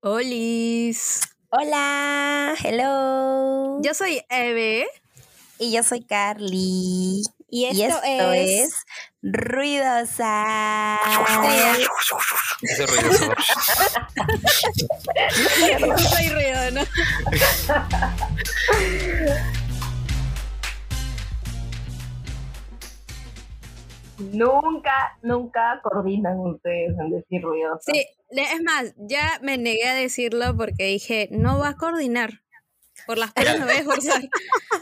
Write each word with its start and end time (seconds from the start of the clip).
Olis. 0.00 1.20
Hola, 1.50 2.54
hello. 2.62 3.80
Yo 3.82 3.94
soy 3.94 4.22
Eve. 4.28 4.86
Y 5.58 5.72
yo 5.72 5.82
soy 5.82 6.02
Carly. 6.02 7.24
Y 7.50 7.64
esto, 7.64 7.78
y 7.78 7.82
esto 7.82 8.32
es... 8.32 8.50
es 8.50 8.74
Ruidosa. 9.22 11.00
Ese 12.62 12.86
ruidoso. 12.86 13.32
No 15.80 15.98
soy 16.10 16.28
ruido, 16.28 16.70
¿no? 16.70 16.82
Nunca, 24.18 25.18
nunca 25.22 25.80
coordinan 25.82 26.38
ustedes 26.40 26.90
en 26.98 27.10
decir 27.10 27.42
ruidoso. 27.42 27.80
Sí, 27.92 28.04
le- 28.30 28.42
es 28.52 28.62
más, 28.62 28.94
ya 28.96 29.38
me 29.42 29.58
negué 29.58 29.86
a 29.88 29.94
decirlo 29.94 30.56
porque 30.56 30.84
dije, 30.86 31.28
no 31.30 31.58
va 31.58 31.68
a 31.70 31.76
coordinar. 31.76 32.40
Por 33.06 33.16
las 33.16 33.32
penas 33.32 33.58
me 33.60 33.64
voy 33.64 33.74
a 33.74 33.78
esforzar. 33.78 34.22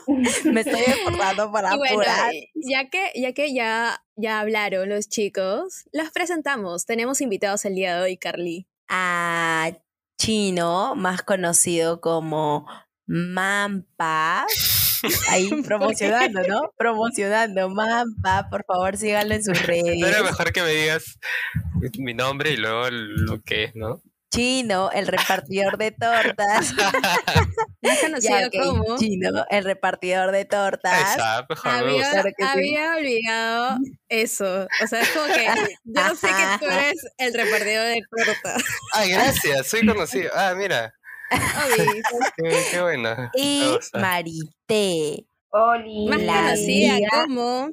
Me 0.45 0.61
estoy 0.63 0.81
acordando 1.01 1.53
para 1.53 1.75
Y 1.75 1.79
bueno, 1.79 1.95
apurar. 2.01 2.33
ya 2.55 2.89
que, 2.89 3.13
ya 3.15 3.33
que 3.35 3.53
ya, 3.55 4.03
ya 4.17 4.41
hablaron 4.41 4.89
los 4.89 5.09
chicos, 5.09 5.85
los 5.93 6.11
presentamos. 6.11 6.87
Tenemos 6.87 7.21
invitados 7.21 7.65
el 7.67 7.75
día 7.75 7.97
de 7.97 8.03
hoy, 8.03 8.17
Carly. 8.17 8.67
A 8.89 9.71
Chino, 10.19 10.95
más 10.97 11.23
conocido 11.23 12.01
como 12.01 12.67
Mampa. 13.07 14.47
Ahí 15.29 15.49
promocionando, 15.63 16.43
¿no? 16.49 16.73
Promocionando. 16.77 17.69
Mampa, 17.69 18.49
por 18.51 18.65
favor, 18.65 18.97
síganlo 18.97 19.35
en 19.35 19.45
sus 19.45 19.61
No 19.61 19.67
redes. 19.67 20.03
era 20.03 20.23
mejor 20.23 20.53
que 20.53 20.63
me 20.63 20.71
digas 20.71 21.19
mi 21.99 22.15
nombre 22.15 22.51
y 22.51 22.57
luego 22.57 22.89
lo 22.91 23.41
que 23.43 23.65
es, 23.65 23.75
¿no? 23.75 24.01
Chino, 24.35 24.91
el 24.91 25.07
repartidor 25.07 25.79
de 25.79 25.93
tortas. 25.93 26.75
Más 26.75 27.99
conocido 28.03 28.39
Ya, 28.39 28.51
como... 28.51 28.99
Chino, 28.99 29.45
el 29.51 29.65
repartidor 29.65 30.33
de 30.33 30.45
tortas. 30.45 31.11
está, 31.13 31.47
mejor 31.49 31.73
me 31.73 31.79
Había. 31.79 32.11
Claro 32.11 32.29
sí. 32.37 32.45
había 32.45 32.97
olvidado 32.97 33.79
eso. 34.09 34.67
O 34.83 34.87
sea, 34.89 35.01
es 35.01 35.09
como 35.11 35.27
que 35.27 35.47
yo 35.85 36.15
sé 36.17 36.27
que 36.27 36.67
tú 36.67 36.71
eres 36.71 37.07
el 37.19 37.35
repartidor 37.35 37.87
de 37.87 38.03
tortas. 38.11 38.65
Ay, 38.95 39.11
gracias, 39.13 39.69
soy 39.69 39.87
conocido. 39.87 40.31
Ah, 40.35 40.55
mira. 40.57 40.93
qué, 42.37 42.67
qué 42.71 42.83
bueno. 42.83 43.31
Y. 43.35 43.79
Marité, 43.95 45.27
Oli. 45.51 46.07
Más 46.09 46.23
La 46.23 46.43
conocida 46.43 46.99
como... 47.11 47.71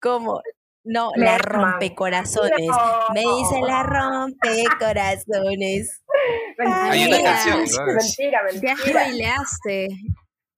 como 0.00 0.40
no, 0.84 1.12
Me 1.16 1.26
la 1.26 1.38
rompecorazones. 1.38 2.68
Me 3.14 3.20
dice 3.20 3.60
la 3.64 3.84
rompecorazones. 3.84 6.02
Mentira. 6.58 6.90
Hay 6.90 7.06
una 7.06 7.22
canción, 7.22 7.64
¿no? 7.64 7.84
Mentira, 7.94 8.40
Ya 8.60 8.74
mentira. 8.74 9.06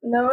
No, 0.07 0.29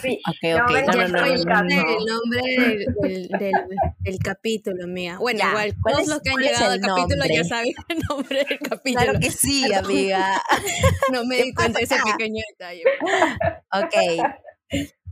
sí. 0.00 0.18
Ok, 0.28 0.36
No, 0.56 0.64
ok, 0.64 0.72
ven, 0.72 0.86
no, 0.86 0.92
ya 0.94 1.08
no, 1.08 1.08
no, 1.08 1.18
estoy 1.18 1.20
no, 1.20 1.26
no, 1.26 1.34
buscando. 1.36 1.74
no. 1.76 1.98
el 1.98 2.04
nombre 2.06 2.42
del, 2.42 2.86
del, 3.02 3.28
del- 3.28 3.78
del 3.98 4.18
capítulo, 4.18 4.86
mía. 4.86 5.18
Bueno, 5.18 5.38
Ya, 5.40 5.48
igual, 5.50 5.74
¿cuál 5.82 5.94
todos 5.96 6.08
los 6.08 6.20
que 6.22 6.30
han 6.30 6.36
llegado 6.36 6.70
al 6.72 6.80
capítulo 6.80 7.24
ya 7.30 7.44
saben 7.44 7.74
el 7.88 7.98
nombre 8.08 8.44
del 8.48 8.58
capítulo. 8.58 9.04
Claro 9.04 9.20
que 9.20 9.30
sí, 9.30 9.72
amiga. 9.74 10.42
No 11.12 11.24
me 11.26 11.36
¿Qué 11.36 11.44
di 11.44 11.54
cuenta 11.54 11.78
de 11.80 11.84
ese 11.84 11.96
pequeño 12.02 12.42
detalle. 12.50 12.82
Ok. 13.72 14.24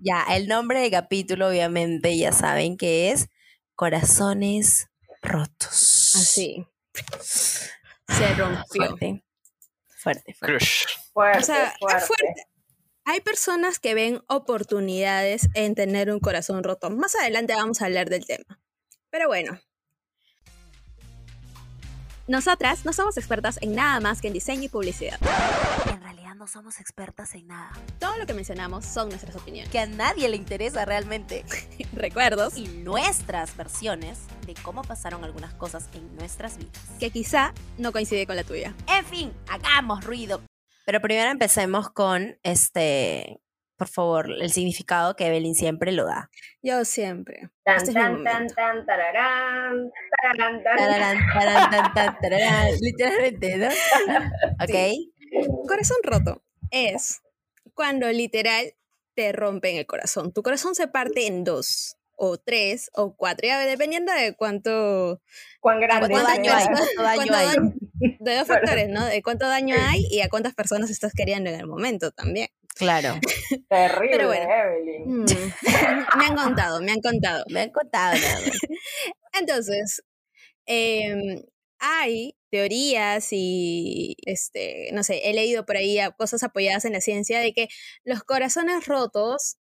Ya, 0.01 0.25
el 0.31 0.47
nombre 0.49 0.81
del 0.81 0.91
capítulo, 0.91 1.49
obviamente, 1.49 2.17
ya 2.17 2.33
saben 2.33 2.77
que 2.79 3.11
es 3.11 3.29
Corazones 3.75 4.89
Rotos. 5.21 6.15
Así. 6.17 6.65
Se 6.93 8.35
rompió. 8.37 8.65
Fuerte. 8.87 9.23
Fuerte, 9.97 10.35
fuerte. 10.35 10.59
Crush. 10.59 10.85
Fuerte, 11.13 11.39
O 11.39 11.43
sea, 11.43 11.75
fuerte. 11.81 11.99
es 11.99 12.07
fuerte. 12.07 12.48
Hay 13.11 13.23
personas 13.23 13.79
que 13.79 13.95
ven 13.95 14.21
oportunidades 14.27 15.49
en 15.55 15.75
tener 15.75 16.11
un 16.11 16.21
corazón 16.21 16.63
roto. 16.63 16.91
Más 16.91 17.15
adelante 17.15 17.55
vamos 17.55 17.81
a 17.81 17.87
hablar 17.87 18.11
del 18.11 18.27
tema. 18.27 18.61
Pero 19.09 19.29
bueno. 19.29 19.59
Nosotras 22.27 22.85
no 22.85 22.93
somos 22.93 23.17
expertas 23.17 23.59
en 23.63 23.75
nada 23.75 23.99
más 24.01 24.21
que 24.21 24.27
en 24.27 24.35
diseño 24.35 24.65
y 24.65 24.69
publicidad. 24.69 25.19
En 25.91 26.03
realidad 26.03 26.35
no 26.35 26.47
somos 26.47 26.81
expertas 26.81 27.35
en 27.35 27.47
nada. 27.47 27.73
Todo 27.99 28.19
lo 28.19 28.27
que 28.27 28.35
mencionamos 28.35 28.85
son 28.85 29.09
nuestras 29.09 29.35
opiniones, 29.37 29.71
Que 29.71 29.79
a 29.79 29.87
nadie 29.87 30.29
le 30.29 30.37
interesa 30.37 30.85
realmente. 30.85 31.47
recuerdos 31.95 32.59
Y 32.59 32.69
nuestras 32.69 33.57
versiones 33.57 34.19
de 34.47 34.53
cómo 34.53 34.83
pasaron 34.83 35.25
algunas 35.25 35.55
cosas 35.55 35.89
en 35.95 36.15
nuestras 36.17 36.59
vidas. 36.59 36.79
que 37.01 37.09
quizá 37.09 37.55
no 37.79 37.91
coincide 37.91 38.27
con 38.27 38.37
la 38.37 38.45
tuya. 38.45 38.75
En 38.87 39.07
fin, 39.07 39.33
hagamos 39.49 40.05
ruido. 40.05 40.43
Pero 40.89 41.03
primero 41.03 41.31
empecemos 41.31 41.91
con 41.91 42.39
este, 42.43 43.43
por 43.77 43.89
favor, 43.89 44.33
el 44.41 44.51
significado 44.51 45.17
que 45.17 45.27
Evelyn 45.27 45.55
siempre 45.55 45.93
lo 45.93 46.07
da. 46.07 46.31
Yo 46.63 46.83
siempre. 46.87 47.51
Tan, 47.63 47.77
es 47.77 47.89
mi 47.89 47.93
tan, 47.93 48.25
tan, 48.25 48.33
momento. 48.33 48.55
tan, 48.55 48.87
tararán, 48.87 49.91
tararán, 50.23 50.63
tan. 50.63 50.77
Tararán, 50.79 51.19
tarán, 51.35 51.71
tan, 51.71 51.93
tan, 51.93 52.19
tararán. 52.19 52.69
Literalmente, 52.81 53.57
¿no? 53.59 53.69
Ok. 54.65 55.67
Corazón 55.69 55.99
roto 56.05 56.43
es 56.71 57.21
cuando 57.75 58.11
literal 58.11 58.73
te 59.15 59.33
rompen 59.33 59.77
el 59.77 59.85
corazón. 59.85 60.33
Tu 60.33 60.43
corazón 60.43 60.75
se 60.75 60.89
parte 60.89 61.27
en 61.27 61.45
dos, 61.45 61.98
o 62.19 62.37
tres, 62.37 62.91
o 62.95 63.15
cuatro, 63.17 63.47
ya 63.47 63.61
dependiendo 63.61 64.13
de 64.13 64.35
cuánto, 64.35 65.23
Cuán 65.61 65.81
grande 65.81 66.09
¿Cuánto 66.11 66.29
daño 66.29 66.53
hay? 66.53 66.67
¿Cuánto 66.67 67.03
daño 67.03 67.33
hay? 67.35 67.57
de 68.19 68.37
dos 68.37 68.47
factores, 68.47 68.89
¿no? 68.89 69.07
De 69.07 69.23
cuánto 69.23 69.47
daño 69.47 69.77
hay 69.79 70.05
y 70.11 70.21
a 70.21 70.29
cuántas 70.29 70.55
personas 70.55 70.91
estás 70.91 71.13
queriendo 71.17 71.49
en 71.51 71.61
el 71.61 71.67
momento 71.67 72.11
también. 72.11 72.49
Claro. 72.75 73.19
Terrible, 73.69 74.11
Pero 74.11 74.27
bueno. 74.29 74.47
Evelyn. 74.51 75.23
Mm. 75.23 75.27
me 76.19 76.25
han 76.27 76.37
contado, 76.37 76.81
me 76.81 76.93
han 76.93 77.01
contado. 77.01 77.45
Me 77.49 77.61
han 77.63 77.71
contado 77.71 78.19
nada 78.19 78.41
más. 78.41 78.59
Entonces, 79.41 80.03
em, 80.67 81.43
hay 81.79 82.35
teorías 82.51 83.29
y, 83.31 84.17
este, 84.27 84.91
no 84.93 85.05
sé, 85.05 85.29
he 85.29 85.35
leído 85.35 85.65
por 85.67 85.77
ahí 85.77 85.99
cosas 86.17 86.43
apoyadas 86.43 86.85
en 86.85 86.95
la 86.95 87.01
ciencia 87.01 87.39
de 87.39 87.53
que 87.53 87.69
los 88.05 88.25
corazones 88.25 88.87
rotos 88.87 89.57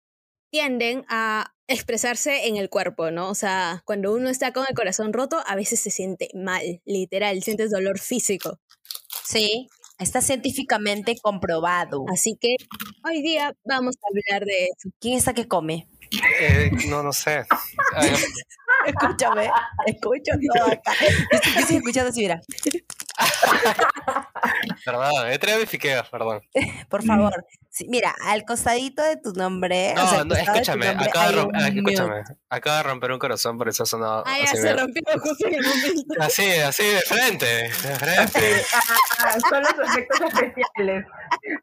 tienden 0.49 1.05
a 1.09 1.53
expresarse 1.67 2.47
en 2.47 2.57
el 2.57 2.69
cuerpo, 2.69 3.11
¿no? 3.11 3.29
O 3.29 3.35
sea, 3.35 3.81
cuando 3.85 4.13
uno 4.13 4.29
está 4.29 4.53
con 4.53 4.65
el 4.67 4.75
corazón 4.75 5.13
roto, 5.13 5.43
a 5.45 5.55
veces 5.55 5.79
se 5.79 5.89
siente 5.89 6.29
mal, 6.33 6.81
literal, 6.85 7.41
sientes 7.41 7.71
dolor 7.71 7.99
físico. 7.99 8.59
Sí, 9.23 9.67
está 9.99 10.21
científicamente 10.21 11.17
comprobado. 11.21 12.05
Así 12.11 12.37
que 12.39 12.55
hoy 13.03 13.21
día 13.21 13.53
vamos 13.65 13.95
a 13.95 14.07
hablar 14.09 14.45
de 14.45 14.65
eso. 14.65 14.89
¿Quién 14.99 15.17
está 15.17 15.33
que 15.33 15.47
come? 15.47 15.87
Eh, 16.39 16.71
no, 16.87 17.03
no 17.03 17.11
sé. 17.11 17.45
Escúchame, 18.85 19.49
escucho 19.87 20.31
todo 20.53 20.67
acá. 20.67 20.93
Estoy 21.31 21.53
estoy 21.57 21.75
escuchando 21.77 22.09
así, 22.09 22.21
mira. 22.21 22.41
Perdón, 24.83 25.27
he 25.31 25.37
traído 25.39 25.59
mi 25.61 25.65
fiqueo, 25.65 26.03
perdón. 26.11 26.41
Por 26.89 27.03
favor. 27.03 27.45
Sí, 27.69 27.87
mira, 27.89 28.15
al 28.23 28.45
costadito 28.45 29.01
de 29.03 29.17
tu 29.17 29.33
nombre. 29.33 29.91
o 29.91 29.95
No, 29.95 30.09
sea, 30.09 30.23
no, 30.23 30.33
tu 30.33 30.35
escúchame, 30.41 30.85
nombre 30.85 31.09
acaba 31.09 31.27
de, 31.27 31.33
hay 31.33 31.39
rom- 31.41 31.47
un 31.49 31.55
ah, 31.55 31.59
mute. 31.59 31.79
escúchame, 31.91 32.23
acaba 32.49 32.77
de 32.77 32.83
romper 32.83 33.11
un 33.11 33.19
corazón, 33.19 33.57
por 33.57 33.67
eso 33.67 33.83
ha 33.83 33.85
sonado 33.85 34.23
Ah, 34.25 34.37
ya 34.37 34.45
así, 34.45 34.57
se 34.57 34.63
me- 34.63 34.73
rompió 34.81 35.03
justo 35.21 35.47
en 35.47 35.53
el 35.55 35.61
momento. 35.61 36.15
así, 36.21 36.49
así 36.51 36.83
de 36.83 37.01
frente, 37.01 37.45
de 37.45 37.69
frente. 37.71 38.63
Ah, 39.19 39.35
son 39.49 39.61
los 39.61 39.89
efectos 39.89 40.19
especiales. 40.21 41.05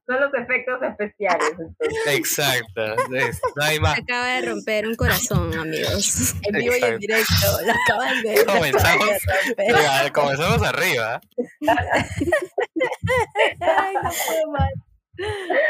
Son 0.06 0.20
los 0.20 0.34
efectos 0.34 0.82
especiales. 0.82 1.48
entonces. 1.50 2.06
Exacto, 2.08 3.14
es- 3.14 3.40
no 3.56 3.64
hay 3.64 3.80
más. 3.80 3.98
Acaba 3.98 4.26
de 4.26 4.42
romper 4.42 4.86
un 4.88 4.94
corazón, 4.96 5.54
amigos. 5.58 6.34
En 6.42 6.54
vivo 6.60 6.74
y 6.78 6.84
en 6.84 6.98
directo. 6.98 7.46
Lo 7.64 7.72
acaban 7.72 8.22
de. 8.22 8.44
Comenzamos. 8.46 9.08
romper. 9.56 10.12
Comenzamos 10.12 10.62
arriba. 10.62 11.20
Ay, 13.60 13.94
no 14.02 14.10
puedo 14.26 14.50
más. 14.50 14.70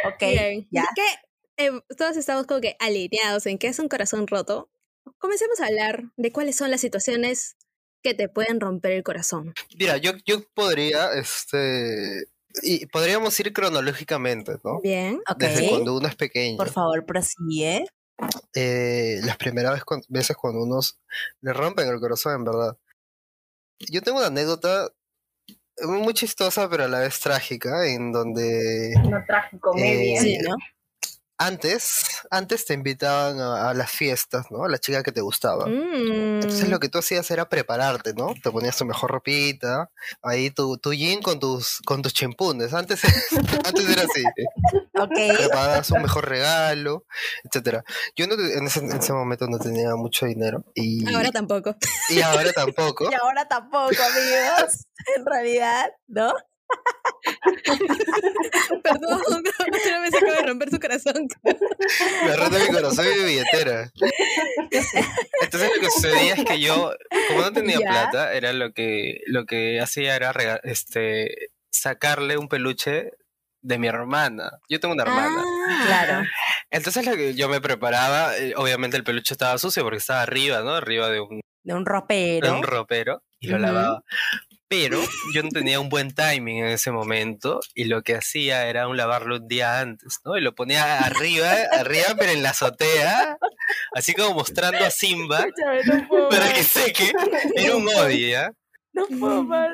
Ok, 0.07 0.21
Bien. 0.21 0.69
ya. 0.71 0.83
Ya 0.83 0.89
que 0.95 1.65
eh, 1.67 1.71
todos 1.97 2.17
estamos 2.17 2.47
como 2.47 2.61
que 2.61 2.77
alineados 2.79 3.47
en 3.47 3.59
qué 3.59 3.69
es 3.69 3.79
un 3.79 3.89
corazón 3.89 4.27
roto, 4.27 4.71
comencemos 5.19 5.61
a 5.61 5.67
hablar 5.67 6.05
de 6.17 6.33
cuáles 6.33 6.57
son 6.57 6.71
las 6.71 6.81
situaciones 6.81 7.57
que 8.03 8.15
te 8.15 8.29
pueden 8.29 8.61
romper 8.61 8.93
el 8.93 9.03
corazón. 9.03 9.55
Mira, 9.79 9.97
yo, 9.97 10.13
yo 10.27 10.43
podría, 10.55 11.13
este, 11.15 12.25
y 12.63 12.87
podríamos 12.87 13.39
ir 13.41 13.53
cronológicamente, 13.53 14.55
¿no? 14.65 14.81
Bien. 14.81 15.21
Ok. 15.29 15.39
Desde 15.39 15.69
cuando 15.69 15.97
uno 15.97 16.09
es 16.09 16.17
pequeño. 16.17 16.57
Por 16.57 16.71
favor, 16.71 17.05
prosigue. 17.07 17.85
eh, 18.55 19.21
las 19.25 19.37
primeras 19.37 19.83
veces 20.09 20.37
cuando 20.37 20.63
unos 20.63 20.99
le 21.41 21.53
rompen 21.53 21.89
el 21.89 22.01
corazón, 22.01 22.35
en 22.35 22.45
verdad. 22.45 22.77
Yo 23.91 24.01
tengo 24.03 24.19
una 24.19 24.29
anécdota 24.29 24.91
muy 25.81 26.15
chistosa, 26.15 26.69
pero 26.69 26.85
a 26.85 26.89
la 26.89 27.01
vez 27.01 27.19
trágica, 27.21 27.87
en 27.87 28.13
donde 28.13 28.93
Una 29.05 29.25
tragicomedia. 29.25 30.21
Eh, 30.21 30.23
Sí, 30.23 30.39
¿no? 30.39 30.57
Antes, 31.47 32.05
antes 32.31 32.65
te 32.65 32.75
invitaban 32.75 33.41
a, 33.41 33.71
a 33.71 33.75
las 33.75 33.91
fiestas, 33.91 34.47
¿no? 34.51 34.65
A 34.65 34.69
la 34.69 34.79
chica 34.79 35.03
que 35.03 35.13
te 35.13 35.21
gustaba. 35.21 35.67
Entonces 35.69 36.67
Mm. 36.69 36.71
lo 36.71 36.81
que 36.81 36.89
tú 36.89 36.99
hacías 36.99 37.31
era 37.31 37.49
prepararte, 37.49 38.15
¿no? 38.15 38.35
Te 38.43 38.51
ponías 38.51 38.77
tu 38.77 38.85
mejor 38.85 39.11
ropita, 39.11 39.91
ahí 40.23 40.51
tu, 40.51 40.79
tu 40.79 40.93
jean 40.93 41.21
con 41.23 41.39
tus, 41.41 41.79
con 41.85 42.03
tus 42.03 42.13
chimpunes. 42.13 42.73
Antes, 42.75 43.01
antes 43.65 43.89
era 43.89 44.03
así. 44.03 44.25
Ok. 44.99 45.37
Preparabas 45.39 45.91
un 45.91 46.03
mejor 46.03 46.29
regalo, 46.29 47.05
etcétera. 47.45 47.85
Yo 48.17 48.27
no, 48.27 48.35
en, 48.35 48.67
ese, 48.67 48.81
en 48.81 48.93
ese 48.93 49.13
momento 49.13 49.47
no 49.47 49.59
tenía 49.59 49.95
mucho 49.97 50.27
dinero 50.27 50.65
y 50.75 51.13
Ahora 51.15 51.31
tampoco. 51.31 51.77
y 52.09 52.21
ahora 52.21 52.53
tampoco. 52.53 53.09
Y 53.11 53.15
ahora 53.15 53.47
tampoco, 53.49 53.89
amigos. 54.03 54.87
En 55.17 55.27
realidad, 55.27 55.91
¿no? 56.07 56.33
Perdón, 58.83 59.21
otra 59.29 60.01
vez 60.01 60.15
acabo 60.15 60.33
de 60.33 60.43
romper 60.47 60.71
su 60.71 60.81
corazón. 60.81 61.29
Me 62.27 62.37
roto 62.37 62.59
mi 62.59 62.67
corazón 62.69 63.07
y 63.07 63.19
mi 63.21 63.25
billetera. 63.25 63.91
Entonces 65.41 65.71
lo 65.75 65.81
que 65.81 65.91
sucedía 65.91 66.35
es 66.35 66.45
que 66.45 66.61
yo, 66.61 66.93
como 67.29 67.41
no 67.43 67.53
tenía 67.53 67.79
Ya. 67.81 67.89
plata, 67.91 68.33
era 68.35 68.53
lo 68.53 68.73
que, 68.73 69.21
lo 69.27 69.47
que 69.47 69.81
hacía 69.81 70.17
era 70.17 70.33
este, 70.65 71.51
sacarle 71.71 72.37
un 72.37 72.49
peluche 72.49 73.13
de 73.63 73.79
mi 73.79 73.87
hermana. 73.87 74.59
Yo 74.69 74.81
tengo 74.81 74.95
una 74.95 75.05
hermana. 75.05 75.43
Ah, 75.69 75.83
Claro. 75.87 76.29
Entonces 76.71 77.07
lo 77.07 77.15
que 77.17 77.35
yo 77.35 77.49
me 77.49 77.61
preparaba, 77.61 78.37
eh, 78.37 78.55
obviamente 78.57 78.97
el 78.97 79.05
peluche 79.05 79.35
estaba 79.35 79.57
sucio 79.59 79.83
porque 79.85 79.99
estaba 79.99 80.23
arriba, 80.23 80.61
¿no? 80.63 80.75
Arriba 80.75 81.09
de 81.11 81.21
un, 81.21 81.41
De 81.63 81.75
un 81.75 81.85
de 81.85 81.91
ropero. 81.91 82.55
un 82.57 82.63
ropero 82.63 83.23
y 83.41 83.49
lo 83.49 83.59
lavaba. 83.59 84.03
Pero 84.73 85.03
yo 85.35 85.43
no 85.43 85.51
tenía 85.51 85.79
un 85.81 85.91
buen 85.91 86.15
timing 86.15 86.61
en 86.61 86.69
ese 86.69 86.91
momento 86.91 87.61
y 87.75 87.85
lo 87.85 88.01
que 88.01 88.15
hacía 88.15 88.67
era 88.69 88.89
un 88.89 88.97
lavarlo 88.97 89.37
un 89.37 89.47
día 89.47 89.81
antes, 89.81 90.21
¿no? 90.25 90.39
Y 90.39 90.41
lo 90.41 90.55
ponía 90.55 91.01
arriba, 91.01 91.53
arriba, 91.73 92.15
pero 92.19 92.33
en 92.33 92.43
la 92.43 92.51
azotea, 92.51 93.37
así 93.95 94.15
como 94.15 94.33
mostrando 94.33 94.83
a 94.83 94.91
Simba 94.91 95.41
Escúchame, 95.41 95.85
no 95.85 96.09
puedo 96.09 96.29
para 96.31 96.47
más. 96.47 96.55
que 96.55 96.63
seque. 96.63 97.13
Era 97.55 97.77
un 97.77 97.87
odio, 97.87 98.29
¿ya? 98.31 98.53
No 98.95 99.05
puedo 99.21 99.45
más. 99.45 99.73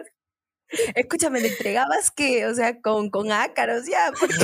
Escúchame, 0.95 1.41
¿le 1.41 1.49
entregabas 1.49 2.11
qué? 2.11 2.47
O 2.47 2.55
sea, 2.55 2.81
con, 2.81 3.11
con 3.11 3.33
ácaros 3.33 3.87
ya. 3.87 4.13
porque- 4.19 4.35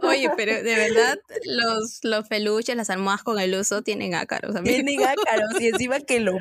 No. 0.00 0.08
Oye, 0.08 0.30
pero 0.36 0.52
de 0.62 0.74
verdad, 0.76 1.18
los, 1.44 1.98
los 2.02 2.28
peluches, 2.28 2.76
las 2.76 2.90
almohadas 2.90 3.22
con 3.22 3.38
el 3.38 3.54
uso 3.54 3.82
tienen 3.82 4.14
ácaros. 4.14 4.54
amigo. 4.56 4.74
Tienen 4.74 5.02
ácaros 5.04 5.60
y 5.60 5.68
encima 5.68 6.00
que 6.00 6.20
lo, 6.20 6.38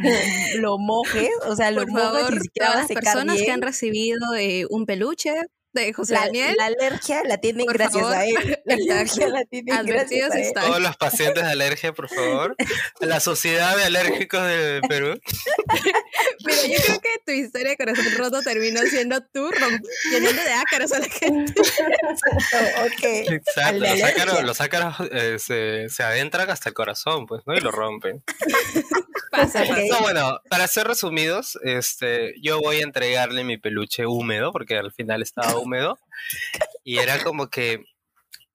lo 0.55 0.77
mojes, 0.77 1.29
o 1.45 1.55
sea, 1.55 1.71
lo 1.71 1.85
Por 1.85 1.99
favor, 1.99 2.33
ni 2.33 2.39
siquiera 2.41 2.75
las 2.75 2.87
personas 2.87 3.35
que 3.37 3.41
bien. 3.43 3.53
han 3.55 3.61
recibido 3.61 4.33
eh, 4.37 4.65
un 4.69 4.85
peluche 4.85 5.33
de 5.73 5.93
José 5.93 6.15
la, 6.15 6.25
Daniel, 6.25 6.53
la 6.57 6.65
alergia 6.65 7.23
la 7.23 7.37
tienen 7.37 7.65
Por 7.65 7.77
gracias 7.77 8.01
favor, 8.03 8.17
a 8.17 8.25
él. 8.25 8.59
La 8.65 8.73
alergia 8.93 9.27
la 9.29 9.45
tienen 9.45 9.73
advertidos 9.73 10.29
gracias 10.29 10.31
a 10.31 10.35
él. 10.39 10.41
están. 10.47 10.65
todos 10.65 10.81
los 10.81 10.97
pacientes 10.97 11.43
de 11.45 11.49
alergia, 11.49 11.93
por 11.93 12.09
favor. 12.09 12.55
La 12.99 13.21
Sociedad 13.21 13.77
de 13.77 13.85
Alérgicos 13.85 14.41
de 14.43 14.81
Perú. 14.89 15.17
Mira, 16.45 16.61
yo 16.67 16.83
creo 16.83 16.99
que 17.01 17.09
tu 17.25 17.31
historia 17.31 17.69
de 17.71 17.77
corazón 17.77 18.05
roto 18.17 18.41
terminó 18.41 18.81
siendo 18.81 19.21
tú 19.33 19.49
llenando 20.11 20.41
de 20.43 20.53
ácaros 20.53 20.91
a 20.93 20.99
la 20.99 21.09
gente. 21.09 21.53
ok. 21.61 23.03
Exacto, 23.31 23.79
los 23.79 24.03
ácaros, 24.03 24.43
los 24.43 24.61
ácaros, 24.61 24.95
eh, 25.11 25.37
se, 25.39 25.89
se 25.89 26.03
adentran 26.03 26.49
hasta 26.49 26.69
el 26.69 26.75
corazón, 26.75 27.25
pues, 27.25 27.41
¿no? 27.45 27.55
Y 27.55 27.59
lo 27.59 27.71
rompen. 27.71 28.23
Pasa, 29.31 29.61
Ok. 29.63 29.69
pasa. 29.69 29.81
No, 29.89 30.01
bueno, 30.01 30.39
para 30.49 30.67
ser 30.67 30.87
resumidos, 30.87 31.57
este, 31.63 32.33
yo 32.41 32.59
voy 32.59 32.77
a 32.81 32.83
entregarle 32.83 33.45
mi 33.45 33.57
peluche 33.57 34.05
húmedo, 34.05 34.51
porque 34.51 34.75
al 34.77 34.91
final 34.91 35.21
estaba 35.21 35.55
húmedo, 35.57 35.97
y 36.83 36.97
era 36.97 37.23
como 37.23 37.49
que 37.49 37.85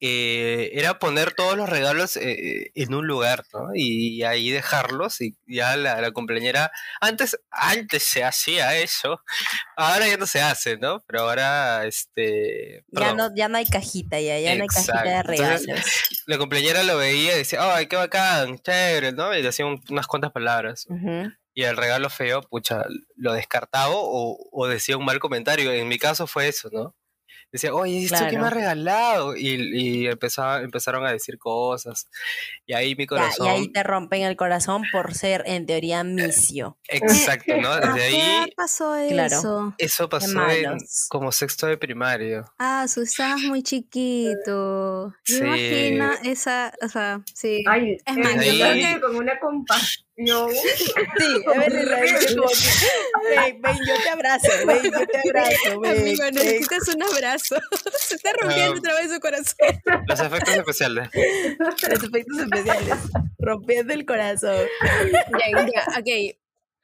eh, 0.01 0.71
era 0.75 0.99
poner 0.99 1.33
todos 1.33 1.57
los 1.57 1.69
regalos 1.69 2.17
eh, 2.17 2.71
en 2.75 2.93
un 2.95 3.07
lugar, 3.07 3.45
¿no? 3.55 3.71
Y, 3.75 4.23
ahí 4.25 4.51
dejarlos, 4.51 5.21
y 5.23 5.37
ya 5.47 5.77
la, 5.77 6.01
la 6.01 6.11
cumpleañera, 6.11 6.71
antes, 7.01 7.39
antes 7.51 8.03
se 8.03 8.23
hacía 8.23 8.77
eso, 8.77 9.21
ahora 9.77 10.07
ya 10.07 10.17
no 10.19 10.27
se 10.27 10.41
hace, 10.41 10.77
¿no? 10.77 11.03
Pero 11.07 11.21
ahora, 11.23 11.87
este, 11.87 12.85
Ya 12.93 13.15
no, 13.15 13.35
ya 13.35 13.49
no 13.49 13.57
hay 13.59 13.67
cajita, 13.67 14.21
ya, 14.21 14.39
ya 14.39 14.55
no 14.55 14.63
hay 14.63 14.69
cajita 14.69 15.03
de. 15.03 15.11
Entonces, 15.11 15.67
regalos. 15.67 16.23
la 16.27 16.39
cumpleañera 16.39 16.83
lo 16.83 16.99
veía 16.99 17.35
y 17.35 17.39
decía, 17.39 17.75
ay, 17.75 17.87
qué 17.87 17.97
bacán, 17.97 18.59
chévere, 18.59 19.13
¿no? 19.13 19.35
Y 19.35 19.43
le 19.43 19.49
hacía 19.49 19.65
un- 19.67 19.83
unas 19.91 20.07
cuantas 20.07 20.33
palabras. 20.33 20.87
Y 21.55 21.63
el 21.63 21.77
regalo 21.77 22.11
feo, 22.11 22.43
pucha, 22.43 22.85
lo 23.17 23.33
descartaba 23.33 23.95
o, 23.95 24.37
o 24.53 24.67
decía 24.67 24.99
un 24.99 25.07
mal 25.07 25.19
comentario. 25.21 25.73
En 25.73 25.89
mi 25.89 25.99
caso 25.99 26.27
fue 26.27 26.49
eso, 26.49 26.69
¿no? 26.71 26.95
Decía, 27.53 27.73
oye, 27.75 28.05
¿esto 28.05 28.19
qué 28.29 28.37
me 28.39 28.47
ha 28.47 28.51
Claro. 28.51 28.57
regalado? 28.57 29.37
Y, 29.37 29.49
y 29.73 30.07
empezaba, 30.09 30.61
empezaron 30.63 31.07
a 31.07 31.13
decir 31.13 31.39
cosas. 31.39 32.07
Y 32.67 32.75
ahí 32.75 32.95
mi 32.97 33.05
Ya, 33.05 33.09
corazón. 33.09 33.47
y 33.47 33.49
ahí 33.51 33.69
te 33.73 33.83
rompen 33.83 34.23
el 34.23 34.37
corazón 34.37 34.83
por 34.93 35.15
ser, 35.15 35.43
en 35.47 35.65
teoría, 35.65 36.05
misio. 36.05 36.77
Exacto, 36.89 37.57
¿no? 37.57 37.71
¿A 37.71 37.81
Desde 37.95 38.03
ahí, 38.21 38.53
pasó 38.57 38.95
Claro. 39.09 39.37
eso? 39.37 39.75
eso 39.79 40.09
pasó 40.09 40.51
en 40.51 40.77
como 41.09 41.33
sexto 41.33 41.67
de 41.67 41.79
primario. 41.79 42.45
Ah, 42.59 42.87
su 42.89 43.03
estabas 43.03 43.41
muy 43.43 43.63
chiquito. 43.63 45.15
Sí. 45.25 45.41
Me 45.41 45.89
imagino 45.89 46.11
esa, 46.25 46.73
o 46.83 46.89
sea, 46.89 47.23
sí. 47.35 47.65
Ay, 47.69 47.97
Es 48.05 48.17
más, 48.17 48.35
yo 48.35 48.53
yo 48.53 48.65
creo 48.65 48.95
que- 48.95 49.01
con 49.01 49.17
una 49.17 49.39
compasión. 49.39 50.06
Sí, 51.19 51.27
Evelyn 51.55 51.89
lo 51.91 51.97
dice 52.01 52.37
como 52.37 52.49
ven, 53.29 53.61
ven, 53.63 53.77
yo 53.87 53.95
te 54.03 54.09
abrazo, 54.11 54.49
ven, 54.67 54.83
yo 54.83 55.07
te 55.07 55.29
abrazo, 55.29 55.81
ven, 55.81 55.99
Amigo, 56.01 56.23
ven". 56.25 56.35
necesitas 56.35 56.89
un 56.95 57.03
abrazo. 57.03 57.57
Se 57.99 58.15
está 58.17 58.31
rompiendo 58.41 58.75
Ah. 58.75 58.79
otra 58.79 58.95
vez 58.95 59.13
su 59.13 59.21
corazón. 59.21 59.57
Los 60.09 60.21
efectos 60.21 60.57
especiales. 60.57 61.09
Los 61.59 61.83
efectos 61.85 62.39
especiales, 62.39 62.95
rompiendo 63.39 63.93
el 63.93 64.07
corazón. 64.07 64.67
Ya, 65.39 65.67
ya, 65.67 65.99
ok. 65.99 66.37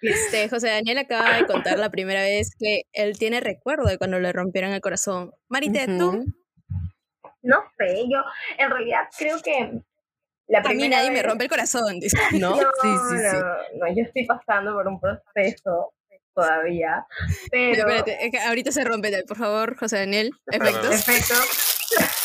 Este, 0.02 0.48
José 0.48 0.68
Daniel 0.68 0.98
acaba 0.98 1.36
de 1.36 1.46
contar 1.46 1.78
la 1.78 1.88
primera 1.90 2.22
vez 2.22 2.50
que 2.58 2.82
él 2.92 3.16
tiene 3.18 3.40
recuerdo 3.40 3.84
de 3.88 3.98
cuando 3.98 4.18
le 4.18 4.32
rompieron 4.32 4.72
el 4.72 4.80
corazón. 4.80 5.32
Marite, 5.48 5.86
tú. 5.86 6.24
No 7.42 7.56
sé, 7.78 8.04
yo 8.10 8.18
en 8.58 8.70
realidad 8.70 9.00
creo 9.16 9.40
que 9.42 9.80
la 10.48 10.58
a 10.60 10.72
mí 10.72 10.88
nadie 10.88 11.10
me 11.10 11.22
rompe 11.22 11.44
el 11.44 11.50
corazón. 11.50 11.98
dice. 12.00 12.16
¿No? 12.40 12.50
No, 12.56 12.62
Sí, 12.82 12.88
sí, 13.10 13.18
sí. 13.18 13.36
no, 13.78 13.86
no, 13.86 13.94
yo 13.94 14.02
estoy 14.04 14.26
pasando 14.26 14.72
por 14.74 14.86
un 14.88 15.00
proceso 15.00 15.92
todavía, 16.34 17.06
pero 17.50 17.80
Espérate, 17.88 18.24
es 18.24 18.30
que 18.32 18.38
ahorita 18.38 18.72
se 18.72 18.84
rompe, 18.84 19.22
por 19.24 19.36
favor, 19.36 19.76
José 19.76 19.98
Daniel. 19.98 20.30
Efectos. 20.50 20.94
efecto, 21.08 21.34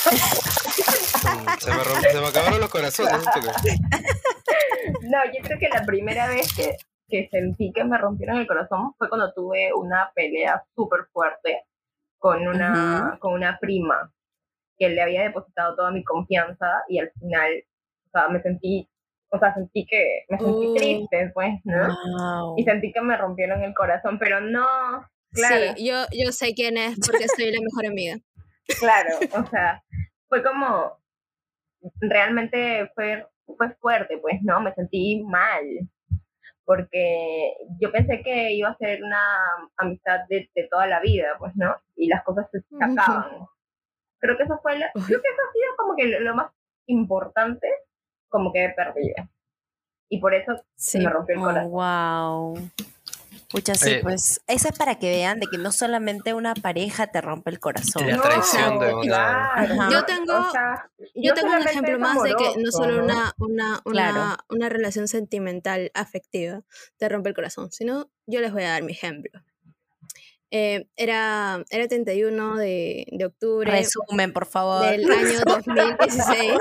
Mm, 0.07 1.59
Se 1.59 1.71
me, 1.71 1.77
romp- 1.83 2.11
se 2.11 2.21
me 2.21 2.27
acabaron 2.27 2.59
los 2.61 2.69
corazones. 2.69 3.21
toque. 3.33 3.75
no, 5.01 5.17
yo 5.25 5.43
creo 5.43 5.59
que 5.59 5.67
la 5.69 5.83
primera 5.85 6.27
vez 6.29 6.53
que, 6.55 6.77
que 7.09 7.27
sentí 7.29 7.71
que 7.73 7.83
me 7.83 7.97
rompieron 7.97 8.37
el 8.37 8.47
corazón 8.47 8.93
fue 8.97 9.09
cuando 9.09 9.33
tuve 9.33 9.73
una 9.73 10.09
pelea 10.15 10.63
súper 10.75 11.01
fuerte 11.11 11.63
con 12.17 12.47
una, 12.47 13.17
con 13.19 13.33
una 13.33 13.57
prima 13.59 14.11
que 14.77 14.89
le 14.89 15.01
había 15.01 15.23
depositado 15.23 15.75
toda 15.75 15.91
mi 15.91 16.03
confianza 16.03 16.67
y 16.87 16.99
al 16.99 17.11
final, 17.19 17.51
sea, 18.17 18.27
me 18.29 18.41
sentí, 18.41 18.87
o 19.29 19.39
sea, 19.39 19.53
sentí 19.53 19.85
que, 19.85 20.23
me 20.29 20.37
sentí 20.39 20.67
Uh. 20.67 20.73
triste, 20.75 21.31
pues, 21.33 21.53
¿no? 21.63 21.87
Wow. 21.87 22.55
Y 22.57 22.63
sentí 22.63 22.91
que 22.91 23.01
me 23.01 23.17
rompieron 23.17 23.61
el 23.63 23.73
corazón, 23.73 24.17
pero 24.19 24.39
no, 24.41 24.65
claro. 25.33 25.73
Sí, 25.75 25.85
yo, 25.85 26.05
yo 26.11 26.31
sé 26.31 26.53
quién 26.53 26.77
es 26.77 26.97
porque 27.05 27.27
soy 27.35 27.51
la 27.51 27.61
mejor 27.61 27.85
amiga. 27.87 28.17
Claro, 28.79 29.09
o 29.33 29.45
sea, 29.49 29.83
fue 30.29 30.43
como, 30.43 30.97
realmente 32.01 32.89
fue, 32.95 33.25
fue 33.57 33.69
fuerte, 33.79 34.17
pues, 34.17 34.41
¿no? 34.43 34.59
Me 34.61 34.73
sentí 34.73 35.23
mal, 35.23 35.63
porque 36.65 37.53
yo 37.79 37.91
pensé 37.91 38.21
que 38.21 38.51
iba 38.53 38.69
a 38.69 38.77
ser 38.77 39.01
una 39.03 39.21
amistad 39.77 40.19
de, 40.29 40.49
de 40.53 40.67
toda 40.69 40.85
la 40.87 40.99
vida, 40.99 41.27
pues, 41.39 41.53
¿no? 41.55 41.75
Y 41.95 42.07
las 42.07 42.23
cosas 42.23 42.45
se 42.51 42.59
acaban. 42.81 43.29
Creo 44.19 44.35
que 44.37 44.43
eso 44.43 44.59
fue, 44.61 44.77
la- 44.77 44.91
creo 44.93 45.21
que 45.21 45.29
eso 45.29 45.41
ha 45.47 45.53
sido 45.53 45.75
como 45.77 45.95
que 45.95 46.05
lo, 46.07 46.19
lo 46.21 46.35
más 46.35 46.51
importante, 46.87 47.67
como 48.29 48.51
que 48.53 48.69
perdido. 48.75 49.29
Y 50.09 50.19
por 50.19 50.33
eso 50.33 50.53
Sí. 50.75 50.99
me 50.99 51.09
rompió 51.09 51.35
el 51.35 51.41
Oh, 51.41 51.43
corazón. 51.45 51.71
wow. 51.71 52.69
Pucha, 53.49 53.75
sí, 53.75 53.99
pues 54.01 54.41
eso 54.45 54.67
es 54.67 54.77
para 54.77 54.95
que 54.99 55.09
vean 55.09 55.39
de 55.39 55.47
que 55.47 55.57
no 55.57 55.71
solamente 55.71 56.33
una 56.33 56.53
pareja 56.53 57.07
te 57.07 57.21
rompe 57.21 57.49
el 57.49 57.59
corazón. 57.61 58.05
La 58.05 58.19
traición 58.21 58.77
de 58.79 58.93
una- 58.93 59.03
claro. 59.03 59.89
Yo 59.89 60.03
tengo- 60.05 60.37
o 60.37 60.51
sea, 60.51 60.91
Yo 61.15 61.33
tengo 61.33 61.53
un 61.53 61.61
ejemplo 61.61 61.97
más 61.97 62.21
de 62.23 62.35
que 62.35 62.53
no 62.61 62.71
solo 62.71 63.01
una, 63.03 63.33
una, 63.37 63.79
una, 63.85 64.11
Claro. 64.11 64.37
una 64.49 64.67
relación 64.67 65.07
sentimental 65.07 65.91
afectiva 65.93 66.61
te 66.97 67.07
rompe 67.07 67.29
el 67.29 67.35
corazón, 67.35 67.71
sino 67.71 68.09
yo 68.25 68.41
les 68.41 68.51
voy 68.51 68.63
a 68.63 68.71
dar 68.71 68.83
mi 68.83 68.91
ejemplo. 68.91 69.31
Eh, 70.49 70.87
era, 70.95 71.63
era 71.69 71.87
31 71.89 72.55
de, 72.55 73.05
de 73.11 73.25
octubre 73.25 73.69
Resumen, 73.69 74.31
por 74.31 74.45
favor. 74.45 74.89
del 74.89 75.03
año 75.11 75.39
2016. 75.45 76.51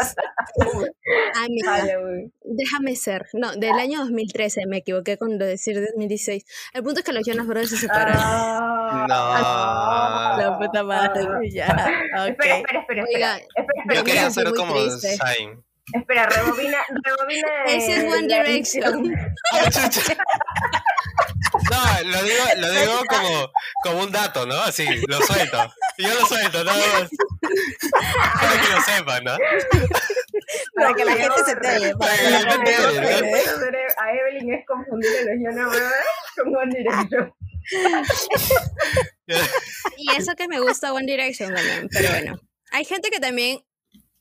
Amiga, 1.45 1.71
Vale, 1.71 1.97
güey. 2.03 2.33
déjame 2.43 2.97
ser. 2.97 3.27
No, 3.33 3.53
del 3.55 3.73
año 3.79 4.01
2013, 4.01 4.67
me 4.67 4.79
equivoqué 4.79 5.17
con 5.19 5.39
lo 5.39 5.45
de 5.45 5.53
decir 5.53 5.77
2016. 5.81 6.45
El 6.75 6.83
punto 6.83 7.01
es 7.01 7.07
que 7.07 7.13
los 7.13 7.25
Jonas 7.27 7.47
Brothers 7.47 7.71
se 7.71 7.77
separaron. 7.77 8.17
Ah, 8.19 9.07
No. 9.09 10.43
La 10.43 10.59
puta 10.59 10.83
madre, 10.83 11.23
ya. 11.53 11.67
Espera, 11.67 12.23
Ok. 12.25 12.29
espera, 12.31 12.57
espera, 12.59 12.81
espera. 12.81 13.05
Oiga. 13.15 13.37
espera. 13.37 13.67
espera, 13.77 13.95
Yo 14.01 14.05
quería 14.05 14.31
ser 14.31 14.53
como 14.55 14.75
triste. 14.75 15.17
Espera, 15.93 16.27
rebobina, 16.27 16.79
rebobina. 17.03 17.65
Ese 17.67 17.97
es 17.97 18.05
One 18.13 18.27
Direction. 18.27 19.15
No, 21.71 21.79
lo 22.11 22.23
digo, 22.23 22.45
lo 22.57 22.71
digo 22.71 23.03
como, 23.09 23.51
como 23.83 24.03
un 24.05 24.13
dato, 24.13 24.47
¿no? 24.47 24.61
Así, 24.63 24.87
lo 25.07 25.21
suelto. 25.23 25.73
Yo 25.99 26.15
lo 26.15 26.27
suelto, 26.27 26.63
nada 26.65 26.77
más. 26.77 27.09
Para 28.35 28.61
que 28.61 28.69
lo 28.69 28.81
sepan, 28.83 29.25
¿no? 29.25 29.37
Para 30.75 30.93
que 30.95 31.05
la 31.05 31.13
gente 31.13 31.45
se 31.45 31.53
entere. 31.53 31.95
Para 31.97 32.17
que 32.17 32.31
la 32.31 32.41
Para 32.41 32.65
que 32.65 32.73
gente 32.73 32.83
la 32.83 32.91
se 32.91 32.97
A 33.99 34.13
Evelyn 34.13 34.55
es 34.55 34.67
confundir 34.67 35.11
a 35.11 35.23
los 35.23 35.37
Jonas 35.41 35.71
Brothers 35.71 36.07
con 36.37 36.57
One 36.57 36.75
Direction. 36.77 37.33
Y 39.97 40.13
eso 40.17 40.37
que 40.37 40.47
me 40.47 40.61
gusta 40.61 40.93
One 40.93 41.07
Direction 41.07 41.53
también, 41.53 41.89
pero 41.91 42.11
bueno. 42.11 42.41
Hay 42.71 42.85
gente 42.85 43.11
que 43.11 43.19
también... 43.19 43.59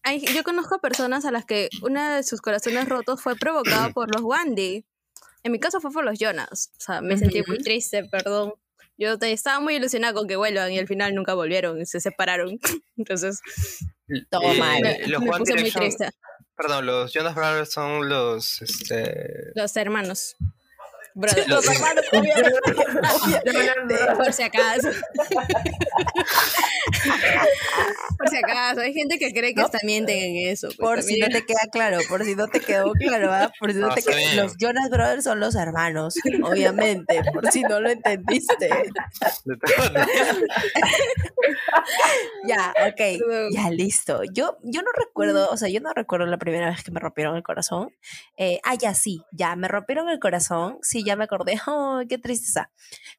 Hay, 0.06 0.20
yo 0.34 0.44
conozco 0.44 0.80
personas 0.80 1.26
a 1.26 1.32
las 1.32 1.46
que 1.46 1.68
una 1.82 2.16
de 2.18 2.24
sus 2.24 2.40
corazones 2.40 2.88
rotos 2.88 3.22
fue 3.22 3.36
provocado 3.36 3.92
por 3.92 4.14
los 4.14 4.24
Wandy. 4.24 4.86
En 5.44 5.52
mi 5.52 5.60
caso 5.60 5.82
fue 5.82 5.92
por 5.92 6.06
los 6.06 6.18
Jonas. 6.20 6.72
O 6.78 6.82
sea, 6.82 7.02
me 7.02 7.18
sentí 7.18 7.42
muy 7.48 7.58
triste, 7.58 8.06
perdón. 8.06 8.54
Yo 8.98 9.18
estaba 9.22 9.60
muy 9.60 9.76
ilusionada 9.76 10.14
con 10.14 10.28
que 10.28 10.36
vuelvan 10.38 10.72
y 10.72 10.80
al 10.80 10.88
final 10.88 11.14
nunca 11.16 11.34
volvieron, 11.34 11.82
y 11.82 11.86
se 11.86 12.00
separaron. 12.00 12.58
Entonces, 12.98 13.42
Todo 14.30 14.42
Eh, 14.44 14.58
mal. 14.60 14.82
me, 14.82 15.08
Los 15.08 15.22
me 15.22 15.30
One 15.32 15.54
muy 15.62 15.72
triste. 15.72 16.10
perdón, 16.56 16.86
los 16.86 17.12
Jonas 17.12 17.36
Brothers 17.36 17.72
son 17.74 18.08
los, 18.08 18.62
este, 18.62 19.52
Los 19.56 19.76
hermanos. 19.76 20.36
Brother, 21.18 21.48
los- 21.48 21.66
hermanos, 21.66 22.04
por 24.18 24.34
si 24.34 24.44
acaso. 24.44 24.90
por 28.18 28.30
si 28.30 28.38
acaso. 28.38 28.82
Hay 28.82 28.94
gente 28.94 29.18
que 29.18 29.32
cree 29.32 29.54
que 29.56 29.62
No. 29.62 29.70
también 29.70 30.04
mienten 30.06 30.36
en 30.36 30.50
eso. 30.50 30.68
pues, 30.68 30.78
Por 30.78 31.04
si 31.04 31.18
no 31.20 31.28
te 31.28 31.46
queda 31.46 31.62
claro, 31.72 32.00
por 32.10 32.24
si 32.26 32.36
no 32.36 32.48
te 32.48 32.60
quedó 32.60 32.92
claro, 32.94 33.32
¿ah? 33.32 33.52
por 33.60 33.72
si 33.72 33.80
no 33.80 33.88
No, 33.88 33.96
te 33.96 34.02
quedó-. 34.04 34.44
Los 34.44 34.58
Jonas 34.58 34.90
Brothers 34.90 35.24
son 35.24 35.40
los 35.40 35.56
hermanos, 35.56 36.16
obviamente, 36.44 37.22
por 37.34 37.50
si 37.52 37.62
no 37.64 37.80
lo 37.80 37.90
entendiste. 37.90 38.70
Ya, 42.48 42.74
ok, 42.88 43.02
ya 43.52 43.70
listo. 43.70 44.22
Yo, 44.32 44.58
yo 44.64 44.82
no 44.82 44.92
recuerdo, 44.96 45.50
o 45.50 45.58
sea, 45.58 45.68
yo 45.70 45.80
no 45.82 45.92
recuerdo 45.94 46.26
la 46.28 46.38
primera 46.38 46.70
vez 46.70 46.84
que 46.84 46.92
me 46.92 47.00
rompieron 47.00 47.36
el 47.36 47.44
corazón. 47.44 47.94
Eh, 48.38 48.60
ah, 48.64 48.76
ya 48.76 48.94
sí, 48.94 49.22
ya 49.32 49.56
me 49.56 49.68
rompieron 49.68 50.10
el 50.10 50.20
corazón. 50.20 50.78
Sí, 50.82 51.04
ya 51.06 51.16
me 51.16 51.26
acordé. 51.26 51.56
Oh, 51.68 52.02
qué 52.10 52.18
tristeza. 52.18 52.72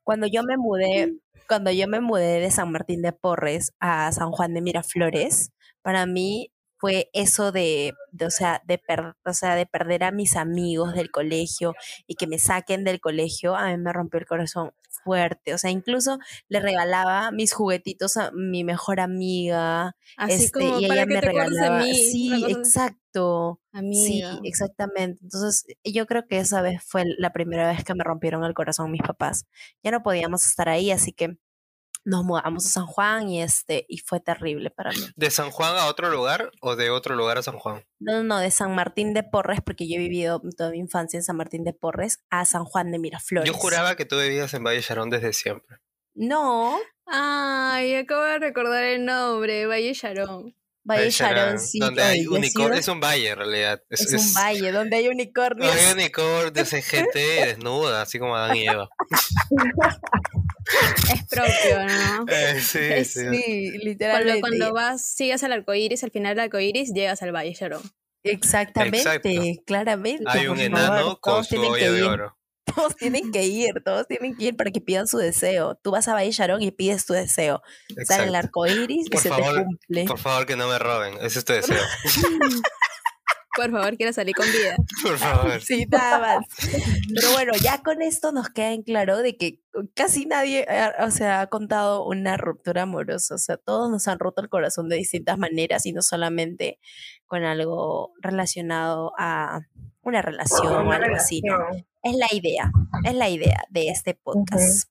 Cuando 0.04 0.26
yo 0.26 0.42
me 0.44 0.56
mudé, 0.56 1.14
cuando 1.48 1.70
yo 1.72 1.88
me 1.88 2.00
mudé 2.00 2.40
de 2.40 2.50
San 2.50 2.72
Martín 2.72 3.02
de 3.02 3.12
Porres 3.12 3.72
a 3.80 4.12
San 4.12 4.30
Juan 4.32 4.54
de 4.54 4.62
Miraflores, 4.62 5.52
para 5.82 6.06
mí 6.06 6.50
fue 6.78 7.08
eso 7.12 7.52
de, 7.52 7.94
de, 8.12 8.26
o, 8.26 8.30
sea, 8.30 8.62
de 8.66 8.78
per- 8.78 9.14
o 9.24 9.32
sea, 9.32 9.54
de 9.54 9.66
perder 9.66 10.04
a 10.04 10.10
mis 10.12 10.36
amigos 10.36 10.94
del 10.94 11.10
colegio 11.10 11.74
y 12.06 12.14
que 12.16 12.26
me 12.26 12.38
saquen 12.38 12.84
del 12.84 13.00
colegio, 13.00 13.56
a 13.56 13.68
mí 13.68 13.76
me 13.78 13.92
rompió 13.92 14.20
el 14.20 14.26
corazón 14.26 14.72
fuerte. 15.04 15.54
O 15.54 15.58
sea, 15.58 15.70
incluso 15.70 16.18
le 16.48 16.60
regalaba 16.60 17.30
mis 17.30 17.52
juguetitos 17.52 18.16
a 18.16 18.30
mi 18.32 18.64
mejor 18.64 19.00
amiga. 19.00 19.94
Así 20.16 20.44
este, 20.46 20.60
como 20.60 20.80
y 20.80 20.86
para 20.88 20.94
ella 20.94 21.06
que 21.06 21.14
me 21.14 21.20
te 21.20 21.26
regalaba. 21.26 21.82
mí. 21.84 21.94
Sí, 21.94 22.44
exacto. 22.48 23.60
Sí, 23.72 24.22
Amiga. 24.22 24.40
exactamente. 24.44 25.20
Entonces, 25.22 25.64
yo 25.84 26.06
creo 26.06 26.26
que 26.26 26.38
esa 26.38 26.60
vez 26.62 26.82
fue 26.84 27.04
la 27.18 27.32
primera 27.32 27.68
vez 27.68 27.84
que 27.84 27.94
me 27.94 28.04
rompieron 28.04 28.44
el 28.44 28.54
corazón 28.54 28.90
mis 28.90 29.02
papás. 29.02 29.46
Ya 29.82 29.90
no 29.90 30.02
podíamos 30.02 30.44
estar 30.46 30.68
ahí, 30.68 30.90
así 30.90 31.12
que 31.12 31.38
nos 32.06 32.24
mudamos 32.24 32.64
a 32.64 32.68
San 32.68 32.86
Juan 32.86 33.28
y 33.28 33.42
este 33.42 33.84
y 33.88 33.98
fue 33.98 34.20
terrible 34.20 34.70
para 34.70 34.92
mí. 34.92 34.98
¿De 35.16 35.30
San 35.30 35.50
Juan 35.50 35.76
a 35.76 35.86
otro 35.86 36.08
lugar 36.08 36.50
o 36.60 36.76
de 36.76 36.88
otro 36.90 37.16
lugar 37.16 37.36
a 37.36 37.42
San 37.42 37.58
Juan? 37.58 37.84
No, 37.98 38.12
no, 38.14 38.22
no, 38.22 38.38
de 38.38 38.50
San 38.50 38.74
Martín 38.74 39.12
de 39.12 39.22
Porres, 39.24 39.60
porque 39.60 39.88
yo 39.88 39.96
he 39.96 39.98
vivido 39.98 40.40
toda 40.56 40.70
mi 40.70 40.78
infancia 40.78 41.18
en 41.18 41.24
San 41.24 41.36
Martín 41.36 41.64
de 41.64 41.72
Porres, 41.72 42.20
a 42.30 42.44
San 42.44 42.64
Juan 42.64 42.90
de 42.92 42.98
Miraflores. 42.98 43.50
Yo 43.50 43.58
juraba 43.58 43.96
que 43.96 44.04
tú 44.04 44.18
vivías 44.18 44.54
en 44.54 44.64
Valle 44.64 44.80
Charón 44.82 45.10
desde 45.10 45.32
siempre. 45.32 45.78
No, 46.14 46.78
Ay, 47.08 47.94
acabo 47.94 48.22
de 48.22 48.38
recordar 48.38 48.82
el 48.84 49.04
nombre, 49.04 49.66
Valle 49.66 49.92
Sharon. 49.92 50.54
Valle 50.84 51.10
Charón, 51.10 51.58
sí. 51.58 51.78
Donde 51.80 52.02
hay 52.02 52.26
unicornio. 52.26 52.68
sido- 52.68 52.78
Es 52.80 52.88
un 52.88 53.00
valle 53.00 53.28
en 53.30 53.38
realidad. 53.38 53.82
Es, 53.90 54.12
es 54.12 54.26
un 54.26 54.34
valle 54.34 54.70
donde 54.72 54.96
hay 54.96 55.08
unicornios. 55.08 55.72
Hay 55.74 55.92
unicornios, 55.92 56.72
hay 56.72 56.82
gente 56.82 57.18
desnuda, 57.18 58.02
así 58.02 58.18
como 58.20 58.36
Adán 58.36 58.56
y 58.56 58.66
Eva. 58.68 58.88
Es 61.14 61.24
propio, 61.28 61.84
¿no? 61.86 62.24
Eh, 62.28 62.60
sí, 62.60 62.78
Es- 62.82 63.12
sí. 63.12 63.20
Sí, 63.20 63.70
Cuando, 63.70 63.84
literalmente. 63.84 64.40
cuando 64.40 64.72
vas, 64.72 65.04
sigues 65.04 65.42
al 65.44 65.52
arco 65.52 65.74
iris, 65.74 66.02
al 66.04 66.10
final 66.10 66.34
del 66.34 66.44
arco 66.44 66.58
iris, 66.60 66.92
llegas 66.92 67.22
al 67.22 67.32
Valle 67.34 67.52
Sharon. 67.54 67.82
Exactamente, 68.24 68.98
Exacto. 68.98 69.28
claramente. 69.66 70.24
Hay 70.26 70.48
un 70.48 70.58
enano 70.58 70.86
favor, 70.96 71.20
con 71.20 71.32
todos 71.34 71.46
su 71.46 71.50
tienen 71.54 71.70
olla 71.70 71.84
que 71.84 71.90
de 71.92 71.98
ir. 71.98 72.04
oro. 72.04 72.36
Todos 72.74 72.96
tienen 72.96 73.30
que 73.30 73.44
ir, 73.44 73.70
todos 73.84 74.08
tienen 74.08 74.36
que 74.36 74.46
ir 74.46 74.56
para 74.56 74.72
que 74.72 74.80
pidan 74.80 75.06
su 75.06 75.18
deseo. 75.18 75.76
Tú 75.84 75.92
vas 75.92 76.08
a 76.08 76.14
Valle 76.14 76.32
Charón 76.32 76.60
y 76.60 76.72
pides 76.72 77.06
tu 77.06 77.12
deseo. 77.12 77.62
Sale 78.04 78.24
el 78.24 78.34
Exacto. 78.34 78.36
arco 78.36 78.66
iris 78.66 79.06
y 79.06 79.10
Por 79.10 79.20
se 79.20 79.28
favor, 79.28 79.54
te 79.54 79.64
cumple. 79.64 80.04
Por 80.06 80.18
favor, 80.18 80.46
que 80.46 80.56
no 80.56 80.66
me 80.68 80.76
roben. 80.80 81.14
Ese 81.22 81.38
es 81.38 81.44
tu 81.44 81.52
deseo. 81.52 81.78
Por 83.56 83.70
favor, 83.70 83.96
quiero 83.96 84.12
salir 84.12 84.34
con 84.34 84.46
vida. 84.46 84.76
Por 85.02 85.18
favor. 85.18 85.60
Sí, 85.62 85.86
nada 85.86 86.18
más. 86.18 86.46
Pero 87.14 87.32
bueno, 87.32 87.52
ya 87.62 87.82
con 87.82 88.02
esto 88.02 88.32
nos 88.32 88.50
queda 88.50 88.72
en 88.72 88.82
claro 88.82 89.18
de 89.18 89.36
que 89.36 89.60
casi 89.94 90.26
nadie, 90.26 90.66
o 91.00 91.10
sea, 91.10 91.40
ha 91.40 91.46
contado 91.46 92.04
una 92.04 92.36
ruptura 92.36 92.82
amorosa. 92.82 93.34
O 93.34 93.38
sea, 93.38 93.56
todos 93.56 93.90
nos 93.90 94.06
han 94.08 94.18
roto 94.18 94.42
el 94.42 94.48
corazón 94.48 94.88
de 94.88 94.96
distintas 94.96 95.38
maneras 95.38 95.86
y 95.86 95.92
no 95.92 96.02
solamente 96.02 96.78
con 97.26 97.44
algo 97.44 98.12
relacionado 98.20 99.12
a 99.18 99.60
una 100.02 100.22
relación 100.22 100.86
o 100.86 100.92
algo 100.92 101.16
así. 101.16 101.42
Es 102.02 102.14
la 102.14 102.28
idea, 102.32 102.70
es 103.04 103.14
la 103.14 103.28
idea 103.28 103.64
de 103.70 103.88
este 103.88 104.14
podcast. 104.14 104.88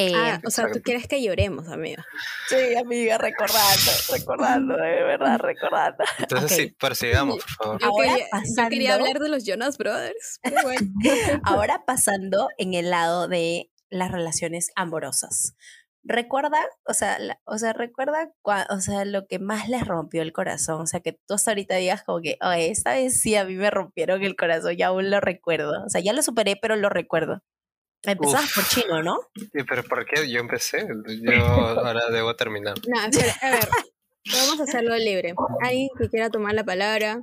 Eh, 0.00 0.12
Ah, 0.14 0.40
o 0.46 0.50
sea, 0.50 0.70
tú 0.70 0.80
quieres 0.80 1.08
que 1.08 1.20
lloremos, 1.20 1.66
amiga. 1.68 2.06
Sí, 2.48 2.76
amiga, 2.76 3.18
recordando, 3.18 3.90
recordando, 4.12 4.76
de 4.76 5.02
verdad, 5.02 5.38
recordando. 5.40 6.04
Entonces, 6.18 6.52
Ok. 6.52 6.56
sí, 6.56 6.76
persigamos, 6.78 7.38
por 7.38 7.50
favor. 7.50 7.80
Yo, 7.80 7.86
Ahora 7.88 8.08
quería, 8.08 8.26
yo 8.30 8.68
quería 8.68 8.88
pasando- 8.90 8.92
hablar 9.08 9.22
de 9.22 9.28
los 9.28 9.44
Jonas 9.44 9.76
Brothers. 9.76 10.38
pero 10.42 10.62
bueno. 10.62 10.80
Ahora 11.44 11.82
pasando 11.84 12.48
en 12.58 12.74
el 12.74 12.90
lado 12.90 13.26
de 13.26 13.72
las 13.90 14.12
relaciones 14.12 14.70
amorosas. 14.76 15.54
¿Recuerda, 16.04 16.58
o 16.86 16.94
sea, 16.94 17.18
la- 17.18 17.40
o 17.44 17.58
sea, 17.58 17.72
recuerda, 17.72 18.30
cua- 18.42 18.66
o 18.70 18.80
sea, 18.80 19.04
lo 19.04 19.26
que 19.26 19.38
más 19.40 19.68
les 19.68 19.84
rompió 19.86 20.22
el 20.22 20.32
corazón? 20.32 20.80
O 20.82 20.86
sea, 20.86 21.00
que 21.00 21.18
tú 21.26 21.34
hasta 21.34 21.50
ahorita 21.50 21.74
digas 21.74 22.02
como 22.04 22.20
que, 22.20 22.38
oye, 22.40 22.70
esta 22.70 22.92
vez 22.92 23.20
sí 23.20 23.34
a 23.34 23.44
mí 23.44 23.56
me 23.56 23.68
rompieron 23.70 24.22
el 24.22 24.36
corazón, 24.36 24.76
ya 24.76 24.86
aún 24.86 25.10
lo 25.10 25.20
recuerdo. 25.20 25.84
O 25.84 25.88
sea, 25.88 26.00
ya 26.00 26.12
lo 26.12 26.22
superé, 26.22 26.56
pero 26.60 26.76
lo 26.76 26.88
recuerdo. 26.88 27.42
Empezabas 28.02 28.44
Uf. 28.44 28.54
por 28.54 28.68
chino, 28.68 29.02
¿no? 29.02 29.18
Sí, 29.34 29.64
pero 29.68 29.82
¿por 29.84 30.06
qué? 30.06 30.30
Yo 30.30 30.40
empecé. 30.40 30.86
Yo 31.22 31.32
ahora 31.44 32.08
debo 32.10 32.34
terminar. 32.36 32.74
No, 32.86 33.00
espera, 33.06 33.34
a 33.42 33.50
ver. 33.50 33.68
Vamos 34.32 34.60
a 34.60 34.62
hacerlo 34.64 34.96
libre. 34.96 35.34
Alguien 35.62 35.88
que 35.98 36.08
quiera 36.08 36.30
tomar 36.30 36.54
la 36.54 36.64
palabra. 36.64 37.22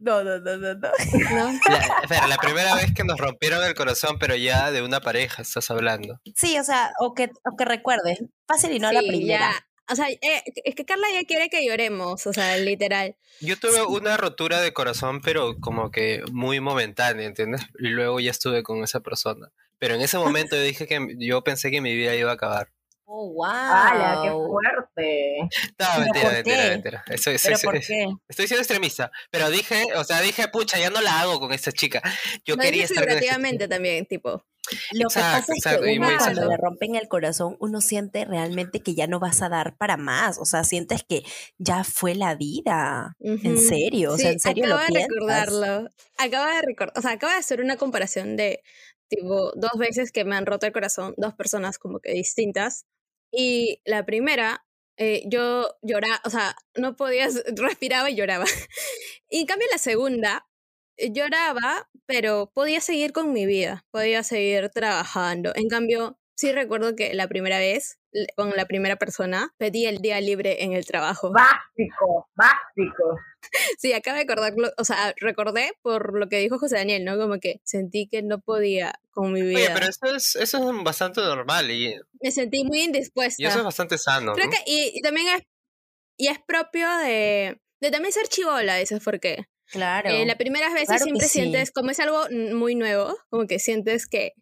No, 0.00 0.24
no, 0.24 0.38
no, 0.40 0.56
no, 0.56 0.74
no. 0.74 0.90
¿No? 1.30 1.52
La, 1.68 1.78
espera, 2.02 2.26
la 2.26 2.36
primera 2.38 2.74
vez 2.74 2.92
que 2.94 3.04
nos 3.04 3.18
rompieron 3.18 3.64
el 3.64 3.74
corazón, 3.74 4.18
pero 4.18 4.34
ya 4.34 4.70
de 4.72 4.82
una 4.82 5.00
pareja 5.00 5.42
estás 5.42 5.70
hablando. 5.70 6.20
Sí, 6.34 6.58
o 6.58 6.64
sea, 6.64 6.92
o 6.98 7.14
que, 7.14 7.30
o 7.44 7.56
que 7.56 7.64
recuerdes. 7.64 8.18
Fácil 8.48 8.72
y 8.72 8.78
no 8.80 8.90
la 8.90 9.00
primera. 9.00 9.52
ya. 9.52 9.66
O 9.90 9.96
sea, 9.96 10.08
eh, 10.08 10.42
es 10.64 10.74
que 10.74 10.84
Carla 10.84 11.06
ya 11.12 11.24
quiere 11.24 11.48
que 11.48 11.66
lloremos, 11.66 12.26
o 12.26 12.32
sea, 12.32 12.56
literal. 12.58 13.16
Yo 13.40 13.58
tuve 13.58 13.82
una 13.82 14.16
rotura 14.16 14.60
de 14.60 14.72
corazón, 14.72 15.20
pero 15.20 15.58
como 15.58 15.90
que 15.90 16.22
muy 16.32 16.60
momentánea, 16.60 17.26
¿entiendes? 17.26 17.62
Y 17.78 17.88
luego 17.88 18.20
ya 18.20 18.30
estuve 18.30 18.62
con 18.62 18.84
esa 18.84 19.00
persona. 19.00 19.50
Pero 19.78 19.94
en 19.94 20.02
ese 20.02 20.18
momento 20.18 20.56
yo 20.56 20.62
dije 20.62 20.86
que 20.86 21.16
yo 21.18 21.42
pensé 21.42 21.70
que 21.70 21.80
mi 21.80 21.94
vida 21.94 22.14
iba 22.14 22.30
a 22.30 22.34
acabar. 22.34 22.70
Oh, 23.12 23.32
wow. 23.32 23.44
¡Hala, 23.44 24.20
qué 24.22 24.30
fuerte! 24.30 25.38
No, 25.78 25.86
¿Pero 25.88 26.00
mentira, 26.00 26.24
por 26.24 26.32
mentira, 26.34 26.62
qué? 26.62 26.70
mentira. 26.70 27.04
Estoy 27.08 27.38
siendo 28.46 28.58
extremista, 28.58 29.10
pero 29.32 29.50
dije, 29.50 29.86
o 29.96 30.04
sea, 30.04 30.20
dije, 30.20 30.46
pucha, 30.46 30.78
ya 30.78 30.90
no 30.90 31.00
la 31.00 31.20
hago 31.20 31.40
con 31.40 31.52
esta 31.52 31.72
chica. 31.72 32.00
Yo 32.44 32.54
no 32.54 32.62
quería 32.62 32.84
estar 32.84 32.98
con 32.98 33.08
esta 33.08 33.18
figurativamente 33.18 33.66
también, 33.66 34.06
tipo. 34.06 34.44
Lo 34.90 35.10
que 35.12 35.24
Exacto, 35.24 35.30
pasa 35.30 35.54
es 35.54 35.66
que 35.66 35.78
uno 35.78 36.12
cuando 36.16 36.44
le 36.44 36.56
rompen 36.56 36.94
el 36.96 37.08
corazón, 37.08 37.56
uno 37.60 37.80
siente 37.80 38.24
realmente 38.24 38.82
que 38.82 38.94
ya 38.94 39.06
no 39.06 39.18
vas 39.20 39.42
a 39.42 39.48
dar 39.48 39.76
para 39.76 39.96
más. 39.96 40.38
O 40.38 40.44
sea, 40.44 40.64
sientes 40.64 41.02
que 41.04 41.22
ya 41.58 41.84
fue 41.84 42.14
la 42.14 42.34
vida. 42.34 43.16
En 43.42 43.56
Ujú. 43.56 43.58
serio, 43.58 44.12
o 44.14 44.18
sea, 44.18 44.30
Sí, 44.30 44.32
en 44.32 44.40
serio 44.40 44.66
lo 44.66 44.78
acaba 44.78 44.84
de 44.84 44.90
piensas. 44.90 45.66
recordarlo. 45.70 45.88
Acaba 46.16 46.54
de 46.56 46.62
recordar, 46.62 46.94
o 46.98 47.02
sea, 47.02 47.12
acaba 47.12 47.34
de 47.34 47.38
hacer 47.38 47.60
una 47.60 47.76
comparación 47.76 48.36
de 48.36 48.62
tipo 49.08 49.52
dos 49.54 49.72
veces 49.78 50.10
que 50.12 50.24
me 50.24 50.36
han 50.36 50.46
roto 50.46 50.66
el 50.66 50.72
corazón, 50.72 51.14
dos 51.16 51.34
personas 51.34 51.78
como 51.78 52.00
que 52.00 52.12
distintas. 52.12 52.86
Y 53.30 53.80
la 53.84 54.04
primera, 54.06 54.64
eh, 54.96 55.22
yo 55.26 55.76
lloraba, 55.82 56.20
o 56.24 56.30
sea, 56.30 56.56
no 56.76 56.96
podías, 56.96 57.34
respiraba 57.56 58.10
y 58.10 58.16
lloraba. 58.16 58.46
Y 59.28 59.40
en 59.40 59.46
cambio 59.46 59.68
la 59.72 59.78
segunda, 59.78 60.46
lloraba, 61.12 61.88
pero 62.06 62.50
podía 62.54 62.80
seguir 62.80 63.12
con 63.12 63.32
mi 63.32 63.46
vida, 63.46 63.84
podía 63.90 64.22
seguir 64.22 64.68
trabajando. 64.70 65.52
En 65.54 65.68
cambio, 65.68 66.18
sí 66.40 66.52
recuerdo 66.52 66.96
que 66.96 67.12
la 67.14 67.28
primera 67.28 67.58
vez, 67.58 67.98
con 68.34 68.50
la 68.56 68.64
primera 68.66 68.96
persona, 68.96 69.54
pedí 69.58 69.86
el 69.86 69.98
día 69.98 70.20
libre 70.20 70.64
en 70.64 70.72
el 70.72 70.86
trabajo. 70.86 71.32
Básico, 71.32 72.28
básico. 72.34 73.18
Sí, 73.78 73.94
acabo 73.94 74.16
de 74.16 74.24
acordarlo, 74.24 74.70
o 74.76 74.84
sea, 74.84 75.14
recordé 75.16 75.72
por 75.80 76.16
lo 76.16 76.28
que 76.28 76.36
dijo 76.36 76.58
José 76.58 76.76
Daniel, 76.76 77.06
¿no? 77.06 77.16
Como 77.16 77.38
que 77.40 77.62
sentí 77.64 78.06
que 78.06 78.22
no 78.22 78.38
podía 78.38 78.92
con 79.12 79.32
mi 79.32 79.40
vida. 79.40 79.56
Oye, 79.56 79.70
pero 79.72 79.86
eso 79.86 80.14
es, 80.14 80.36
eso 80.36 80.58
es 80.70 80.84
bastante 80.84 81.22
normal 81.22 81.70
y, 81.70 81.94
Me 82.20 82.30
sentí 82.32 82.64
muy 82.64 82.82
indispuesta. 82.82 83.42
y 83.42 83.46
eso 83.46 83.58
es 83.58 83.64
bastante 83.64 83.96
sano, 83.96 84.34
Creo 84.34 84.46
¿no? 84.46 84.52
que, 84.52 84.58
y, 84.66 84.92
y 84.94 85.00
también 85.00 85.28
es, 85.28 85.42
y 86.18 86.28
es 86.28 86.38
propio 86.46 86.86
de, 86.98 87.58
de 87.80 87.90
también 87.90 88.12
ser 88.12 88.28
chivola, 88.28 88.78
eso 88.78 88.96
es 88.96 89.02
porque 89.02 89.46
Claro. 89.70 90.10
eh, 90.10 90.24
la 90.26 90.36
primera 90.36 90.72
vez 90.72 90.86
Claro 90.86 91.04
siempre 91.04 91.26
sí. 91.26 91.40
sientes, 91.40 91.70
como 91.70 91.90
es 91.90 92.00
algo 92.00 92.24
muy 92.54 92.74
nuevo, 92.74 93.16
como 93.30 93.46
que 93.46 93.58
sientes 93.58 94.06
que, 94.06 94.32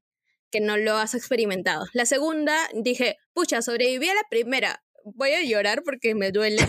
que 0.50 0.60
no 0.60 0.76
lo 0.76 0.96
has 0.96 1.14
experimentado. 1.14 1.84
La 1.92 2.06
segunda, 2.06 2.56
dije, 2.74 3.16
pucha, 3.34 3.60
sobreviví 3.62 4.08
a 4.08 4.14
la 4.14 4.22
primera. 4.30 4.82
Voy 5.04 5.32
a 5.32 5.42
llorar 5.42 5.82
porque 5.84 6.14
me 6.14 6.32
duele, 6.32 6.62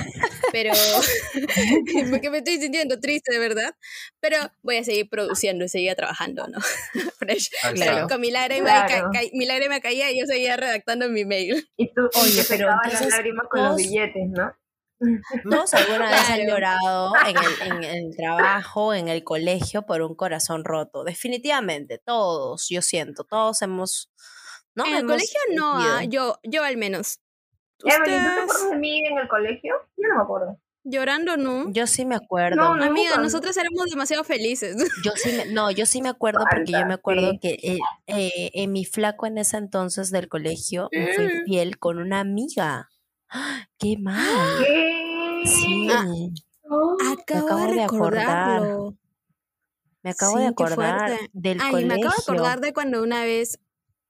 pero 0.54 0.72
porque 2.10 2.30
me 2.30 2.38
estoy 2.40 2.58
sintiendo 2.60 3.00
triste, 3.00 3.34
de 3.34 3.40
verdad. 3.40 3.74
Pero 4.20 4.38
voy 4.62 4.78
a 4.78 4.84
seguir 4.84 5.10
produciendo 5.10 5.66
y 5.66 5.70
seguir 5.70 5.94
trabajando, 5.96 6.48
¿no? 6.48 6.60
Fresh. 7.20 7.50
Ahí 7.64 7.74
Pero 7.80 8.08
con 8.08 8.22
mi 8.22 8.32
lágrima, 8.32 8.86
Claro. 8.86 9.10
ca- 9.14 9.22
mi 9.34 9.46
lágrima 9.46 9.80
caía 9.80 10.12
y 10.12 10.20
yo 10.20 10.26
seguía 10.26 10.56
redactando 10.58 11.10
mi 11.10 11.26
mail. 11.26 11.70
Y 11.78 11.88
tú 11.94 12.10
y 12.14 12.20
Oye, 12.20 12.42
te 12.44 12.48
pero 12.48 12.68
secabas 12.68 12.80
las 12.86 12.94
entonces 12.94 13.10
lágrimas 13.18 13.48
con 13.50 13.64
los 13.64 13.76
billetes, 13.76 14.30
¿no? 14.30 14.54
Todos 15.50 15.74
alguna 15.74 16.10
vez 16.10 16.30
han 16.30 16.48
llorado 16.48 17.14
en 17.26 17.38
el, 17.38 17.72
en 17.72 17.84
el 17.84 18.16
trabajo, 18.16 18.94
en 18.94 19.08
el 19.08 19.24
colegio, 19.24 19.84
por 19.86 20.02
un 20.02 20.16
corazón 20.16 20.64
roto. 20.64 21.04
Definitivamente, 21.04 22.02
todos, 22.04 22.68
yo 22.70 22.82
siento, 22.82 23.24
todos 23.24 23.62
hemos. 23.62 24.12
¿no? 24.76 24.86
en 24.86 24.92
el 24.94 25.00
Hemos 25.00 25.14
colegio 25.14 25.40
no, 25.56 25.74
ah, 25.78 26.04
yo, 26.04 26.40
yo 26.44 26.64
al 26.64 26.78
menos. 26.78 27.20
Evelyn, 27.84 28.04
¿tú 28.04 28.10
te 28.10 28.18
¿Ustedes 28.18 28.44
acuerdas 28.44 28.70
de 28.72 28.78
mí 28.78 29.06
en 29.06 29.18
el 29.18 29.28
colegio? 29.28 29.74
Yo 29.98 30.08
no 30.10 30.16
me 30.18 30.24
acuerdo. 30.24 30.60
llorando 30.84 31.38
no? 31.38 31.72
Yo 31.72 31.88
sí 31.88 32.06
me 32.06 32.16
acuerdo. 32.16 32.58
No, 32.58 32.76
no. 32.76 32.84
Amiga, 32.84 33.12
nunca. 33.12 33.22
nosotros 33.24 33.56
éramos 33.56 33.86
demasiado 33.90 34.24
felices. 34.24 34.76
Yo 35.06 35.12
sí 35.16 35.32
me, 35.32 35.46
no, 35.46 35.72
yo 35.72 35.86
sí 35.86 36.02
me 36.02 36.10
acuerdo 36.10 36.44
porque 36.50 36.72
yo 36.72 36.86
me 36.86 36.94
acuerdo 36.94 37.32
sí. 37.32 37.40
que 37.40 37.50
eh, 37.64 37.80
eh, 38.08 38.52
en 38.54 38.72
mi 38.74 38.86
flaco 38.86 39.26
en 39.28 39.38
ese 39.38 39.58
entonces 39.58 40.12
del 40.12 40.28
colegio 40.28 40.90
me 40.92 41.14
fue 41.14 41.26
infiel 41.26 41.80
con 41.80 42.00
una 42.00 42.20
amiga. 42.20 42.90
¡Ah! 43.30 43.68
¡Qué 43.78 43.96
mal! 43.98 44.64
¿Qué? 44.64 45.42
Sí, 45.46 45.88
Ah, 45.92 46.06
Oh, 46.72 46.96
Acabo, 47.20 47.46
acabo 47.48 47.68
de 47.68 47.74
de 47.78 47.84
acordar. 47.84 48.62
me 50.04 50.12
acabo 50.12 50.36
de 50.38 50.44
sí, 50.44 50.48
acordar 50.50 51.12
del 51.34 51.58
Ay, 51.60 51.72
colegio. 51.72 51.88
me 51.88 51.94
acabo 51.96 52.14
de 52.16 52.22
acordar 52.22 52.60
de 52.60 52.74
cuando 52.74 53.02
una 53.02 53.24
vez 53.24 53.60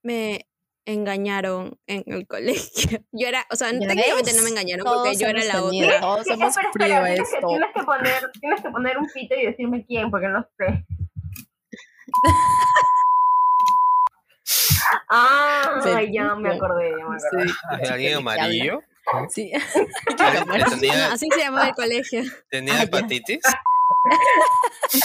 me 0.03 0.45
engañaron 0.85 1.79
en 1.87 2.03
el 2.07 2.27
colegio. 2.27 2.99
Yo 3.13 3.27
era, 3.29 3.45
o 3.49 3.55
sea, 3.55 3.71
¿Ya 3.71 3.79
técnicamente 3.79 4.33
no 4.33 4.43
me 4.43 4.49
engañaron 4.49 4.83
Todos 4.85 5.03
porque 5.07 5.17
yo 5.17 5.27
era 5.27 5.43
la 5.45 5.53
tenido, 5.61 5.87
otra. 5.87 5.99
Todos 6.01 6.27
hemos 6.27 6.55
tienes 6.55 6.57
que, 6.57 7.13
esto. 7.13 7.47
tienes 7.47 7.69
que 7.73 7.83
poner, 7.83 8.31
tienes 8.41 8.61
que 8.61 8.69
poner 8.69 8.97
un 8.97 9.07
pito 9.13 9.35
y 9.35 9.45
decirme 9.45 9.85
quién, 9.85 10.11
porque 10.11 10.27
no 10.27 10.45
sé. 10.57 10.85
Ah, 15.07 15.79
ya 16.11 16.35
me 16.35 16.49
acordé, 16.49 16.91
ya 16.97 17.07
me 17.07 17.15
acordé. 17.17 17.47
Sí, 17.47 17.53
¿Hay 17.69 17.79
chica, 17.81 17.93
¿Alguien 17.93 17.97
¿de 17.99 18.07
qué 18.09 18.15
amarillo? 18.15 18.83
Sí. 19.29 19.51
¿Alguien 20.19 20.45
que 20.45 20.57
No, 20.59 20.65
¿Tenía, 20.69 21.11
así 21.11 21.27
se 21.33 21.39
llamaba 21.39 21.67
el 21.69 21.73
colegio. 21.75 22.21
tenía 22.49 22.75
Ah, 22.79 22.83
hepatitis? 22.83 23.39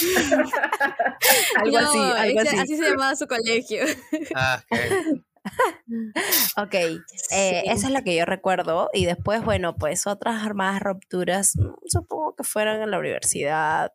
algo 1.57 1.79
así, 1.79 1.99
No, 1.99 2.15
algo 2.15 2.41
ese- 2.41 2.49
así. 2.51 2.59
así 2.59 2.77
se 2.77 2.89
llamaba 2.91 3.17
su 3.17 3.27
colegio. 3.27 3.85
Ah, 4.35 4.63
ok. 4.71 4.79
Ok, 6.57 6.73
eh, 6.75 7.65
eso 7.67 7.87
es 7.89 7.93
lo 7.93 8.03
que 8.03 8.17
yo 8.17 8.25
recuerdo. 8.25 8.89
Y 8.95 9.05
después, 9.05 9.45
bueno, 9.45 9.77
pues 9.77 10.07
otras 10.07 10.43
armadas 10.43 10.81
rupturas, 10.81 11.53
mm, 11.57 11.75
supongo 11.87 12.35
que 12.35 12.45
fueron 12.45 12.81
en 12.81 12.91
la 12.91 12.99
universidad, 12.99 13.93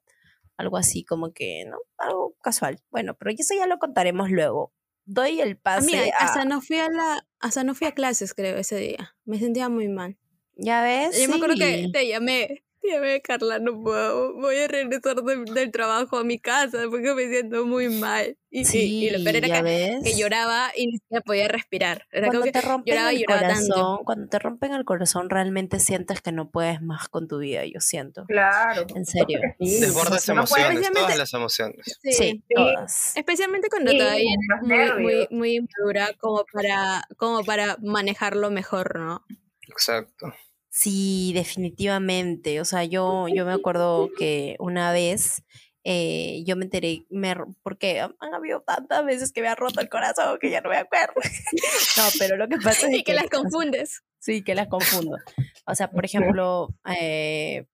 algo 0.58 0.78
así 0.78 1.04
como 1.04 1.34
que, 1.34 1.66
¿no? 1.68 1.78
Algo 1.98 2.36
casual. 2.44 2.80
Bueno, 2.92 3.16
pero 3.18 3.32
eso 3.36 3.56
ya 3.58 3.66
lo 3.66 3.80
contaremos 3.80 4.30
luego. 4.30 4.74
Doy 5.06 5.42
el 5.42 5.58
pase 5.58 5.98
Amiga, 5.98 6.16
a... 6.20 6.26
hasta 6.26 6.46
no 6.46 6.62
fui 6.62 6.78
a 6.78 6.88
la, 6.88 7.26
hasta 7.40 7.64
no 7.64 7.76
fui 7.76 7.88
a 7.88 7.94
clases, 7.94 8.34
creo, 8.34 8.58
ese 8.58 8.78
día. 8.78 9.16
Me 9.26 9.40
sentía 9.40 9.70
muy 9.70 9.88
mal. 9.88 10.18
¿Ya 10.56 10.84
ves? 10.84 11.22
Yo 11.22 11.30
me 11.30 11.36
acuerdo 11.36 11.56
que 11.56 11.90
te 11.92 12.08
llamé. 12.08 12.64
Llamé, 12.82 13.22
Carla, 13.22 13.60
no 13.60 13.82
puedo. 13.84 14.34
Voy 14.36 14.58
a 14.58 14.68
regresar 14.68 15.16
de- 15.22 15.44
del 15.54 15.70
trabajo 15.72 16.18
a 16.18 16.24
mi 16.24 16.40
casa 16.40 16.80
porque 16.90 17.14
me 17.14 17.28
siento 17.30 17.66
muy 17.66 17.90
mal. 17.90 18.38
Y, 18.50 18.62
y- 18.62 18.66
Sí, 18.66 19.06
y 19.06 19.10
lo 19.12 19.24
peor 19.24 19.36
era 19.36 19.48
¿ya 19.50 19.64
que, 19.64 20.00
que 20.04 20.18
lloraba 20.18 20.72
y 20.76 20.88
ni 20.88 20.94
siquiera 20.98 21.22
podía 21.22 21.48
respirar. 21.50 22.08
Era 22.12 22.28
Cuando 22.28 22.40
como 22.40 22.46
que 22.46 22.52
te 22.52 22.62
rompen 22.62 22.92
lloraba 22.94 23.14
y 23.14 23.16
el 23.18 23.22
lloraba 23.24 23.42
corazón, 23.42 23.68
tanto. 23.70 24.02
cuando 24.06 24.28
te 24.30 24.40
rompen 24.40 24.74
el 24.74 24.86
corazón, 24.86 25.30
realmente 25.30 25.80
sientes 25.80 26.22
que 26.22 26.32
no 26.32 26.50
puedes 26.50 26.82
más 26.82 27.10
con 27.10 27.28
tu 27.28 27.38
vida, 27.40 27.64
yo 27.66 27.80
siento. 27.80 28.24
Claro. 28.28 28.88
En 28.96 29.06
serio. 29.06 29.40
Sí. 29.60 29.82
Desbordas 29.82 30.26
puede- 30.26 30.38
emociones, 30.40 30.92
todas 30.92 31.18
las 31.18 31.34
emociones. 31.34 32.00
Sí. 32.02 32.14
Sí, 32.14 32.44
todas. 32.56 33.16
Especialmente 33.18 33.70
cuando 33.70 33.92
Sí, 33.92 33.98
todavía 34.00 34.32
eres 34.64 34.96
muy, 34.96 35.04
muy, 35.04 35.28
muy 35.32 35.56
inmadura 35.58 36.14
como 36.18 36.44
para, 36.52 37.04
como 37.18 37.44
para 37.44 37.78
manejarlo 37.82 38.50
mejor, 38.50 38.98
¿no? 39.00 39.24
Exacto. 39.68 40.34
Sí, 40.80 41.34
definitivamente. 41.34 42.62
O 42.62 42.66
sea, 42.66 42.86
yo, 42.86 43.28
yo 43.28 43.46
me 43.46 43.52
acuerdo 43.52 44.10
que 44.18 44.56
una 44.60 44.94
vez 44.94 45.44
eh, 45.84 46.42
yo 46.46 46.56
me 46.56 46.64
enteré, 46.64 47.06
me, 47.10 47.36
porque 47.64 48.00
han 48.00 48.34
habido 48.34 48.62
tantas 48.62 49.04
veces 49.04 49.34
que 49.34 49.42
me 49.42 49.50
ha 49.50 49.56
roto 49.56 49.82
el 49.82 49.90
corazón 49.90 50.40
que 50.40 50.50
ya 50.50 50.62
no 50.62 50.70
me 50.70 50.78
acuerdo. 50.78 51.16
No, 51.98 52.04
pero 52.18 52.38
lo 52.38 52.48
que 52.48 52.56
pasa 52.64 52.88
es 52.88 52.96
Y 52.96 53.04
que 53.04 53.14
las 53.14 53.26
confundes. 53.30 54.04
Sí, 54.20 54.42
que 54.42 54.56
las 54.56 54.70
confundo. 54.70 55.18
O 55.66 55.76
sea, 55.76 55.92
por 55.92 56.06
ejemplo, 56.06 56.70
eh, 56.98 57.66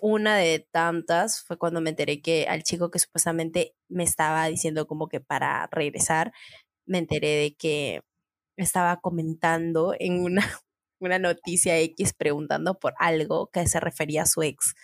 una 0.00 0.36
de 0.36 0.66
tantas 0.72 1.44
fue 1.44 1.56
cuando 1.58 1.80
me 1.80 1.90
enteré 1.90 2.20
que 2.20 2.46
al 2.48 2.64
chico 2.64 2.90
que 2.90 2.98
supuestamente 2.98 3.76
me 3.88 4.02
estaba 4.02 4.46
diciendo 4.48 4.88
como 4.88 5.06
que 5.06 5.20
para 5.20 5.68
regresar, 5.70 6.32
me 6.86 6.98
enteré 6.98 7.36
de 7.36 7.54
que 7.54 8.02
estaba 8.56 9.00
comentando 9.00 9.94
en 9.96 10.20
una, 10.24 10.44
una 11.00 11.18
noticia 11.18 11.78
X 11.78 12.12
preguntando 12.14 12.78
por 12.78 12.94
algo 12.98 13.50
que 13.52 13.66
se 13.66 13.80
refería 13.80 14.22
a 14.22 14.26
su 14.26 14.42
ex. 14.42 14.74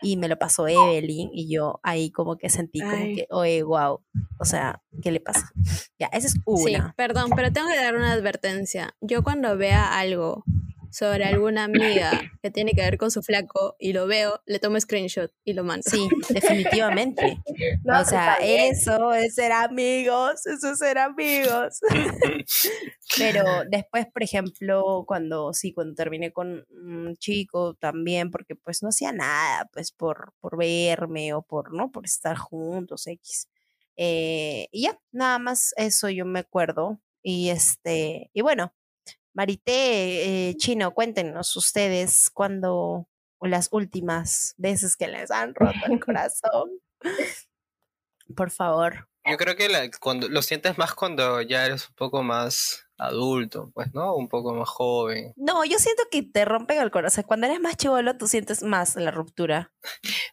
Y 0.00 0.16
me 0.16 0.26
lo 0.28 0.36
pasó 0.36 0.66
Evelyn 0.66 1.30
y 1.32 1.48
yo 1.52 1.78
ahí 1.84 2.10
como 2.10 2.36
que 2.36 2.50
sentí 2.50 2.80
como 2.80 2.92
Ay. 2.96 3.14
que, 3.14 3.26
oye, 3.30 3.62
wow, 3.62 4.00
o 4.40 4.44
sea, 4.44 4.82
¿qué 5.00 5.12
le 5.12 5.20
pasa? 5.20 5.52
Ya, 5.98 6.06
esa 6.08 6.26
es 6.26 6.32
Sí, 6.32 6.40
una. 6.74 6.92
perdón, 6.96 7.30
pero 7.36 7.52
tengo 7.52 7.68
que 7.68 7.76
dar 7.76 7.94
una 7.94 8.10
advertencia. 8.12 8.96
Yo 9.00 9.22
cuando 9.22 9.56
vea 9.56 9.98
algo 9.98 10.44
sobre 10.92 11.24
alguna 11.24 11.64
amiga 11.64 12.10
que 12.42 12.50
tiene 12.50 12.72
que 12.72 12.82
ver 12.82 12.98
con 12.98 13.10
su 13.10 13.22
flaco 13.22 13.76
y 13.78 13.94
lo 13.94 14.06
veo, 14.06 14.42
le 14.44 14.58
tomo 14.58 14.78
screenshot 14.78 15.32
y 15.42 15.54
lo 15.54 15.64
mando. 15.64 15.84
Sí, 15.90 16.08
definitivamente. 16.28 17.38
No, 17.84 18.00
o 18.00 18.04
sea, 18.04 18.34
eso 18.34 19.12
es 19.12 19.34
ser 19.34 19.50
amigos, 19.50 20.46
eso 20.46 20.72
es 20.72 20.78
ser 20.78 20.98
amigos. 20.98 21.80
Pero 23.18 23.44
después, 23.68 24.06
por 24.06 24.22
ejemplo, 24.22 25.04
cuando 25.06 25.52
sí, 25.52 25.72
cuando 25.72 25.94
terminé 25.94 26.32
con 26.32 26.64
un 26.70 27.16
chico 27.16 27.74
también, 27.74 28.30
porque 28.30 28.54
pues 28.54 28.82
no 28.82 28.90
hacía 28.90 29.12
nada, 29.12 29.68
pues 29.72 29.90
por, 29.90 30.34
por 30.40 30.56
verme 30.56 31.34
o 31.34 31.42
por, 31.42 31.72
¿no? 31.72 31.90
Por 31.90 32.04
estar 32.04 32.36
juntos, 32.36 33.06
X. 33.06 33.48
Eh, 33.96 34.68
y 34.70 34.82
ya, 34.82 34.98
nada 35.10 35.38
más 35.38 35.74
eso 35.76 36.08
yo 36.08 36.24
me 36.24 36.40
acuerdo. 36.40 37.00
Y 37.22 37.50
este, 37.50 38.30
y 38.32 38.42
bueno, 38.42 38.74
Marité, 39.34 40.50
eh, 40.50 40.56
Chino, 40.56 40.92
cuéntenos 40.92 41.56
ustedes 41.56 42.30
cuando, 42.30 43.08
o 43.38 43.46
las 43.46 43.68
últimas 43.72 44.54
veces 44.58 44.96
que 44.96 45.08
les 45.08 45.30
han 45.30 45.54
roto 45.54 45.78
el 45.86 46.00
corazón. 46.04 46.70
Por 48.36 48.50
favor. 48.50 49.08
Yo 49.24 49.36
creo 49.36 49.56
que 49.56 49.68
la- 49.68 49.90
cuando 50.00 50.28
lo 50.28 50.42
sientes 50.42 50.76
más 50.78 50.94
cuando 50.94 51.40
ya 51.42 51.64
eres 51.66 51.88
un 51.88 51.94
poco 51.94 52.22
más 52.22 52.81
adulto, 52.98 53.70
pues, 53.74 53.92
¿no? 53.94 54.14
Un 54.14 54.28
poco 54.28 54.54
más 54.54 54.68
joven. 54.68 55.32
No, 55.36 55.64
yo 55.64 55.78
siento 55.78 56.02
que 56.10 56.22
te 56.22 56.44
rompen 56.44 56.80
el 56.80 56.90
corazón. 56.90 57.24
Cuando 57.26 57.46
eres 57.46 57.60
más 57.60 57.76
chivolo, 57.76 58.16
tú 58.16 58.26
sientes 58.26 58.62
más 58.62 58.96
la 58.96 59.10
ruptura, 59.10 59.72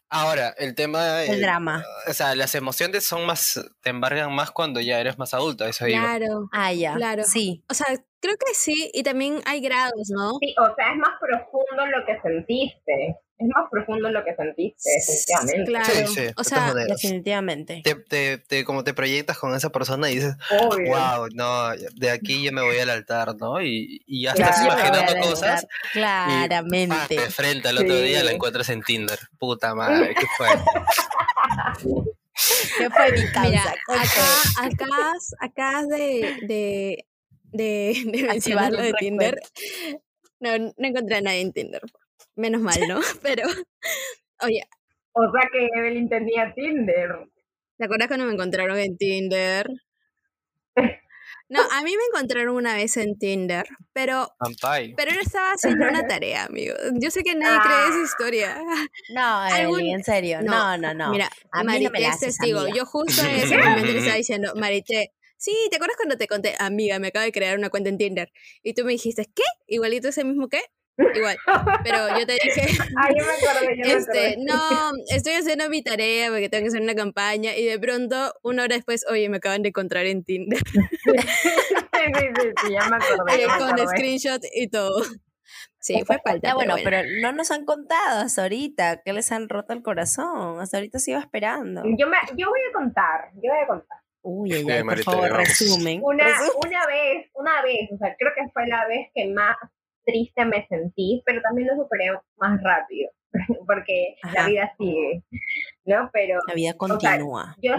Ahora, 0.08 0.54
el 0.58 0.74
tema, 0.74 1.22
el 1.22 1.38
eh, 1.38 1.40
drama. 1.40 1.84
o 2.08 2.12
sea, 2.12 2.34
las 2.34 2.54
emociones 2.54 3.04
son 3.04 3.26
más, 3.26 3.60
te 3.80 3.90
embargan 3.90 4.34
más 4.34 4.50
cuando 4.50 4.80
ya 4.80 5.00
eres 5.00 5.18
más 5.18 5.34
adulta, 5.34 5.68
eso. 5.68 5.84
Claro. 5.86 6.48
Ah, 6.52 6.72
ya. 6.72 6.94
claro. 6.94 7.22
Sí. 7.24 7.64
O 7.70 7.74
sea, 7.74 7.86
creo 8.20 8.36
que 8.36 8.54
sí, 8.54 8.90
y 8.92 9.02
también 9.02 9.40
hay 9.46 9.60
grados, 9.60 10.10
¿no? 10.10 10.32
Sí, 10.40 10.54
o 10.58 10.74
sea, 10.74 10.92
es 10.92 10.98
más 10.98 11.18
profundo 11.20 11.86
lo 11.86 12.06
que 12.06 12.20
sentiste. 12.20 13.16
Es 13.40 13.46
más 13.48 13.70
profundo 13.70 14.10
lo 14.10 14.22
que 14.22 14.34
sentiste, 14.34 14.90
definitivamente. 14.90 15.64
Claro. 15.70 16.06
Sí, 16.08 16.14
sí, 16.14 16.32
o 16.36 16.44
sea. 16.44 16.74
Definitivamente. 16.74 17.80
Te, 17.82 17.94
te, 17.94 18.36
te- 18.38 18.64
como 18.66 18.84
te 18.84 18.92
proyectas 18.92 19.38
con 19.38 19.54
esa 19.54 19.70
persona 19.70 20.10
y 20.10 20.16
dices, 20.16 20.34
Obvio. 20.60 20.88
wow, 20.90 21.26
no, 21.32 21.70
de 21.94 22.10
aquí 22.10 22.42
yo 22.44 22.52
me 22.52 22.60
voy 22.60 22.76
al 22.78 22.90
altar, 22.90 23.34
¿no? 23.36 23.62
Y, 23.62 24.02
y 24.06 24.24
ya 24.24 24.34
Claro. 24.34 24.50
estás 24.52 24.66
imaginando 24.66 25.26
cosas. 25.26 25.66
Claramente. 25.94 27.16
de 27.16 27.30
frente 27.30 27.68
al 27.68 27.78
otro 27.78 27.96
día 27.96 28.22
la 28.24 28.32
encuentras 28.32 28.68
en 28.68 28.82
Tinder. 28.82 29.18
Puta 29.38 29.74
madre, 29.74 30.14
¿qué 30.20 30.26
fue? 30.36 30.46
¿Qué 32.78 32.90
fue 32.90 33.12
mi 33.12 33.20
Mira, 33.20 33.74
acá, 33.88 34.62
acá, 34.62 35.12
acá 35.40 35.82
de, 35.86 36.36
de, 36.46 37.06
de, 37.52 38.02
de 38.06 38.22
mencionar 38.24 38.72
lo 38.72 38.80
de 38.82 38.92
Tinder. 38.94 39.40
No, 40.40 40.56
no 40.58 40.72
encontré 40.88 41.16
a 41.16 41.20
nadie 41.20 41.40
en 41.40 41.52
Tinder. 41.52 41.82
Menos 42.36 42.60
mal, 42.60 42.78
¿no? 42.88 43.00
Pero, 43.22 43.46
oye. 44.42 44.62
O 45.12 45.22
sea 45.22 45.48
que 45.52 45.68
Evelyn 45.78 46.08
tenía 46.08 46.52
Tinder. 46.54 47.28
¿Te 47.76 47.84
acuerdas 47.84 48.08
cuando 48.08 48.26
me 48.26 48.32
encontraron 48.32 48.78
en 48.78 48.96
Tinder? 48.96 49.66
No, 51.50 51.60
a 51.60 51.82
mí 51.82 51.96
me 51.96 52.04
encontraron 52.12 52.54
una 52.54 52.76
vez 52.76 52.96
en 52.96 53.18
Tinder, 53.18 53.66
pero, 53.92 54.32
pero 54.96 55.12
no 55.12 55.20
estaba 55.20 55.50
haciendo 55.54 55.88
una 55.88 56.06
tarea, 56.06 56.44
amigo. 56.44 56.74
Yo 57.00 57.10
sé 57.10 57.24
que 57.24 57.34
nadie 57.34 57.58
cree 57.60 57.88
esa 57.88 57.98
ah. 57.98 58.04
historia. 58.04 58.62
No, 59.12 59.56
Evelyn, 59.56 59.96
en 59.96 60.04
serio, 60.04 60.42
no, 60.42 60.78
no, 60.78 60.94
no. 60.94 61.10
Mira, 61.10 61.28
a 61.50 61.64
Marité 61.64 62.06
es 62.06 62.20
testigo. 62.20 62.68
Yo 62.68 62.86
justo 62.86 63.22
en 63.22 63.34
ese 63.34 63.58
momento 63.58 63.86
le 63.86 63.98
estaba 63.98 64.16
diciendo, 64.16 64.52
Marité, 64.54 65.12
sí, 65.36 65.52
¿te 65.70 65.76
acuerdas 65.76 65.96
cuando 65.96 66.16
te 66.16 66.28
conté, 66.28 66.54
amiga, 66.60 67.00
me 67.00 67.08
acabo 67.08 67.24
de 67.24 67.32
crear 67.32 67.58
una 67.58 67.68
cuenta 67.68 67.88
en 67.88 67.98
Tinder? 67.98 68.32
Y 68.62 68.74
tú 68.74 68.84
me 68.84 68.92
dijiste, 68.92 69.26
¿qué? 69.34 69.42
Igualito 69.66 70.06
ese 70.06 70.22
mismo 70.22 70.48
qué? 70.48 70.60
Igual. 71.14 71.36
Pero 71.84 72.18
yo 72.18 72.26
te 72.26 72.32
dije. 72.32 72.66
Ay, 72.96 73.14
yo 73.18 73.24
me 73.24 73.32
acuerdo, 73.32 73.74
yo 73.76 73.96
este, 73.96 74.36
No, 74.38 74.92
estoy 75.08 75.34
haciendo 75.34 75.68
mi 75.68 75.82
tarea 75.82 76.30
porque 76.30 76.48
tengo 76.48 76.64
que 76.64 76.68
hacer 76.68 76.82
una 76.82 76.94
campaña. 76.94 77.56
Y 77.56 77.64
de 77.64 77.78
pronto, 77.78 78.34
una 78.42 78.64
hora 78.64 78.76
después, 78.76 79.04
oye, 79.08 79.28
me 79.28 79.38
acaban 79.38 79.62
de 79.62 79.68
encontrar 79.68 80.06
en 80.06 80.24
Tinder. 80.24 80.58
sí, 80.74 81.12
sí, 81.14 82.52
sí, 82.64 82.72
ya 82.72 82.88
me 82.88 82.96
acordé. 82.96 83.46
con 83.58 83.88
screenshot 83.88 84.42
y 84.54 84.68
todo. 84.68 85.02
Sí, 85.78 86.02
fue 86.04 86.18
falta. 86.22 86.50
Ah, 86.50 86.54
bueno, 86.54 86.74
pero, 86.84 86.98
no 87.22 87.32
nos 87.32 87.50
han 87.50 87.64
contado 87.64 88.20
hasta 88.20 88.42
ahorita 88.42 89.00
que 89.02 89.14
les 89.14 89.32
han 89.32 89.48
roto 89.48 89.72
el 89.72 89.82
corazón. 89.82 90.60
Hasta 90.60 90.76
ahorita 90.76 90.98
se 90.98 91.12
iba 91.12 91.20
esperando. 91.20 91.82
Yo, 91.96 92.06
me, 92.06 92.18
yo 92.36 92.50
voy 92.50 92.60
a 92.68 92.72
contar, 92.72 93.30
yo 93.34 93.50
voy 93.50 93.62
a 93.64 93.66
contar. 93.66 93.98
Uy, 94.22 94.52
ella, 94.52 94.84
por 94.84 95.02
favor, 95.02 95.32
resumen. 95.32 96.00
Una, 96.02 96.26
una 96.62 96.86
vez, 96.86 97.30
una 97.32 97.62
vez, 97.62 97.90
o 97.90 97.96
sea, 97.96 98.14
creo 98.18 98.32
que 98.36 98.50
fue 98.52 98.66
la 98.66 98.86
vez 98.86 99.08
que 99.14 99.32
más 99.32 99.56
triste 100.04 100.44
me 100.44 100.66
sentí, 100.66 101.22
pero 101.24 101.40
también 101.42 101.68
lo 101.68 101.82
superé 101.82 102.10
más 102.36 102.60
rápido, 102.62 103.10
porque 103.66 104.16
la 104.34 104.46
vida 104.46 104.72
sigue, 104.78 105.22
¿no? 105.84 106.10
Pero... 106.12 106.38
La 106.46 106.54
vida 106.54 106.74
continúa. 106.74 107.56
yo 107.62 107.74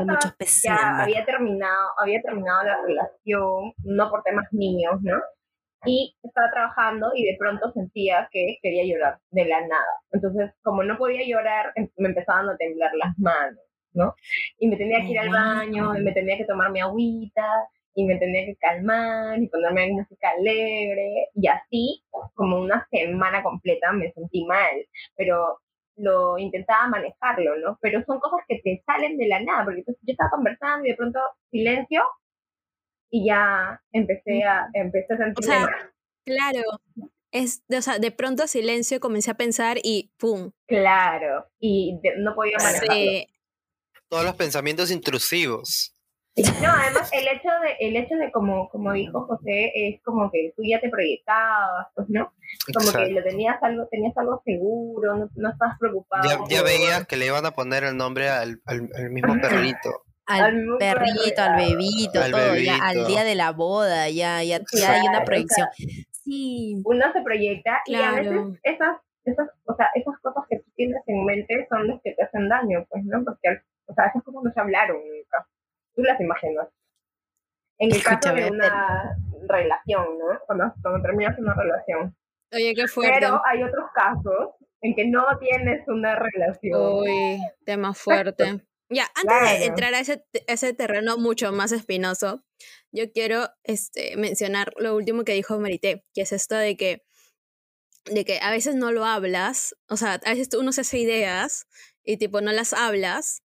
ya 0.63 1.01
había 1.01 1.25
terminado, 1.25 1.89
había 1.97 2.21
terminado 2.21 2.63
la 2.63 2.81
relación, 2.85 3.73
no 3.83 4.09
por 4.09 4.23
temas 4.23 4.47
míos, 4.51 4.99
¿no? 5.01 5.19
Y 5.83 6.15
estaba 6.21 6.47
trabajando 6.51 7.11
y 7.15 7.25
de 7.25 7.35
pronto 7.39 7.71
sentía 7.71 8.29
que 8.31 8.57
quería 8.61 8.85
llorar 8.85 9.17
de 9.31 9.45
la 9.45 9.61
nada. 9.61 10.01
Entonces, 10.11 10.51
como 10.61 10.83
no 10.83 10.97
podía 10.97 11.25
llorar, 11.25 11.71
em, 11.75 11.89
me 11.97 12.09
empezaban 12.09 12.47
a 12.49 12.55
temblar 12.55 12.91
las 12.93 13.17
manos, 13.17 13.63
¿no? 13.93 14.13
Y 14.59 14.67
me 14.67 14.77
tenía 14.77 14.99
que 14.99 15.07
ir 15.07 15.19
al 15.19 15.29
baño, 15.29 15.97
y 15.97 16.01
me 16.01 16.11
tenía 16.11 16.37
que 16.37 16.45
tomar 16.45 16.71
mi 16.71 16.81
agüita, 16.81 17.47
y 17.93 18.05
me 18.05 18.17
tenía 18.17 18.45
que 18.45 18.55
calmar 18.55 19.41
y 19.41 19.47
ponerme 19.47 19.91
música 19.91 20.29
alegre 20.37 21.29
y 21.35 21.47
así 21.47 22.03
como 22.35 22.59
una 22.59 22.87
semana 22.89 23.43
completa 23.43 23.91
me 23.91 24.11
sentí 24.13 24.45
mal, 24.45 24.87
pero 25.15 25.59
lo 25.97 26.37
intentaba 26.37 26.87
manejarlo, 26.87 27.57
¿no? 27.57 27.77
Pero 27.81 28.03
son 28.05 28.19
cosas 28.19 28.39
que 28.47 28.59
te 28.63 28.81
salen 28.85 29.17
de 29.17 29.27
la 29.27 29.41
nada, 29.41 29.65
porque 29.65 29.83
yo 29.85 29.93
estaba 30.05 30.31
conversando 30.31 30.85
y 30.85 30.89
de 30.89 30.95
pronto 30.95 31.19
silencio 31.51 32.01
y 33.09 33.27
ya 33.27 33.81
empecé 33.91 34.43
a, 34.43 34.69
empecé 34.73 35.13
a 35.13 35.17
sentir... 35.17 35.37
O 35.37 35.41
sea, 35.41 35.67
claro, 36.25 36.61
es, 37.31 37.63
o 37.69 37.81
sea, 37.81 37.99
de 37.99 38.11
pronto 38.11 38.47
silencio 38.47 38.99
comencé 38.99 39.31
a 39.31 39.35
pensar 39.35 39.77
y 39.83 40.11
¡pum! 40.17 40.51
Claro, 40.67 41.45
y 41.59 41.99
no 42.17 42.35
podía 42.35 42.57
manejarlo. 42.57 43.27
Todos 44.07 44.25
los 44.25 44.35
pensamientos 44.35 44.91
intrusivos. 44.91 45.93
No, 46.37 46.69
además 46.71 47.09
el 47.11 47.27
hecho 47.27 47.49
de, 47.61 47.87
el 47.87 47.97
hecho 47.97 48.15
de 48.15 48.31
como, 48.31 48.69
como 48.69 48.93
dijo 48.93 49.25
José, 49.27 49.71
es 49.75 50.01
como 50.01 50.31
que 50.31 50.53
tú 50.55 50.63
ya 50.63 50.79
te 50.79 50.89
proyectabas, 50.89 51.87
pues, 51.93 52.07
¿no? 52.09 52.31
Como 52.73 52.91
que 52.91 53.11
lo 53.11 53.23
tenías 53.23 53.61
algo, 53.61 53.85
tenías 53.87 54.17
algo 54.17 54.41
seguro, 54.45 55.17
no, 55.17 55.29
no 55.35 55.49
estabas 55.49 55.77
preocupado. 55.77 56.23
Ya, 56.49 56.63
veías 56.63 57.05
que 57.05 57.17
le 57.17 57.25
iban 57.25 57.45
a 57.45 57.51
poner 57.51 57.83
el 57.83 57.97
nombre 57.97 58.29
al, 58.29 58.61
al, 58.65 59.09
mismo 59.09 59.33
perrito. 59.41 60.03
Al, 60.25 60.77
perrito, 60.79 61.41
al 61.41 61.55
bebito, 61.57 62.21
al 62.21 62.31
todo, 62.31 62.55
ya 62.55 62.77
al 62.77 63.05
día 63.07 63.25
de 63.25 63.35
la 63.35 63.51
boda, 63.51 64.09
ya, 64.09 64.41
ya, 64.41 64.61
ya 64.71 64.93
hay 64.93 65.07
una 65.07 65.25
proyección. 65.25 65.67
sí. 66.23 66.81
Uno 66.85 67.11
se 67.11 67.21
proyecta 67.23 67.81
y 67.85 67.95
a 67.95 68.11
veces 68.11 68.41
esas, 68.63 68.97
esas, 69.25 69.49
o 69.65 69.75
sea, 69.75 69.89
esas 69.95 70.17
cosas 70.21 70.45
que 70.49 70.59
tú 70.59 70.71
tienes 70.77 71.01
en 71.07 71.25
mente 71.25 71.67
son 71.67 71.87
las 71.87 72.01
que 72.01 72.13
te 72.13 72.23
hacen 72.23 72.47
daño, 72.47 72.85
pues, 72.89 73.03
¿no? 73.03 73.21
Porque, 73.25 73.49
o 73.87 73.93
sea, 73.93 74.05
esas 74.05 74.23
cosas 74.23 74.43
no 74.43 74.51
se 74.53 74.59
hablaron 74.61 74.95
nunca 74.97 75.45
tú 76.01 76.07
las 76.07 76.19
imaginas. 76.19 76.67
En 77.77 77.93
el 77.93 78.03
caso 78.03 78.33
de 78.33 78.49
una 78.49 79.15
relación, 79.47 80.17
¿no? 80.17 80.39
Cuando, 80.45 80.73
terminas 81.01 81.37
una 81.39 81.53
relación. 81.53 82.15
Oye, 82.53 82.73
qué 82.75 82.87
fuerte. 82.87 83.13
Pero 83.19 83.41
hay 83.45 83.63
otros 83.63 83.89
casos 83.93 84.55
en 84.81 84.95
que 84.95 85.07
no 85.07 85.25
tienes 85.39 85.87
una 85.87 86.15
relación. 86.15 86.79
Uy, 86.79 87.39
tema 87.65 87.93
fuerte. 87.93 88.61
Ya, 88.89 89.07
antes 89.15 89.59
de 89.59 89.65
entrar 89.65 89.93
a 89.93 89.99
ese, 89.99 90.25
ese 90.47 90.73
terreno 90.73 91.17
mucho 91.17 91.51
más 91.53 91.71
espinoso, 91.71 92.43
yo 92.91 93.11
quiero 93.11 93.47
este, 93.63 94.17
mencionar 94.17 94.73
lo 94.77 94.95
último 94.95 95.23
que 95.23 95.33
dijo 95.33 95.57
Marité, 95.59 96.03
que 96.13 96.21
es 96.21 96.33
esto 96.33 96.55
de 96.55 96.75
que, 96.75 97.03
de 98.05 98.25
que 98.25 98.39
a 98.41 98.51
veces 98.51 98.75
no 98.75 98.91
lo 98.91 99.05
hablas, 99.05 99.75
o 99.87 99.95
sea, 99.95 100.19
a 100.25 100.29
veces 100.31 100.49
uno 100.59 100.73
se 100.73 100.81
hace 100.81 100.99
ideas 100.99 101.67
y 102.03 102.17
tipo 102.17 102.41
no 102.41 102.51
las 102.51 102.73
hablas, 102.73 103.43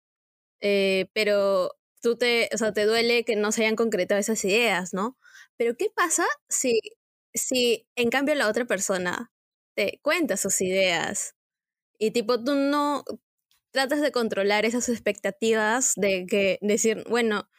eh, 0.59 1.09
pero 1.13 1.71
tú 2.01 2.17
te, 2.17 2.49
o 2.53 2.57
sea, 2.57 2.73
te 2.73 2.85
duele 2.85 3.23
que 3.25 3.35
no 3.35 3.51
se 3.51 3.63
hayan 3.63 3.75
concretado 3.75 4.19
esas 4.19 4.43
ideas, 4.45 4.93
¿no? 4.93 5.17
Pero 5.57 5.75
¿qué 5.77 5.89
pasa 5.95 6.25
si, 6.49 6.79
si 7.33 7.87
en 7.95 8.09
cambio 8.09 8.35
la 8.35 8.49
otra 8.49 8.65
persona 8.65 9.31
te 9.75 9.99
cuenta 10.03 10.37
sus 10.37 10.61
ideas 10.61 11.35
y 11.99 12.11
tipo 12.11 12.43
tú 12.43 12.55
no 12.55 13.03
tratas 13.71 14.01
de 14.01 14.11
controlar 14.11 14.65
esas 14.65 14.89
expectativas 14.89 15.93
de 15.95 16.25
que 16.27 16.59
decir, 16.61 17.05
bueno, 17.09 17.49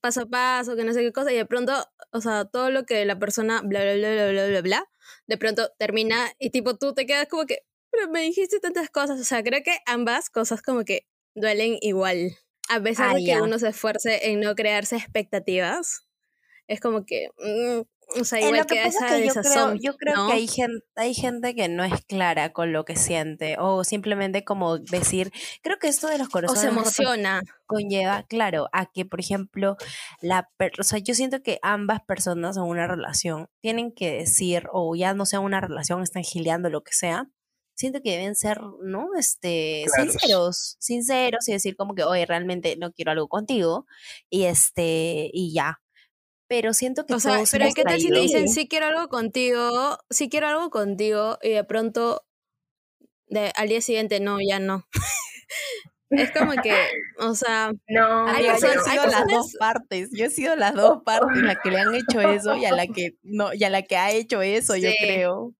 paso 0.00 0.22
a 0.22 0.26
paso, 0.26 0.76
que 0.76 0.84
no 0.84 0.92
sé 0.92 1.02
qué 1.02 1.12
cosa, 1.12 1.32
y 1.32 1.36
de 1.36 1.46
pronto, 1.46 1.72
o 2.12 2.20
sea, 2.20 2.44
todo 2.46 2.70
lo 2.70 2.84
que 2.84 3.04
la 3.04 3.18
persona 3.18 3.60
bla, 3.62 3.82
bla, 3.82 3.94
bla, 3.94 4.12
bla, 4.12 4.30
bla, 4.30 4.46
bla, 4.48 4.60
bla, 4.62 4.90
de 5.26 5.38
pronto 5.38 5.70
termina 5.78 6.32
y 6.38 6.50
tipo 6.50 6.76
tú 6.76 6.94
te 6.94 7.06
quedas 7.06 7.28
como 7.28 7.46
que, 7.46 7.60
pero 7.90 8.10
me 8.10 8.22
dijiste 8.22 8.60
tantas 8.60 8.90
cosas, 8.90 9.20
o 9.20 9.24
sea, 9.24 9.42
creo 9.42 9.62
que 9.62 9.78
ambas 9.86 10.30
cosas 10.30 10.62
como 10.62 10.84
que 10.84 11.06
duelen 11.34 11.78
igual 11.80 12.36
a 12.72 12.82
pesar 12.82 13.14
de 13.14 13.24
que 13.24 13.40
uno 13.40 13.58
se 13.58 13.68
esfuerce 13.68 14.30
en 14.30 14.40
no 14.40 14.54
crearse 14.54 14.96
expectativas, 14.96 16.06
es 16.66 16.80
como 16.80 17.04
que, 17.04 17.28
mm, 17.38 18.20
o 18.20 18.24
sea, 18.24 18.40
igual 18.40 18.66
que, 18.66 18.82
esa 18.82 19.08
que 19.08 19.26
yo 19.26 19.32
creo, 19.34 19.74
yo 19.74 19.96
creo 19.96 20.26
que 20.26 20.32
hay 20.32 20.46
gente, 20.46 20.84
hay 20.96 21.14
gente 21.14 21.54
que 21.54 21.68
no 21.68 21.84
es 21.84 22.04
clara 22.04 22.52
con 22.52 22.72
lo 22.72 22.84
que 22.84 22.96
siente 22.96 23.56
o 23.58 23.84
simplemente 23.84 24.44
como 24.44 24.78
decir, 24.78 25.32
creo 25.62 25.78
que 25.78 25.88
esto 25.88 26.08
de 26.08 26.18
los 26.18 26.28
corazones 26.28 26.62
o 26.62 26.66
se 26.66 26.68
emociona. 26.68 27.42
conlleva, 27.66 28.24
claro, 28.24 28.68
a 28.72 28.86
que 28.86 29.04
por 29.04 29.20
ejemplo 29.20 29.76
la, 30.20 30.50
o 30.78 30.82
sea, 30.82 30.98
yo 30.98 31.14
siento 31.14 31.42
que 31.42 31.58
ambas 31.62 32.00
personas 32.02 32.56
en 32.56 32.64
una 32.64 32.86
relación 32.86 33.48
tienen 33.60 33.92
que 33.92 34.12
decir 34.12 34.66
o 34.72 34.94
ya 34.94 35.14
no 35.14 35.24
sea 35.24 35.40
una 35.40 35.60
relación, 35.60 36.02
están 36.02 36.24
gileando 36.24 36.68
lo 36.68 36.82
que 36.82 36.92
sea, 36.92 37.28
siento 37.74 38.00
que 38.02 38.12
deben 38.12 38.34
ser, 38.34 38.60
¿no? 38.82 39.08
Este, 39.18 39.86
sinceros, 39.94 40.76
sinceros 40.78 41.48
y 41.48 41.52
decir 41.52 41.76
como 41.76 41.94
que, 41.94 42.04
oye, 42.04 42.26
realmente 42.26 42.76
no 42.76 42.92
quiero 42.92 43.12
algo 43.12 43.28
contigo 43.28 43.86
y 44.30 44.44
este, 44.44 45.30
y 45.32 45.52
ya. 45.52 45.80
Pero 46.48 46.74
siento 46.74 47.06
que 47.06 47.14
o 47.14 47.20
sea, 47.20 47.42
pero 47.50 47.66
¿qué 47.74 47.82
tal 47.82 48.00
si 48.00 48.10
te 48.10 48.18
dicen 48.18 48.48
sí 48.48 48.68
quiero 48.68 48.86
algo 48.86 49.08
contigo, 49.08 49.98
sí 50.10 50.28
quiero 50.28 50.48
algo 50.48 50.68
contigo 50.70 51.38
y 51.42 51.50
de 51.50 51.64
pronto 51.64 52.26
de, 53.28 53.52
al 53.56 53.68
día 53.68 53.80
siguiente 53.80 54.20
no, 54.20 54.38
ya 54.46 54.58
no. 54.58 54.86
Es 56.12 56.30
como 56.30 56.52
que, 56.62 56.74
o 57.20 57.34
sea, 57.34 57.72
no, 57.88 58.26
hay 58.26 58.44
yo 58.44 58.52
he 58.52 58.58
sido 58.58 59.06
las 59.06 59.26
dos 59.26 59.54
partes. 59.58 60.10
Yo 60.12 60.26
he 60.26 60.30
sido 60.30 60.56
las 60.56 60.74
dos 60.74 61.02
partes, 61.04 61.42
la 61.42 61.56
que 61.56 61.70
le 61.70 61.78
han 61.78 61.94
hecho 61.94 62.20
eso 62.20 62.54
y 62.54 62.66
a 62.66 62.72
la 62.72 62.86
que 62.86 63.16
no, 63.22 63.54
y 63.54 63.64
a 63.64 63.70
la 63.70 63.80
que 63.80 63.96
ha 63.96 64.10
hecho 64.10 64.42
eso, 64.42 64.76
yo 64.76 64.90
creo. 65.00 65.54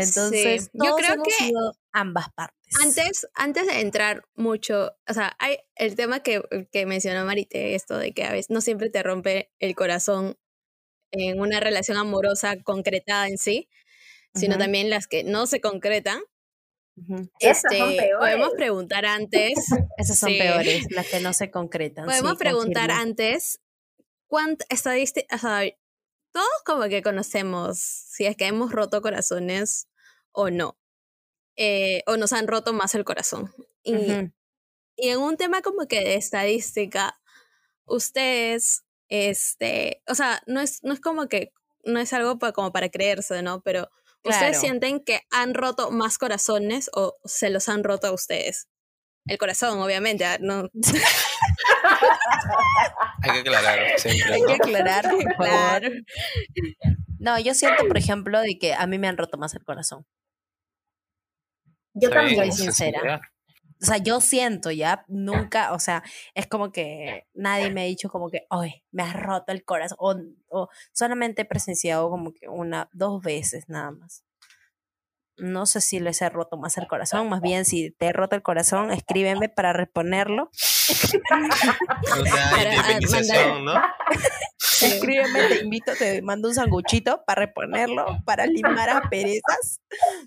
Entonces, 0.00 0.70
yo 0.72 0.94
creo 0.96 1.22
que 1.22 1.52
ambas 1.92 2.32
partes. 2.34 2.56
Antes, 2.82 3.26
antes 3.34 3.66
de 3.66 3.80
entrar 3.80 4.24
mucho, 4.34 4.92
o 5.08 5.12
sea, 5.12 5.34
hay 5.38 5.58
el 5.74 5.96
tema 5.96 6.20
que, 6.20 6.42
que 6.70 6.86
mencionó 6.86 7.24
Marite, 7.24 7.74
esto 7.74 7.98
de 7.98 8.12
que 8.12 8.24
a 8.24 8.32
veces 8.32 8.50
no 8.50 8.60
siempre 8.60 8.90
te 8.90 9.02
rompe 9.02 9.50
el 9.58 9.74
corazón 9.74 10.38
en 11.10 11.40
una 11.40 11.60
relación 11.60 11.96
amorosa 11.96 12.56
concretada 12.62 13.28
en 13.28 13.38
sí, 13.38 13.68
sino 14.34 14.58
también 14.58 14.90
las 14.90 15.06
que 15.06 15.24
no 15.24 15.46
se 15.46 15.60
concretan. 15.60 16.20
Este, 17.38 18.10
podemos 18.18 18.50
preguntar 18.56 19.06
antes. 19.06 19.58
Esas 19.96 20.18
son 20.18 20.30
peores, 20.30 20.86
las 20.90 21.08
que 21.08 21.20
no 21.20 21.32
se 21.32 21.50
concretan. 21.50 22.06
Podemos 22.06 22.36
preguntar 22.36 22.90
antes 22.90 23.60
cuánta 24.26 24.64
estadística, 24.68 25.34
o 25.34 25.38
sea, 25.38 25.62
todos 26.32 26.48
como 26.64 26.84
que 26.84 27.02
conocemos 27.02 27.78
si 27.80 28.26
es 28.26 28.36
que 28.36 28.46
hemos 28.46 28.70
roto 28.70 29.02
corazones 29.02 29.88
o 30.32 30.50
no. 30.50 30.78
Eh, 31.56 32.02
o 32.06 32.16
nos 32.16 32.32
han 32.32 32.46
roto 32.48 32.72
más 32.72 32.94
el 32.94 33.04
corazón. 33.04 33.52
Y, 33.82 33.94
y, 34.96 35.08
en 35.10 35.18
un 35.18 35.36
tema 35.36 35.62
como 35.62 35.86
que 35.86 36.00
de 36.00 36.14
estadística, 36.14 37.18
ustedes, 37.86 38.84
este, 39.08 40.02
o 40.06 40.14
sea, 40.14 40.42
no 40.46 40.60
es, 40.60 40.82
no 40.84 40.92
es 40.94 41.00
como 41.00 41.26
que 41.28 41.52
no 41.84 41.98
es 42.00 42.12
algo 42.12 42.38
pa- 42.38 42.52
como 42.52 42.72
para 42.72 42.88
creerse, 42.90 43.42
¿no? 43.42 43.62
Pero 43.62 43.90
¿ustedes 44.22 44.50
Claro. 44.50 44.60
sienten 44.60 45.00
que 45.00 45.22
han 45.30 45.54
roto 45.54 45.90
más 45.90 46.18
corazones 46.18 46.90
o 46.94 47.16
se 47.24 47.50
los 47.50 47.68
han 47.68 47.84
roto 47.84 48.06
a 48.08 48.12
ustedes? 48.12 48.68
El 49.26 49.38
corazón, 49.38 49.80
obviamente, 49.80 50.24
ah, 50.24 50.38
no, 50.40 50.68
Hay 53.22 53.32
que 53.32 53.38
aclarar 53.40 53.78
siempre. 53.98 54.34
Hay 54.34 54.40
¿no? 54.40 54.46
que 54.46 54.54
aclarar. 54.54 55.10
Claro. 55.36 55.88
No, 57.18 57.38
yo 57.38 57.54
siento, 57.54 57.86
por 57.86 57.98
ejemplo, 57.98 58.40
de 58.40 58.58
que 58.58 58.72
a 58.74 58.86
mí 58.86 58.98
me 58.98 59.08
han 59.08 59.16
roto 59.18 59.36
más 59.38 59.54
el 59.54 59.64
corazón. 59.64 60.06
Yo 61.94 62.10
bien, 62.10 62.12
Soy 62.12 62.36
también. 62.36 62.52
sincera. 62.52 63.20
O 63.82 63.86
sea, 63.86 63.96
yo 63.96 64.20
siento 64.20 64.70
ya, 64.70 65.06
nunca, 65.08 65.72
o 65.72 65.78
sea, 65.78 66.02
es 66.34 66.46
como 66.46 66.70
que 66.70 67.26
nadie 67.32 67.70
me 67.70 67.80
ha 67.80 67.84
dicho 67.84 68.10
como 68.10 68.28
que, 68.28 68.46
oye, 68.50 68.84
me 68.90 69.02
has 69.02 69.14
roto 69.14 69.52
el 69.52 69.64
corazón. 69.64 69.98
O, 69.98 70.14
o 70.50 70.68
solamente 70.92 71.42
he 71.42 71.44
presenciado 71.46 72.10
como 72.10 72.34
que 72.34 72.48
una, 72.48 72.90
dos 72.92 73.22
veces 73.22 73.68
nada 73.68 73.90
más. 73.90 74.22
No 75.38 75.64
sé 75.64 75.80
si 75.80 75.98
les 75.98 76.20
he 76.20 76.28
roto 76.28 76.58
más 76.58 76.76
el 76.76 76.86
corazón, 76.86 77.30
más 77.30 77.40
bien 77.40 77.64
si 77.64 77.90
te 77.92 78.06
he 78.06 78.12
roto 78.12 78.36
el 78.36 78.42
corazón, 78.42 78.90
escríbeme 78.90 79.48
para 79.48 79.72
reponerlo. 79.72 80.50
Una 82.20 82.50
ah, 82.50 83.60
¿no? 83.62 83.72
Escríbeme, 84.82 85.48
te 85.48 85.64
invito, 85.64 85.92
te 85.94 86.20
mando 86.20 86.48
un 86.48 86.54
sanguchito 86.54 87.22
para 87.26 87.46
reponerlo, 87.46 88.18
para 88.26 88.46
limar 88.46 88.90
asperezas. 88.90 89.80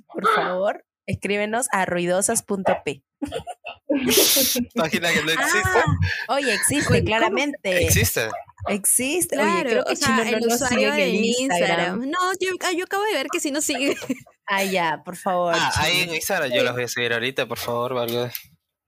Por 0.08 0.28
favor, 0.34 0.84
escríbenos 1.08 1.68
a 1.72 1.86
ruidosas.p. 1.86 3.04
Página 4.76 5.12
que 5.14 5.24
no 5.24 5.32
existe. 5.32 5.70
Ah, 5.76 5.86
Oye, 6.30 6.54
existe, 6.54 7.04
claramente. 7.04 7.86
Existe. 7.86 8.30
Existe. 8.68 9.38
Oye, 9.38 9.46
claro, 9.46 9.70
creo 9.70 9.84
que 9.86 9.94
o 9.94 9.96
sea, 9.96 10.08
Chino 10.08 10.18
no 10.18 10.24
el 10.24 10.32
nos 10.32 10.42
sigue 10.42 10.66
usuario 10.66 10.88
en 10.90 10.96
de 10.96 11.10
el 11.10 11.26
Instagram. 11.26 12.10
No, 12.10 12.20
yo, 12.40 12.52
ah, 12.62 12.72
yo 12.76 12.86
acabo 12.86 13.04
de 13.04 13.14
ver 13.14 13.28
que 13.32 13.40
si 13.40 13.52
no 13.52 13.62
sigue. 13.62 13.96
Ah, 14.46 14.62
ya, 14.66 15.02
por 15.06 15.16
favor. 15.16 15.54
Ah, 15.58 15.72
ahí 15.78 16.02
en 16.02 16.14
Instagram 16.16 16.52
yo 16.52 16.64
las 16.64 16.74
voy 16.74 16.84
a 16.84 16.88
seguir 16.90 17.14
ahorita, 17.14 17.48
por 17.48 17.58
favor, 17.58 17.98
algo. 17.98 18.26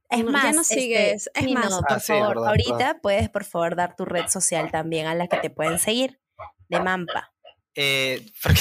Es 0.09 0.19
No, 0.19 0.25
ya 0.25 0.31
más, 0.31 0.53
no 0.53 0.61
este, 0.63 0.75
sigues, 0.75 1.29
es 1.33 1.51
más. 1.51 1.69
por 1.73 1.85
Ah, 1.87 1.99
sí, 2.01 2.07
favor, 2.07 2.27
verdad, 2.35 2.47
ahorita 2.49 2.97
puedes, 3.01 3.29
por 3.29 3.45
favor, 3.45 3.77
dar 3.77 3.95
tu 3.95 4.03
red 4.03 4.27
social 4.27 4.69
también 4.69 5.07
a 5.07 5.15
la 5.15 5.27
que 5.27 5.37
te 5.37 5.49
pueden 5.49 5.79
seguir. 5.79 6.19
De 6.67 6.81
Mampa. 6.81 7.33
Eh, 7.73 8.25
porque, 8.43 8.59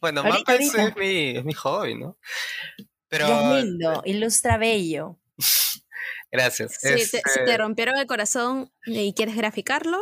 bueno, 0.00 0.20
Ahorita, 0.20 0.38
mapa 0.38 0.54
es, 0.54 0.74
ahorita. 0.74 0.88
es 0.88 0.96
mi, 0.96 1.36
es 1.38 1.44
mi 1.44 1.52
hobby, 1.54 1.94
¿no? 1.94 2.16
Pero, 3.08 3.26
es 3.26 3.64
lindo, 3.64 4.02
ilustra 4.04 4.56
bello. 4.58 5.18
gracias. 6.32 6.74
Si 6.80 6.88
te, 6.88 6.98
si 6.98 7.16
Este, 7.16 7.44
te 7.44 7.58
rompieron 7.58 7.96
el 7.98 8.06
corazón 8.06 8.70
y 8.86 9.12
quieres 9.14 9.36
graficarlo, 9.36 9.98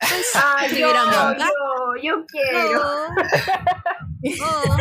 pues 0.00 0.30
Ay, 0.34 0.68
yo, 0.70 0.86
escribir 0.88 0.96
a 0.96 1.04
Mamba. 1.04 1.46
yo, 1.46 2.02
yo 2.02 2.26
quiero. 2.26 2.82
O, 2.82 4.72
o 4.72 4.76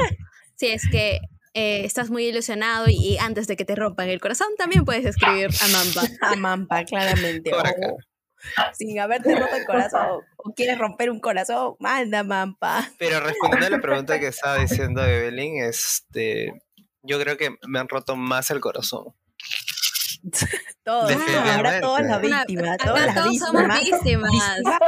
si 0.55 0.67
es 0.67 0.83
que 0.91 1.19
eh, 1.53 1.83
estás 1.85 2.09
muy 2.11 2.25
ilusionado 2.27 2.87
y, 2.87 2.93
y 2.95 3.17
antes 3.17 3.47
de 3.47 3.55
que 3.57 3.65
te 3.65 3.75
rompan 3.75 4.09
el 4.09 4.21
corazón, 4.21 4.47
también 4.57 4.85
puedes 4.85 5.05
escribir 5.05 5.49
a 5.61 5.67
Mamba. 5.69 6.03
A 6.21 6.35
Mampa, 6.35 6.83
claramente. 6.85 7.49
Por 7.49 7.65
acá. 7.65 7.93
sin 8.77 8.99
haberte 8.99 9.35
roto 9.35 9.55
el 9.55 9.65
corazón. 9.65 10.21
O 10.37 10.53
quieres 10.53 10.77
romper 10.77 11.09
un 11.11 11.19
corazón, 11.19 11.75
manda 11.79 12.23
Mampa. 12.23 12.89
pero 12.97 13.19
respondiendo 13.19 13.67
a 13.67 13.69
la 13.71 13.81
pregunta 13.81 14.19
que 14.19 14.27
estaba 14.27 14.57
diciendo 14.57 15.03
Evelyn, 15.03 15.63
este, 15.63 16.61
yo 17.03 17.19
creo 17.19 17.37
que 17.37 17.55
me 17.67 17.79
han 17.79 17.87
roto 17.89 18.15
más 18.15 18.51
el 18.51 18.59
corazón. 18.59 19.13
Todos. 20.83 21.11
Ahora 21.11 21.79
todos 21.81 22.01
la 22.01 22.17
Una- 22.19 22.19
víctima. 22.19 22.77
todas 22.77 23.05
las 23.07 23.15
todos 23.15 23.37
somos 23.37 23.63
víctimas. 23.63 24.31
víctimas. 24.31 24.79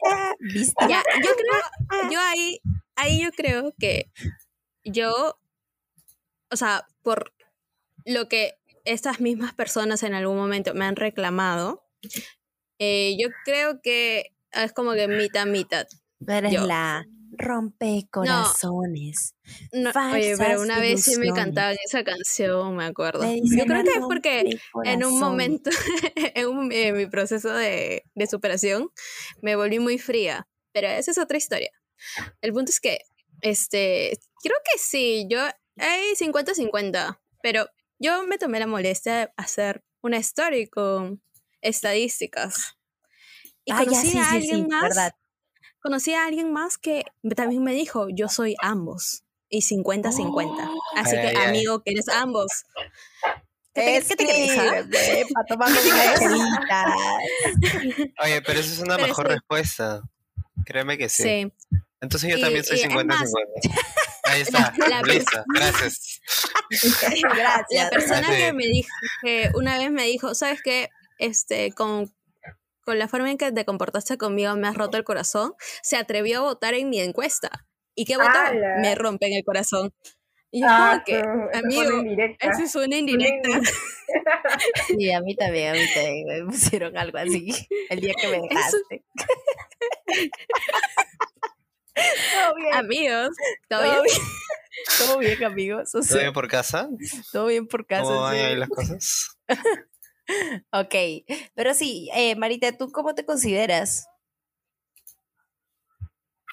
Yo 0.40 1.30
creo, 1.34 2.10
yo 2.10 2.20
ahí, 2.20 2.60
ahí 2.94 3.22
yo 3.22 3.30
creo 3.32 3.74
que 3.78 4.10
yo, 4.84 5.38
o 6.50 6.56
sea, 6.56 6.86
por 7.02 7.32
lo 8.04 8.28
que 8.28 8.54
estas 8.84 9.20
mismas 9.20 9.52
personas 9.52 10.02
en 10.04 10.14
algún 10.14 10.36
momento 10.36 10.74
me 10.74 10.84
han 10.84 10.94
reclamado, 10.96 11.84
eh, 12.78 13.16
yo 13.18 13.28
creo 13.44 13.80
que 13.82 14.32
es 14.52 14.72
como 14.72 14.92
que 14.92 15.08
mitad, 15.08 15.46
mitad. 15.46 15.86
Eres 16.26 16.52
yo. 16.52 16.66
la 16.66 17.06
rompe 17.38 18.06
corazones. 18.10 19.34
No, 19.72 19.90
oye, 20.12 20.36
pero 20.38 20.62
una 20.62 20.78
vez 20.78 21.04
sí 21.04 21.18
me 21.18 21.32
cantaban 21.32 21.76
esa 21.84 22.02
canción, 22.04 22.76
me 22.76 22.84
acuerdo. 22.84 23.22
Me 23.22 23.40
Yo 23.42 23.64
creo 23.66 23.84
que 23.84 23.90
es 23.90 24.00
porque 24.00 24.58
en 24.84 25.04
un 25.04 25.18
momento, 25.20 25.70
en, 26.34 26.46
un- 26.48 26.72
en 26.72 26.96
mi 26.96 27.06
proceso 27.06 27.52
de, 27.52 28.04
de 28.14 28.26
superación, 28.26 28.88
me 29.42 29.56
volví 29.56 29.78
muy 29.78 29.98
fría. 29.98 30.48
Pero 30.72 30.88
esa 30.88 31.10
es 31.10 31.18
otra 31.18 31.36
historia. 31.38 31.70
El 32.40 32.52
punto 32.52 32.70
es 32.70 32.80
que, 32.80 33.00
este, 33.40 34.18
creo 34.42 34.56
que 34.70 34.78
sí, 34.78 35.26
yo, 35.28 35.40
hay 35.78 36.14
50-50, 36.18 37.18
pero 37.42 37.66
yo 37.98 38.26
me 38.26 38.38
tomé 38.38 38.60
la 38.60 38.66
molestia 38.66 39.14
de 39.16 39.28
hacer 39.36 39.82
una 40.02 40.18
story 40.18 40.66
con 40.68 41.22
estadísticas. 41.60 42.76
Y 43.64 43.72
Ah, 43.72 43.80
ya, 43.82 43.90
conocí 43.90 44.10
sí, 44.10 44.18
a 44.18 44.30
alguien 44.30 44.56
sí, 44.56 44.66
más, 44.68 44.82
verdad. 44.82 45.12
conocí 45.80 46.14
a 46.14 46.24
alguien 46.26 46.52
más 46.52 46.78
que 46.78 47.04
también 47.34 47.62
me 47.64 47.72
dijo, 47.72 48.08
yo 48.10 48.28
soy 48.28 48.54
ambos. 48.62 49.22
Y 49.48 49.60
50-50. 49.62 50.70
Así 50.96 51.16
Ay, 51.16 51.22
que, 51.32 51.38
ay. 51.38 51.48
amigo, 51.48 51.80
que 51.82 51.92
eres 51.92 52.08
ambos. 52.08 52.64
¿Qué 53.74 54.02
te, 54.02 54.08
qué 54.08 54.16
te 54.16 54.24
crees, 54.24 54.58
ah? 54.58 54.86
Para. 56.68 56.96
Oye, 58.24 58.42
pero 58.42 58.60
esa 58.60 58.72
es 58.72 58.78
una 58.80 58.96
Pero 58.96 59.08
mejor 59.08 59.26
sí. 59.28 59.32
respuesta. 59.34 60.02
Créeme 60.64 60.98
que 60.98 61.08
sí. 61.08 61.22
Sí. 61.22 61.52
Entonces 62.00 62.30
yo 62.30 62.38
Y- 62.38 62.40
también 62.40 62.64
soy 62.64 62.78
y 62.78 62.80
es 62.80 62.86
50-50. 62.88 63.04
más- 63.06 63.32
Ahí 64.24 64.40
está, 64.40 64.74
La- 64.88 65.02
listo, 65.02 65.44
gracias. 65.54 66.20
Gracias. 67.22 67.84
La 67.84 67.90
persona 67.90 68.26
que 68.28 68.52
me 68.52 68.66
dijo, 68.66 68.88
que 69.22 69.50
una 69.54 69.78
vez 69.78 69.92
me 69.92 70.02
dijo, 70.02 70.34
¿sabes 70.34 70.60
qué? 70.62 70.90
Este, 71.18 71.72
con, 71.72 72.12
con 72.82 72.98
la 72.98 73.08
forma 73.08 73.30
en 73.30 73.38
que 73.38 73.50
te 73.52 73.64
comportaste 73.64 74.16
conmigo 74.18 74.54
me 74.56 74.68
has 74.68 74.76
roto 74.76 74.96
el 74.96 75.04
corazón, 75.04 75.54
se 75.82 75.96
atrevió 75.96 76.38
a 76.38 76.42
votar 76.42 76.74
en 76.74 76.88
mi 76.90 77.00
encuesta. 77.00 77.66
¿Y 77.94 78.04
qué 78.04 78.16
votó? 78.16 78.28
¡Hala! 78.30 78.76
Me 78.80 78.94
rompen 78.94 79.32
el 79.32 79.44
corazón. 79.44 79.92
Y 80.52 80.60
yo 80.60 80.66
Ah, 80.70 81.02
como 81.04 81.04
que, 81.04 81.18
esa 81.18 81.32
fue 81.50 81.58
amigo, 81.58 82.02
eso 82.40 82.62
es 82.62 82.74
una 82.76 82.96
indirecta. 82.96 83.48
Sí, 84.86 85.10
a 85.12 85.20
mí 85.20 85.34
también, 85.34 85.70
a 85.70 85.72
mí 85.74 85.84
también 85.92 86.26
me 86.28 86.44
pusieron 86.44 86.96
algo 86.96 87.18
así 87.18 87.48
el 87.90 88.00
día 88.00 88.14
que 88.20 88.28
me 88.28 88.36
Eso- 88.50 88.78
dejaste. 88.88 89.04
Todo 91.94 92.54
bien. 92.56 92.74
Amigos, 92.74 93.28
¿todo 93.68 93.80
¿Todo 93.80 93.90
bien? 93.90 94.02
bien? 94.04 94.18
¿Todo 94.98 95.18
bien, 95.18 95.44
amigos? 95.44 95.88
O 95.94 95.98
¿Todo 95.98 96.02
sea, 96.02 96.20
bien 96.20 96.32
por 96.32 96.48
casa? 96.48 96.88
todo 97.32 97.46
bien 97.46 97.66
por 97.66 97.86
casa. 97.86 98.02
¿Cómo 98.04 98.20
van 98.20 98.34
sí. 98.36 98.40
ahí 98.42 98.56
las 98.56 98.68
cosas? 98.68 99.38
Ok, 100.72 100.94
pero 101.54 101.74
sí, 101.74 102.10
eh, 102.14 102.34
Marita, 102.36 102.76
¿tú 102.76 102.90
cómo 102.90 103.14
te 103.14 103.24
consideras? 103.24 104.08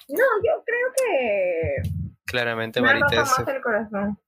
No, 0.08 0.22
yo 0.44 0.62
creo 0.64 0.92
que 0.96 2.04
Claramente 2.26 2.80
Marita 2.80 3.22
es... 3.22 3.38
más 3.38 3.48
el 3.48 3.62
corazón. 3.62 4.18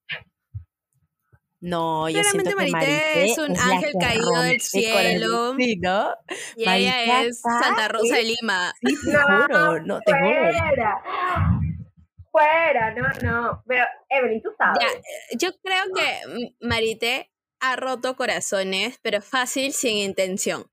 No, 1.60 2.08
yo 2.08 2.20
Claramente 2.20 2.50
siento 2.50 2.50
que 2.50 2.72
Marité 2.72 2.92
Marité 2.92 3.24
es 3.24 3.38
un 3.38 3.56
ángel 3.58 3.92
caído 3.98 4.42
del 4.42 4.60
cielo. 4.60 5.54
Sí, 5.56 5.76
¿no? 5.76 6.14
Y 6.56 6.68
ella 6.68 7.24
es 7.24 7.40
Santa 7.40 7.88
Rosa 7.88 8.16
de 8.16 8.22
Lima. 8.22 8.72
Sí, 8.80 8.94
te 9.10 9.16
juro, 9.16 9.80
no, 9.80 10.00
te 10.00 10.12
juro. 10.12 10.52
fuera. 10.52 11.02
Fuera, 12.30 12.94
no, 12.94 13.08
no. 13.22 13.62
Pero, 13.66 13.84
Evelyn, 14.10 14.42
tú 14.42 14.50
sabes. 14.58 14.78
Ya, 14.80 15.38
yo 15.38 15.50
creo 15.62 15.84
que 15.94 16.28
mm, 16.28 16.68
Marité 16.68 17.32
ha 17.72 17.76
roto 17.76 18.16
corazones, 18.16 18.98
pero 19.02 19.20
fácil, 19.22 19.72
sin 19.72 19.96
intención. 19.98 20.66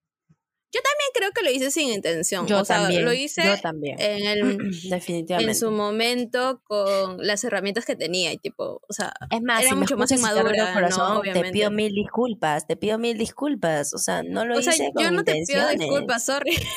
Yo 0.75 0.81
también 0.81 1.09
creo 1.13 1.31
que 1.33 1.43
lo 1.43 1.51
hice 1.51 1.69
sin 1.69 1.89
intención. 1.93 2.47
Yo 2.47 2.61
o 2.61 2.65
sea, 2.65 2.77
también, 2.77 3.05
lo 3.05 3.13
hice 3.13 3.43
yo 3.45 3.61
también. 3.61 3.95
en, 3.99 4.25
el, 4.25 4.71
Definitivamente. 4.89 5.51
en 5.51 5.55
su 5.55 5.69
momento 5.69 6.63
con 6.63 7.17
las 7.19 7.43
herramientas 7.43 7.85
que 7.85 7.95
tenía. 7.95 8.33
Y 8.33 8.39
tipo, 8.39 8.81
o 8.89 8.91
sea, 8.93 9.13
Es 9.29 9.39
más, 9.43 9.61
Era 9.61 9.69
si 9.69 9.75
mucho 9.75 9.97
más 9.97 10.11
inmadura, 10.11 10.73
corazón, 10.73 11.21
¿no? 11.23 11.31
te 11.31 11.51
pido 11.51 11.69
mil 11.69 11.93
disculpas, 11.93 12.65
te 12.65 12.75
pido 12.75 12.97
mil 12.97 13.19
disculpas. 13.19 13.93
O 13.93 13.99
sea, 13.99 14.23
no 14.23 14.45
lo 14.45 14.57
o 14.57 14.61
sea 14.63 14.73
hice 14.73 14.91
con 14.95 15.03
yo 15.03 15.11
no 15.11 15.23
te 15.23 15.43
pido 15.47 15.69
disculpas, 15.69 16.25
sorry. 16.25 16.57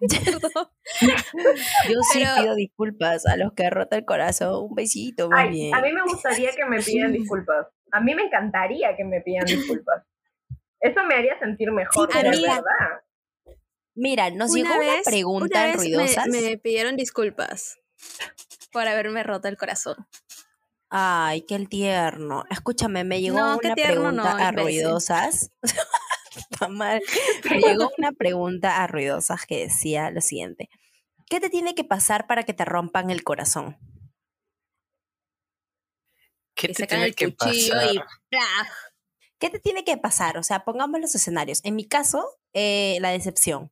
Yo 1.88 1.98
sí 2.12 2.20
pero- 2.20 2.34
pido 2.42 2.54
disculpas 2.54 3.26
a 3.26 3.36
los 3.36 3.52
que 3.54 3.64
he 3.64 3.70
roto 3.70 3.96
el 3.96 4.04
corazón. 4.04 4.66
Un 4.68 4.74
besito, 4.76 5.28
más 5.28 5.46
Ay, 5.46 5.50
bien. 5.50 5.74
a 5.74 5.80
mí 5.80 5.92
me 5.92 6.02
gustaría 6.02 6.50
que 6.52 6.64
me 6.64 6.80
pidan 6.80 7.12
disculpas. 7.12 7.66
A 7.92 8.00
mí 8.00 8.14
me 8.14 8.22
encantaría 8.22 8.96
que 8.96 9.04
me 9.04 9.20
pidan 9.20 9.46
disculpas. 9.46 10.04
Eso 10.80 11.04
me 11.04 11.14
haría 11.14 11.38
sentir 11.38 11.70
mejor, 11.72 12.08
mira, 12.08 12.30
verdad. 12.30 13.00
Mira, 13.94 14.30
nos 14.30 14.52
llegó 14.52 14.74
una 14.74 15.02
pregunta 15.04 15.46
una 15.46 15.66
vez 15.66 15.76
ruidosas. 15.76 16.28
me, 16.28 16.42
me 16.42 16.58
pidieron 16.58 16.96
disculpas 16.96 17.78
por 18.72 18.86
haberme 18.86 19.22
roto 19.22 19.48
el 19.48 19.56
corazón. 19.56 19.96
Ay, 20.90 21.42
qué 21.42 21.54
el 21.54 21.68
tierno. 21.68 22.44
Escúchame, 22.50 23.04
me 23.04 23.20
llegó 23.20 23.38
No, 23.38 23.58
una 23.58 23.74
tierno 23.74 24.10
pregunta 24.10 24.34
no, 24.34 24.44
a 24.44 24.52
ruidosas. 24.52 25.50
Está 26.36 26.68
mal. 26.68 27.00
Me 27.50 27.60
llegó 27.60 27.90
una 27.96 28.12
pregunta 28.12 28.82
a 28.82 28.86
ruidosas 28.86 29.46
que 29.46 29.58
decía 29.60 30.10
lo 30.10 30.20
siguiente. 30.20 30.68
¿qué 31.28 31.40
te 31.40 31.50
tiene 31.50 31.74
que 31.74 31.84
pasar 31.84 32.26
para 32.26 32.44
que 32.44 32.54
te 32.54 32.64
rompan 32.64 33.10
el 33.10 33.24
corazón? 33.24 33.76
¿Qué 36.56 36.68
Y 36.68 36.72
te 36.74 36.82
sacan 36.82 36.88
tiene 36.98 37.06
el 37.06 37.14
que 37.14 37.36
cuchillo 37.36 37.74
pasar? 37.74 38.66
¿Qué 39.38 39.50
te 39.50 39.60
tiene 39.60 39.84
que 39.84 39.96
pasar? 39.98 40.38
O 40.38 40.42
sea, 40.42 40.64
pongamos 40.64 40.98
los 41.00 41.14
escenarios. 41.14 41.60
En 41.64 41.76
mi 41.76 41.86
caso, 41.86 42.26
eh, 42.54 42.98
la 43.00 43.10
decepción. 43.10 43.70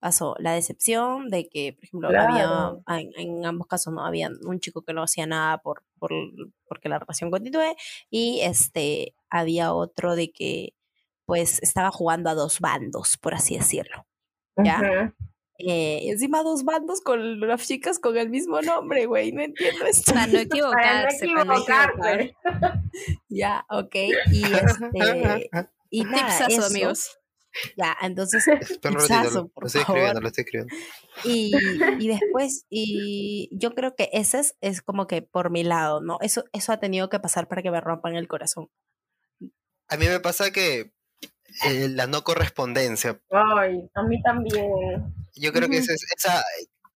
Pasó 0.00 0.36
la 0.38 0.52
decepción 0.52 1.28
de 1.28 1.48
que, 1.48 1.72
por 1.72 1.84
ejemplo, 1.84 2.08
Claro. 2.10 2.82
había, 2.86 3.00
en, 3.00 3.10
en 3.16 3.46
ambos 3.46 3.66
casos 3.66 3.92
no 3.92 4.04
había 4.04 4.30
un 4.42 4.60
chico 4.60 4.82
que 4.82 4.92
no 4.92 5.02
hacía 5.02 5.26
nada 5.26 5.58
por, 5.58 5.82
por 5.98 6.12
porque 6.68 6.88
la 6.88 7.00
relación 7.00 7.32
continúe 7.32 7.74
y 8.08 8.40
este 8.42 9.14
había 9.28 9.72
otro 9.72 10.14
de 10.14 10.30
que 10.30 10.74
pues 11.24 11.60
estaba 11.62 11.90
jugando 11.90 12.30
a 12.30 12.34
dos 12.34 12.60
bandos, 12.60 13.16
por 13.16 13.34
así 13.34 13.56
decirlo. 13.58 14.06
Ya. 14.56 15.12
Eh, 15.58 16.00
y 16.04 16.10
encima 16.10 16.42
dos 16.44 16.64
bandos 16.64 17.00
con 17.00 17.40
las 17.40 17.66
chicas 17.66 17.98
con 17.98 18.16
el 18.16 18.30
mismo 18.30 18.60
nombre, 18.62 19.06
güey, 19.06 19.32
no 19.32 19.42
entiendo 19.42 19.84
esto. 19.86 20.12
Para 20.14 20.26
no 20.28 20.38
equivocarse, 20.38 21.26
para 21.26 21.44
no 21.44 21.52
equivocar. 21.54 21.90
equivocarse. 21.90 22.36
Ya, 23.28 23.64
ok. 23.68 23.94
Y 24.32 24.42
este 24.44 25.50
y 25.90 26.04
nada, 26.04 26.26
Tipsazo, 26.26 26.48
eso. 26.48 26.66
amigos. 26.66 27.18
Ya, 27.76 27.96
entonces 28.02 28.46
ratito, 28.46 28.80
Tipsazo, 28.90 29.42
lo, 29.42 29.48
por 29.48 29.64
lo 29.64 29.66
estoy 29.66 29.82
favor. 29.82 29.96
escribiendo, 29.98 30.20
lo 30.20 30.28
estoy 30.28 30.44
escribiendo. 30.44 30.74
Y, 31.24 32.04
y 32.04 32.08
después, 32.08 32.66
y 32.70 33.48
yo 33.52 33.74
creo 33.74 33.96
que 33.96 34.10
ese 34.12 34.38
es, 34.40 34.56
es 34.60 34.80
como 34.82 35.06
que 35.06 35.22
por 35.22 35.50
mi 35.50 35.64
lado, 35.64 36.00
¿no? 36.00 36.18
Eso, 36.20 36.44
eso 36.52 36.72
ha 36.72 36.78
tenido 36.78 37.08
que 37.08 37.18
pasar 37.18 37.48
para 37.48 37.62
que 37.62 37.70
me 37.70 37.80
rompan 37.80 38.14
el 38.14 38.28
corazón. 38.28 38.68
A 39.88 39.96
mí 39.96 40.06
me 40.06 40.20
pasa 40.20 40.50
que 40.52 40.92
eh, 41.64 41.88
la 41.88 42.06
no 42.06 42.22
correspondencia, 42.22 43.20
Ay, 43.30 43.88
a 43.94 44.02
mí 44.02 44.22
también. 44.22 45.14
Yo 45.40 45.52
creo 45.52 45.68
que 45.68 45.76
Ujú. 45.78 45.84
esa, 45.84 45.94
es- 45.94 46.06
esa 46.16 46.44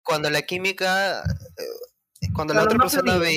cuando 0.03 0.31
la 0.31 0.43
química, 0.43 1.21
eh, 1.23 2.29
cuando 2.35 2.55
la 2.55 2.61
Cuando 2.63 2.65
otra 2.65 2.79
no 2.79 2.83
persona 2.85 3.19
ve, 3.19 3.35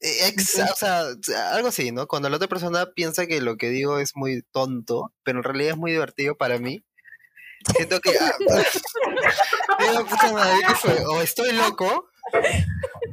eh, 0.00 0.26
ex- 0.28 0.58
o 0.58 0.76
sea, 0.76 1.06
algo 1.52 1.68
así, 1.68 1.92
¿no? 1.92 2.06
Cuando 2.06 2.28
la 2.28 2.36
otra 2.36 2.48
persona 2.48 2.86
piensa 2.94 3.26
que 3.26 3.40
lo 3.40 3.56
que 3.56 3.68
digo 3.70 3.98
es 3.98 4.12
muy 4.14 4.42
tonto, 4.52 5.12
pero 5.22 5.38
en 5.38 5.44
realidad 5.44 5.72
es 5.72 5.76
muy 5.78 5.92
divertido 5.92 6.36
para 6.36 6.58
mí. 6.58 6.82
Siento 7.76 8.00
que 8.00 8.16
ah, 8.18 8.34
digo, 9.78 10.06
puta 10.06 10.32
madre, 10.32 10.60
¿qué 10.66 10.74
fue? 10.74 11.04
o 11.04 11.20
estoy 11.22 11.52
loco 11.52 12.08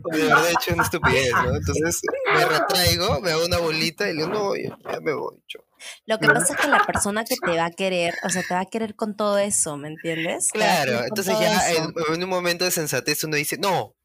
o 0.03 0.15
de 0.15 0.23
verdad 0.23 0.47
he 0.49 0.53
hecho 0.53 0.73
una 0.73 0.83
estupidez, 0.83 1.33
¿no? 1.33 1.55
Entonces 1.55 2.01
me 2.33 2.45
retraigo, 2.45 3.19
me 3.21 3.31
hago 3.31 3.45
una 3.45 3.57
bolita 3.57 4.09
y 4.09 4.13
le 4.13 4.23
digo, 4.25 4.33
no, 4.33 4.55
ya, 4.55 4.99
me 5.01 5.13
voy. 5.13 5.35
chao". 5.47 5.63
Lo 6.05 6.19
que 6.19 6.27
pasa 6.27 6.53
es 6.53 6.59
que 6.59 6.67
la 6.67 6.85
persona 6.85 7.23
que 7.23 7.35
te 7.35 7.57
va 7.57 7.65
a 7.65 7.71
querer, 7.71 8.15
o 8.23 8.29
sea, 8.29 8.43
te 8.47 8.53
va 8.53 8.61
a 8.61 8.65
querer 8.65 8.95
con 8.95 9.15
todo 9.15 9.37
eso, 9.37 9.77
¿me 9.77 9.89
entiendes? 9.89 10.49
Claro, 10.51 11.03
entonces 11.03 11.37
ya 11.39 11.71
en 11.71 12.23
un 12.23 12.29
momento 12.29 12.65
de 12.65 12.71
sensatez 12.71 13.23
uno 13.23 13.35
dice, 13.35 13.57
no, 13.57 13.95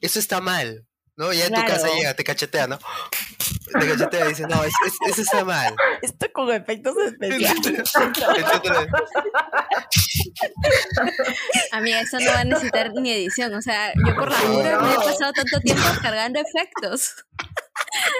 eso 0.00 0.18
está 0.18 0.40
mal, 0.40 0.86
¿no? 1.16 1.32
Ya 1.32 1.46
en 1.46 1.54
tu 1.54 1.64
casa 1.64 1.88
llega, 1.94 2.14
te 2.14 2.24
cachetea, 2.24 2.66
¿no? 2.66 2.78
Te 2.78 3.86
cachetea 3.88 4.26
y 4.26 4.28
dice, 4.30 4.46
no, 4.48 4.62
es- 4.64 4.72
es- 4.86 5.10
eso 5.12 5.22
está 5.22 5.44
mal. 5.44 5.74
Esto 6.02 6.26
con 6.32 6.52
efectos 6.52 6.94
especiales. 7.06 7.66
Entonces, 7.66 7.92
Amiga, 11.72 12.00
eso 12.00 12.18
no 12.20 12.26
va 12.32 12.40
a 12.40 12.44
necesitar 12.44 12.92
ni 12.94 13.10
edición. 13.12 13.54
O 13.54 13.62
sea, 13.62 13.92
yo 14.06 14.14
por 14.14 14.30
la 14.30 14.40
dura 14.42 14.80
me 14.80 14.92
he 14.92 14.96
pasado 14.96 15.32
tanto 15.32 15.60
tiempo 15.60 15.82
cargando 16.02 16.40
efectos. 16.40 17.14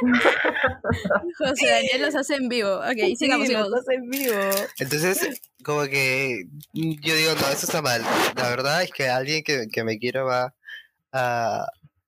José 1.38 1.66
Daniel 1.68 2.02
los 2.02 2.14
hace 2.14 2.34
en 2.36 2.48
vivo. 2.48 2.76
Ok, 2.78 3.16
sigamos, 3.18 3.46
Sí, 3.46 3.52
sigamos. 3.52 3.70
lo 3.70 3.76
haces 3.76 3.88
en 3.96 4.10
vivo. 4.10 4.34
entonces, 4.78 5.40
como 5.64 5.82
que 5.84 6.44
yo 6.72 7.14
digo, 7.14 7.32
no, 7.34 7.48
eso 7.48 7.66
está 7.66 7.82
mal. 7.82 8.02
La 8.36 8.48
verdad 8.50 8.82
es 8.82 8.90
que 8.90 9.08
alguien 9.08 9.42
que, 9.44 9.66
que 9.72 9.84
me 9.84 9.98
quiera 9.98 10.22
va 10.22 10.54
a, 11.12 11.66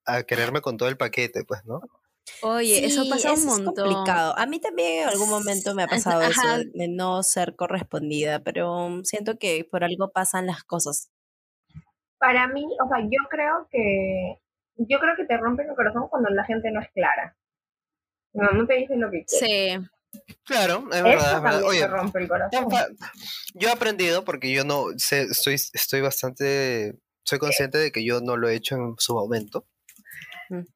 a 0.09 0.23
quererme 0.25 0.61
con 0.61 0.77
todo 0.77 0.89
el 0.89 0.97
paquete, 0.97 1.45
pues, 1.45 1.65
¿no? 1.65 1.81
Oye, 2.43 2.85
eso 2.85 3.09
pasa 3.09 3.33
un 3.33 3.39
es 3.39 3.45
montón. 3.47 3.75
complicado. 3.75 4.37
A 4.39 4.47
mí 4.47 4.61
también 4.61 5.03
en 5.05 5.09
algún 5.09 5.29
momento 5.31 5.75
me 5.75 5.83
ha 5.83 5.87
Ajá. 5.87 5.95
pasado 5.97 6.23
eso 6.23 6.71
de 6.75 6.89
no 6.89 7.23
ser 7.23 7.57
correspondida, 7.57 8.41
pero 8.43 9.01
siento 9.05 9.39
que 9.39 9.67
por 9.71 9.85
algo 9.85 10.11
pasan 10.11 10.47
las 10.47 10.63
cosas. 10.65 11.11
Para 12.19 12.49
mí, 12.49 12.65
o 12.65 12.89
sea, 12.89 13.01
yo 13.03 13.29
creo 13.31 13.69
que 13.71 14.39
yo 14.77 14.99
creo 14.99 15.17
que 15.17 15.25
te 15.25 15.37
rompen 15.37 15.69
el 15.71 15.75
corazón 15.77 16.09
cuando 16.09 16.31
la 16.31 16.45
gente 16.45 16.71
no 16.71 16.81
es 16.81 16.89
clara. 16.93 17.37
No, 18.33 18.51
no 18.53 18.67
te 18.67 18.75
dicen 18.75 19.01
lo 19.01 19.11
que 19.11 19.25
quieres. 19.25 19.81
Sí. 19.81 19.89
Claro, 20.45 20.85
es 20.91 20.97
Eso 20.97 21.05
verdad, 21.05 21.37
es 21.37 21.43
verdad. 21.43 21.63
Oye, 21.65 21.81
te 21.81 21.87
rompe 21.89 22.19
el 22.21 22.29
corazón. 22.29 22.69
yo 23.55 23.69
he 23.69 23.73
aprendido 23.73 24.25
porque 24.25 24.53
yo 24.53 24.65
no 24.65 24.87
sé, 24.97 25.23
estoy, 25.23 25.55
estoy 25.55 26.01
bastante, 26.01 26.95
soy 27.25 27.39
consciente 27.39 27.79
de 27.79 27.93
que 27.93 28.05
yo 28.05 28.21
no 28.21 28.37
lo 28.37 28.49
he 28.49 28.55
hecho 28.55 28.77
en 28.77 28.95
su 28.99 29.15
momento. 29.15 29.67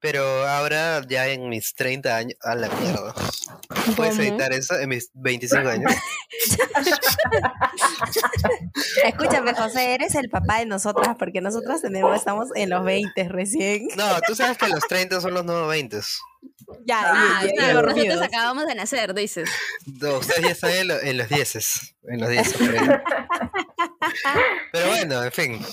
Pero 0.00 0.46
ahora, 0.46 1.00
ya 1.08 1.28
en 1.28 1.48
mis 1.48 1.74
30 1.74 2.16
años, 2.16 2.38
a 2.42 2.54
la 2.54 2.68
mierda. 2.68 3.14
¿Puedes 3.96 4.16
¿Cómo? 4.16 4.28
editar 4.28 4.52
eso? 4.52 4.78
En 4.78 4.88
mis 4.90 5.10
25 5.14 5.68
años. 5.68 5.92
Escúchame, 9.04 9.54
José, 9.54 9.94
eres 9.94 10.14
el 10.14 10.28
papá 10.28 10.58
de 10.58 10.66
nosotras, 10.66 11.16
porque 11.18 11.40
nosotras 11.40 11.82
tenemos, 11.82 12.16
estamos 12.16 12.48
en 12.54 12.70
los 12.70 12.84
20 12.84 13.28
recién. 13.28 13.88
No, 13.96 14.04
tú 14.26 14.34
sabes 14.34 14.58
que 14.58 14.68
los 14.68 14.86
30 14.88 15.20
son 15.20 15.34
los 15.34 15.44
nuevos 15.44 15.68
20. 15.68 16.00
Ya, 16.84 17.00
Ah, 17.04 17.40
ya, 17.42 17.48
ya, 17.48 17.54
claro, 17.54 17.82
nosotros 17.88 18.22
acabamos 18.22 18.66
de 18.66 18.74
nacer, 18.74 19.14
dices. 19.14 19.48
No, 20.00 20.18
ustedes 20.18 20.42
ya 20.42 20.50
están 20.50 20.70
en, 20.72 20.88
lo- 20.88 21.00
en 21.00 21.18
los 21.18 21.28
10. 21.28 21.94
En 22.08 22.20
los 22.20 22.28
10. 22.30 22.52
por 22.54 22.62
ahí. 22.78 22.88
Pero 24.72 24.86
bueno, 24.88 25.22
en 25.24 25.32
fin. 25.32 25.66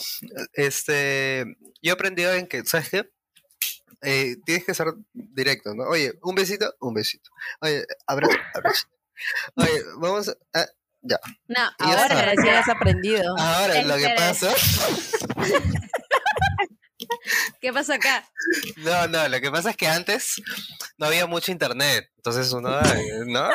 Este, 0.53 1.45
yo 1.81 1.91
he 1.91 1.93
aprendido 1.93 2.33
en 2.33 2.47
que, 2.47 2.65
¿sabes 2.65 2.89
qué? 2.89 3.09
Eh, 4.01 4.37
tienes 4.45 4.65
que 4.65 4.73
ser 4.73 4.87
directo, 5.13 5.73
¿no? 5.75 5.83
Oye, 5.83 6.13
un 6.21 6.35
besito, 6.35 6.73
un 6.79 6.93
besito. 6.93 7.29
Oye, 7.61 7.85
abrazo, 8.07 8.37
abrazo. 8.53 8.87
Oye, 9.55 9.83
vamos 9.97 10.29
a... 10.53 10.65
No, 11.01 11.15
Y 11.79 11.83
ya 11.87 12.01
Ahora 12.01 12.03
está. 12.03 12.25
recién 12.25 12.55
has 12.55 12.69
aprendido. 12.69 13.35
Ahora, 13.37 13.81
lo 13.83 13.97
que 13.97 14.09
pasa... 14.15 14.53
¿qué 17.61 17.73
pasa 17.73 17.95
acá? 17.95 18.29
No, 18.77 19.07
no, 19.07 19.27
lo 19.27 19.39
que 19.41 19.51
pasa 19.51 19.71
es 19.71 19.77
que 19.77 19.87
antes 19.87 20.41
no 20.97 21.07
había 21.07 21.25
mucho 21.25 21.51
internet. 21.51 22.09
Entonces 22.17 22.51
uno, 22.53 22.79
eh, 22.79 23.23
¿no? 23.25 23.49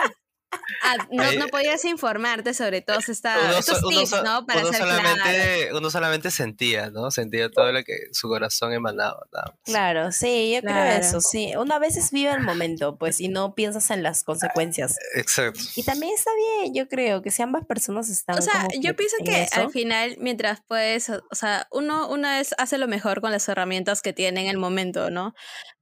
Ah, 0.83 0.97
no, 1.11 1.23
Ahí- 1.23 1.39
no 1.39 1.47
podías 1.49 1.85
informarte 1.85 2.53
sobre 2.55 2.83
todos 2.83 3.09
esta, 3.09 3.39
Uno, 3.39 3.59
estos 3.59 3.83
uno 3.83 3.89
tips, 3.99 4.23
¿no? 4.23 4.47
Para 4.47 4.61
uno 4.61 4.73
ser 4.73 4.83
claro. 4.83 4.97
solamente, 5.03 5.69
uno 5.73 5.91
solamente 5.91 6.31
sentía, 6.31 6.91
¿no? 6.91 7.11
Sentía 7.11 7.51
todo 7.51 7.73
lo 7.73 7.83
que 7.85 8.09
su 8.13 8.29
corazón 8.29 8.73
emanaba. 8.73 9.27
Claro, 9.65 10.13
sí, 10.13 10.53
yo 10.55 10.61
creo 10.61 10.85
eso, 10.85 11.21
sí. 11.21 11.55
Una 11.57 11.79
vez 11.79 11.85
veces 11.85 12.11
vive 12.11 12.31
el 12.33 12.41
momento, 12.41 12.97
pues, 12.97 13.21
y 13.21 13.29
no 13.29 13.55
piensas 13.55 13.91
en 13.91 14.03
las 14.03 14.25
consecuencias. 14.25 14.97
Exacto. 15.15 15.61
Y 15.77 15.83
también 15.83 16.13
está 16.15 16.31
bien, 16.35 16.75
yo 16.75 16.89
creo, 16.89 17.23
que 17.23 17.31
si 17.31 17.43
ambas 17.43 17.65
personas 17.67 18.09
están 18.09 18.39
O 18.39 18.43
sea, 18.43 18.67
como 18.71 18.81
yo 18.83 18.97
pienso 18.97 19.17
en 19.21 19.27
que 19.27 19.43
eso. 19.43 19.61
al 19.61 19.71
final, 19.71 20.17
mientras 20.19 20.61
puedes, 20.67 21.11
o 21.11 21.23
o 21.31 21.35
sea, 21.35 21.67
uno, 21.73 22.09
uno 22.09 22.29
es, 22.29 22.55
hace 22.59 22.79
lo 22.79 22.89
mejor 22.89 23.21
con 23.21 23.33
las 23.33 23.49
herramientas 23.49 24.03
que 24.03 24.13
tiene 24.13 24.43
en 24.43 24.47
el 24.49 24.57
momento, 24.57 25.11
¿no? 25.11 25.35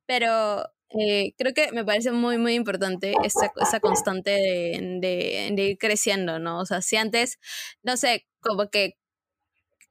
Pero 0.07 0.71
eh, 0.99 1.35
creo 1.39 1.55
que 1.55 1.73
me 1.73 1.85
parece 1.85 2.13
muy, 2.13 2.39
muy 2.39 2.55
importante 2.55 3.15
esa, 3.25 3.51
esa 3.61 3.81
constante 3.81 4.31
de, 4.31 4.99
de, 5.01 5.51
de 5.55 5.63
ir 5.63 5.79
creciendo, 5.79 6.39
¿no? 6.39 6.61
O 6.61 6.67
sea, 6.67 6.83
si 6.83 6.97
antes, 6.97 7.39
no 7.83 7.97
sé, 7.97 8.27
como 8.41 8.69
que 8.71 8.97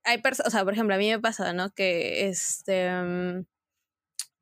hay 0.04 0.20
personas, 0.20 0.48
o 0.48 0.52
sea, 0.52 0.64
por 0.64 0.74
ejemplo, 0.74 0.96
a 0.96 0.98
mí 0.98 1.10
me 1.10 1.20
pasa, 1.20 1.54
¿no? 1.54 1.72
Que 1.72 2.28
este, 2.28 2.88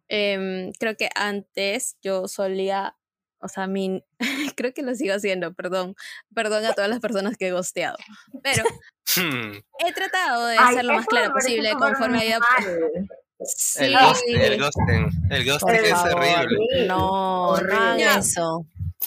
em, 0.07 0.71
creo 0.79 0.95
que 0.97 1.09
antes 1.15 1.97
yo 2.01 2.27
solía, 2.27 2.95
o 3.39 3.47
sea, 3.47 3.67
mi, 3.67 4.03
creo 4.57 4.73
que 4.73 4.81
lo 4.81 4.95
sigo 4.95 5.13
haciendo, 5.13 5.53
perdón, 5.53 5.95
perdón 6.33 6.65
a 6.65 6.73
todas 6.73 6.89
las 6.89 6.99
personas 6.99 7.37
que 7.37 7.47
he 7.47 7.51
gosteado, 7.51 7.97
pero 8.43 8.63
he 9.87 9.93
tratado 9.93 10.47
de 10.47 10.57
ser 10.73 10.85
lo 10.85 10.93
más 10.93 11.05
clara 11.05 11.29
parece 11.33 11.49
posible 11.49 11.73
conforme 11.73 12.37
mal. 12.39 13.09
Sí, 13.45 13.85
El 13.85 13.97
ghosting, 13.97 14.35
el 14.41 14.59
ghosting. 14.59 15.09
El 15.31 15.45
ghosting 15.45 15.59
Por 15.67 15.75
es 15.75 15.89
favor. 15.91 16.15
horrible. 16.15 16.85
No, 16.87 17.57
no 17.57 17.77
hagan 17.79 18.19
eso. 18.19 18.65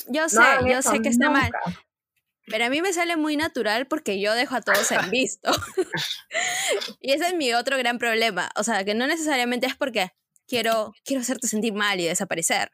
yo 0.09 0.29
sé, 0.29 0.39
No 0.39 0.67
yo 0.69 0.79
eso 0.79 0.91
sé 0.91 1.01
que 1.03 1.09
está 1.11 1.29
mal, 1.31 1.51
pero 2.47 2.65
a 2.65 2.71
mí 2.71 2.81
me 2.83 2.93
sale 2.93 3.17
muy 3.17 3.37
natural 3.37 3.87
porque 3.87 4.21
yo 4.21 4.33
dejo 4.35 4.55
a 4.57 4.63
todos 4.63 4.91
en 4.91 5.11
visto. 5.11 5.51
y 7.01 7.13
ese 7.13 7.27
es 7.29 7.35
mi 7.35 7.53
otro 7.53 7.77
gran 7.79 7.99
problema. 7.99 8.51
O 8.57 8.65
sea, 8.65 8.85
que 8.85 8.95
no 8.95 9.07
necesariamente 9.07 9.67
es 9.67 9.77
porque 9.77 10.11
quiero, 10.49 10.93
quiero 11.05 11.23
hacerte 11.23 11.47
sentir 11.47 11.73
mal 11.75 12.01
y 12.01 12.07
desaparecer. 12.07 12.71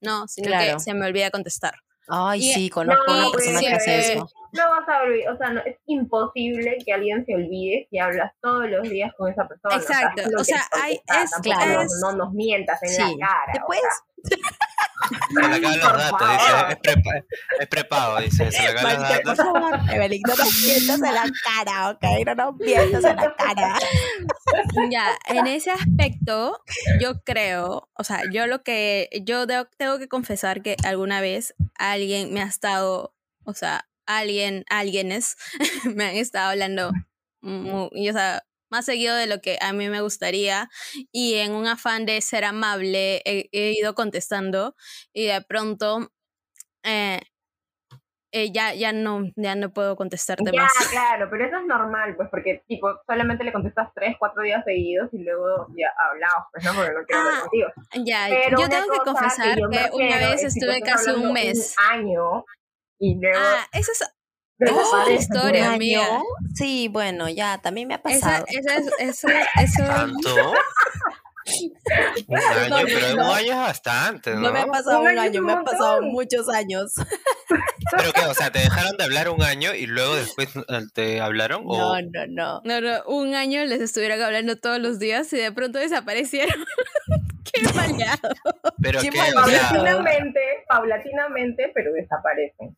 No, 0.00 0.26
sino 0.28 0.48
Claro. 0.48 0.74
que 0.78 0.80
se 0.80 0.94
me 0.94 1.06
olvida 1.06 1.30
contestar. 1.30 1.74
Ay, 2.08 2.40
Y- 2.50 2.54
sí, 2.54 2.70
conozco 2.70 3.04
no, 3.06 3.18
una 3.18 3.30
persona 3.30 3.60
que 3.60 3.72
hace 3.72 3.94
eh, 3.94 4.12
eso. 4.14 4.28
No 4.52 4.68
vas 4.70 4.86
a 4.88 5.02
olvidar, 5.02 5.32
o 5.32 5.36
sea, 5.38 5.50
no, 5.50 5.60
es 5.64 5.76
imposible 5.86 6.76
que 6.84 6.92
alguien 6.92 7.24
se 7.24 7.34
olvide 7.34 7.86
si 7.90 7.98
hablas 7.98 8.32
todos 8.42 8.68
los 8.68 8.82
días 8.88 9.10
con 9.16 9.30
esa 9.32 9.48
persona. 9.48 9.76
Exacto, 9.76 10.22
o 10.38 10.44
sea, 10.44 10.62
hay- 10.82 11.00
es- 11.22 11.30
claro. 11.42 11.82
no, 12.02 12.12
no 12.12 12.16
nos 12.24 12.32
mientas 12.34 12.82
en 12.82 12.88
Sí. 12.90 13.16
la 13.18 13.26
cara. 13.26 13.64
O 13.66 13.72
sea, 13.72 13.90
Se 14.22 15.48
le 15.48 15.56
acaban 15.56 15.78
los 15.78 15.78
Por 15.88 15.98
datos, 15.98 16.28
dice. 16.30 16.52
Es, 16.68 16.76
prepa- 16.78 17.24
es 17.60 17.66
prepago, 17.68 18.20
dice. 18.20 18.50
Se 18.52 18.62
le 18.62 18.68
acaban 18.68 19.00
los 19.00 19.08
por 19.10 19.24
datos. 19.24 19.36
favor, 19.38 19.80
Evelyn, 19.92 20.22
no 20.28 20.34
nos 20.36 20.62
mientas 20.64 20.96
en 21.02 21.14
la 21.14 21.24
cara, 21.44 21.90
¿ok? 21.90 22.04
No 22.26 22.34
nos 22.34 22.56
mientas 22.56 23.04
en 23.04 23.16
la 23.16 23.34
cara. 23.36 23.78
Ya, 24.90 25.06
en 25.28 25.46
ese 25.48 25.70
aspecto, 25.72 26.62
yo 27.00 27.22
creo, 27.24 27.90
o 27.94 28.04
sea, 28.04 28.22
yo 28.30 28.46
lo 28.46 28.62
que, 28.62 29.08
yo 29.24 29.46
de- 29.46 29.66
tengo 29.76 29.98
que 29.98 30.08
confesar 30.08 30.62
que 30.62 30.76
alguna 30.84 31.20
vez 31.20 31.54
alguien 31.76 32.32
me 32.32 32.42
ha 32.42 32.46
estado, 32.46 33.14
o 33.44 33.54
sea, 33.54 33.88
alguien, 34.06 34.64
alguienes 34.70 35.36
me 35.96 36.04
han 36.06 36.16
estado 36.16 36.50
hablando, 36.50 36.92
mu- 37.40 37.88
y, 37.92 38.10
o 38.10 38.12
sea, 38.12 38.42
más 38.70 38.86
seguido 38.86 39.14
de 39.16 39.26
lo 39.26 39.40
que 39.40 39.58
a 39.60 39.72
mí 39.72 39.88
me 39.88 40.00
gustaría, 40.00 40.68
y 41.12 41.34
en 41.34 41.52
un 41.52 41.66
afán 41.66 42.06
de 42.06 42.20
ser 42.20 42.44
amable 42.44 43.22
he, 43.24 43.48
he 43.52 43.72
ido 43.72 43.94
contestando, 43.94 44.74
y 45.12 45.26
de 45.26 45.42
pronto, 45.42 46.10
eh, 46.84 47.20
eh, 48.34 48.50
ya, 48.50 48.72
ya 48.74 48.92
no, 48.92 49.24
ya 49.36 49.54
no 49.54 49.72
puedo 49.74 49.94
contestarte 49.96 50.52
Ya, 50.52 50.58
más. 50.62 50.72
claro, 50.90 51.28
pero 51.30 51.44
eso 51.44 51.58
es 51.58 51.66
normal, 51.66 52.16
pues, 52.16 52.28
porque, 52.30 52.62
tipo, 52.66 52.88
solamente 53.06 53.44
le 53.44 53.52
contestas 53.52 53.90
tres, 53.94 54.16
cuatro 54.18 54.42
días 54.42 54.64
seguidos 54.64 55.10
y 55.12 55.18
luego 55.18 55.66
ya 55.76 55.88
hablamos, 56.08 56.46
pues, 56.50 56.64
¿no? 56.64 56.72
Porque 56.74 56.92
no 56.92 57.04
quiero 57.06 57.22
Ah, 57.22 57.40
contigo. 57.42 57.68
Ya, 58.06 58.28
Pero 58.30 58.58
yo 58.58 58.68
tengo 58.68 58.90
que 58.90 58.98
confesar 59.00 59.58
me 59.68 59.90
que 59.90 59.90
una 59.92 60.18
vez 60.18 60.44
estuve 60.44 60.80
casi 60.80 61.10
un 61.10 61.32
mes. 61.32 61.74
año 61.90 62.44
y 63.02 63.14
luego 63.20 63.38
Ah, 63.40 63.66
esa 63.72 63.92
es, 63.92 64.00
esa 64.00 64.04
es 64.06 64.12
desaparece, 64.58 64.96
otra 65.02 65.12
historia, 65.14 65.68
¿Un 65.68 65.74
amiga. 65.74 66.04
año? 66.06 66.22
Sí, 66.54 66.88
bueno, 66.88 67.28
ya, 67.28 67.58
también 67.58 67.88
me 67.88 67.94
ha 67.94 68.00
Esa, 68.04 68.20
pasado. 68.42 68.44
esa 68.48 68.74
es, 68.76 68.86
eso, 68.98 69.28
eso, 69.60 69.84
¿Tanto? 69.84 70.54
Un 72.28 72.38
año, 72.38 72.68
No, 72.70 72.84
pero 72.86 73.16
no. 73.16 73.24
un 73.24 73.36
año 73.36 73.52
es 73.52 73.58
bastante, 73.58 74.30
¿no? 74.34 74.40
No 74.42 74.52
me 74.52 74.60
ha 74.60 74.66
pasado 74.66 75.00
Un 75.00 75.08
un 75.08 75.18
año 75.18 75.42
me 75.42 75.52
ha 75.52 75.62
pasado 75.64 76.00
muchos 76.02 76.48
años. 76.48 76.92
¿Pero 77.96 78.12
qué? 78.12 78.20
O 78.26 78.34
sea, 78.34 78.52
¿te 78.52 78.60
dejaron 78.60 78.96
de 78.96 79.02
hablar 79.04 79.28
un 79.28 79.42
año 79.42 79.74
y 79.74 79.86
luego 79.86 80.14
después 80.14 80.48
eh, 80.56 80.62
te 80.94 81.20
hablaron? 81.20 81.64
¿O 81.66 81.76
No, 81.76 82.00
no, 82.00 82.26
no. 82.28 82.60
no, 82.64 82.80
no, 82.80 83.02
un 83.06 83.34
año 83.34 83.64
les 83.64 83.80
estuvieron 83.80 84.22
hablando 84.22 84.56
todos 84.56 84.78
los 84.78 85.00
días 85.00 85.32
y 85.32 85.36
de 85.38 85.50
pronto 85.50 85.80
desaparecieron. 85.80 86.54
Qué 87.52 87.60
maleado. 87.74 88.28
pero 88.80 89.00
Qué 89.00 89.10
qué? 89.10 89.18
mal 89.18 89.28
O 89.36 89.44
sea, 89.48 89.60
paulatinamente, 89.70 90.40
paulatinamente, 90.68 91.72
pero 91.74 91.92
desaparecen. 91.92 92.76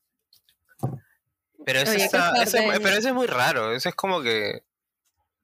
Pero 1.65 1.81
eso, 1.81 1.91
Oye, 1.91 1.99
qué 1.99 2.05
está, 2.05 2.31
eso 2.43 2.57
es- 2.59 2.81
pero 2.81 2.97
eso 2.97 3.09
es 3.09 3.15
muy 3.15 3.27
raro. 3.27 3.73
Eso 3.73 3.89
es 3.89 3.95
como 3.95 4.23
que... 4.23 4.63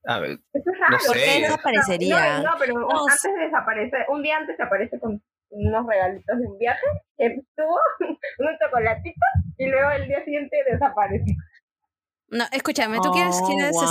A 0.06 0.18
ver, 0.18 0.38
Eso 0.54 0.70
es 0.72 0.78
raro. 0.78 0.98
sé. 0.98 1.06
¿Por 1.08 1.16
qué 1.16 1.40
desaparecería? 1.42 2.38
No, 2.38 2.42
no, 2.44 2.50
pero 2.58 2.74
No, 2.80 2.88
antes 3.06 3.22
de 3.22 3.40
desaparecer, 3.44 4.06
un 4.08 4.22
día 4.22 4.36
antes 4.38 4.56
se 4.56 4.62
aparece 4.62 4.98
con 4.98 5.22
unos 5.50 5.86
regalitos 5.86 6.38
de 6.38 6.46
un 6.46 6.58
viaje, 6.58 6.86
que 7.18 7.26
estuvo 7.26 7.78
un 8.38 8.58
chocolatito 8.64 9.20
y 9.58 9.66
luego 9.68 9.90
el 9.90 10.06
día 10.08 10.24
siguiente 10.24 10.56
desaparece. 10.70 11.36
No, 12.28 12.44
escúchame, 12.52 12.98
¿tú 13.02 13.10
quieres, 13.10 13.36
Oh, 13.42 13.46
quieres 13.46 13.72
wow. 13.72 13.82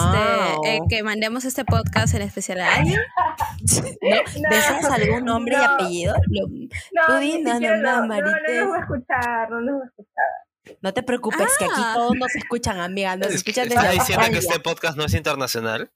este, 0.64 0.76
eh, 0.78 0.80
que 0.90 1.04
mandemos 1.04 1.44
este 1.46 1.66
podcast 1.66 2.16
en 2.16 2.22
especial 2.22 2.62
a 2.62 2.76
alguien? 2.78 3.00
¿No? 4.02 4.50
¿Deseas 4.50 4.86
algún 4.86 5.26
nombre 5.26 5.56
y 5.56 5.58
no. 5.58 5.64
apellido? 5.66 6.16
Lo- 6.30 6.48
No, 6.48 7.02
Tú 7.08 7.14
ni 7.20 7.38
di, 7.38 7.44
no, 7.44 7.52
siquiera 7.52 7.78
no, 7.78 7.84
no, 7.84 7.92
no, 7.92 8.02
no, 8.02 8.02
no 8.02 8.08
Marites. 8.32 8.62
nos 8.64 8.72
va 8.72 8.78
a 8.78 8.80
escuchar, 8.80 9.50
no 9.52 9.62
nos 9.62 9.80
va 9.82 9.84
a 9.84 9.88
escuchar. 9.88 10.26
No 10.48 10.49
te 10.94 11.04
preocupes, 11.04 11.48
que 11.58 11.66
aquí 11.66 11.74
Ah. 11.78 11.94
todos 11.96 12.16
nos 12.16 12.36
escuchan, 12.36 12.80
amiga. 12.80 13.16
Nos 13.16 13.34
escuchan 13.34 13.68
desde 13.70 13.76
¿Estás 13.80 13.92
diciendo 13.94 14.22
que 14.26 14.36
Australia. 14.36 14.40
este 14.40 14.60
podcast 14.60 14.98
no 14.98 15.06
es 15.06 15.14
internacional? 15.14 15.92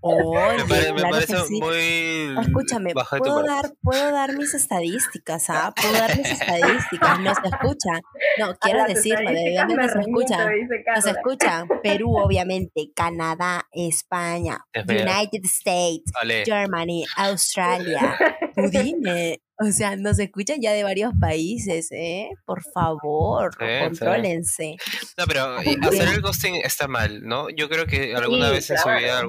Oye, 0.00 0.56
Me, 0.58 0.64
pare- 0.64 0.92
me 0.92 0.98
claro 0.98 1.10
parece 1.10 1.34
que 1.34 1.40
sí. 1.46 1.60
muy 1.60 2.36
Escúchame, 2.40 2.88
de 2.90 2.94
tu 2.94 3.18
puedo 3.18 3.42
dar, 3.44 3.72
puedo 3.80 4.10
dar 4.10 4.36
mis 4.36 4.52
estadísticas, 4.52 5.48
¿ah? 5.50 5.72
Puedo 5.80 5.92
dar 5.92 6.16
mis 6.16 6.26
estadísticas, 6.28 7.20
nos 7.20 7.38
escuchan. 7.44 8.00
No, 8.38 8.56
quiero 8.60 8.80
A 8.82 8.88
las 8.88 8.94
decirlo, 8.96 9.30
¿de 9.30 9.54
dónde 9.56 9.76
nos 9.76 9.94
escuchan? 9.94 10.48
Nos 10.96 11.06
escuchan 11.06 11.68
Perú, 11.80 12.16
obviamente, 12.18 12.90
Canadá, 12.94 13.68
España. 13.70 14.58
United 14.74 15.44
States, 15.44 16.10
Vale. 16.12 16.42
Germany, 16.44 17.04
Australia. 17.16 18.18
Tú 18.56 18.62
dime. 18.70 19.40
O 19.60 19.72
sea, 19.72 19.96
nos 19.96 20.18
escuchan 20.20 20.58
ya 20.60 20.72
de 20.72 20.84
varios 20.84 21.12
países, 21.20 21.90
¿eh? 21.90 22.30
Por 22.44 22.62
favor, 22.62 23.52
Sí, 23.58 23.64
sí. 23.66 23.84
contrólense. 23.88 24.76
No, 25.16 25.24
pero 25.26 25.56
hacer 25.56 26.08
el 26.14 26.20
ghosting 26.20 26.54
está 26.62 26.86
mal, 26.86 27.22
¿no? 27.24 27.48
Yo 27.50 27.68
creo 27.68 27.86
que 27.86 28.14
alguna 28.14 28.48
Sí, 28.48 28.54
vez 28.54 28.70
en 28.70 28.76
su 28.78 28.82
claro. 28.84 28.98
vida 29.00 29.22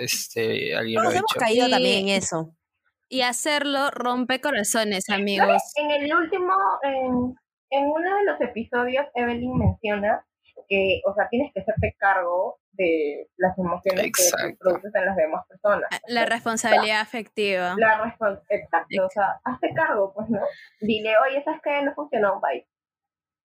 este, 0.00 0.74
alguien 0.74 1.02
lo 1.02 1.08
ha 1.08 1.12
hemos 1.12 1.30
hecho. 1.30 1.40
caído 1.40 1.68
Y- 1.68 1.70
también 1.70 2.08
en 2.08 2.14
eso. 2.16 2.54
Y 3.08 3.20
hacerlo 3.20 3.90
rompe 3.90 4.40
corazones, 4.40 5.04
¿No 5.08 5.16
amigos. 5.16 5.62
En 5.76 5.90
el 5.90 6.14
último, 6.14 6.54
en, 6.82 7.34
en 7.70 7.84
uno 7.84 8.16
de 8.16 8.24
los 8.24 8.40
episodios, 8.40 9.04
Evelyn 9.14 9.56
menciona 9.58 10.24
que, 10.68 11.00
o 11.06 11.14
sea, 11.14 11.28
tienes 11.28 11.52
que 11.52 11.60
hacerte 11.60 11.94
cargo 11.98 12.58
de 12.76 13.28
las 13.36 13.56
emociones 13.58 14.02
que 14.02 14.08
Exacto. 14.08 14.48
tú 14.50 14.56
produces 14.58 14.94
en 14.94 15.06
las 15.06 15.16
demás 15.16 15.46
personas. 15.48 15.88
La 16.08 16.24
responsabilidad 16.26 17.00
afectiva. 17.00 17.74
La 17.78 18.04
respons- 18.04 18.42
exacto, 18.48 19.06
o 19.06 19.10
sea, 19.10 19.40
hazte 19.44 19.72
cargo, 19.74 20.12
pues, 20.14 20.28
¿no? 20.28 20.40
Dile, 20.80 21.14
oye, 21.28 21.42
¿sabes 21.44 21.60
qué? 21.62 21.82
No 21.82 21.94
funcionó, 21.94 22.40
bye. 22.40 22.66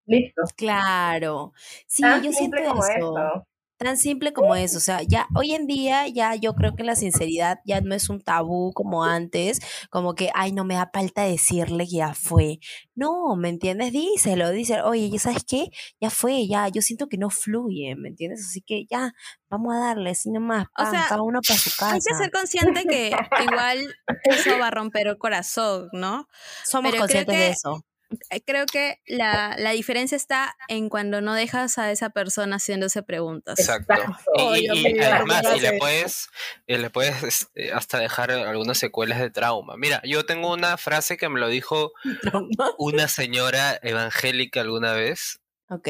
Listo. 0.06 0.42
Claro. 0.58 1.54
Sí, 1.86 2.02
Tan 2.02 2.24
yo 2.24 2.32
siento 2.32 2.58
simple 2.58 2.64
como 2.66 2.84
eso. 2.84 2.92
esto. 2.94 3.48
Tan 3.80 3.96
simple 3.96 4.34
como 4.34 4.56
eso, 4.56 4.78
o 4.78 4.82
sea, 4.82 5.02
ya 5.04 5.28
hoy 5.34 5.54
en 5.54 5.66
día 5.66 6.06
ya 6.10 6.36
yo 6.36 6.54
creo 6.54 6.76
que 6.76 6.84
la 6.84 6.98
sinceridad 6.98 7.60
ya 7.64 7.80
no 7.80 7.96
es 7.96 8.10
un 8.10 8.20
tabú 8.22 8.74
como 8.74 9.06
antes, 9.06 9.62
como 9.90 10.16
que, 10.16 10.32
ay, 10.36 10.52
no 10.52 10.66
me 10.66 10.76
da 10.76 10.90
falta 10.94 11.24
decirle 11.24 11.86
que 11.86 11.96
ya 11.98 12.14
fue. 12.14 12.60
No, 12.94 13.38
¿me 13.38 13.48
entiendes? 13.48 13.94
Díselo, 13.94 14.50
díselo, 14.52 14.86
oye, 14.86 15.10
¿ya 15.10 15.18
sabes 15.20 15.46
qué? 15.48 15.70
Ya 16.02 16.10
fue, 16.10 16.46
ya, 16.46 16.68
yo 16.68 16.82
siento 16.82 17.08
que 17.08 17.18
no 17.18 17.30
fluye, 17.30 17.96
¿me 17.96 18.10
entiendes? 18.10 18.46
Así 18.50 18.62
que 18.62 18.86
ya, 18.86 19.14
vamos 19.50 19.74
a 19.74 19.80
darle, 19.80 20.10
así 20.10 20.30
nomás, 20.30 20.66
O 20.68 20.72
pam, 20.76 20.92
sea, 20.92 21.06
cada 21.08 21.22
uno 21.22 21.40
para 21.42 21.58
su 21.58 21.70
Hay 21.86 22.02
que 22.02 22.10
casa. 22.10 22.18
ser 22.18 22.32
consciente 22.32 22.84
que 22.84 23.12
igual 23.46 23.96
eso 24.26 24.60
va 24.60 24.68
a 24.68 24.72
romper 24.72 25.08
el 25.08 25.18
corazón, 25.18 25.88
¿no? 25.94 26.28
Somos 26.66 26.92
pero 26.92 27.02
conscientes 27.04 27.38
de 27.38 27.50
eso. 27.50 27.86
Eh, 28.30 28.41
Creo 28.45 28.66
que 28.66 28.99
la, 29.05 29.55
la 29.57 29.72
diferencia 29.72 30.16
está 30.16 30.55
en 30.68 30.89
cuando 30.89 31.22
no 31.22 31.34
dejas 31.34 31.78
a 31.78 31.91
esa 31.91 32.10
persona 32.10 32.55
haciéndose 32.55 33.03
preguntas. 33.03 33.60
Exacto. 33.60 33.93
Y, 34.36 34.99
además, 34.99 35.43
¿cómo 35.43 35.55
y 35.55 35.60
le 35.60 35.74
puedes, 35.78 36.30
y 36.66 36.78
le 36.78 36.89
puedes 36.89 37.24
este, 37.24 37.72
hasta 37.72 37.99
dejar 37.99 38.32
algunas 38.32 38.78
secuelas 38.78 39.20
de 39.20 39.30
trauma. 39.30 39.76
Mira, 39.78 40.01
yo 40.03 40.26
tengo 40.26 40.51
una 40.51 40.78
frase 40.78 41.18
que 41.18 41.30
me 41.30 41.39
lo 41.39 41.47
dijo 41.47 41.91
una 42.78 43.07
señora 43.07 43.80
evangélica 43.82 44.62
alguna 44.62 44.93
vez. 44.93 45.39
Ok. 45.70 45.88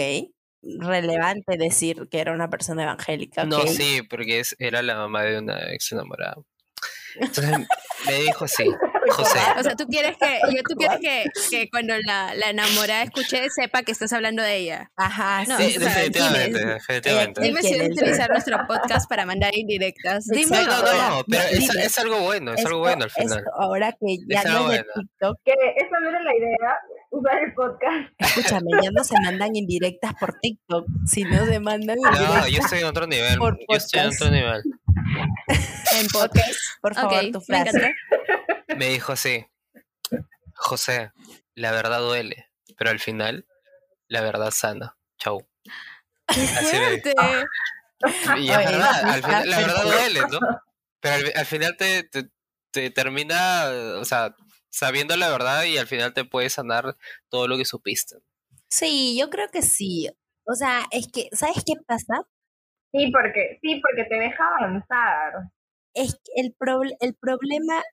Relevante 0.61 1.57
decir 1.57 2.09
que 2.11 2.19
era 2.19 2.33
una 2.33 2.49
persona 2.49 2.83
evangélica. 2.83 3.45
No, 3.45 3.65
sí, 3.65 4.01
porque 4.09 4.41
es, 4.41 4.55
era 4.59 4.81
la 4.81 4.95
mamá 4.95 5.23
de 5.23 5.39
una 5.39 5.73
ex 5.73 5.93
enamorada. 5.93 6.35
Entonces 7.19 7.67
me 8.07 8.13
dijo 8.15 8.45
así, 8.45 8.63
José, 9.09 9.39
O 9.57 9.63
sea, 9.63 9.75
tú 9.75 9.85
quieres 9.87 10.17
que, 10.17 10.39
yo, 10.55 10.61
tú 10.67 10.75
quieres 10.75 10.99
que, 11.01 11.25
que 11.49 11.69
cuando 11.69 11.95
la, 12.05 12.33
la 12.35 12.49
enamorada 12.51 13.03
escuche 13.03 13.49
sepa 13.49 13.81
que 13.83 13.91
estás 13.91 14.13
hablando 14.13 14.43
de 14.43 14.55
ella. 14.57 14.91
Ajá, 14.95 15.43
No, 15.47 15.57
sí, 15.57 15.75
o 15.77 15.79
sea, 15.79 15.89
definitivamente, 15.89 16.59
dime, 16.59 16.73
definitivamente. 16.73 17.41
Dime 17.41 17.61
si 17.63 17.67
¿Quién 17.69 17.79
vas 17.79 17.87
a 17.87 17.91
es? 17.91 17.97
utilizar 18.01 18.29
nuestro 18.29 18.57
podcast 18.67 19.09
para 19.09 19.25
mandar 19.25 19.55
indirectas. 19.55 20.25
Dime. 20.27 20.57
No, 20.63 20.65
no, 20.65 20.81
no, 20.81 21.09
no, 21.17 21.23
pero 21.27 21.43
No, 21.43 21.49
es, 21.49 21.75
es 21.75 21.99
algo 21.99 22.19
bueno, 22.21 22.53
es 22.53 22.65
algo 22.65 22.77
Esto- 22.77 22.79
bueno 22.79 23.03
al 23.05 23.11
final. 23.11 23.37
esto 23.39 23.51
ahora 23.59 23.91
que 23.93 24.17
ya 24.27 24.39
Es 24.39 24.45
no 24.45 24.51
algo 24.51 24.65
bueno. 24.67 24.83
TikTok, 24.95 25.37
Que 25.45 25.53
esa 25.77 25.99
no 26.01 26.09
era 26.09 26.21
la 26.23 26.35
idea, 26.37 26.77
usar 27.11 27.43
el 27.43 27.53
podcast. 27.53 28.09
escúchame, 28.19 28.69
ya 28.83 28.91
no 28.91 29.03
se 29.03 29.15
mandan 29.21 29.55
indirectas 29.55 30.13
por 30.19 30.39
TikTok, 30.39 30.85
sino 31.05 31.45
se 31.45 31.59
mandan 31.59 31.97
No, 31.99 32.09
indirectas 32.11 32.51
yo 32.51 32.59
estoy 32.59 32.79
en 32.79 32.85
otro 32.85 33.07
nivel, 33.07 33.37
por 33.39 33.57
yo 33.57 33.75
estoy 33.75 33.99
en 34.01 34.07
otro 34.07 34.29
nivel. 34.29 34.61
En 35.99 36.07
podcast. 36.07 36.59
Por 36.81 36.95
favor, 36.95 37.31
tu 37.31 37.39
me 37.47 37.63
frase. 37.63 37.95
Me 38.77 38.89
dijo 38.89 39.13
así, 39.13 39.45
José, 40.55 41.11
la 41.55 41.71
verdad 41.71 41.99
duele, 41.99 42.47
pero 42.77 42.91
al 42.91 42.99
final, 42.99 43.47
la 44.07 44.21
verdad 44.21 44.51
sana. 44.51 44.97
Chau. 45.17 45.47
¡Qué 46.27 46.41
Así 46.41 46.77
me 46.77 47.01
fuerte! 47.01 47.13
Y 48.37 48.49
es 48.49 48.57
Oye, 48.57 48.65
verdad, 48.65 49.03
al 49.03 49.23
final, 49.23 49.49
la 49.49 49.57
verdad 49.59 49.83
duele, 49.83 50.21
¿no? 50.31 50.39
Pero 51.01 51.15
al, 51.15 51.33
al 51.35 51.45
final 51.45 51.75
te, 51.77 52.03
te, 52.03 52.29
te 52.71 52.89
termina, 52.91 53.69
o 53.97 54.05
sea, 54.05 54.35
sabiendo 54.69 55.17
la 55.17 55.29
verdad 55.29 55.63
y 55.63 55.77
al 55.77 55.87
final 55.87 56.13
te 56.13 56.25
puede 56.25 56.49
sanar 56.49 56.95
todo 57.29 57.47
lo 57.47 57.57
que 57.57 57.65
supiste. 57.65 58.17
Sí, 58.69 59.17
yo 59.19 59.29
creo 59.29 59.49
que 59.49 59.61
sí. 59.61 60.09
O 60.45 60.55
sea, 60.55 60.85
es 60.91 61.07
que, 61.11 61.29
¿sabes 61.33 61.63
qué 61.65 61.73
pasa? 61.85 62.21
Sí, 62.91 63.11
porque, 63.11 63.59
sí, 63.61 63.81
porque 63.81 64.05
te 64.09 64.15
deja 64.15 64.43
avanzar. 64.57 65.33
Es 65.93 66.15
que 66.15 66.31
el, 66.41 66.55
proble- 66.57 66.97
el 67.01 67.15
problema, 67.15 67.83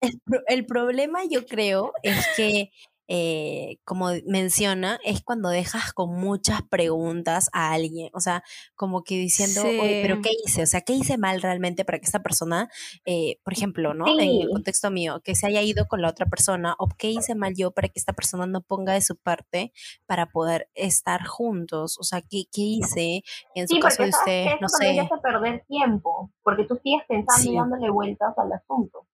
el, 0.00 0.20
pro- 0.24 0.42
el 0.48 0.66
problema 0.66 1.20
yo 1.30 1.46
creo 1.46 1.92
es 2.02 2.26
que 2.36 2.70
eh, 3.12 3.78
como 3.84 4.10
menciona, 4.24 5.00
es 5.04 5.20
cuando 5.20 5.48
dejas 5.48 5.92
con 5.92 6.14
muchas 6.14 6.62
preguntas 6.62 7.50
a 7.52 7.72
alguien, 7.72 8.08
o 8.14 8.20
sea, 8.20 8.44
como 8.76 9.02
que 9.02 9.16
diciendo, 9.16 9.62
oye, 9.62 10.00
pero 10.00 10.22
¿qué 10.22 10.30
hice? 10.44 10.62
O 10.62 10.66
sea, 10.66 10.82
¿qué 10.82 10.92
hice 10.92 11.18
mal 11.18 11.42
realmente 11.42 11.84
para 11.84 11.98
que 11.98 12.04
esta 12.04 12.22
persona, 12.22 12.68
eh, 13.04 13.40
por 13.42 13.52
ejemplo, 13.52 13.94
¿no? 13.94 14.06
En 14.06 14.20
el 14.20 14.48
contexto 14.48 14.92
mío, 14.92 15.20
que 15.24 15.34
se 15.34 15.48
haya 15.48 15.60
ido 15.60 15.88
con 15.88 16.02
la 16.02 16.08
otra 16.08 16.26
persona, 16.26 16.76
o 16.78 16.86
qué 16.86 17.08
hice 17.08 17.34
mal 17.34 17.54
yo 17.56 17.72
para 17.72 17.88
que 17.88 17.98
esta 17.98 18.12
persona 18.12 18.46
no 18.46 18.60
ponga 18.60 18.92
de 18.92 19.00
su 19.00 19.16
parte 19.16 19.72
para 20.06 20.26
poder 20.26 20.68
estar 20.74 21.26
juntos, 21.26 21.98
o 21.98 22.04
sea, 22.04 22.20
¿qué, 22.22 22.44
qué 22.52 22.62
hice? 22.62 23.24
En 23.56 23.66
su 23.66 23.80
caso 23.80 24.04
de 24.04 24.10
usted, 24.10 24.46
no 24.60 24.68
sé. 24.68 25.08
perder 25.20 25.64
tiempo, 25.66 26.30
porque 26.44 26.62
tú 26.62 26.78
sigues 26.80 27.02
pensando 27.08 27.50
y 27.50 27.56
dándole 27.56 27.90
vueltas 27.90 28.38
al 28.38 28.52
asunto 28.52 29.09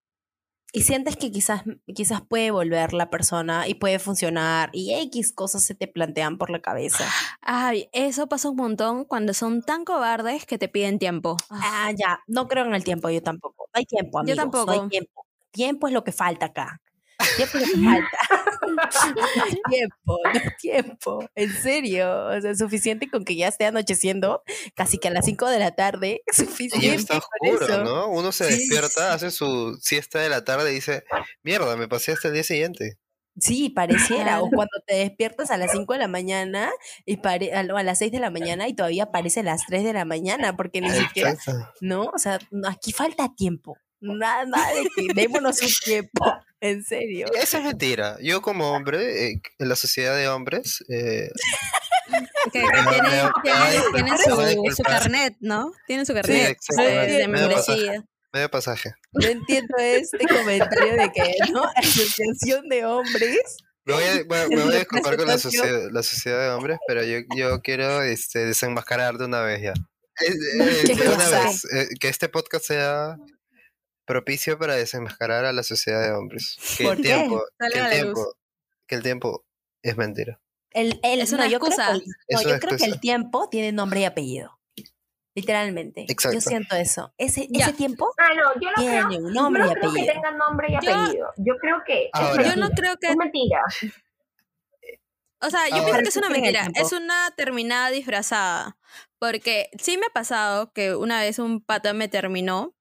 y 0.76 0.82
sientes 0.82 1.16
que 1.16 1.32
quizás, 1.32 1.62
quizás 1.94 2.20
puede 2.20 2.50
volver 2.50 2.92
la 2.92 3.08
persona 3.08 3.66
y 3.66 3.76
puede 3.76 3.98
funcionar 3.98 4.68
y 4.74 4.92
X 4.92 5.32
cosas 5.32 5.64
se 5.64 5.74
te 5.74 5.88
plantean 5.88 6.36
por 6.36 6.50
la 6.50 6.60
cabeza. 6.60 7.08
Ay, 7.40 7.88
eso 7.92 8.26
pasa 8.26 8.50
un 8.50 8.56
montón 8.56 9.06
cuando 9.06 9.32
son 9.32 9.62
tan 9.62 9.86
cobardes 9.86 10.44
que 10.44 10.58
te 10.58 10.68
piden 10.68 10.98
tiempo. 10.98 11.38
Ah, 11.48 11.92
ya, 11.96 12.20
no 12.26 12.46
creo 12.46 12.66
en 12.66 12.74
el 12.74 12.84
tiempo, 12.84 13.08
yo 13.08 13.22
tampoco. 13.22 13.70
hay 13.72 13.86
tiempo, 13.86 14.18
amigos. 14.18 14.36
Yo 14.36 14.42
tampoco. 14.42 14.70
hay 14.70 14.86
tiempo. 14.90 15.26
Tiempo 15.50 15.86
es 15.86 15.94
lo 15.94 16.04
que 16.04 16.12
falta 16.12 16.44
acá. 16.44 16.82
Tiempo 17.38 17.56
es 17.56 17.68
lo 17.68 17.74
que 17.74 17.82
falta. 17.82 18.18
tiempo, 19.70 20.18
no 20.24 20.40
tiempo. 20.60 21.30
En 21.34 21.52
serio. 21.52 22.26
O 22.26 22.40
sea, 22.40 22.54
suficiente 22.54 23.08
con 23.10 23.24
que 23.24 23.36
ya 23.36 23.48
esté 23.48 23.66
anocheciendo, 23.66 24.42
casi 24.74 24.98
que 24.98 25.08
a 25.08 25.10
las 25.10 25.24
5 25.24 25.48
de 25.48 25.58
la 25.58 25.74
tarde. 25.74 26.22
Suficiente. 26.32 26.86
Y 26.86 26.90
está 26.90 27.18
oscuro, 27.18 27.84
¿no? 27.84 28.08
Uno 28.08 28.32
se 28.32 28.46
despierta, 28.46 29.12
hace 29.12 29.30
su 29.30 29.78
siesta 29.80 30.20
de 30.20 30.28
la 30.28 30.44
tarde 30.44 30.72
y 30.72 30.76
dice, 30.76 31.04
mierda, 31.42 31.76
me 31.76 31.88
pasé 31.88 32.12
hasta 32.12 32.28
el 32.28 32.34
día 32.34 32.44
siguiente. 32.44 32.98
Sí, 33.38 33.68
pareciera. 33.68 34.40
O 34.40 34.48
cuando 34.48 34.78
te 34.86 34.94
despiertas 34.94 35.50
a 35.50 35.58
las 35.58 35.72
5 35.72 35.92
de 35.92 35.98
la 35.98 36.08
mañana 36.08 36.70
y 37.04 37.18
pare 37.18 37.52
a 37.52 37.62
las 37.62 37.98
6 37.98 38.12
de 38.12 38.20
la 38.20 38.30
mañana 38.30 38.66
y 38.66 38.74
todavía 38.74 39.04
aparece 39.04 39.40
a 39.40 39.42
las 39.42 39.66
3 39.66 39.84
de 39.84 39.92
la 39.92 40.04
mañana, 40.04 40.56
porque 40.56 40.80
ni 40.80 40.90
siquiera. 40.90 41.36
¿No? 41.80 42.04
O 42.14 42.18
sea, 42.18 42.38
aquí 42.66 42.92
falta 42.92 43.34
tiempo. 43.36 43.76
Nada, 44.00 44.44
nada 44.44 44.74
de 44.74 44.84
que 44.94 45.14
démonos 45.14 45.60
un 45.62 45.68
tiempo. 45.84 46.24
En 46.61 46.84
serio. 46.84 47.26
Esa 47.34 47.59
es 47.59 47.64
mentira. 47.64 48.16
Yo 48.22 48.40
como 48.42 48.72
hombre, 48.72 49.28
eh, 49.28 49.40
en 49.59 49.68
la 49.68 49.76
sociedad 49.76 50.16
de 50.16 50.28
hombres... 50.28 50.84
Eh, 50.88 51.30
que, 52.52 52.61
tiene, 53.92 54.18
su, 54.74 54.82
carnet, 54.82 55.36
¿no? 55.40 55.72
Tiene 55.86 56.07
su 56.07 56.14
carnet 56.14 56.59
de 56.68 57.28
membresía. 57.28 58.04
Medio 58.32 58.50
pasaje. 58.50 58.94
No 59.12 59.26
entiendo 59.26 59.74
este 59.78 60.26
comentario 60.26 60.96
de 60.96 61.11
que, 61.12 61.34
¿no? 61.52 61.62
Asociación 61.76 62.68
de 62.68 62.84
hombres. 62.84 63.57
Me 63.84 63.94
voy 63.94 64.04
a, 64.04 64.14
me 64.48 64.62
voy 64.62 64.74
a 64.74 64.78
disculpar 64.80 65.16
con 65.16 65.26
la 65.26 65.38
sociedad, 65.38 65.88
la 65.90 66.02
sociedad 66.02 66.42
de 66.42 66.50
hombres, 66.50 66.78
pero 66.86 67.04
yo, 67.04 67.18
yo 67.36 67.61
quiero 67.62 68.02
este, 68.02 68.40
desenmascarar 68.40 69.16
de 69.16 69.24
una 69.24 69.40
vez 69.40 69.62
ya. 69.62 69.74
Eh, 70.26 70.34
de 70.94 71.09
una 71.09 71.28
vez, 71.28 71.62
que 72.00 72.09
este 72.09 72.28
podcast 72.28 72.64
sea 72.66 73.16
propicio 74.07 74.59
para 74.59 74.74
desenmascarar 74.74 75.44
a 75.44 75.52
la 75.52 75.62
sociedad 75.62 76.02
de 76.02 76.12
hombres. 76.12 76.57
Que 76.78 76.88
el 76.88 77.02
tiempo, 77.02 77.44
que 77.59 77.78
el 77.78 77.90
tiempo, 77.90 78.36
que 78.86 78.94
el 78.94 79.02
tiempo 79.02 79.44
es 79.82 79.96
mentira. 79.96 80.40
El, 80.70 81.00
el, 81.02 81.20
es 81.20 81.32
una 81.32 81.48
yo 81.48 81.59
Creo 81.59 81.70
que, 81.70 82.44
yo 82.48 82.59
creo 82.59 82.76
que 82.76 82.84
el 82.84 83.00
tiempo 83.00 83.48
tiene 83.48 83.72
nombre 83.72 84.00
y 84.00 84.04
apellido. 84.04 84.59
Literalmente. 85.34 86.07
Exacto. 86.09 86.34
Yo 86.34 86.40
siento 86.40 86.76
eso. 86.76 87.12
Ese, 87.18 87.46
ese 87.52 87.72
tiempo 87.74 88.11
ah, 88.18 88.28
no, 88.34 88.61
yo 88.61 88.70
no 88.70 88.76
tiene 88.76 89.07
creo, 89.07 89.26
un 89.26 89.32
nombre 89.34 89.62
yo 89.62 89.66
no 89.66 89.72
y 89.72 89.76
apellido. 89.76 89.92
Creo 89.92 90.07
que 90.07 90.12
tenga 90.12 90.30
nombre 90.30 90.66
y 90.70 90.74
apellido. 90.74 91.32
Yo, 91.36 91.54
creo 91.61 91.76
que 91.86 92.04
es 92.04 92.46
yo 92.46 92.57
no 92.57 92.70
creo 92.70 92.96
que 92.96 93.09
es 93.09 93.16
mentira. 93.16 93.61
O 95.42 95.50
sea, 95.50 95.68
yo 95.68 95.84
pienso 95.84 95.98
que 95.98 96.09
es 96.09 96.16
una 96.16 96.30
mentira. 96.30 96.68
Es 96.74 96.92
una 96.92 97.30
terminada 97.36 97.90
disfrazada. 97.90 98.78
Porque 99.18 99.68
sí 99.78 99.98
me 99.98 100.07
ha 100.07 100.12
pasado 100.12 100.72
que 100.72 100.96
una 100.96 101.20
vez 101.20 101.38
un 101.38 101.61
pata 101.61 101.92
me 101.92 102.09
terminó 102.09 102.74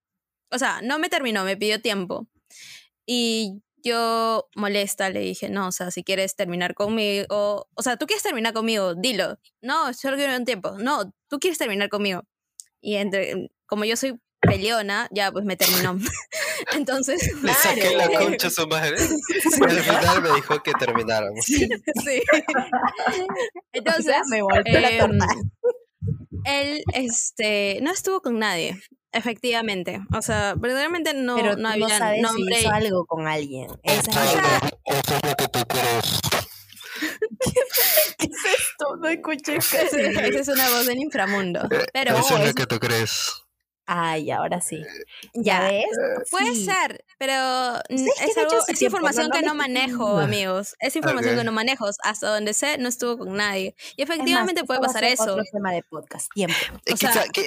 o 0.52 0.58
sea, 0.58 0.82
no 0.82 1.00
me 1.00 1.10
terminó, 1.10 1.44
me 1.44 1.58
pidió 1.58 1.82
tiempo. 1.82 2.28
Y 3.06 3.62
yo 3.84 4.50
molesta 4.56 5.10
le 5.10 5.20
dije, 5.20 5.50
no, 5.50 5.68
o 5.68 5.72
sea, 5.72 5.92
si 5.92 6.04
quieres 6.04 6.36
terminar 6.36 6.74
conmigo, 6.74 7.68
o 7.74 7.82
sea, 7.82 7.98
tú 7.98 8.08
quieres 8.08 8.24
terminar 8.24 8.54
conmigo, 8.54 8.96
dilo. 8.96 9.40
No, 9.62 9.94
solo 9.94 10.18
quiero 10.18 10.36
un 10.36 10.46
tiempo. 10.46 10.78
No, 10.80 11.14
tú 11.30 11.40
quieres 11.40 11.60
terminar 11.60 11.90
conmigo. 11.90 12.24
Y 12.82 12.96
entre, 12.96 13.52
como 13.68 13.86
yo 13.86 13.96
soy 13.96 14.20
peleona, 14.46 15.08
ya 15.12 15.32
pues 15.32 15.46
me 15.46 15.56
terminó. 15.56 15.98
Entonces. 16.76 17.32
Le 17.44 17.54
saqué 17.54 17.96
la 17.96 18.10
concha 18.20 18.48
a 18.48 18.52
su 18.52 18.68
madre. 18.68 18.96
Y 19.00 19.64
al 19.64 19.84
final 19.84 20.22
me 20.22 20.36
dijo 20.36 20.62
que 20.64 20.72
termináramos. 20.74 21.46
Sí. 21.46 21.68
Entonces. 23.74 24.16
me 24.30 24.42
volvió 24.42 24.80
la 24.80 24.90
em, 24.90 25.20
Él 26.46 26.84
este, 26.94 27.80
no 27.82 27.92
estuvo 27.92 28.22
con 28.22 28.40
nadie. 28.40 28.80
Efectivamente. 29.16 30.02
O 30.14 30.22
sea, 30.22 30.56
verdaderamente 30.56 31.14
no, 31.14 31.38
Pero 31.38 31.56
no 31.56 31.70
había 31.70 31.98
sabes 31.98 32.22
nombre. 32.22 32.56
Si 32.56 32.62
hizo 32.62 32.72
algo 32.72 33.06
con 33.06 33.28
alguien. 33.28 33.68
Esa 33.84 34.12
es, 34.26 34.36
lo 34.36 35.36
que 35.36 35.48
tú 35.48 35.60
crees. 35.68 36.20
¿Qué 38.20 38.26
es 38.26 38.46
esto? 38.60 38.98
No 38.98 39.08
escuché 39.08 39.56
Esa 39.58 39.82
es 39.82 40.48
una 40.50 40.70
voz 40.70 40.86
del 40.86 41.00
inframundo. 41.00 41.62
Eh, 41.72 41.86
Pero 41.94 42.18
Eso 42.18 42.38
es 42.38 42.48
lo 42.48 42.54
que 42.54 42.66
tú 42.66 42.78
crees. 42.78 43.45
Ay, 43.88 44.32
ahora 44.32 44.62
sí. 44.62 44.84
¿Ya, 45.34 45.62
ves? 45.62 45.86
Puede 46.32 46.56
ser, 46.56 47.06
pero 47.20 47.34
es, 47.90 48.38
algo, 48.38 48.64
es 48.68 48.82
información 48.82 49.30
que 49.30 49.44
no 49.44 49.54
manejo, 49.54 50.18
amigos. 50.18 50.76
Es 50.80 50.96
información 50.96 51.38
que 51.38 51.44
no 51.44 51.52
manejo. 51.52 51.88
Hasta 52.04 52.30
donde 52.30 52.54
sé, 52.54 52.80
no 52.80 52.90
estuvo 52.90 53.18
con 53.20 53.36
nadie. 53.36 53.76
Y 53.96 54.02
efectivamente 54.02 54.64
puede 54.64 54.80
pasar 54.80 55.04
eso. 55.04 55.34
Otro 55.34 55.44
tema 55.52 55.72
de 55.72 55.84
podcast, 55.84 56.32
tiempo. 56.34 56.56
Es, 56.86 57.00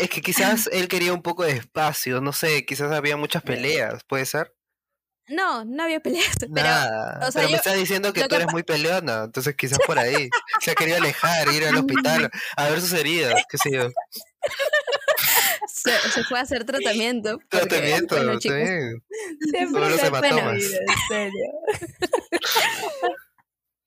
que, 0.09 0.22
quizás 0.22 0.68
él 0.72 0.86
quería 0.86 1.12
un 1.12 1.22
poco 1.22 1.43
de 1.45 1.53
espacio, 1.53 2.20
no 2.20 2.32
sé, 2.32 2.64
quizás 2.64 2.93
había 2.93 3.16
muchas 3.16 3.43
peleas, 3.43 4.05
¿puede 4.05 4.24
ser? 4.24 4.55
No, 5.26 5.64
no 5.64 5.82
había 5.82 6.01
peleas. 6.01 6.36
Pero, 6.55 6.68
o 7.26 7.30
sea, 7.30 7.43
pero 7.43 7.51
me 7.51 7.57
estás 7.57 7.74
diciendo 7.74 8.12
que 8.14 8.26
tú 8.26 8.34
eres 8.34 8.51
muy 8.51 8.62
peleona, 8.62 9.24
entonces 9.24 9.55
quizás 9.57 9.78
por 9.86 9.99
ahí. 9.99 10.30
Se 10.61 10.70
ha 10.70 10.74
querido 10.74 10.97
alejar, 10.97 11.49
ir 11.53 11.66
al 11.66 11.76
hospital, 11.76 12.30
a 12.57 12.68
ver 12.68 12.80
sus 12.80 12.95
heridas, 12.95 13.43
qué 13.51 13.59
sé 13.59 13.70
yo 13.72 13.91
se, 15.67 16.25
fue 16.25 16.39
a 16.39 16.43
hacer 16.43 16.65
tratamiento. 16.65 17.39
tratamiento, 17.49 18.17
bueno, 18.17 18.39
chicos, 18.39 18.59
Siempre 19.51 19.91
los 19.91 20.03
hematomas. 20.03 20.55
en 20.55 20.87
serio. 21.09 21.45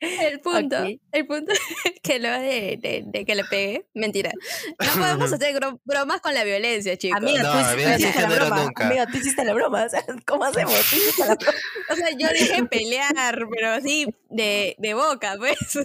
El 0.01 0.39
punto, 0.39 0.77
el 1.11 1.27
punto 1.27 1.53
que 2.01 2.17
lo 2.17 2.31
de, 2.31 3.03
de, 3.05 3.23
que 3.23 3.35
le 3.35 3.43
pegue, 3.43 3.85
mentira. 3.93 4.31
No 4.79 4.93
podemos 4.99 5.31
hacer 5.33 5.59
bromas 5.85 6.21
con 6.21 6.33
la 6.33 6.43
violencia, 6.43 6.97
chicos. 6.97 7.21
Amiga, 7.21 7.43
no, 7.43 7.51
tú, 7.53 7.79
hiciste 7.79 8.21
la 8.21 8.29
broma. 8.29 8.63
Nunca. 8.63 8.87
Amiga, 8.87 9.05
tú 9.05 9.17
hiciste 9.17 9.45
la 9.45 9.53
broma. 9.53 9.83
O 9.85 9.89
sea, 9.89 10.03
¿cómo 10.25 10.43
hacemos? 10.45 10.73
¿Tú 10.89 10.95
hiciste 10.95 11.23
la 11.23 11.35
broma? 11.35 11.57
O 11.91 11.95
sea, 11.95 12.09
yo 12.17 12.27
dije 12.29 12.63
pelear, 12.65 13.45
pero 13.53 13.73
así 13.73 14.07
de, 14.31 14.75
de 14.79 14.93
boca, 14.95 15.35
pues. 15.37 15.77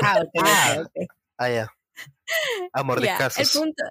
Ah, 0.00 0.20
ok, 0.22 0.44
ah, 0.44 0.84
okay. 0.86 1.06
ah 1.38 1.50
ya. 1.50 1.68
A 2.72 2.84
mordiscazos. 2.84 3.56
el 3.56 3.60
punto. 3.60 3.82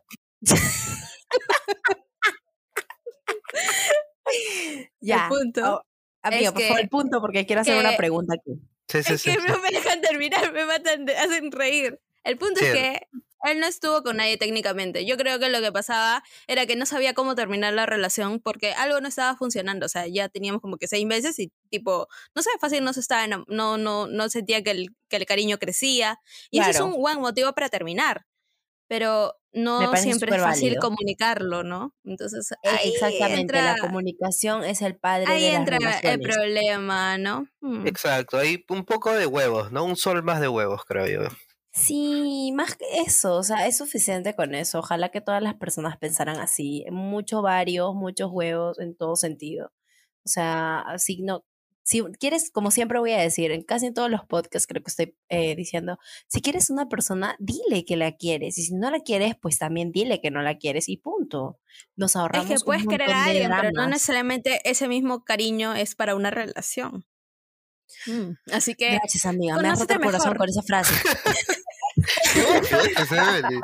ya. 5.02 5.24
El 5.24 5.30
punto. 5.30 5.76
Oh, 5.76 5.82
amigo, 6.22 6.54
por 6.54 6.62
favor, 6.62 6.80
el 6.80 6.90
punto, 6.90 7.22
porque 7.22 7.46
quiero 7.46 7.62
hacer 7.62 7.78
una 7.78 7.96
pregunta 7.96 8.36
aquí. 8.36 8.60
Sí, 8.88 9.04
sí, 9.04 9.14
es 9.14 9.24
que 9.24 9.38
no 9.48 9.60
me 9.60 9.70
dejan 9.70 10.02
terminar, 10.02 10.52
me 10.54 10.66
matan, 10.66 11.10
hacen 11.10 11.52
reír. 11.52 12.00
El 12.24 12.38
punto 12.38 12.62
es 12.62 12.72
que 12.72 13.08
él 13.44 13.60
no 13.60 13.68
estuvo 13.68 14.02
con 14.02 14.18
nadie 14.18 14.38
técnicamente. 14.38 15.06
Yo 15.06 15.18
creo 15.18 15.40
que 15.40 15.50
lo 15.50 15.62
que 15.62 15.72
pasaba 15.72 16.24
era 16.48 16.66
que 16.66 16.76
no 16.76 16.88
sabía 16.88 17.14
cómo 17.14 17.36
terminar 17.36 17.74
la 17.74 17.86
relación 17.86 18.40
porque 18.40 18.74
algo 18.74 19.00
no 19.02 19.08
estaba 19.08 19.36
funcionando. 19.36 19.86
O 19.86 19.90
sea, 19.90 20.08
ya 20.08 20.30
teníamos 20.30 20.62
como 20.62 20.78
que 20.78 20.88
seis 20.88 21.06
meses 21.06 21.38
y 21.38 21.52
tipo, 21.70 22.08
no 22.34 22.42
sé, 22.42 22.50
fácil 22.60 22.84
no 22.84 22.94
se 22.94 23.02
estaba, 23.02 23.28
no, 23.28 23.78
no, 23.78 24.08
no 24.08 24.30
sentía 24.30 24.64
que 24.64 24.72
el, 24.72 24.96
que 25.08 25.18
el 25.18 25.26
cariño 25.26 25.60
crecía. 25.60 26.20
Y 26.50 26.60
eso 26.60 26.70
es 26.72 26.82
un 26.82 26.94
buen 26.94 27.20
motivo 27.20 27.54
para 27.54 27.70
terminar 27.70 28.26
pero 28.88 29.36
no 29.56 29.96
siempre 29.96 30.36
es 30.36 30.42
fácil 30.42 30.78
comunicarlo, 30.80 31.64
¿no? 31.64 31.94
Entonces, 32.04 32.52
e 32.62 32.90
exactamente, 32.90 33.62
la 33.62 33.78
comunicación 33.80 34.64
es 34.64 34.82
el 34.82 34.98
padre 34.98 35.26
ahí 35.28 35.44
de 35.44 35.52
las 35.52 35.60
entra 35.60 36.12
el 36.12 36.20
problema, 36.20 37.18
¿no? 37.18 37.48
Mm. 37.62 37.88
Exacto, 37.88 38.38
hay 38.38 38.64
un 38.70 38.86
poco 38.86 39.14
de 39.14 39.26
huevos, 39.26 39.72
¿no? 39.72 39.86
Un 39.86 39.96
sol 39.96 40.22
más 40.24 40.42
de 40.42 40.50
huevos, 40.50 40.84
creo 40.86 41.08
yo. 41.08 41.30
Sí, 41.72 42.54
más 42.56 42.76
que 42.76 42.86
eso, 43.06 43.36
o 43.36 43.44
sea, 43.44 43.68
es 43.68 43.78
suficiente 43.78 44.34
con 44.34 44.56
eso. 44.56 44.80
Ojalá 44.80 45.10
que 45.10 45.20
todas 45.20 45.42
las 45.42 45.56
personas 45.56 45.98
pensaran 45.98 46.40
así, 46.40 46.86
muchos 46.90 47.42
varios, 47.42 47.94
muchos 47.96 48.30
huevos 48.32 48.80
en 48.80 48.96
todo 48.96 49.16
sentido. 49.16 49.72
O 50.26 50.30
sea, 50.30 50.80
así 50.82 51.22
no, 51.22 51.44
si 51.86 52.02
quieres, 52.20 52.50
como 52.50 52.72
siempre 52.72 52.98
voy 52.98 53.12
a 53.12 53.20
decir, 53.20 53.52
en 53.52 53.62
casi 53.62 53.94
todos 53.94 54.10
los 54.10 54.26
podcasts 54.26 54.66
creo 54.66 54.82
que 54.82 54.90
estoy 54.90 55.16
eh, 55.30 55.56
diciendo, 55.56 56.00
si 56.28 56.42
quieres 56.42 56.72
una 56.72 56.90
persona, 56.90 57.36
dile 57.38 57.86
que 57.86 57.96
la 57.96 58.14
quieres. 58.14 58.58
Y 58.58 58.64
si 58.64 58.74
no 58.74 58.90
la 58.90 59.02
quieres, 59.02 59.36
pues 59.40 59.60
también 59.60 59.92
dile 59.92 60.20
que 60.20 60.32
no 60.32 60.42
la 60.42 60.58
quieres 60.58 60.90
y 60.90 60.98
punto. 60.98 61.60
Nos 61.96 62.16
ahorramos. 62.16 62.50
Es 62.50 62.62
que 62.62 62.66
puedes 62.66 62.88
querer 62.88 63.12
a 63.12 63.26
alguien, 63.26 63.52
pero 63.62 63.70
no 63.72 63.88
necesariamente 63.88 64.68
ese 64.68 64.88
mismo 64.88 65.24
cariño 65.24 65.76
es 65.76 65.94
para 65.94 66.16
una 66.16 66.32
relación. 66.32 67.06
Mm, 68.08 68.32
Así 68.52 68.74
que 68.74 68.96
Gracias, 68.96 69.28
amiga. 69.28 69.58
Me 69.58 69.70
has 69.70 69.80
roto 69.80 69.94
el 69.94 70.00
corazón 70.00 70.32
mejor. 70.32 70.38
con 70.38 70.50
esa 70.50 70.64
frase. 70.64 70.96
¿Qué 72.34 73.04
es 73.04 73.12
Evelyn? 73.12 73.62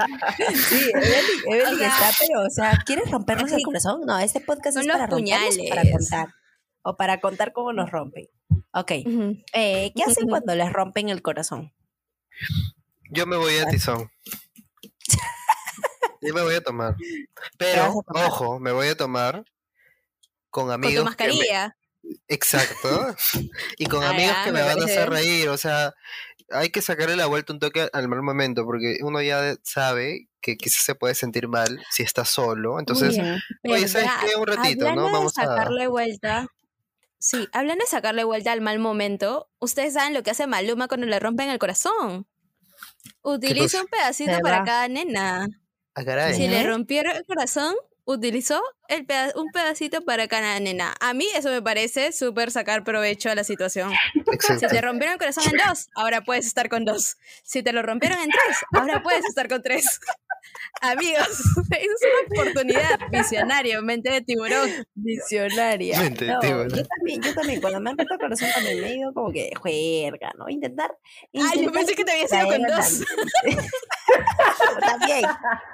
Sí, 0.56 0.92
Evelyn, 0.94 1.24
Evelyn 1.48 1.74
O 1.74 1.78
sea, 1.78 1.88
está, 1.88 2.12
pero, 2.20 2.42
o 2.46 2.50
sea, 2.52 2.84
¿quieres 2.86 3.10
rompernos 3.10 3.52
el 3.52 3.64
corazón? 3.64 4.02
No, 4.06 4.20
este 4.20 4.42
podcast 4.42 4.78
es 4.78 4.86
para 4.86 5.08
rompernos 5.08 5.58
para 5.70 5.82
contar. 5.90 6.41
O 6.84 6.98
para 6.98 7.20
contar 7.20 7.54
cómo 7.54 7.74
nos 7.74 7.92
rompen. 7.92 8.28
Ok. 8.74 8.92
Eh, 9.54 9.92
¿Qué 9.96 10.04
hacen 10.04 10.28
cuando 10.28 10.56
les 10.56 10.72
rompen 10.74 11.10
el 11.10 11.22
corazón? 11.22 11.72
Yo 13.10 13.26
me 13.28 13.38
voy 13.38 13.58
a 13.58 13.68
tizón. 13.68 14.10
Yo 16.22 16.34
me 16.34 16.42
voy 16.42 16.56
a 16.56 16.62
tomar. 16.64 16.96
Pero, 17.58 17.84
a 17.84 17.88
tomar? 18.14 18.26
ojo, 18.28 18.60
me 18.60 18.72
voy 18.72 18.88
a 18.88 18.96
tomar 18.98 19.44
con 20.50 20.66
con 20.66 20.72
amigos. 20.72 20.94
tu 20.94 21.16
que 21.18 21.24
me- 21.24 21.30
mascarilla. 21.34 21.76
Exacto. 22.28 23.16
Y 23.78 23.86
con 23.86 24.04
Ah, 24.04 24.10
amigos 24.10 24.36
que 24.44 24.52
me 24.52 24.60
me 24.62 24.66
van 24.68 24.82
a 24.82 24.86
hacer 24.86 25.10
reír. 25.10 25.50
O 25.50 25.58
sea, 25.58 25.94
hay 26.52 26.70
que 26.70 26.82
sacarle 26.82 27.16
la 27.16 27.26
vuelta 27.28 27.54
un 27.54 27.60
toque 27.60 27.90
al 27.94 28.08
mal 28.08 28.22
momento, 28.22 28.66
porque 28.66 28.98
uno 29.02 29.22
ya 29.22 29.56
sabe 29.64 30.28
que 30.42 30.58
quizás 30.58 30.84
se 30.84 30.96
puede 30.96 31.16
sentir 31.16 31.48
mal 31.48 31.82
si 31.92 32.04
está 32.04 32.26
solo. 32.26 32.80
Entonces, 32.80 33.18
oye, 33.64 33.88
¿sabes 33.88 34.10
qué? 34.26 34.36
Un 34.36 34.48
ratito, 34.48 34.94
¿no? 34.96 35.06
de 35.08 35.12
Vamos 35.12 35.38
a. 35.38 35.44
sacarle 35.46 35.88
vuelta. 35.88 36.48
Sí, 37.22 37.48
hablando 37.54 37.84
de 37.86 37.90
sacarle 37.90 38.24
vuelta 38.24 38.52
al 38.52 38.62
mal 38.62 38.80
momento, 38.80 39.48
ustedes 39.60 39.94
saben 39.94 40.14
lo 40.16 40.24
que 40.24 40.32
hace 40.32 40.48
Maluma 40.48 40.88
cuando 40.88 41.06
le 41.06 41.20
rompen 41.20 41.50
el 41.50 41.60
corazón. 41.60 42.26
Utiliza 43.22 43.80
un 43.82 43.88
pedacito 43.88 44.32
para 44.42 44.64
cada 44.66 44.88
nena. 44.88 45.48
Ah, 45.94 46.04
caray. 46.04 46.34
Si 46.34 46.48
le 46.48 46.64
rompieron 46.64 47.16
el 47.16 47.24
corazón, 47.26 47.76
utilizó 48.06 48.60
el 48.88 49.06
peda- 49.06 49.34
un 49.36 49.52
pedacito 49.52 50.04
para 50.04 50.28
cada 50.28 50.60
nena. 50.60 50.96
A 51.00 51.14
mí 51.14 51.28
eso 51.36 51.50
me 51.50 51.62
parece 51.62 52.12
súper 52.12 52.50
sacar 52.50 52.84
provecho 52.84 53.30
a 53.30 53.36
la 53.36 53.44
situación. 53.44 53.92
Si 54.58 54.68
te 54.68 54.82
rompieron 54.82 55.14
el 55.14 55.20
corazón 55.20 55.44
en 55.52 55.58
dos, 55.68 55.90
ahora 55.96 56.22
puedes 56.22 56.48
estar 56.48 56.70
con 56.70 56.86
dos. 56.86 57.18
Si 57.44 57.62
te 57.62 57.72
lo 57.72 57.84
rompieron 57.84 58.18
en 58.20 58.30
tres, 58.32 58.58
ahora 58.74 59.04
puedes 59.04 59.26
estar 59.26 59.48
con 59.48 59.62
tres. 59.62 60.00
Amigos, 60.82 61.28
es 61.72 61.88
una 62.02 62.42
oportunidad 62.42 63.00
visionario, 63.12 63.82
mente 63.82 64.10
de 64.12 64.22
tiburón. 64.22 64.70
Visionaria. 64.94 66.00
Mente 66.00 66.26
de 66.26 66.34
No, 66.34 66.40
tiburón. 66.40 66.70
yo 66.70 66.84
también, 66.86 67.22
yo 67.22 67.34
también, 67.34 67.62
cuando 67.62 67.80
me 67.80 67.90
han 67.92 67.98
roto 67.98 68.14
el 68.14 68.20
corazón 68.20 68.50
también 68.54 68.82
me 68.82 68.88
he 68.88 68.98
ido 68.98 69.14
como 69.14 69.32
que 69.32 69.52
juerga, 69.60 70.32
¿no? 70.38 70.50
Intentar. 70.50 70.98
Ay, 71.34 71.42
yo 71.42 71.48
intentar 71.54 71.74
pensé 71.74 71.96
que 71.96 72.04
te 72.06 72.12
había 72.12 72.28
sido 72.28 72.48
con 72.48 72.62
dos. 72.64 73.04
también, 74.82 75.22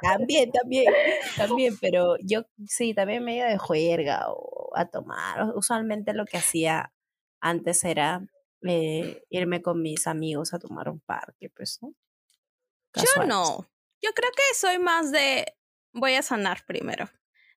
también, 0.01 0.51
también, 0.51 0.93
también, 1.37 1.77
pero 1.79 2.17
yo 2.21 2.45
sí, 2.65 2.93
también 2.93 3.23
me 3.23 3.33
he 3.33 3.37
ido 3.37 3.47
de 3.47 3.57
juerga 3.57 4.25
o 4.29 4.71
a 4.75 4.85
tomar. 4.85 5.53
Usualmente 5.55 6.13
lo 6.13 6.25
que 6.25 6.37
hacía 6.37 6.91
antes 7.39 7.83
era 7.83 8.27
eh, 8.67 9.23
irme 9.29 9.61
con 9.61 9.81
mis 9.81 10.07
amigos 10.07 10.53
a 10.53 10.59
tomar 10.59 10.89
un 10.89 10.99
parque, 10.99 11.49
pues, 11.55 11.79
¿no? 11.81 11.93
Yo 12.95 13.25
no. 13.25 13.67
Yo 14.01 14.11
creo 14.13 14.29
que 14.31 14.55
soy 14.55 14.79
más 14.79 15.11
de 15.11 15.45
voy 15.93 16.13
a 16.15 16.21
sanar 16.21 16.65
primero. 16.65 17.09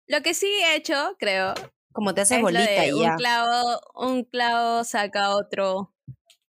Lo 0.07 0.22
que 0.22 0.34
sí 0.34 0.47
he 0.47 0.74
hecho, 0.76 1.16
creo, 1.18 1.55
Como 1.93 2.14
te 2.14 2.22
haces 2.22 2.41
bolita 2.41 2.86
y 2.86 2.93
un 2.93 3.03
ya. 3.03 3.16
clavo, 3.16 3.80
un 3.95 4.24
clavo 4.24 4.84
saca 4.84 5.30
otro. 5.36 5.95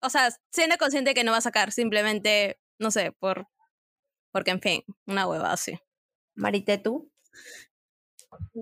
O 0.00 0.10
sea, 0.10 0.30
siendo 0.50 0.76
consciente 0.78 1.14
que 1.14 1.24
no 1.24 1.32
va 1.32 1.38
a 1.38 1.42
sacar, 1.42 1.72
simplemente, 1.72 2.60
no 2.78 2.90
sé, 2.90 3.12
por 3.12 3.48
porque 4.32 4.50
en 4.50 4.60
fin, 4.60 4.82
una 5.06 5.26
hueva 5.26 5.52
así. 5.52 5.78
Marité, 6.34 6.78
¿tú? 6.78 7.10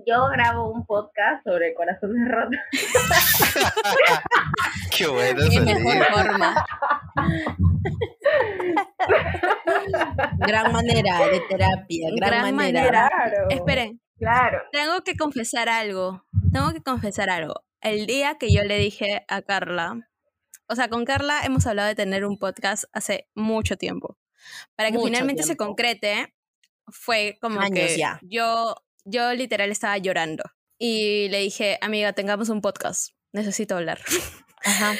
Yo 0.05 0.27
grabo 0.31 0.71
un 0.71 0.85
podcast 0.85 1.43
sobre 1.43 1.73
corazones 1.73 2.27
rotos. 2.31 2.59
Qué 4.95 5.07
bueno 5.07 5.41
Qué 5.49 5.59
mejor 5.59 6.05
forma. 6.11 6.65
Gran 10.39 10.71
manera 10.71 11.19
de 11.27 11.39
terapia, 11.49 12.09
gran, 12.15 12.29
Gran 12.29 12.55
manera. 12.55 12.81
manera. 12.81 13.09
Claro. 13.09 13.47
Esperen, 13.49 14.01
Claro. 14.17 14.59
tengo 14.71 15.01
que 15.03 15.15
confesar 15.15 15.69
algo. 15.69 16.23
Tengo 16.53 16.71
que 16.73 16.81
confesar 16.81 17.29
algo. 17.29 17.55
El 17.81 18.07
día 18.07 18.35
que 18.39 18.51
yo 18.51 18.63
le 18.63 18.77
dije 18.77 19.25
a 19.27 19.41
Carla, 19.41 20.07
o 20.67 20.75
sea, 20.75 20.89
con 20.89 21.05
Carla 21.05 21.41
hemos 21.43 21.67
hablado 21.67 21.87
de 21.89 21.95
tener 21.95 22.25
un 22.25 22.37
podcast 22.39 22.85
hace 22.93 23.27
mucho 23.35 23.77
tiempo. 23.77 24.17
Para 24.75 24.89
que 24.89 24.95
Mucho 24.97 25.07
finalmente 25.07 25.43
se 25.43 25.57
concrete, 25.57 26.33
fue 26.87 27.37
como 27.41 27.59
Años 27.59 27.71
que 27.73 27.97
ya. 27.97 28.19
yo, 28.23 28.75
yo 29.09 29.33
literal 29.33 29.71
estaba 29.71 29.97
llorando. 29.97 30.43
Y 30.79 31.29
le 31.29 31.39
dije, 31.39 31.77
amiga, 31.81 32.13
tengamos 32.13 32.49
un 32.49 32.61
podcast. 32.61 33.11
Necesito 33.33 33.75
hablar. 33.75 33.99
Ajá. 34.65 34.95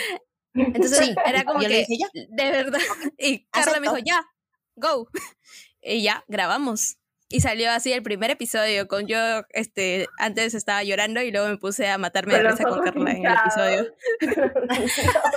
Entonces 0.54 0.98
Sí, 0.98 1.16
era 1.26 1.44
como 1.44 1.62
yo 1.62 1.68
le 1.70 1.86
que, 1.86 1.86
dije, 1.88 1.98
"Ya". 2.00 2.08
de 2.30 2.52
verdad. 2.52 2.80
Y 3.20 3.46
Carla 3.48 3.80
me 3.80 3.88
dijo, 3.88 3.98
ya, 4.00 4.26
go. 4.76 5.08
Y 5.82 6.02
ya, 6.02 6.24
grabamos. 6.28 6.98
Y 7.30 7.42
salió 7.42 7.70
así 7.72 7.92
el 7.92 8.04
primer 8.04 8.32
episodio 8.32 8.88
con 8.88 9.06
yo, 9.06 9.18
este, 9.50 10.08
antes 10.18 10.54
estaba 10.54 10.82
llorando 10.84 11.22
y 11.22 11.30
luego 11.32 11.50
me 11.50 11.58
puse 11.58 11.88
a 11.90 11.98
matarme 11.98 12.36
de 12.36 12.44
risa 12.44 12.64
con 12.64 12.82
Carla 12.84 13.12
en 13.12 13.26
el 13.26 13.34
episodio. 13.34 13.94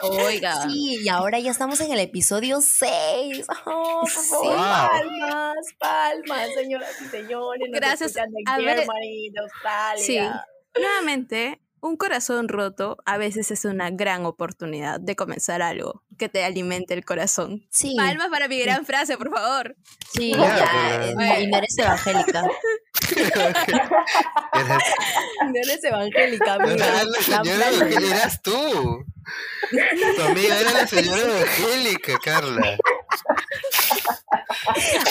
Oiga. 0.03 0.69
Sí, 0.69 1.01
y 1.03 1.09
ahora 1.09 1.39
ya 1.41 1.51
estamos 1.51 1.81
en 1.81 1.93
el 1.93 1.99
episodio 2.01 2.61
6. 2.61 3.45
Oh, 3.67 4.01
por 4.03 4.09
favor, 4.11 4.47
Wow. 4.57 4.57
palmas, 4.57 5.57
palmas, 5.79 6.55
señoras 6.55 7.01
y 7.01 7.05
señores. 7.07 7.69
nos 7.71 7.81
Gracias. 7.81 8.15
de 8.15 8.21
A 8.47 8.59
ver, 8.59 8.87
de 8.87 9.41
Australia. 9.41 9.97
Sí. 10.05 10.81
Nuevamente, 10.81 11.61
un 11.83 11.97
corazón 11.97 12.49
roto 12.49 12.99
a 13.07 13.17
veces 13.19 13.51
es 13.51 13.65
una 13.65 13.91
gran 13.91 14.27
oportunidad 14.27 15.01
de 15.01 15.17
comenzar 15.17 15.63
algo 15.63 16.03
que 16.19 16.29
te 16.29 16.45
alimente 16.45 16.93
el 16.95 17.05
corazón. 17.05 17.67
Sí, 17.71 17.95
Palmas 17.97 18.29
para 18.29 18.49
mi 18.49 18.61
gran 18.61 18.85
frase, 18.85 19.17
por 19.17 19.31
favor. 19.31 19.77
sí, 20.13 20.33
Ya, 20.37 21.07
eh, 21.07 21.43
y 21.43 21.47
no 21.47 21.57
eres 21.59 21.79
evangélica. 21.79 22.43
Eres- 24.53 24.85
No 25.47 25.55
eres 25.55 25.85
evangélica, 25.85 26.59
no 26.59 26.65
amiga. 26.69 26.87
era 26.87 27.05
la 27.05 27.11
La 27.11 27.23
señora. 27.23 27.69
Evangélica, 27.71 28.17
eras 28.17 28.43
tú. 28.43 29.05
Tu 30.17 30.23
amiga 30.23 30.61
era 30.61 30.73
la 30.73 30.87
señora 30.87 31.23
evangélica, 31.23 32.19
Carla. 32.23 32.77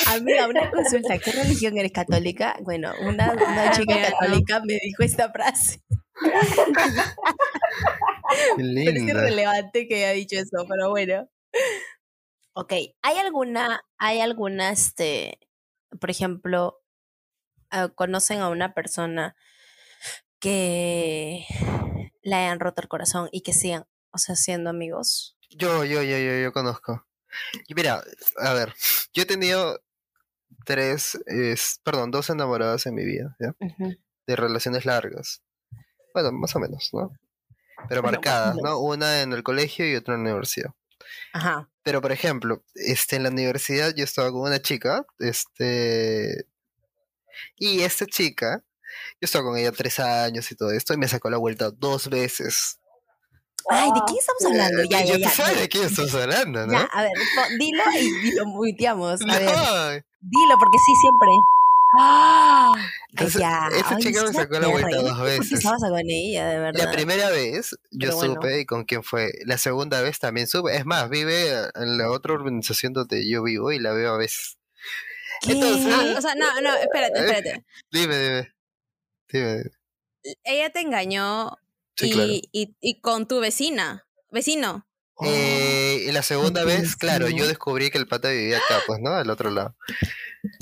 Amiga, 0.08 0.48
una 0.48 0.70
consulta. 0.70 1.18
¿Qué 1.18 1.32
religión 1.32 1.78
eres 1.78 1.92
católica? 1.92 2.56
Bueno, 2.62 2.92
una, 3.02 3.32
una 3.34 3.72
chica 3.72 3.96
no. 3.96 4.02
católica 4.10 4.60
me 4.66 4.78
dijo 4.84 5.04
esta 5.04 5.32
frase. 5.32 5.82
Parece 8.56 8.64
linda. 8.64 9.22
relevante 9.22 9.88
que 9.88 9.96
haya 10.06 10.12
dicho 10.12 10.36
eso, 10.38 10.66
pero 10.68 10.90
bueno. 10.90 11.30
Ok, 12.54 12.74
¿hay 13.02 13.18
alguna, 13.18 13.82
hay 13.98 14.20
alguna, 14.22 14.72
este, 14.72 15.40
por 16.00 16.10
ejemplo, 16.10 16.82
ah, 17.72 17.90
conocen 17.90 18.40
a 18.40 18.50
una 18.50 18.74
persona 18.74 19.36
que 20.40 21.46
le 22.22 22.36
hayan 22.36 22.60
roto 22.60 22.82
el 22.82 22.88
corazón 22.88 23.30
y 23.32 23.42
que 23.42 23.54
sigan, 23.54 23.86
o 24.12 24.18
sea, 24.18 24.36
siendo 24.36 24.70
amigos? 24.70 25.38
Yo, 25.50 25.84
yo, 25.86 26.02
yo, 26.04 26.18
yo, 26.18 26.40
yo 26.40 26.52
conozco. 26.54 27.06
Y 27.68 27.76
mira, 27.76 28.04
a 28.38 28.54
ver, 28.54 28.74
yo 29.14 29.24
he 29.24 29.26
tenido 29.26 29.80
tres, 30.66 31.18
es- 31.28 31.80
perdón, 31.84 32.12
dos 32.12 32.30
enamoradas 32.30 32.86
en 32.86 32.96
mi 32.96 33.06
vida, 33.06 33.36
¿ya? 33.40 33.56
De 34.28 34.36
relaciones 34.36 34.86
largas. 34.86 35.42
Bueno, 36.14 36.32
más 36.32 36.56
o 36.56 36.60
menos, 36.60 36.90
¿no? 36.94 37.12
Pero 37.88 38.02
Bueno, 38.02 38.18
marcadas. 38.18 38.56
¿no? 38.58 38.80
Una 38.80 39.22
en 39.22 39.34
el 39.34 39.44
colegio 39.44 39.90
y 39.90 39.96
otra 39.96 40.16
en 40.16 40.24
la 40.24 40.30
universidad. 40.32 40.72
Ajá. 41.34 41.70
Pero, 41.84 42.02
por 42.02 42.12
ejemplo, 42.12 42.64
este, 42.76 43.16
en 43.16 43.24
la 43.24 43.30
universidad 43.30 43.94
yo 43.96 44.04
estaba 44.04 44.32
con 44.32 44.42
una 44.42 44.62
chica, 44.62 45.06
este... 45.20 46.46
Y 47.58 47.82
esta 47.82 48.06
chica, 48.06 48.64
yo 49.14 49.26
estaba 49.26 49.46
con 49.46 49.58
ella 49.58 49.72
tres 49.72 50.00
años 50.00 50.52
y 50.52 50.56
todo 50.56 50.72
esto, 50.72 50.94
y 50.94 50.98
me 50.98 51.08
sacó 51.08 51.30
la 51.30 51.38
vuelta 51.38 51.72
dos 51.72 52.10
veces. 52.10 52.80
Ay, 53.70 53.92
¿de 53.94 54.00
quién 54.08 54.18
estamos 54.20 54.46
hablando? 54.46 54.82
Eh, 54.82 54.88
Ya, 54.90 55.06
ya, 55.06 55.14
tú 55.14 55.20
ya. 55.20 55.30
sabes 55.30 55.60
de 55.60 55.70
quién 55.70 55.84
estamos 55.86 56.14
hablando, 56.16 56.68
¿no? 56.68 56.74
Ya, 56.74 56.90
a 56.92 57.02
ver, 57.04 57.12
dilo 57.60 57.84
y, 57.98 58.28
y 58.28 58.32
lo 58.34 58.46
muteamos. 58.46 59.22
A 59.22 59.26
ver, 59.40 60.06
dilo, 60.20 60.58
porque 60.60 60.78
sí, 60.86 60.94
siempre. 61.02 61.30
¡Ah! 61.98 62.72
Entonces, 63.10 63.42
ya. 63.42 63.68
Ay, 63.68 63.98
chica 64.04 64.24
me 64.24 64.34
sacó 64.34 64.60
la 64.60 64.68
vuelta 64.68 64.98
dos 64.98 65.22
veces. 65.22 65.52
estabas 65.54 65.82
con 65.82 66.02
ella, 66.06 66.48
de 66.50 66.60
verdad. 66.60 66.86
La 66.86 66.92
primera 66.92 67.30
vez 67.30 67.76
yo 67.92 68.16
bueno. 68.16 68.36
supe 68.36 68.60
y 68.62 68.66
con 68.66 68.86
quién 68.86 69.04
fue. 69.04 69.32
La 69.46 69.58
segunda 69.58 70.02
vez 70.02 70.20
también 70.20 70.48
supe. 70.48 70.76
Es 70.76 70.86
más, 70.86 71.10
vive 71.10 71.50
en 71.76 71.98
la 71.98 72.12
otra 72.12 72.34
organización 72.34 72.94
donde 72.94 73.28
yo 73.28 73.42
vivo 73.44 73.72
y 73.72 73.80
la 73.80 73.92
veo 73.94 74.14
a 74.14 74.18
veces. 74.18 74.58
¿Qué? 75.42 75.54
entonces- 75.54 75.94
Ah, 75.94 76.16
o 76.18 76.22
sea, 76.22 76.36
no, 76.36 76.62
no, 76.62 76.76
espérate, 76.76 77.20
espérate. 77.20 77.66
Dime, 77.92 78.18
dime. 78.20 78.54
Dime. 79.32 79.64
Ella 80.44 80.70
te 80.70 80.82
engañó 80.82 81.58
Sí, 81.96 82.08
y, 82.10 82.12
claro. 82.12 82.32
y, 82.52 82.76
y 82.82 83.02
con 83.02 83.28
tu 83.28 83.40
vecina, 83.40 84.06
vecino. 84.32 84.86
Eh, 85.26 86.06
y 86.08 86.12
la 86.12 86.24
segunda 86.24 86.64
vez, 86.64 86.96
claro, 86.96 87.28
yo 87.30 87.48
descubrí 87.48 87.90
que 87.90 87.98
el 87.98 88.08
pata 88.08 88.30
vivía 88.30 88.58
acá, 88.58 88.80
pues, 88.88 89.00
¿no? 89.02 89.12
Al 89.12 89.30
otro 89.30 89.50
lado. 89.50 89.76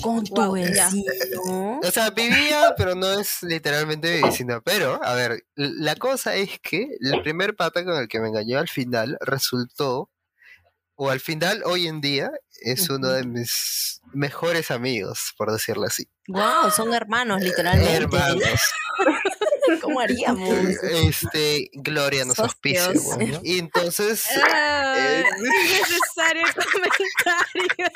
Con 0.02 0.24
tu 0.24 0.56
ya. 0.56 0.90
vecino. 0.90 1.80
O 1.82 1.90
sea, 1.90 2.10
vivía, 2.10 2.74
pero 2.76 2.94
no 2.94 3.20
es 3.20 3.42
literalmente 3.42 4.16
mi 4.16 4.22
vecino. 4.22 4.60
Pero, 4.64 5.00
a 5.02 5.14
ver, 5.14 5.44
la 5.54 5.94
cosa 5.94 6.34
es 6.34 6.58
que 6.60 6.88
el 7.00 7.22
primer 7.22 7.54
pata 7.54 7.84
con 7.84 7.96
el 7.96 8.08
que 8.08 8.20
me 8.20 8.28
engañó 8.28 8.58
al 8.58 8.68
final 8.68 9.16
resultó, 9.20 10.10
o 10.96 11.10
al 11.10 11.20
final, 11.20 11.62
hoy 11.64 11.86
en 11.86 12.00
día, 12.00 12.30
es 12.60 12.90
uno 12.90 13.10
de 13.10 13.24
mis 13.24 14.00
mejores 14.12 14.72
amigos, 14.72 15.32
por 15.36 15.52
decirlo 15.52 15.86
así. 15.86 16.08
Wow, 16.26 16.72
son 16.74 16.92
hermanos, 16.92 17.40
literalmente. 17.40 17.94
Hermanos. 17.94 18.60
¿Cómo 19.82 20.00
haríamos? 20.00 20.48
Este, 20.82 21.70
Gloria 21.74 22.24
nos 22.24 22.38
auspicia. 22.38 22.90
Bueno. 23.16 23.40
Y 23.42 23.58
entonces, 23.58 24.24
Ah, 24.50 24.94
Eh. 24.98 25.24
innecesario 25.38 26.46
el 26.46 26.54
comentario. 26.54 27.90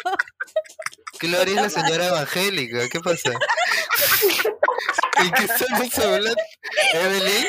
Gloria 1.20 1.54
es 1.66 1.74
la 1.74 1.82
señora 1.82 2.06
evangélica. 2.08 2.88
¿Qué 2.88 3.00
pasa? 3.00 3.30
¿En 5.18 5.30
qué 5.32 5.44
estamos 5.44 5.98
hablando? 5.98 6.42
¿Evelyn? 6.94 7.46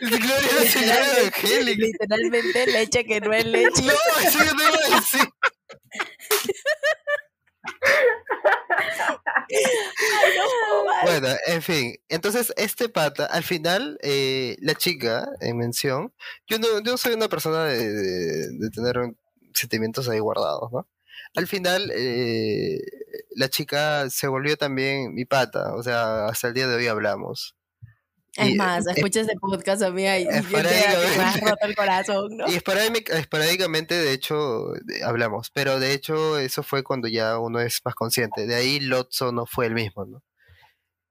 Gloria 0.00 0.36
es 0.36 0.64
la 0.64 0.70
señora 0.70 1.18
evangélica. 1.18 1.86
Literalmente 1.86 2.66
leche 2.66 3.04
que 3.04 3.20
no 3.20 3.32
es 3.32 3.44
leche. 3.44 3.82
No, 3.82 3.92
eso 4.26 4.38
yo 4.44 4.54
no 4.54 4.62
iba 4.62 4.96
a 4.96 5.00
decir. 5.00 5.28
Bueno, 11.02 11.28
en 11.46 11.62
fin, 11.62 11.94
entonces 12.08 12.52
este 12.56 12.88
pata, 12.88 13.26
al 13.26 13.42
final, 13.42 13.98
eh, 14.02 14.56
la 14.60 14.74
chica 14.74 15.28
en 15.40 15.56
mención, 15.58 16.12
yo 16.46 16.58
no, 16.58 16.66
yo 16.84 16.96
soy 16.96 17.14
una 17.14 17.28
persona 17.28 17.64
de, 17.64 17.92
de- 17.92 18.48
de 18.58 18.70
tener 18.70 18.96
sentimientos 19.54 20.08
ahí 20.08 20.18
guardados, 20.18 20.70
¿no? 20.72 20.88
Al 21.36 21.46
final, 21.46 21.90
eh, 21.94 22.78
la 23.36 23.48
chica 23.48 24.08
se 24.10 24.26
volvió 24.28 24.56
también 24.56 25.14
mi 25.14 25.24
pata, 25.24 25.74
o 25.74 25.82
sea, 25.82 26.26
hasta 26.26 26.48
el 26.48 26.54
día 26.54 26.66
de 26.68 26.76
hoy 26.76 26.86
hablamos. 26.88 27.56
Es 28.36 28.50
Y- 28.50 28.54
más, 28.54 28.86
escucha 28.86 29.20
ese 29.22 29.32
podcast 29.40 29.82
a 29.82 29.90
mí 29.90 30.04
y 30.04 30.22
y 30.22 30.24
te- 30.26 30.30
has 30.30 31.40
roto 31.40 31.56
el 31.66 31.74
corazón, 31.76 32.36
¿no? 32.36 32.46
Y 32.48 32.52
esporádic- 32.56 33.10
esporádicamente, 33.12 33.94
de 33.94 34.12
hecho, 34.12 34.72
hablamos, 35.04 35.50
pero 35.52 35.80
de 35.80 35.92
hecho 35.92 36.38
eso 36.38 36.62
fue 36.62 36.82
cuando 36.84 37.08
ya 37.08 37.38
uno 37.38 37.60
es 37.60 37.80
más 37.84 37.94
consciente. 37.94 38.46
De 38.46 38.54
ahí 38.54 38.78
Lotso 38.80 39.32
no 39.32 39.46
fue 39.46 39.66
el 39.66 39.74
mismo, 39.74 40.04
¿no? 40.06 40.22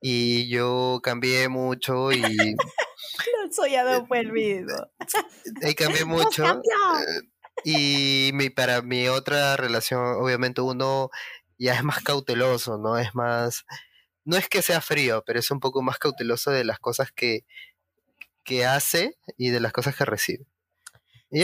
Y 0.01 0.47
yo 0.49 1.01
cambié 1.03 1.49
mucho 1.49 2.11
y 2.13 2.21
El 3.43 3.53
soñado 3.53 4.05
fue 4.07 4.19
el 4.19 4.31
mismo. 4.31 4.75
ahí 5.63 5.75
cambié 5.75 6.05
mucho. 6.05 6.45
eh, 6.45 7.21
Y 7.65 8.31
mi, 8.33 8.49
para 8.49 8.81
mi 8.81 9.09
otra 9.09 9.57
relación, 9.57 10.01
obviamente 10.21 10.61
uno 10.61 11.09
ya 11.57 11.73
es 11.75 11.83
más 11.83 12.01
cauteloso, 12.01 12.77
¿no? 12.77 12.97
Es 12.97 13.13
más, 13.13 13.65
no 14.29 14.37
es 14.37 14.47
que 14.47 14.61
sea 14.61 14.79
frío, 14.79 15.23
pero 15.25 15.39
es 15.39 15.49
un 15.49 15.59
poco 15.59 15.81
más 15.81 15.97
cauteloso 15.97 16.51
de 16.51 16.63
las 16.63 16.77
cosas 16.77 17.11
que, 17.11 17.45
que 18.43 18.63
hace 18.63 19.17
y 19.37 19.49
de 19.49 19.59
las 19.59 19.73
cosas 19.73 19.95
que 19.95 20.05
recibe. 20.05 20.45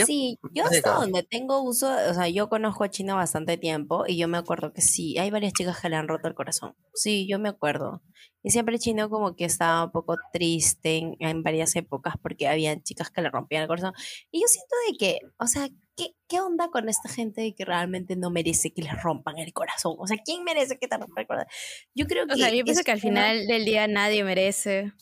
Sí, 0.04 0.38
yo 0.52 0.64
hasta 0.64 0.92
donde 0.94 1.22
tengo 1.22 1.62
uso, 1.62 1.88
o 2.10 2.14
sea, 2.14 2.28
yo 2.28 2.48
conozco 2.48 2.82
a 2.84 2.90
China 2.90 3.14
bastante 3.14 3.56
tiempo 3.56 4.04
y 4.06 4.16
yo 4.16 4.26
me 4.26 4.36
acuerdo 4.38 4.72
que 4.72 4.80
sí, 4.80 5.16
hay 5.18 5.30
varias 5.30 5.52
chicas 5.52 5.80
que 5.80 5.88
le 5.88 5.96
han 5.96 6.08
roto 6.08 6.26
el 6.26 6.34
corazón. 6.34 6.74
Sí, 6.94 7.26
yo 7.28 7.38
me 7.38 7.48
acuerdo. 7.48 8.02
Y 8.42 8.50
siempre 8.50 8.78
Chino 8.78 9.08
como 9.10 9.34
que 9.36 9.44
estaba 9.44 9.84
un 9.84 9.90
poco 9.92 10.16
triste 10.32 10.98
en, 10.98 11.16
en 11.20 11.42
varias 11.42 11.74
épocas 11.76 12.14
porque 12.22 12.46
habían 12.48 12.82
chicas 12.82 13.10
que 13.10 13.20
le 13.22 13.30
rompían 13.30 13.62
el 13.62 13.68
corazón. 13.68 13.92
Y 14.30 14.40
yo 14.40 14.46
siento 14.48 14.74
de 14.90 14.96
que, 14.98 15.18
o 15.38 15.46
sea, 15.46 15.68
¿qué, 15.96 16.14
qué 16.28 16.40
onda 16.40 16.68
con 16.68 16.88
esta 16.88 17.08
gente 17.08 17.40
de 17.40 17.54
que 17.54 17.64
realmente 17.64 18.14
no 18.16 18.30
merece 18.30 18.72
que 18.72 18.82
les 18.82 19.02
rompan 19.02 19.38
el 19.38 19.52
corazón? 19.52 19.96
O 19.98 20.06
sea, 20.06 20.16
¿quién 20.24 20.44
merece 20.44 20.78
que 20.78 20.86
te 20.88 20.96
rompan 20.96 21.22
el 21.22 21.26
corazón? 21.26 21.48
Yo 21.94 22.06
creo 22.06 22.26
que... 22.26 22.34
O 22.34 22.36
sea, 22.36 22.50
yo 22.52 22.64
pienso 22.64 22.82
que 22.84 22.92
al 22.92 22.98
una- 22.98 23.02
final 23.02 23.46
del 23.46 23.64
día 23.64 23.86
nadie 23.88 24.22
merece. 24.24 24.92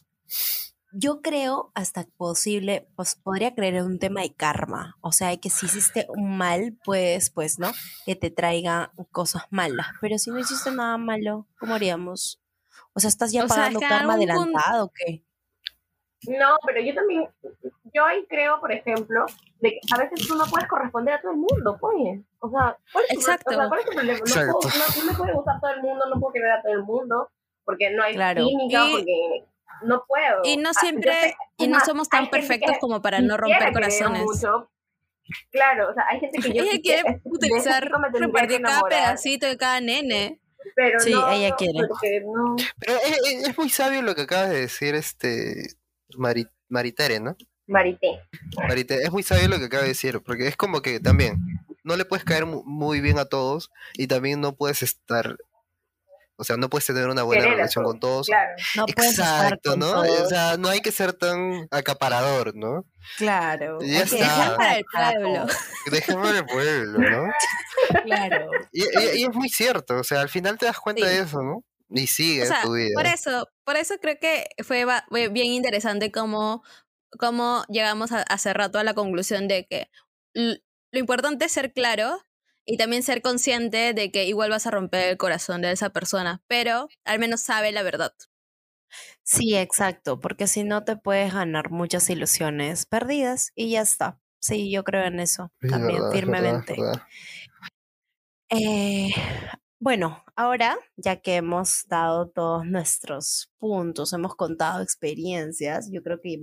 Yo 0.96 1.20
creo 1.22 1.70
hasta 1.74 2.06
posible, 2.16 2.86
pues 2.96 3.14
podría 3.16 3.54
creer 3.54 3.74
en 3.76 3.84
un 3.84 3.98
tema 3.98 4.22
de 4.22 4.32
karma. 4.32 4.96
O 5.00 5.12
sea, 5.12 5.36
que 5.36 5.50
si 5.50 5.66
hiciste 5.66 6.06
un 6.08 6.36
mal, 6.38 6.76
pues, 6.84 7.30
pues, 7.30 7.58
¿no? 7.58 7.72
Que 8.06 8.16
te 8.16 8.30
traiga 8.30 8.92
cosas 9.10 9.42
malas. 9.50 9.88
Pero 10.00 10.18
si 10.18 10.30
no 10.30 10.38
hiciste 10.38 10.70
nada 10.70 10.96
malo, 10.96 11.46
¿cómo 11.58 11.74
haríamos? 11.74 12.40
O 12.94 13.00
sea, 13.00 13.08
¿estás 13.08 13.32
ya 13.32 13.44
O 13.44 13.48
pagando 13.48 13.80
karma 13.80 14.14
adelantado 14.14 14.84
o 14.86 14.92
qué? 14.94 15.22
No, 16.26 16.56
pero 16.66 16.80
yo 16.80 16.94
también, 16.94 17.28
yo 17.92 18.04
ahí 18.06 18.24
creo, 18.28 18.58
por 18.60 18.72
ejemplo, 18.72 19.26
de 19.60 19.70
que 19.72 19.80
a 19.94 19.98
veces 19.98 20.26
tú 20.26 20.34
no 20.36 20.46
puedes 20.46 20.66
corresponder 20.68 21.14
a 21.14 21.20
todo 21.20 21.32
el 21.32 21.38
mundo, 21.38 21.76
pues. 21.78 22.20
O 22.38 22.48
sea, 22.50 22.78
¿cuál 22.92 23.04
es 23.10 23.16
Exacto. 23.18 23.50
O 23.50 23.54
sea, 23.54 23.68
¿cuál 23.68 23.80
es 23.80 23.86
tu 23.86 23.92
problema? 23.92 24.18
No, 24.20 24.24
puedo- 24.58 24.60
no, 24.78 25.04
no 25.04 25.12
me 25.12 25.18
puede 25.18 25.32
gustar 25.34 25.60
todo 25.60 25.70
el 25.72 25.82
mundo, 25.82 26.04
no 26.08 26.20
puedo 26.20 26.32
querer 26.32 26.52
a 26.52 26.62
todo 26.62 26.72
el 26.72 26.82
mundo, 26.84 27.30
porque 27.64 27.90
no 27.90 28.02
hay 28.02 28.14
Claro. 28.14 28.44
química, 28.46 28.86
Y- 28.86 28.92
porque 28.92 29.44
no 29.82 30.04
puedo. 30.06 30.40
Y 30.44 30.56
no 30.56 30.70
Ah, 30.70 30.80
siempre, 30.80 31.12
sé- 31.12 31.36
y 31.58 31.68
no 31.68 31.80
somos 31.80 32.08
tan 32.08 32.30
perfectos 32.30 32.76
como 32.80 33.02
para 33.02 33.20
no 33.20 33.36
romper 33.36 33.72
corazones. 33.72 34.22
mucho. 34.22 34.70
Claro, 35.50 35.90
o 35.90 35.94
sea, 35.94 36.04
hay 36.10 36.20
gente 36.20 36.38
que 36.38 36.52
yo 36.52 36.62
Ella 36.64 36.78
quiere 36.82 37.20
utilizar, 37.24 37.90
repartir 38.12 38.60
cada 38.62 38.82
pedacito 38.82 39.46
de 39.46 39.56
cada 39.56 39.80
nene. 39.80 40.40
Pero 40.76 40.98
Sí, 41.00 41.12
no, 41.12 41.30
ella 41.30 41.54
quiere. 41.56 41.74
no. 42.24 42.56
Pero 42.78 42.98
es, 43.46 43.56
muy 43.58 43.68
sabio 43.68 44.00
lo 44.02 44.14
que 44.14 44.22
acabas 44.22 44.50
de 44.50 44.60
decir, 44.60 44.94
este 44.94 45.66
Mari- 46.16 46.48
Maritere, 46.68 47.20
¿no? 47.20 47.36
Marité. 47.66 48.22
Marite, 48.68 49.02
es 49.02 49.10
muy 49.12 49.22
sabio 49.22 49.48
lo 49.48 49.58
que 49.58 49.66
acaba 49.66 49.82
de 49.82 49.90
decir, 49.90 50.20
porque 50.22 50.46
es 50.48 50.56
como 50.56 50.80
que 50.82 51.00
también 51.00 51.38
no 51.82 51.96
le 51.96 52.04
puedes 52.06 52.24
caer 52.24 52.46
mu- 52.46 52.62
muy 52.64 53.00
bien 53.00 53.18
a 53.18 53.24
todos 53.26 53.70
y 53.94 54.06
también 54.06 54.40
no 54.40 54.56
puedes 54.56 54.82
estar, 54.82 55.36
o 56.36 56.44
sea, 56.44 56.56
no 56.56 56.68
puedes 56.68 56.86
tener 56.86 57.08
una 57.08 57.22
buena 57.22 57.42
Querer 57.42 57.56
relación 57.56 57.84
con 57.84 58.00
todos. 58.00 58.26
Claro. 58.26 58.52
No 58.76 58.86
puedes 58.86 59.10
estar 59.12 59.44
Exacto, 59.44 59.70
con 59.70 59.78
¿no? 59.80 59.86
todos. 59.92 60.20
O 60.20 60.28
sea, 60.28 60.56
no 60.56 60.68
hay 60.68 60.80
que 60.80 60.90
ser 60.92 61.12
tan 61.12 61.66
acaparador, 61.70 62.54
¿no? 62.56 62.84
Claro. 63.18 63.78
Ya 63.80 64.04
que 64.04 64.16
está. 64.20 64.56
Para 64.56 64.76
el 64.78 64.84
pueblo. 65.22 65.46
el 66.30 66.44
pueblo, 66.46 66.98
¿no? 66.98 67.32
Claro. 68.04 68.50
Y, 68.72 68.82
y- 68.82 69.20
y 69.20 69.24
es 69.24 69.34
muy 69.34 69.48
cierto, 69.48 69.96
o 69.98 70.04
sea, 70.04 70.20
al 70.20 70.28
final 70.28 70.58
te 70.58 70.66
das 70.66 70.78
cuenta 70.78 71.06
Sí. 71.06 71.14
de 71.14 71.20
eso, 71.22 71.42
¿no? 71.42 71.62
Y 71.90 72.06
sigue 72.06 72.42
O 72.44 72.46
sea, 72.46 72.62
tu 72.62 72.72
vida. 72.74 72.90
por 72.94 73.06
eso, 73.06 73.48
por 73.64 73.76
eso 73.76 73.94
creo 74.00 74.16
que 74.20 74.46
fue, 74.64 74.86
bien 75.30 75.46
interesante 75.48 76.10
cómo, 76.10 76.62
cómo 77.18 77.64
llegamos 77.68 78.10
a- 78.12 78.22
hace 78.22 78.52
rato 78.54 78.78
a 78.78 78.84
la 78.84 78.94
conclusión 78.94 79.46
de 79.48 79.66
que 79.66 79.88
lo 80.34 80.98
importante 80.98 81.44
es 81.44 81.52
ser 81.52 81.72
claro 81.72 82.20
y 82.66 82.76
también 82.76 83.02
ser 83.02 83.22
consciente 83.22 83.92
de 83.94 84.10
que 84.10 84.24
igual 84.26 84.50
vas 84.50 84.66
a 84.66 84.70
romper 84.70 85.08
el 85.10 85.16
corazón 85.18 85.62
de 85.62 85.72
esa 85.72 85.90
persona, 85.90 86.42
pero 86.48 86.88
al 87.04 87.18
menos 87.18 87.40
sabe 87.42 87.72
la 87.72 87.82
verdad. 87.82 88.14
Sí, 89.22 89.56
exacto, 89.56 90.20
porque 90.20 90.46
si 90.46 90.64
no 90.64 90.84
te 90.84 90.96
puedes 90.96 91.32
ganar 91.34 91.70
muchas 91.70 92.08
ilusiones 92.10 92.86
perdidas 92.86 93.52
y 93.54 93.70
ya 93.70 93.80
está. 93.82 94.20
Sí, 94.40 94.70
yo 94.70 94.84
creo 94.84 95.04
en 95.04 95.20
eso 95.20 95.50
Es 95.60 95.68
también 95.68 95.80
verdad, 95.82 96.16
es 96.20 96.24
verdad, 96.38 96.64
firmemente. 96.66 96.74
es 96.76 96.84
verdad. 96.84 97.02
Eh, 98.50 99.10
bueno, 99.80 100.22
ahora 100.36 100.76
ya 100.96 101.16
que 101.20 101.36
hemos 101.36 101.86
dado 101.88 102.28
todos 102.30 102.64
nuestros 102.66 103.52
puntos, 103.58 104.12
hemos 104.12 104.36
contado 104.36 104.82
experiencias, 104.82 105.90
yo 105.92 106.02
creo 106.02 106.20
que 106.20 106.38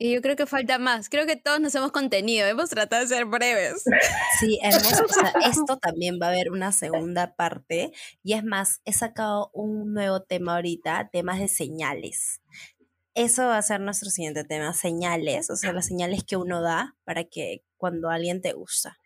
Y 0.00 0.14
yo 0.14 0.22
creo 0.22 0.36
que 0.36 0.46
falta 0.46 0.78
más. 0.78 1.08
Creo 1.08 1.26
que 1.26 1.34
todos 1.36 1.60
nos 1.60 1.74
hemos 1.74 1.90
contenido. 1.90 2.46
Hemos 2.46 2.70
tratado 2.70 3.02
de 3.02 3.08
ser 3.08 3.24
breves. 3.24 3.82
sí, 4.38 4.58
hemos, 4.62 5.00
o 5.00 5.08
sea, 5.08 5.32
esto 5.50 5.76
también 5.78 6.18
va 6.22 6.26
a 6.26 6.30
haber 6.30 6.50
una 6.52 6.70
segunda 6.72 7.34
parte 7.34 7.92
y 8.22 8.34
es 8.34 8.44
más, 8.44 8.80
he 8.84 8.92
sacado 8.92 9.50
un 9.52 9.92
nuevo 9.92 10.22
tema 10.22 10.54
ahorita, 10.54 11.08
temas 11.12 11.40
de 11.40 11.48
señales. 11.48 12.40
Eso 13.14 13.46
va 13.46 13.58
a 13.58 13.62
ser 13.62 13.80
nuestro 13.80 14.10
siguiente 14.10 14.44
tema, 14.44 14.72
señales, 14.72 15.50
o 15.50 15.56
sea, 15.56 15.72
las 15.72 15.86
señales 15.86 16.22
que 16.22 16.36
uno 16.36 16.62
da 16.62 16.94
para 17.04 17.24
que 17.24 17.64
cuando 17.76 18.10
alguien 18.10 18.40
te 18.40 18.52
gusta. 18.52 18.98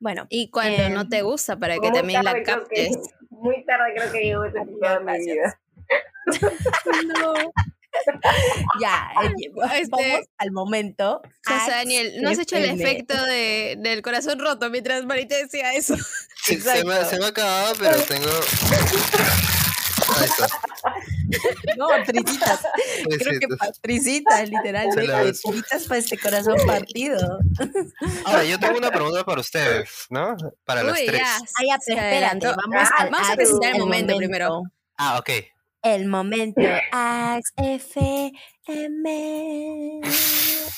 Bueno, 0.00 0.26
Y 0.28 0.50
cuando 0.50 0.82
Em, 0.82 0.92
no 0.92 1.08
te 1.08 1.22
gusta, 1.22 1.56
para 1.56 1.78
que 1.78 1.92
también 1.92 2.24
la 2.24 2.34
que- 2.34 2.42
captes. 2.42 2.98
muy 3.30 3.64
tarde 3.64 3.92
creo 3.94 4.10
que 4.12 4.20
llegó 4.20 4.44
ese 4.44 4.58
de 4.58 4.64
mi 4.64 5.18
vida. 5.24 5.60
ya, 8.80 9.08
Este- 9.74 9.90
vamos 9.90 10.26
al 10.38 10.52
momento. 10.52 11.22
José 11.44 11.70
Daniel, 11.70 12.22
no 12.22 12.30
has 12.30 12.38
hecho 12.38 12.56
el 12.56 12.64
efecto 12.66 13.14
de, 13.24 13.76
del 13.78 14.02
corazón 14.02 14.38
roto 14.38 14.70
mientras 14.70 15.04
Marita 15.04 15.36
decía 15.36 15.72
eso. 15.74 15.94
Sí, 16.46 16.60
se, 16.60 16.84
me, 16.84 17.04
se 17.04 17.18
me 17.18 17.24
ha 17.24 17.28
acabado, 17.28 17.74
pero 17.76 17.96
tengo. 18.02 18.28
Ahí 20.16 20.24
está. 20.24 20.46
No, 21.76 21.88
tricitas. 22.06 22.60
Creo 23.18 23.40
que 23.40 23.46
tricitas, 23.80 24.48
literalmente. 24.48 25.32
Tricitas 25.42 25.84
para 25.88 25.98
este 25.98 26.16
corazón 26.18 26.54
partido. 26.64 27.38
Ahora, 28.26 28.44
yo 28.44 28.60
tengo 28.60 28.78
una 28.78 28.92
pregunta 28.92 29.24
para 29.24 29.40
ustedes, 29.40 30.06
¿no? 30.10 30.36
Para 30.64 30.84
las 30.84 31.00
Uy, 31.00 31.06
tres. 31.06 31.20
ya. 31.20 31.36
Ah, 31.36 31.62
ya, 31.66 31.78
se 31.80 31.94
pero 31.96 32.06
espérate, 32.06 32.46
vamos, 32.46 32.88
Ah, 32.92 32.94
al 33.02 33.10
vamos 33.10 33.30
a 33.30 33.34
presentar 33.34 33.72
el 33.72 33.78
momento 33.80 34.16
primero. 34.16 34.62
Ah, 34.98 35.18
ok. 35.18 35.30
El 35.86 36.08
momento. 36.08 36.60
Ax 36.90 37.52
FM. 37.56 38.00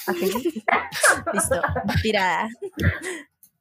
Ok. 0.06 0.16
Listo. 1.32 1.62
Tirada. 2.02 2.48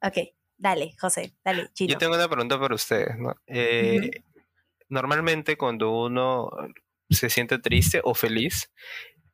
Ok. 0.02 0.18
Dale, 0.58 0.94
José, 1.00 1.32
dale, 1.44 1.70
chino. 1.72 1.92
Yo 1.92 1.98
tengo 1.98 2.16
una 2.16 2.28
pregunta 2.28 2.58
para 2.60 2.74
ustedes, 2.74 3.16
¿no? 3.16 3.34
Eh, 3.46 4.10
Normalmente 4.88 5.56
cuando 5.56 5.90
uno 5.90 6.50
se 7.10 7.30
siente 7.30 7.58
triste 7.58 8.00
o 8.04 8.14
feliz, 8.14 8.72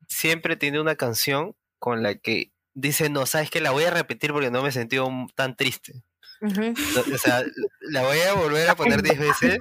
siempre 0.08 0.56
tiene 0.56 0.80
una 0.80 0.96
canción 0.96 1.56
con 1.78 2.02
la 2.02 2.16
que 2.16 2.52
dice, 2.74 3.08
no, 3.08 3.26
sabes 3.26 3.50
que 3.50 3.60
la 3.60 3.70
voy 3.70 3.84
a 3.84 3.90
repetir 3.90 4.32
porque 4.32 4.50
no 4.50 4.62
me 4.62 4.68
he 4.68 4.72
sentido 4.72 5.08
tan 5.34 5.56
triste. 5.56 6.02
O 6.42 7.18
sea, 7.18 7.42
la 7.80 8.02
voy 8.02 8.18
a 8.18 8.34
volver 8.34 8.68
a 8.68 8.74
poner 8.74 9.02
10 9.02 9.18
veces. 9.18 9.58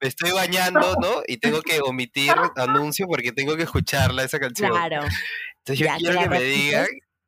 Me 0.00 0.08
estoy 0.08 0.30
bañando, 0.32 0.96
¿no? 1.00 1.22
Y 1.26 1.36
tengo 1.38 1.62
que 1.62 1.80
omitir 1.80 2.32
anuncio 2.56 3.06
porque 3.06 3.32
tengo 3.32 3.56
que 3.56 3.64
escucharla, 3.64 4.24
esa 4.24 4.38
canción. 4.38 4.70
Claro. 4.70 5.02
Entonces 5.58 5.78
yo 5.78 5.86
Ya, 5.86 5.96
quiero 5.96 6.20
¿que 6.20 6.28
me 6.28 6.42
digan, 6.42 6.86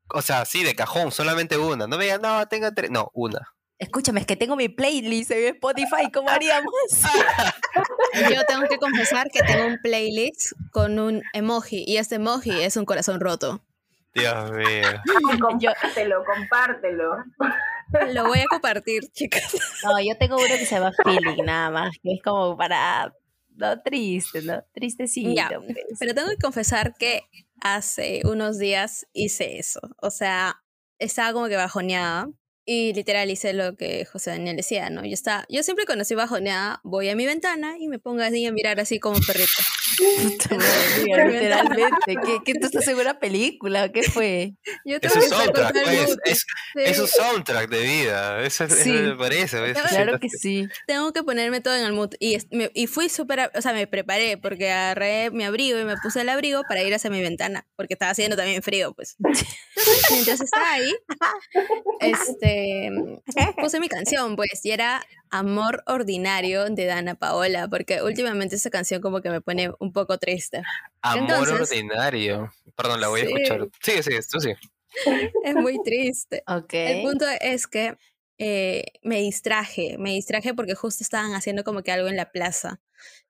o 0.08 0.22
sea, 0.22 0.44
sí, 0.44 0.62
de 0.62 0.74
cajón, 0.74 1.12
solamente 1.12 1.56
una. 1.58 1.86
No 1.86 1.96
me 1.98 2.04
digan, 2.04 2.22
no, 2.22 2.46
tenga 2.48 2.72
tres. 2.72 2.90
No, 2.90 3.10
una. 3.14 3.52
Escúchame, 3.78 4.20
es 4.20 4.26
que 4.26 4.36
tengo 4.36 4.56
mi 4.56 4.70
playlist 4.70 5.30
en 5.32 5.54
Spotify, 5.54 6.10
¿cómo 6.12 6.30
haríamos? 6.30 6.72
Yo 8.34 8.44
tengo 8.46 8.66
que 8.68 8.78
confesar 8.78 9.30
que 9.30 9.42
tengo 9.42 9.66
un 9.66 9.78
playlist 9.82 10.52
con 10.70 10.98
un 10.98 11.22
emoji 11.34 11.84
y 11.86 11.98
este 11.98 12.14
emoji 12.14 12.62
es 12.62 12.78
un 12.78 12.86
corazón 12.86 13.20
roto. 13.20 13.62
Dios 14.16 14.50
mío. 14.52 14.82
Compártelo, 15.40 16.24
compártelo. 16.24 17.16
Lo 18.12 18.26
voy 18.26 18.40
a 18.40 18.44
compartir, 18.48 19.10
chicas. 19.12 19.56
No, 19.84 20.00
yo 20.00 20.16
tengo 20.18 20.36
uno 20.36 20.46
que 20.46 20.66
se 20.66 20.74
llama 20.74 20.92
Feeling, 21.04 21.44
nada 21.44 21.70
más, 21.70 21.96
que 22.02 22.14
es 22.14 22.22
como 22.22 22.56
para... 22.56 23.12
No, 23.54 23.80
triste, 23.80 24.42
¿no? 24.42 24.62
Tristecito. 24.72 25.30
Ya, 25.34 25.48
pues. 25.48 25.78
Pero 25.98 26.14
tengo 26.14 26.28
que 26.28 26.36
confesar 26.36 26.94
que 26.98 27.22
hace 27.60 28.20
unos 28.24 28.58
días 28.58 29.06
hice 29.12 29.58
eso. 29.58 29.80
O 30.02 30.10
sea, 30.10 30.62
estaba 30.98 31.32
como 31.32 31.48
que 31.48 31.56
bajoneada 31.56 32.28
y 32.68 32.92
literal 32.94 33.30
hice 33.30 33.52
lo 33.52 33.76
que 33.76 34.04
José 34.04 34.30
Daniel 34.30 34.56
decía, 34.56 34.90
¿no? 34.90 35.04
Yo, 35.04 35.14
estaba, 35.14 35.46
yo 35.48 35.62
siempre 35.62 35.86
cuando 35.86 36.02
estoy 36.02 36.16
bajoneada 36.16 36.80
voy 36.82 37.08
a 37.08 37.14
mi 37.16 37.24
ventana 37.24 37.76
y 37.78 37.86
me 37.88 37.98
pongo 38.00 38.22
así 38.22 38.44
a 38.44 38.50
mirar 38.52 38.80
así 38.80 38.98
como 38.98 39.18
perrito. 39.26 39.48
Puta 39.96 40.56
madre, 40.56 41.04
mía, 41.04 41.24
literalmente. 41.26 42.16
¿Qué, 42.26 42.38
qué 42.44 42.54
tú 42.54 42.66
estás 42.66 42.86
en 42.88 42.96
una 42.98 43.18
película? 43.18 43.90
¿Qué 43.92 44.02
fue? 44.02 44.54
Yo 44.84 44.96
Es 44.96 45.00
tengo 45.00 45.14
un 45.24 45.30
soundtrack, 45.30 45.72
pues. 45.72 46.08
mood, 46.08 46.18
Es, 46.24 46.38
sí. 46.40 46.80
es 46.84 46.98
un 46.98 47.08
soundtrack 47.08 47.70
de 47.70 47.80
vida. 47.80 48.44
Eso, 48.44 48.64
es- 48.64 48.72
eso 48.72 48.82
Sí. 48.84 48.90
me 48.90 49.14
parece. 49.16 49.60
¿ves? 49.60 49.72
Claro 49.72 49.88
Claro 49.88 50.20
que 50.20 50.28
sí. 50.28 50.66
tengo 50.86 51.12
que 51.12 51.22
ponerme 51.22 51.60
todo 51.60 51.76
en 51.76 51.84
el 51.84 51.92
mood. 51.92 52.10
Y, 52.18 52.34
es- 52.34 52.46
me- 52.50 52.70
y 52.74 52.88
fui 52.88 53.08
súper, 53.08 53.50
o 53.54 53.62
sea, 53.62 53.72
me 53.72 53.86
preparé 53.86 54.36
porque 54.36 54.70
agarré 54.70 55.30
mi 55.30 55.44
abrigo 55.44 55.78
y 55.78 55.84
me 55.84 55.96
puse 55.98 56.20
el 56.20 56.28
abrigo 56.28 56.62
para 56.68 56.82
ir 56.82 56.92
hacia 56.94 57.08
mi 57.08 57.22
ventana, 57.22 57.64
porque 57.76 57.94
estaba 57.94 58.10
haciendo 58.10 58.36
también 58.36 58.62
frío, 58.62 58.92
pues. 58.92 59.16
Entonces, 59.18 59.46
mientras 60.10 60.40
estaba 60.42 60.72
ahí, 60.72 60.92
este, 62.00 62.55
puse 63.60 63.80
mi 63.80 63.88
canción, 63.88 64.36
pues, 64.36 64.64
y 64.64 64.70
era 64.70 65.04
Amor 65.30 65.82
Ordinario 65.86 66.66
de 66.70 66.84
Dana 66.86 67.14
Paola, 67.14 67.68
porque 67.68 68.02
últimamente 68.02 68.56
esa 68.56 68.70
canción 68.70 69.00
como 69.02 69.20
que 69.20 69.30
me 69.30 69.40
pone 69.40 69.70
un 69.78 69.92
poco 69.92 70.18
triste. 70.18 70.62
Amor 71.02 71.30
Entonces- 71.30 71.70
ordinario. 71.72 72.52
Perdón, 72.76 73.00
la 73.00 73.08
voy 73.08 73.22
a 73.22 73.24
Sí. 73.26 73.32
escuchar. 73.32 73.68
Sigue, 73.82 74.02
sigue, 74.02 74.20
tú 74.30 74.40
sí. 74.40 74.52
Es 75.44 75.54
muy 75.54 75.82
triste. 75.82 76.42
El 76.72 77.02
punto 77.02 77.26
es 77.40 77.66
que 77.66 77.96
eh, 78.38 78.84
me 79.02 79.20
distraje, 79.20 79.96
me 79.98 80.10
distraje 80.12 80.52
porque 80.54 80.74
justo 80.74 81.02
estaban 81.02 81.32
haciendo 81.34 81.64
como 81.64 81.82
que 81.82 81.90
algo 81.92 82.08
en 82.08 82.16
la 82.16 82.30
plaza 82.32 82.80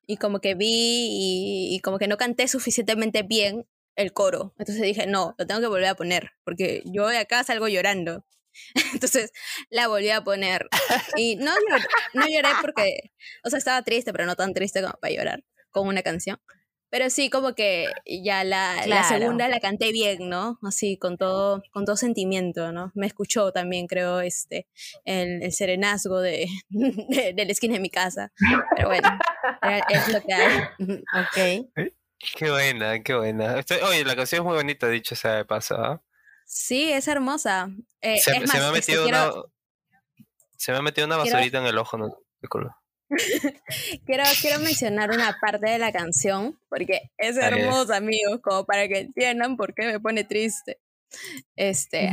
y 0.07 0.17
como 0.17 0.41
que 0.41 0.55
vi 0.57 0.67
y, 0.69 1.75
y 1.77 1.81
como 1.81 1.99
que 1.99 2.09
no 2.09 2.17
canté 2.17 2.49
suficientemente 2.49 3.23
bien 3.23 3.67
el 3.95 4.13
coro. 4.13 4.53
Entonces 4.59 4.83
dije, 4.83 5.07
no, 5.07 5.35
lo 5.39 5.47
tengo 5.47 5.61
que 5.61 5.69
volver 5.69 5.87
a 5.87 5.95
poner 5.95 6.33
porque 6.45 6.83
yo 6.87 7.07
de 7.09 7.19
acá 7.19 7.45
salgo 7.45 7.69
llorando. 7.69 8.25
Entonces 8.95 9.31
la 9.71 9.89
volví 9.89 10.11
a 10.11 10.23
poner 10.25 10.67
y 11.17 11.37
no, 11.37 11.53
llor- 11.53 11.89
no 12.15 12.27
lloré 12.29 12.49
porque, 12.61 13.11
o 13.45 13.51
sea, 13.51 13.59
estaba 13.59 13.83
triste, 13.83 14.13
pero 14.13 14.27
no 14.27 14.37
tan 14.37 14.55
triste 14.55 14.81
como 14.83 14.95
para 15.01 15.13
llorar 15.15 15.45
con 15.71 15.89
una 15.89 16.03
canción. 16.03 16.41
Pero 16.89 17.11
sí, 17.11 17.31
como 17.31 17.55
que 17.57 17.89
ya 18.07 18.45
la, 18.45 18.77
la 18.77 19.03
Claro. 19.03 19.09
segunda 19.19 19.49
la 19.49 19.59
canté 19.59 19.91
bien, 19.91 20.29
¿no? 20.29 20.57
Así, 20.63 20.97
con 20.97 21.19
todo, 21.19 21.61
con 21.73 21.85
todo 21.85 21.97
sentimiento, 21.97 22.71
¿no? 22.71 22.93
Me 22.95 23.09
escuchó 23.09 23.51
también, 23.53 23.89
creo, 23.89 24.21
este, 24.21 24.69
el, 25.05 25.43
el 25.43 25.53
serenazgo 25.53 26.21
de, 26.21 26.47
de, 26.69 27.33
de 27.35 27.45
la 27.45 27.51
esquina 27.53 27.75
de 27.75 27.81
mi 27.81 27.91
casa. 27.91 28.33
Pero 28.77 28.89
bueno, 28.89 29.09
es 29.89 30.09
lo 30.09 30.23
que 30.23 30.33
hay. 30.33 30.59
Ok. 30.79 31.69
Qué 32.37 32.51
buena, 32.51 33.03
qué 33.03 33.15
buena. 33.15 33.59
Estoy- 33.59 33.81
oye, 33.83 34.05
la 34.05 34.15
canción 34.17 34.41
es 34.43 34.45
muy 34.47 34.55
bonita, 34.55 34.89
dicho 34.89 35.15
sea 35.17 35.35
de 35.35 35.45
paso. 35.45 35.75
¿ah? 35.77 36.01
Sí, 36.49 36.91
es 36.93 37.09
hermosa. 37.09 37.69
Eh, 38.01 38.19
Se, 38.19 38.31
es 38.31 38.37
se 38.39 38.47
más, 38.47 38.55
me 38.59 38.65
ha 38.65 38.73
metido 38.73 39.03
quiero, 39.05 39.33
una. 39.35 39.43
Se 40.57 40.73
me 40.73 40.79
ha 40.79 40.83
metido 40.83 41.07
una 41.07 41.17
quiero- 41.21 41.37
basurita 41.37 41.59
en 41.59 41.67
el 41.67 41.77
ojo, 41.79 41.99
no 41.99 42.17
quiero, 44.07 44.25
quiero 44.41 44.61
mencionar 44.61 45.11
una 45.11 45.37
parte 45.41 45.71
de 45.71 45.79
la 45.79 45.93
canción, 45.93 46.59
porque 46.69 47.11
es 47.19 47.37
hermosa, 47.37 47.97
amigos, 47.97 48.41
como 48.43 48.65
para 48.65 48.89
que 48.89 48.99
entiendan 49.01 49.57
por 49.57 49.75
qué 49.75 49.87
me 49.87 50.01
pone 50.01 50.25
triste. 50.25 50.81
Este, 51.55 52.11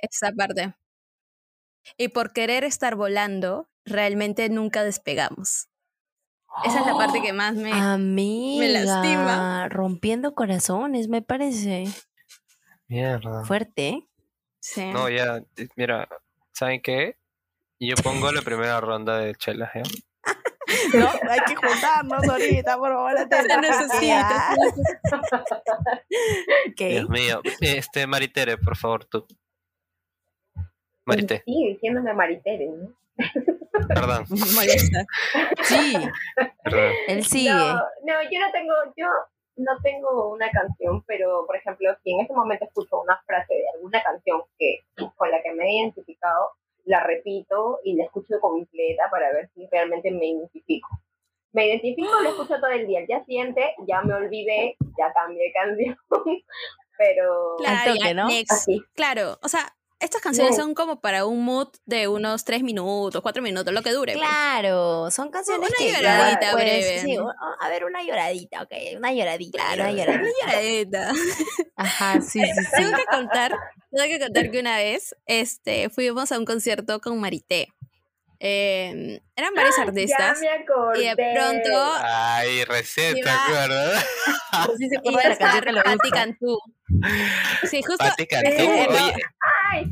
esa 0.00 0.32
parte. 0.32 0.74
Y 1.96 2.08
por 2.08 2.32
querer 2.32 2.64
estar 2.64 2.94
volando, 2.94 3.68
realmente 3.84 4.48
nunca 4.50 4.84
despegamos. 4.84 5.68
Esa 6.64 6.80
es 6.80 6.86
la 6.86 6.94
parte 6.94 7.22
que 7.22 7.32
más 7.34 7.54
me... 7.54 7.72
Amiga, 7.72 8.66
lastima. 8.68 9.68
rompiendo 9.70 10.34
corazones, 10.34 11.08
me 11.08 11.22
parece 11.22 11.86
Mierda. 12.88 13.44
fuerte. 13.44 13.88
¿eh? 13.88 14.08
sí. 14.60 14.90
No, 14.92 15.08
ya, 15.08 15.36
eh, 15.56 15.68
mira, 15.76 16.08
¿saben 16.52 16.80
qué? 16.82 17.16
Yo 17.80 17.94
pongo 18.02 18.32
la 18.32 18.42
primera 18.42 18.80
ronda 18.80 19.18
de 19.18 19.34
chelas, 19.34 19.70
¿ya? 19.74 19.82
No, 20.94 21.08
hay 21.30 21.40
que 21.46 21.54
juntarnos 21.56 22.28
ahorita, 22.28 22.76
por 22.76 22.92
favor. 22.92 23.16
Se 23.30 23.58
necesita. 23.58 24.54
Dios 26.76 27.04
Ok. 27.04 27.10
mío. 27.10 27.40
Este, 27.60 28.06
Maritere, 28.06 28.58
por 28.58 28.76
favor, 28.76 29.04
tú. 29.06 29.26
Marité, 31.06 31.42
Sí, 31.46 31.68
diciéndome 31.72 32.12
Maritere, 32.12 32.66
¿no? 32.68 32.94
perdón, 33.88 34.26
Molesta. 34.28 35.04
Sí, 35.62 35.96
perdón. 36.64 36.92
él 37.08 37.24
sigue. 37.24 37.48
No, 37.50 37.74
no, 37.74 38.22
yo 38.30 38.38
no 38.40 38.52
tengo, 38.52 38.74
yo 38.96 39.06
no 39.58 39.72
tengo 39.82 40.30
una 40.30 40.50
canción, 40.50 41.02
pero 41.06 41.44
por 41.46 41.56
ejemplo, 41.56 41.90
si 42.02 42.12
en 42.12 42.20
este 42.20 42.34
momento 42.34 42.64
escucho 42.64 43.00
una 43.00 43.20
frase 43.26 43.54
de 43.54 43.64
alguna 43.74 44.02
canción 44.02 44.42
que 44.58 44.80
con 45.16 45.30
la 45.30 45.42
que 45.42 45.52
me 45.52 45.64
he 45.64 45.78
identificado, 45.80 46.50
la 46.84 47.02
repito 47.04 47.80
y 47.84 47.94
la 47.96 48.04
escucho 48.04 48.40
completa 48.40 49.04
para 49.10 49.32
ver 49.32 49.50
si 49.54 49.66
realmente 49.70 50.10
me 50.10 50.26
identifico. 50.26 50.88
Me 51.52 51.66
identifico, 51.66 52.20
la 52.22 52.30
escucho 52.30 52.56
todo 52.56 52.70
el 52.70 52.86
día. 52.86 53.00
El 53.00 53.06
día 53.06 53.24
siguiente 53.24 53.74
ya 53.86 54.00
me 54.02 54.14
olvidé, 54.14 54.76
ya 54.98 55.12
cambié 55.12 55.44
de 55.44 55.52
canción, 55.52 55.96
pero 56.98 57.56
Claro, 57.58 57.92
toque, 57.94 58.04
ya, 58.08 58.14
¿no? 58.14 58.28
next. 58.28 58.52
así. 58.52 58.82
Claro, 58.94 59.38
o 59.42 59.48
sea, 59.48 59.74
estas 60.00 60.20
canciones 60.22 60.56
No. 60.56 60.62
son 60.62 60.74
como 60.74 61.00
para 61.00 61.26
un 61.26 61.44
mood 61.44 61.68
de 61.84 62.06
unos 62.08 62.44
tres 62.44 62.62
minutos, 62.62 63.20
cuatro 63.22 63.42
minutos, 63.42 63.72
lo 63.74 63.82
que 63.82 63.92
dure. 63.92 64.12
pues. 64.14 64.24
Claro, 64.26 65.10
son 65.10 65.30
canciones 65.30 65.68
Una 65.68 65.76
que 65.78 65.90
ya, 65.90 65.98
lloradita 66.00 66.52
pues, 66.52 66.64
breve. 66.64 67.00
sí, 67.02 67.16
a 67.60 67.68
ver, 67.68 67.84
una 67.84 68.02
lloradita, 68.02 68.62
ok, 68.62 68.72
una 68.96 69.12
lloradita, 69.12 69.58
Claro, 69.58 69.82
una 69.82 69.90
una 69.92 69.98
lloradita. 70.04 70.46
lloradita. 70.46 71.12
Ajá, 71.76 72.20
sí, 72.20 72.40
sí, 72.40 72.64
sí. 72.64 72.70
Tengo 72.76 72.96
que 72.96 73.04
contar, 73.06 73.56
tengo 73.90 74.04
que 74.08 74.18
contar 74.20 74.50
que 74.50 74.60
una 74.60 74.76
vez 74.76 75.16
este, 75.26 75.90
fuimos 75.90 76.30
a 76.32 76.38
un 76.38 76.44
concierto 76.44 77.00
con 77.00 77.18
Marité. 77.20 77.68
Eh, 78.40 79.20
eran 79.34 79.52
varios 79.52 79.74
ya 79.76 79.82
artistas 79.82 80.40
me 80.40 80.48
acordé. 80.48 81.02
y 81.02 81.08
de 81.08 81.16
pronto 81.16 81.92
Ay, 82.04 82.62
recién, 82.66 83.14
¿te 83.14 83.20
Iba- 83.22 83.44
acuerdas? 83.46 84.06
Sí 84.78 84.88
se 84.88 84.96
la 85.10 85.22
canción 85.22 85.32
estar 85.32 85.64
que 85.64 85.72
Patti. 85.82 86.10
Cantú. 86.10 86.58
Sí, 87.68 87.82
justo 87.82 88.04
Cantú. 88.28 88.48
eh, 88.62 88.86
no, 88.88 89.08
Ay, 89.72 89.84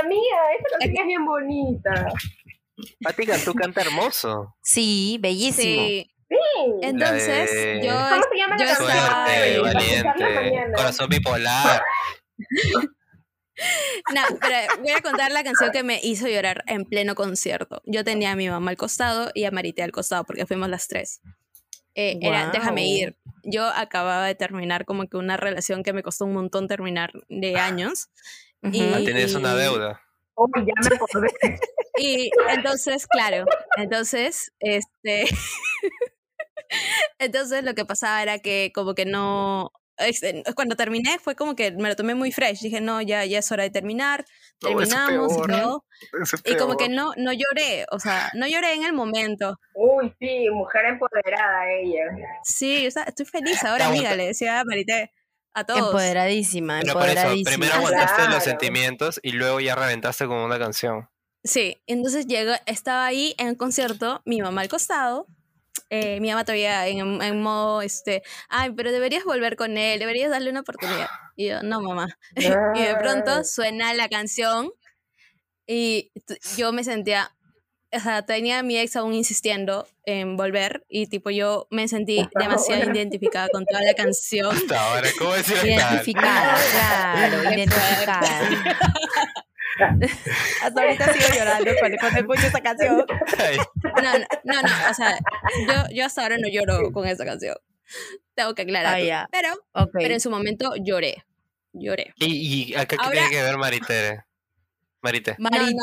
amiga, 0.00 0.38
esa 0.58 0.78
canción 0.78 0.96
es 1.02 1.06
bien 1.06 1.24
bonita. 1.24 2.06
Pati 3.02 3.26
Cantú 3.26 3.54
canta 3.54 3.82
hermoso. 3.82 4.54
Sí, 4.62 5.18
bellísimo. 5.20 5.82
sí. 5.82 6.08
Sí. 6.28 6.38
Entonces, 6.80 7.50
de- 7.52 7.80
yo, 7.84 7.92
¿Cómo 7.92 8.22
se 8.32 8.36
llama 8.38 8.56
yo 8.58 8.64
la? 8.64 8.74
Suerte, 8.74 9.58
valiente, 9.60 10.72
corazón 10.74 11.08
bipolar. 11.10 11.82
No, 14.14 14.22
pero 14.40 14.80
voy 14.80 14.90
a 14.92 15.00
contar 15.02 15.30
la 15.30 15.44
canción 15.44 15.70
que 15.70 15.82
me 15.82 16.00
hizo 16.02 16.26
llorar 16.26 16.64
en 16.66 16.84
pleno 16.84 17.14
concierto. 17.14 17.82
Yo 17.84 18.02
tenía 18.02 18.32
a 18.32 18.36
mi 18.36 18.48
mamá 18.48 18.70
al 18.70 18.76
costado 18.76 19.30
y 19.34 19.44
a 19.44 19.50
Marité 19.50 19.82
al 19.82 19.92
costado 19.92 20.24
porque 20.24 20.46
fuimos 20.46 20.68
las 20.68 20.88
tres. 20.88 21.20
Eh, 21.94 22.18
Era 22.22 22.50
Déjame 22.50 22.86
ir. 22.86 23.16
Yo 23.44 23.66
acababa 23.66 24.26
de 24.26 24.34
terminar 24.34 24.84
como 24.86 25.06
que 25.06 25.16
una 25.18 25.36
relación 25.36 25.82
que 25.82 25.92
me 25.92 26.02
costó 26.02 26.24
un 26.24 26.32
montón 26.32 26.66
terminar 26.66 27.12
de 27.28 27.56
años. 27.56 28.08
Y- 28.62 28.92
Ah, 28.94 28.98
Tienes 29.04 29.34
una 29.34 29.54
deuda. 29.54 30.00
Oh, 30.34 30.48
ya 30.56 30.72
me 30.88 30.96
acordé. 30.96 31.28
Y 31.98 32.30
entonces, 32.48 33.06
claro, 33.06 33.44
entonces, 33.76 34.50
este, 34.60 35.24
entonces 37.18 37.64
lo 37.64 37.74
que 37.74 37.84
pasaba 37.84 38.22
era 38.22 38.38
que 38.38 38.72
como 38.74 38.94
que 38.94 39.04
no, 39.04 39.70
este, 39.98 40.42
cuando 40.56 40.74
terminé 40.74 41.18
fue 41.18 41.36
como 41.36 41.54
que 41.54 41.70
me 41.72 41.90
lo 41.90 41.96
tomé 41.96 42.14
muy 42.14 42.32
fresh. 42.32 42.60
Dije, 42.60 42.80
no, 42.80 43.02
ya, 43.02 43.24
ya 43.26 43.40
es 43.40 43.52
hora 43.52 43.62
de 43.64 43.70
terminar. 43.70 44.24
No, 44.62 44.68
Terminamos 44.68 45.32
y 45.36 45.42
todo. 45.50 45.84
Y 46.44 46.56
como 46.56 46.76
que 46.76 46.88
no, 46.88 47.12
no 47.16 47.32
lloré, 47.32 47.84
o 47.90 47.98
sea, 47.98 48.30
no 48.34 48.46
lloré 48.46 48.72
en 48.74 48.84
el 48.84 48.92
momento. 48.94 49.58
Uy, 49.74 50.14
sí, 50.18 50.48
mujer 50.50 50.86
empoderada 50.86 51.70
ella. 51.72 52.04
Sí, 52.44 52.86
o 52.86 52.90
sea, 52.90 53.02
estoy 53.04 53.26
feliz 53.26 53.62
ahora, 53.64 53.86
amiga, 53.88 54.14
le 54.16 54.28
decía 54.28 54.60
a 54.60 54.64
Marité, 54.64 55.12
a 55.54 55.64
todos. 55.64 55.80
Empoderadísima, 55.80 56.80
Pero 56.80 56.94
por 56.94 57.08
eso, 57.08 57.28
primero 57.44 57.74
aguantaste 57.74 58.16
Claro. 58.16 58.32
los 58.34 58.44
sentimientos 58.44 59.20
y 59.22 59.32
luego 59.32 59.60
ya 59.60 59.74
reventaste 59.74 60.26
con 60.26 60.38
una 60.38 60.58
canción. 60.58 61.08
Sí, 61.44 61.82
entonces 61.86 62.26
llegó, 62.26 62.52
estaba 62.66 63.04
ahí 63.06 63.34
en 63.38 63.48
el 63.48 63.56
concierto, 63.56 64.22
mi 64.24 64.40
mamá 64.40 64.60
al 64.60 64.68
costado, 64.68 65.26
eh, 65.90 66.20
mi 66.20 66.28
mamá 66.30 66.44
todavía 66.44 66.86
en, 66.86 67.20
en 67.20 67.42
modo, 67.42 67.82
este, 67.82 68.22
ay, 68.48 68.70
pero 68.76 68.92
deberías 68.92 69.24
volver 69.24 69.56
con 69.56 69.76
él, 69.76 69.98
deberías 69.98 70.30
darle 70.30 70.50
una 70.50 70.60
oportunidad. 70.60 71.08
Y 71.36 71.48
yo, 71.48 71.62
no, 71.62 71.80
mamá. 71.80 72.08
y 72.36 72.82
de 72.82 72.96
pronto 73.00 73.44
suena 73.44 73.92
la 73.94 74.08
canción 74.08 74.70
y 75.66 76.12
yo 76.56 76.72
me 76.72 76.84
sentía, 76.84 77.34
o 77.94 78.00
sea, 78.00 78.22
tenía 78.22 78.58
a 78.60 78.62
mi 78.62 78.78
ex 78.78 78.96
aún 78.96 79.12
insistiendo 79.14 79.86
en 80.04 80.36
volver 80.36 80.84
y 80.88 81.06
tipo 81.06 81.30
yo 81.30 81.66
me 81.70 81.86
sentí 81.88 82.28
demasiado 82.38 82.90
identificada 82.92 83.48
con 83.52 83.64
toda 83.66 83.82
la 83.82 83.94
canción. 83.94 84.54
Hasta 84.56 84.80
ahora, 84.94 85.08
¿cómo 85.18 85.32
decir 85.34 85.56
hasta- 85.56 85.66
Identificada, 85.68 86.56
claro, 86.72 87.42
identificada. 87.54 88.20
Hasta 90.62 90.82
ahorita 90.82 91.12
sigo 91.12 91.28
llorando 91.38 91.70
cuando, 91.80 91.96
cuando 91.98 92.20
escucho 92.20 92.46
esa 92.46 92.60
canción. 92.60 92.96
No, 94.02 94.02
no, 94.02 94.24
no, 94.44 94.62
no, 94.62 94.90
o 94.90 94.94
sea, 94.94 95.18
yo, 95.66 95.94
yo 95.94 96.04
hasta 96.06 96.22
ahora 96.22 96.36
no 96.38 96.48
lloro 96.48 96.92
con 96.92 97.06
esa 97.06 97.24
canción. 97.24 97.56
Tengo 98.34 98.54
que 98.54 98.62
aclarar. 98.62 98.94
Ah, 98.96 99.00
ya. 99.00 99.28
Pero, 99.32 99.54
Ok. 99.72 99.90
pero 99.94 100.14
en 100.14 100.20
su 100.20 100.30
momento 100.30 100.72
lloré. 100.76 101.24
Lloré. 101.72 102.12
¿Y, 102.16 102.70
y 102.70 102.74
acá 102.74 102.96
qué 102.96 103.02
Ahora- 103.02 103.12
tiene 103.12 103.30
que 103.30 103.42
ver 103.42 103.56
Maritere? 103.56 104.24
Marité. 105.02 105.34
Marité, 105.38 105.74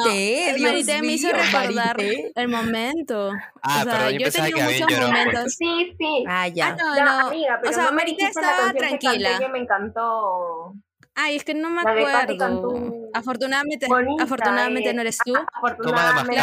no, 0.51 0.55
Dios 0.55 0.71
Marité 0.71 1.01
me 1.01 1.11
hizo 1.11 1.29
recordar 1.31 1.97
Marité. 1.97 2.31
el 2.35 2.47
momento. 2.47 3.31
Ah, 3.61 3.81
o 3.81 3.83
sea, 3.83 3.91
perdón, 3.91 4.11
yo 4.13 4.19
yo 4.19 4.19
he 4.19 4.23
pensaba 4.31 4.45
tenido 4.47 4.57
que 4.57 4.63
habían 4.63 4.81
muchos 4.83 5.07
momentos. 5.07 5.53
Sí, 5.55 5.95
sí. 5.97 6.23
Ah, 6.27 6.47
ya. 6.47 6.67
Ah, 6.67 6.75
no, 6.79 6.95
No, 6.95 7.05
no. 7.21 7.27
amiga, 7.27 7.59
pero 7.61 7.71
o 7.71 7.73
sea, 7.73 7.91
Marité 7.91 8.25
estaba 8.25 8.71
tranquila. 8.73 9.39
que 9.39 9.49
me 9.49 9.59
encantó. 9.59 10.73
Ay, 11.15 11.35
es 11.35 11.43
que 11.43 11.53
no 11.53 11.69
me 11.69 11.81
acuerdo. 11.81 13.09
Afortunadamente, 13.13 13.87
Bonita, 13.87 14.23
afortunadamente 14.23 14.89
eh. 14.89 14.93
no 14.93 15.01
eres 15.01 15.17
tú. 15.17 15.33
Afortunadamente. 15.53 16.41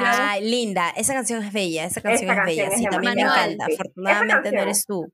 Ah, 0.00 0.36
linda, 0.38 0.90
esa 0.90 1.14
canción 1.14 1.42
es 1.42 1.50
bella, 1.50 1.86
esa 1.86 2.02
canción 2.02 2.30
es 2.30 2.44
bella, 2.44 2.64
canción 2.68 2.82
sí, 2.82 2.90
también 2.90 3.14
me 3.14 3.22
encanta. 3.22 3.66
sí. 3.66 3.72
Afortunadamente 3.72 4.52
no 4.52 4.60
eres 4.60 4.84
tú. 4.84 5.10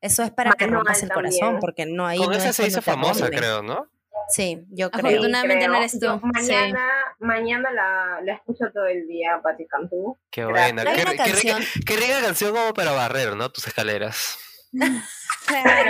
Eso 0.00 0.22
es 0.22 0.30
para 0.30 0.52
que 0.52 0.66
rompas 0.66 1.02
el 1.02 1.10
corazón, 1.10 1.58
porque 1.60 1.84
no 1.84 2.06
hay. 2.06 2.18
Con 2.18 2.28
no 2.30 2.32
esa 2.32 2.48
es 2.48 2.56
se 2.56 2.66
hizo 2.66 2.80
famosa, 2.80 3.28
creo, 3.28 3.62
¿no? 3.62 3.86
Sí, 4.28 4.64
yo 4.70 4.90
creo. 4.90 5.06
Afortunadamente 5.08 5.68
no 5.68 5.74
eres 5.76 5.92
tú. 5.92 6.06
Yo 6.06 6.20
Sí. 6.40 6.50
mañana, 6.52 6.88
mañana 7.20 7.70
la, 7.72 8.20
la 8.24 8.34
escucho 8.34 8.64
todo 8.72 8.86
el 8.86 9.06
día, 9.08 9.40
Pati 9.42 9.66
Cantú. 9.66 10.18
Qué 10.30 10.44
Gracias. 10.46 10.74
buena. 10.74 10.90
Hay 10.90 10.96
Qué, 10.96 11.02
una 11.02 11.10
qué 11.12 11.16
rica, 11.22 11.24
canción, 11.24 11.62
qué 11.86 11.96
rica 11.96 12.20
canción 12.22 12.52
como 12.54 12.72
para 12.74 12.92
barrer, 12.92 13.36
¿no? 13.36 13.50
Tus 13.50 13.66
escaleras. 13.66 14.38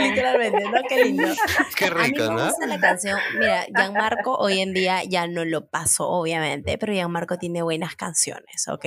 literalmente, 0.01 0.65
¿no? 0.65 0.81
Qué 0.89 1.05
lindo. 1.05 1.25
Qué 1.77 1.85
A 1.87 1.91
mí 1.95 2.03
rico, 2.05 2.25
me 2.25 2.35
¿no? 2.41 2.47
gusta 2.47 2.67
la 2.67 2.81
canción. 2.81 3.19
Mira, 3.39 3.65
Gianmarco 3.75 4.35
hoy 4.37 4.61
en 4.61 4.73
día 4.73 5.05
ya 5.05 5.27
no 5.27 5.45
lo 5.45 5.69
pasó, 5.69 6.09
obviamente, 6.09 6.79
pero 6.79 6.93
Gianmarco 6.93 7.39
tiene 7.39 7.63
buenas 7.63 7.95
canciones, 7.97 8.67
¿ok? 8.69 8.87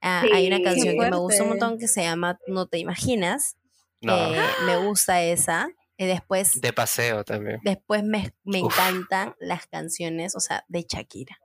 Ah, 0.00 0.22
hay 0.34 0.46
una 0.48 0.56
Sí. 0.58 0.62
canción 0.64 0.98
que 0.98 1.10
me 1.10 1.16
gusta 1.16 1.42
un 1.44 1.50
montón 1.50 1.78
que 1.78 1.88
se 1.88 2.02
llama 2.02 2.38
No 2.46 2.66
te 2.66 2.78
imaginas. 2.78 3.56
No. 4.00 4.14
Eh, 4.34 4.40
me 4.66 4.76
gusta 4.78 5.22
esa. 5.22 5.68
Y 6.02 6.06
después, 6.06 6.60
De 6.60 6.72
paseo 6.72 7.22
también. 7.24 7.60
después 7.62 8.02
me, 8.02 8.34
me 8.44 8.62
Uf. 8.62 8.72
encantan 8.74 9.34
las 9.38 9.66
canciones, 9.66 10.34
o 10.34 10.40
sea, 10.40 10.64
de 10.68 10.84
Shakira. 10.88 11.38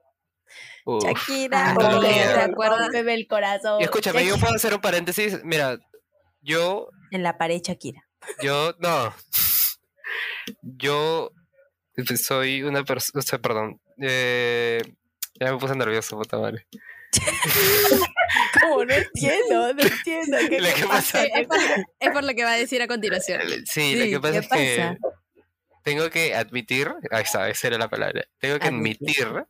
Uf. 0.85 1.03
Shakira. 1.03 1.75
¿te 1.77 2.39
acuerdas? 2.41 2.89
el 2.93 3.27
corazón. 3.27 3.81
Y 3.81 3.83
escúchame, 3.83 4.19
yo 4.21 4.29
Shakira. 4.31 4.41
puedo 4.45 4.55
hacer 4.55 4.73
un 4.73 4.81
paréntesis. 4.81 5.39
Mira, 5.43 5.77
yo, 6.41 6.89
En 7.11 7.23
la 7.23 7.37
pared 7.37 7.61
Shakira. 7.61 8.07
yo, 8.41 8.73
no. 8.79 9.13
Yo 10.61 11.31
soy 12.23 12.63
una 12.63 12.83
persona, 12.83 13.19
o 13.19 13.21
sea, 13.21 13.39
perdón. 13.39 13.79
Eh, 14.01 14.81
ya 15.39 15.51
me 15.51 15.57
puse 15.57 15.75
nervioso, 15.75 16.17
puta 16.17 16.37
madre. 16.39 16.67
¿Cómo? 18.61 18.85
No 18.85 18.93
entiendo, 18.93 19.73
no 19.73 19.81
entiendo. 19.83 20.37
¿Qué 20.49 20.59
Lo 20.61 20.67
te 20.67 20.73
que 20.73 20.87
pasa? 20.87 21.19
pasa- 21.19 21.25
Es 21.25 21.47
por, 21.47 21.57
es 21.99 22.09
por 22.11 22.23
lo 22.23 22.33
que 22.33 22.43
va 22.43 22.51
a 22.53 22.57
decir 22.57 22.81
a 22.81 22.87
continuación. 22.87 23.41
Sí, 23.65 23.95
lo 23.95 24.05
que 24.05 24.19
pasa 24.19 24.33
¿qué 24.33 24.37
es 24.39 24.47
que 24.49 24.97
tengo 25.83 26.09
que 26.09 26.35
admitir, 26.35 26.91
ahí 27.11 27.23
está, 27.23 27.49
esa 27.49 27.67
era 27.67 27.77
la 27.77 27.89
palabra. 27.89 28.25
Tengo 28.39 28.59
que 28.59 28.67
Admitir. 28.67 29.23
admitir 29.25 29.45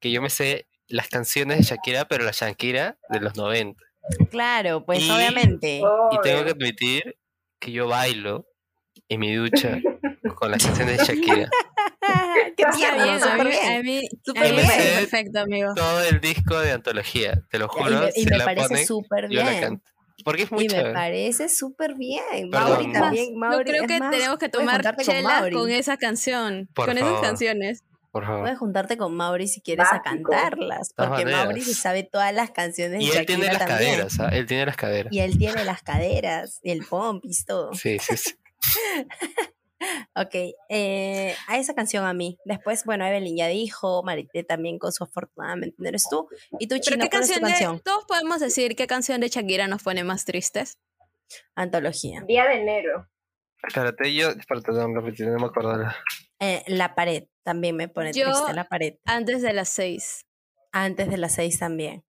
que 0.00 0.10
yo 0.10 0.20
me 0.20 0.28
sé 0.30 0.66
las 0.88 1.08
canciones 1.08 1.58
de 1.58 1.62
Shakira, 1.62 2.06
pero 2.06 2.24
la 2.24 2.32
Shakira 2.32 2.98
de 3.08 3.20
los 3.20 3.36
90. 3.36 3.80
Claro, 4.30 4.84
pues 4.84 5.00
Y- 5.02 5.10
obviamente. 5.10 5.80
Y 6.10 6.20
tengo 6.22 6.44
que 6.44 6.50
admitir 6.50 7.16
que 7.60 7.70
yo 7.70 7.86
bailo 7.86 8.46
en 9.08 9.20
mi 9.20 9.32
ducha 9.34 9.78
con 10.34 10.50
las 10.50 10.64
canciones 10.64 10.98
de 10.98 11.04
Shakira. 11.04 11.48
Qué 12.56 12.64
tierno, 12.76 13.02
bien, 13.04 13.14
a 13.16 13.20
súper 13.20 13.44
mí, 13.44 13.50
bien. 13.50 13.64
a 13.64 13.82
mí, 13.82 13.98
a 13.98 14.32
mí 14.32 14.32
me 14.34 14.50
bien. 14.52 14.66
parece 14.66 14.98
perfecto, 15.00 15.40
amigo. 15.40 15.72
Todo 15.74 16.02
el 16.04 16.20
disco 16.20 16.58
de 16.58 16.72
antología, 16.72 17.42
te 17.50 17.58
lo 17.58 17.66
Y 17.66 17.68
juro. 17.68 18.00
me, 18.00 18.08
y 18.08 18.12
si 18.24 18.26
me 18.26 18.38
la 18.38 18.44
parece 18.44 18.86
súper 18.86 19.28
yo 19.30 19.42
la 19.42 19.50
bien. 19.50 19.60
canto. 19.62 19.90
Porque 20.24 20.42
es 20.42 20.50
Y 20.50 20.54
muy 20.54 20.64
me 20.64 20.70
chévere. 20.74 20.92
parece 20.92 21.48
súper 21.48 21.94
bien. 21.94 22.50
Perdón. 22.50 22.70
Mauri 22.72 22.92
también. 22.92 23.26
Yo 23.32 23.38
Mauri, 23.38 23.64
creo 23.70 23.82
es 23.84 23.88
que 23.88 23.98
más, 23.98 24.10
tenemos 24.10 24.38
que 24.38 24.48
tomar 24.50 24.82
con 24.94 25.04
chelas 25.04 25.40
Mauri. 25.40 25.54
con 25.56 25.70
esa 25.70 25.96
canción, 25.96 26.68
Por 26.74 26.86
con 26.88 26.96
favor. 26.98 27.12
esas 27.12 27.22
canciones. 27.26 27.84
Por 28.12 28.26
favor. 28.26 28.40
Puedes 28.42 28.58
juntarte 28.58 28.96
con 28.98 29.14
Mauri 29.16 29.46
si 29.48 29.60
quieres 29.62 29.86
a 29.90 30.02
cantarlas. 30.02 30.92
Porque 30.96 31.24
Mauri 31.24 31.60
se 31.62 31.74
sabe 31.74 32.02
todas 32.02 32.34
las 32.34 32.50
canciones 32.50 32.98
de 32.98 33.04
Y 33.04 33.10
él 33.12 33.24
tiene 33.24 33.46
las 33.46 33.58
también. 33.58 33.92
caderas, 33.92 34.20
¿ah? 34.20 34.28
Él 34.32 34.46
tiene 34.46 34.66
las 34.66 34.76
caderas. 34.76 35.12
Y 35.12 35.20
él 35.20 35.38
tiene 35.38 35.64
las 35.64 35.82
caderas, 35.82 36.58
y 36.62 36.70
el 36.72 36.84
pompis, 36.84 37.44
todo. 37.46 37.72
Sí, 37.74 37.98
sí, 38.00 38.16
sí. 38.16 38.34
Ok, 40.14 40.34
eh, 40.68 41.34
a 41.48 41.56
esa 41.58 41.74
canción 41.74 42.04
a 42.04 42.12
mí. 42.12 42.36
Después, 42.44 42.84
bueno, 42.84 43.06
Evelyn 43.06 43.36
ya 43.36 43.46
dijo, 43.48 44.02
Marité 44.02 44.44
también 44.44 44.78
con 44.78 44.92
su 44.92 45.04
afortunadamente 45.04 45.76
no 45.78 45.88
eres 45.88 46.04
tú. 46.10 46.28
Y 46.58 46.66
tú, 46.66 46.74
Pero 46.76 46.80
Chino, 46.82 47.04
qué 47.04 47.10
¿cuál 47.10 47.22
es 47.22 47.28
tu 47.28 47.34
canción 47.34 47.42
de, 47.44 47.50
canción? 47.50 47.80
todos 47.80 48.04
podemos 48.06 48.40
decir 48.40 48.76
qué 48.76 48.86
canción 48.86 49.20
de 49.20 49.28
Shakira 49.28 49.68
nos 49.68 49.82
pone 49.82 50.04
más 50.04 50.24
tristes. 50.24 50.78
Antología. 51.54 52.22
Día 52.26 52.44
de 52.46 52.54
enero. 52.60 53.08
Espérate, 53.66 54.12
yo. 54.14 54.30
Espérate, 54.30 54.72
no, 54.72 54.88
me 54.88 55.46
acuerdo. 55.46 55.76
la- 55.76 55.96
Eh, 56.40 56.62
la 56.66 56.94
pared 56.94 57.24
también 57.44 57.76
me 57.76 57.88
pone 57.88 58.12
Yo- 58.12 58.24
triste, 58.30 58.52
la 58.54 58.64
pared. 58.64 58.94
Antes 59.04 59.42
de 59.42 59.52
las 59.52 59.68
seis. 59.68 60.26
Antes 60.72 61.08
de 61.10 61.18
las 61.18 61.34
seis 61.34 61.58
también. 61.58 62.04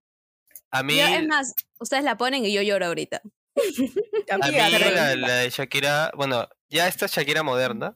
A 0.71 0.83
mí, 0.83 0.97
Yo, 0.97 1.05
es 1.05 1.27
más, 1.27 1.53
ustedes 1.79 2.03
la 2.03 2.17
ponen 2.17 2.45
y 2.45 2.53
yo 2.53 2.61
lloro 2.61 2.85
ahorita. 2.85 3.21
a 4.31 4.37
mí 4.37 4.43
pero- 4.51 4.95
la, 4.95 5.15
la 5.15 5.35
de 5.37 5.49
Shakira, 5.49 6.11
bueno, 6.15 6.47
ya 6.71 6.87
esta 6.87 7.05
Shakira 7.07 7.43
moderna, 7.43 7.95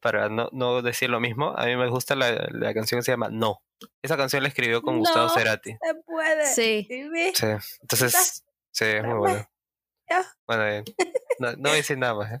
para 0.00 0.28
no, 0.28 0.48
no 0.52 0.80
decir 0.82 1.10
lo 1.10 1.20
mismo, 1.20 1.54
a 1.56 1.66
mí 1.66 1.76
me 1.76 1.88
gusta 1.88 2.14
la, 2.16 2.48
la 2.50 2.72
canción 2.72 3.00
que 3.00 3.04
se 3.04 3.12
llama 3.12 3.28
No. 3.30 3.62
Esa 4.02 4.16
canción 4.16 4.42
la 4.42 4.48
escribió 4.48 4.80
con 4.82 4.98
Gustavo 4.98 5.26
No. 5.26 5.34
Cerati. 5.34 5.72
Se 5.72 5.94
puede. 6.06 6.46
Sí. 6.46 6.88
Sí, 7.34 7.46
entonces, 7.82 8.44
sí, 8.70 8.84
es 8.84 9.04
muy 9.04 9.18
bueno. 9.18 9.48
Bueno, 10.46 10.64
bien. 10.66 10.84
No, 11.38 11.52
no 11.52 11.62
voy 11.62 11.72
a 11.72 11.74
decir 11.74 11.98
nada 11.98 12.14
más. 12.14 12.32
¿eh? 12.32 12.40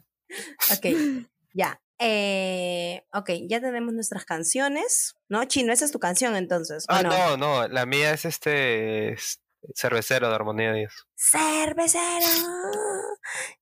Ok, 0.72 1.26
ya. 1.52 1.80
Eh, 1.98 3.04
ok, 3.12 3.30
ya 3.48 3.60
tenemos 3.60 3.92
nuestras 3.94 4.24
canciones. 4.24 5.16
¿No, 5.28 5.44
Chino? 5.44 5.72
Esa 5.72 5.84
es 5.84 5.92
tu 5.92 5.98
canción 5.98 6.36
entonces. 6.36 6.84
¿o 6.88 6.92
Ah, 6.92 7.02
no? 7.02 7.10
no, 7.10 7.36
no, 7.36 7.68
la 7.68 7.86
mía 7.86 8.12
es 8.12 8.24
este 8.24 9.12
es 9.12 9.40
cervecero 9.74 10.28
de 10.28 10.34
Armonía 10.34 10.72
de 10.72 10.78
Dios. 10.80 11.06
Cervecero. 11.14 12.26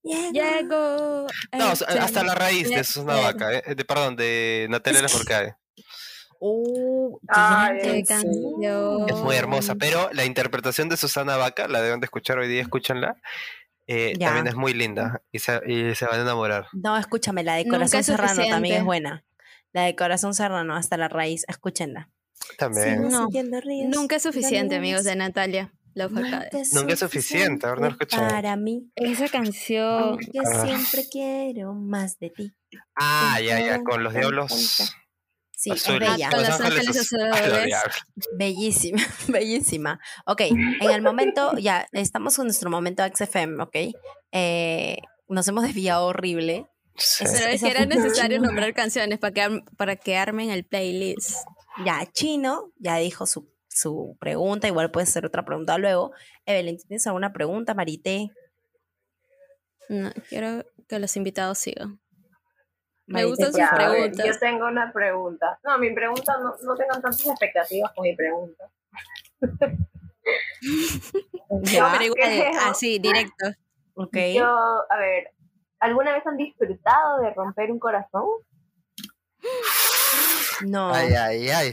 Llegó. 0.02 0.32
Llego. 0.32 1.26
No, 1.52 1.64
hasta 1.66 2.24
la 2.24 2.34
raíz 2.34 2.68
de 2.68 2.82
Cervecero. 2.82 2.84
Susana 2.84 3.20
Vaca, 3.20 3.52
eh, 3.52 3.74
de, 3.74 3.84
perdón, 3.84 4.16
de 4.16 4.66
Natalia 4.70 5.02
Lafourcade. 5.02 5.56
Uh, 6.44 7.18
Ay. 7.28 8.02
Es 9.06 9.16
muy 9.16 9.36
hermosa, 9.36 9.76
pero 9.76 10.10
la 10.12 10.24
interpretación 10.24 10.88
de 10.88 10.96
Susana 10.96 11.36
Vaca, 11.36 11.68
la 11.68 11.80
deben 11.80 12.00
de 12.00 12.06
escuchar 12.06 12.38
hoy 12.38 12.48
día, 12.48 12.62
escúchenla, 12.62 13.16
eh, 13.86 14.14
también 14.18 14.48
es 14.48 14.56
muy 14.56 14.74
linda 14.74 15.22
y 15.30 15.38
se, 15.38 15.60
y 15.66 15.94
se 15.94 16.04
van 16.06 16.18
a 16.18 16.22
enamorar. 16.22 16.66
No, 16.72 16.96
escúchame, 16.96 17.44
la 17.44 17.54
de 17.54 17.68
Corazón 17.68 18.00
es 18.00 18.06
Serrano 18.06 18.42
también 18.48 18.78
es 18.78 18.84
buena. 18.84 19.24
La 19.72 19.82
de 19.82 19.94
Corazón 19.94 20.34
Serrano 20.34 20.74
hasta 20.74 20.96
la 20.96 21.08
raíz, 21.08 21.44
escúchenla. 21.46 22.10
También. 22.58 23.08
No, 23.08 23.28
Nunca 23.88 24.16
es 24.16 24.22
suficiente, 24.22 24.76
amigos, 24.76 25.04
de 25.04 25.14
lágrimas. 25.94 26.22
Natalia 26.22 26.48
Lafourcade. 26.52 26.62
Nunca 26.74 26.92
es 26.94 26.98
suficiente, 27.00 27.66
ahora 27.66 27.80
no 27.80 27.86
lo 27.86 27.92
escuché. 27.92 28.16
Para 28.16 28.56
mí, 28.56 28.90
Esa 28.94 29.28
canción. 29.28 30.02
aunque 30.02 30.30
Ah. 30.44 30.64
siempre 30.66 31.04
quiero 31.10 31.74
más 31.74 32.18
de 32.18 32.30
ti. 32.30 32.52
Ah, 32.96 33.38
ya, 33.40 33.60
ya, 33.60 33.82
con 33.82 34.02
los 34.02 34.14
diablos 34.14 34.52
Sí, 35.54 35.70
es 35.70 35.82
azules. 35.88 36.10
bella. 36.10 36.30
Con 36.30 36.40
Los 36.40 36.48
los 36.48 36.60
ángeles 36.60 36.86
ángeles 36.88 37.12
azules. 37.12 37.74
Ah. 37.74 37.90
Bellísima, 38.36 39.02
bellísima. 39.28 40.00
Ok, 40.26 40.40
en 40.40 40.90
el 40.90 41.02
momento, 41.02 41.56
ya 41.58 41.86
estamos 41.92 42.38
en 42.38 42.44
nuestro 42.46 42.70
momento 42.70 43.02
XFM, 43.04 43.62
ok. 43.62 43.76
Eh, 44.32 44.96
nos 45.28 45.46
hemos 45.48 45.62
desviado 45.64 46.06
horrible. 46.06 46.66
Sí. 46.96 47.24
Pero 47.24 47.46
es 47.48 47.62
que 47.62 47.70
era 47.70 47.86
necesario 47.86 48.40
nombrar 48.40 48.74
canciones 48.74 49.18
para 49.18 49.32
que, 49.32 49.60
para 49.76 49.96
que 49.96 50.16
armen 50.16 50.50
el 50.50 50.64
playlist. 50.64 51.36
Ya, 51.86 52.04
Chino 52.12 52.72
ya 52.78 52.96
dijo 52.96 53.24
su, 53.26 53.48
su 53.74 54.16
pregunta, 54.20 54.66
igual 54.68 54.90
puede 54.90 55.06
ser 55.06 55.24
otra 55.26 55.44
pregunta 55.44 55.78
luego. 55.78 56.12
Evelyn, 56.46 56.78
¿tienes 56.78 57.06
alguna 57.06 57.32
pregunta, 57.32 57.74
Marité? 57.74 58.30
No, 59.88 60.10
quiero 60.28 60.64
que 60.88 60.98
los 60.98 61.16
invitados 61.16 61.58
sigan. 61.58 62.00
Me 63.06 63.24
gustan 63.24 63.52
sus 63.52 63.62
preguntas. 63.74 64.24
yo 64.26 64.38
tengo 64.38 64.66
una 64.66 64.92
pregunta. 64.92 65.58
No, 65.64 65.78
mi 65.78 65.92
pregunta 65.92 66.38
no, 66.38 66.54
no 66.62 66.76
tengan 66.76 67.02
tantas 67.02 67.26
expectativas 67.26 67.92
con 67.94 68.04
mi 68.04 68.14
pregunta. 68.14 68.70
Igual, 71.62 72.10
creo- 72.14 72.52
así, 72.60 72.98
directo. 72.98 73.46
ok. 73.94 74.16
Yo, 74.34 74.46
a 74.46 74.96
ver, 74.98 75.30
¿alguna 75.80 76.12
vez 76.12 76.26
han 76.26 76.36
disfrutado 76.36 77.20
de 77.20 77.30
romper 77.34 77.70
un 77.70 77.78
corazón? 77.78 78.24
No, 80.66 80.94
Ay, 80.94 81.12
ay, 81.14 81.48
ay. 81.50 81.72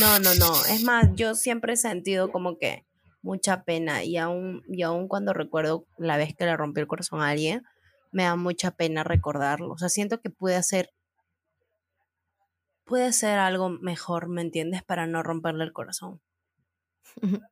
No, 0.00 0.18
no, 0.18 0.34
no. 0.34 0.64
Es 0.66 0.82
más, 0.82 1.08
yo 1.14 1.34
siempre 1.34 1.72
he 1.74 1.76
sentido 1.76 2.30
como 2.30 2.58
que 2.58 2.84
mucha 3.22 3.64
pena 3.64 4.04
y 4.04 4.16
aún, 4.16 4.62
y 4.68 4.82
aún 4.82 5.08
cuando 5.08 5.32
recuerdo 5.32 5.86
la 5.96 6.16
vez 6.16 6.34
que 6.36 6.44
le 6.44 6.56
rompí 6.56 6.80
el 6.80 6.86
corazón 6.86 7.20
a 7.20 7.28
alguien, 7.30 7.62
me 8.12 8.24
da 8.24 8.36
mucha 8.36 8.70
pena 8.70 9.04
recordarlo. 9.04 9.72
O 9.72 9.78
sea, 9.78 9.88
siento 9.88 10.20
que 10.20 10.30
pude 10.30 10.56
hacer, 10.56 10.90
pude 12.84 13.04
hacer 13.04 13.38
algo 13.38 13.68
mejor, 13.68 14.28
¿me 14.28 14.42
entiendes? 14.42 14.82
Para 14.82 15.06
no 15.06 15.22
romperle 15.22 15.64
el 15.64 15.72
corazón. 15.72 16.20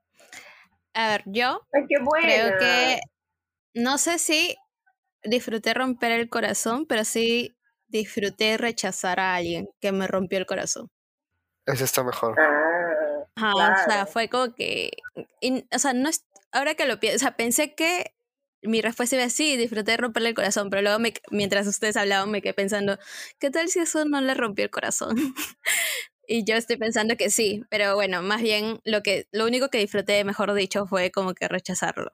A 0.95 1.09
ver, 1.09 1.25
yo 1.27 1.61
Ay, 1.73 1.83
qué 1.89 1.97
buena. 2.03 2.27
creo 2.27 2.59
que 2.59 3.01
no 3.75 3.99
sé 3.99 4.19
si 4.19 4.57
disfruté 5.25 5.75
romper 5.75 6.13
el 6.13 6.29
corazón, 6.31 6.87
pero 6.87 7.05
sí 7.05 7.57
disfruté 7.89 8.57
rechazar 8.57 9.21
a 9.21 9.35
alguien 9.37 9.69
que 9.81 9.93
me 9.93 10.07
rompió 10.07 10.39
el 10.39 10.47
corazón. 10.47 10.91
Ese 11.67 11.85
está 11.85 12.03
mejor. 12.05 12.37
Ah, 12.39 13.25
Ajá, 13.37 13.53
O 13.87 13.91
sea, 13.91 14.07
fue 14.07 14.29
como 14.29 14.55
que. 14.55 14.91
y- 15.41 15.65
o 15.75 15.79
sea, 15.79 15.93
no 15.93 16.09
es, 16.09 16.25
ahora 16.53 16.75
que 16.75 16.87
lo 16.87 16.99
pienso, 17.01 17.17
o 17.17 17.21
sea, 17.21 17.37
pensé 17.37 17.75
que 17.75 18.15
mi 18.63 18.81
respuesta 18.83 19.17
iba 19.17 19.25
así, 19.25 19.57
disfruté 19.57 19.93
de 19.93 19.97
romperle 19.99 20.31
el 20.31 20.35
corazón, 20.35 20.71
pero 20.71 20.83
luego 20.83 20.99
me- 20.99 21.13
mientras 21.31 21.67
ustedes 21.67 21.97
hablaban 21.97 22.31
me 22.31 22.41
quedé 22.43 22.55
pensando, 22.55 22.99
¿qué 23.39 23.51
tal 23.51 23.69
si 23.69 23.81
eso 23.81 24.05
no 24.05 24.21
le 24.21 24.35
rompió 24.35 24.65
el 24.65 24.71
corazón? 24.71 25.17
y 26.29 26.45
yo 26.45 26.57
estoy 26.57 26.77
pensando 26.79 27.17
que 27.17 27.31
sí, 27.31 27.63
pero 27.71 27.95
bueno, 27.95 28.23
más 28.23 28.43
bien 28.43 28.81
lo 28.85 29.03
que 29.03 29.29
lo 29.33 29.45
único 29.47 29.69
que 29.71 29.79
disfruté, 29.79 30.25
mejor 30.25 30.53
dicho, 30.55 30.87
fue 30.87 31.11
como 31.13 31.35
que 31.35 31.49
rechazarlo. 31.49 32.13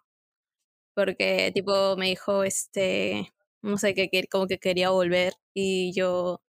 Porque 0.95 1.51
tipo 1.55 1.97
me 1.97 2.07
dijo, 2.07 2.45
este, 2.45 3.33
no 3.63 3.79
sé, 3.79 3.95
que, 3.95 4.09
que 4.11 4.27
como 4.29 4.47
que 4.47 4.59
quería 4.59 4.91
volver 4.91 5.35
y 5.55 5.93
yo, 5.95 6.43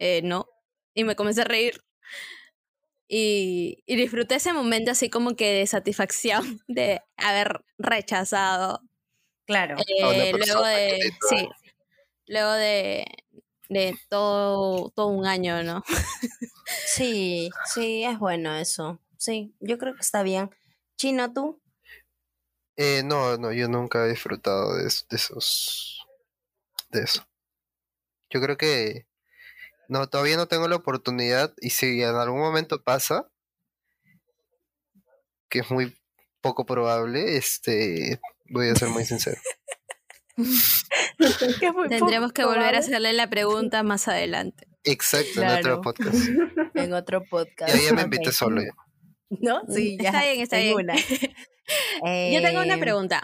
eh, 0.00 0.22
no. 0.24 0.46
Y 0.94 1.04
me 1.04 1.16
comencé 1.16 1.42
a 1.42 1.44
reír. 1.44 1.82
Y, 3.08 3.82
y 3.86 3.96
disfruté 3.96 4.36
ese 4.36 4.52
momento 4.52 4.92
así 4.92 5.10
como 5.10 5.34
que 5.34 5.52
de 5.52 5.66
satisfacción 5.66 6.60
de 6.68 7.00
haber 7.16 7.64
rechazado. 7.78 8.82
Claro. 9.46 9.76
Eh, 9.88 10.32
luego 10.32 10.64
de, 10.64 11.12
sí, 11.28 11.48
luego 12.26 12.52
de, 12.52 13.04
de 13.68 13.98
todo, 14.08 14.90
todo 14.90 15.08
un 15.08 15.26
año, 15.26 15.62
¿no? 15.64 15.82
Sí, 16.86 17.50
sí, 17.72 18.04
es 18.04 18.18
bueno 18.18 18.54
eso. 18.54 19.00
Sí, 19.16 19.54
yo 19.60 19.76
creo 19.78 19.94
que 19.94 20.00
está 20.00 20.22
bien. 20.22 20.50
Chino, 20.96 21.32
¿tú? 21.32 21.60
Eh, 22.76 23.02
no, 23.04 23.36
no, 23.36 23.52
yo 23.52 23.68
nunca 23.68 24.06
he 24.06 24.10
disfrutado 24.10 24.76
de 24.76 24.86
esos. 24.86 26.06
de 26.90 27.02
eso. 27.02 27.26
Yo 28.30 28.40
creo 28.40 28.56
que. 28.56 29.06
No, 29.90 30.06
todavía 30.08 30.36
no 30.36 30.46
tengo 30.46 30.68
la 30.68 30.76
oportunidad. 30.76 31.52
Y 31.60 31.70
si 31.70 32.00
en 32.00 32.14
algún 32.14 32.38
momento 32.38 32.80
pasa, 32.84 33.28
que 35.48 35.58
es 35.58 35.70
muy 35.70 35.96
poco 36.40 36.64
probable, 36.64 37.36
este. 37.36 38.20
Voy 38.48 38.68
a 38.68 38.74
ser 38.76 38.88
muy 38.88 39.04
sincero. 39.04 39.40
Tendremos 41.88 42.32
que 42.32 42.44
volver 42.44 42.74
a 42.74 42.78
hacerle 42.78 43.12
la 43.12 43.28
pregunta 43.28 43.82
más 43.82 44.06
adelante. 44.08 44.66
Exacto, 44.84 45.42
en 45.42 45.48
otro 45.50 45.80
podcast. 45.80 46.16
En 46.74 46.92
otro 46.94 47.24
podcast. 47.24 47.74
Ya, 47.74 47.80
ya 47.82 47.92
me 47.92 48.02
invité 48.02 48.32
solo. 48.32 48.62
ya. 48.62 48.70
¿No? 49.28 49.62
Sí, 49.68 49.98
ya. 50.00 50.08
Está 50.10 50.22
bien, 50.22 50.40
está 50.40 50.58
en 50.58 50.62
bien. 50.62 50.74
una. 50.76 50.94
Yo 52.32 52.42
tengo 52.42 52.62
una 52.62 52.76
Eh, 52.76 52.78
pregunta. 52.78 53.22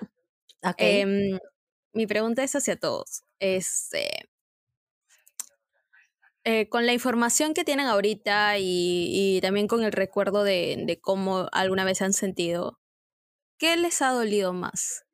Em, 0.78 1.38
mi 1.92 2.06
pregunta 2.06 2.42
es 2.42 2.54
hacia 2.56 2.76
todos. 2.76 3.22
Este, 3.38 4.28
eh, 6.48 6.68
con 6.68 6.86
la 6.86 6.92
información 6.92 7.54
que 7.54 7.64
tienen 7.64 7.88
ahorita 7.88 8.54
y, 8.60 9.40
también 9.42 9.66
con 9.66 9.82
el 9.82 9.90
recuerdo 9.90 10.44
de, 10.44 10.96
cómo 11.02 11.48
alguna 11.50 11.84
vez 11.84 12.02
han 12.02 12.12
sentido, 12.12 12.78
¿qué 13.58 13.76
les 13.76 14.00
ha 14.00 14.10
dolido 14.10 14.52
más? 14.52 15.04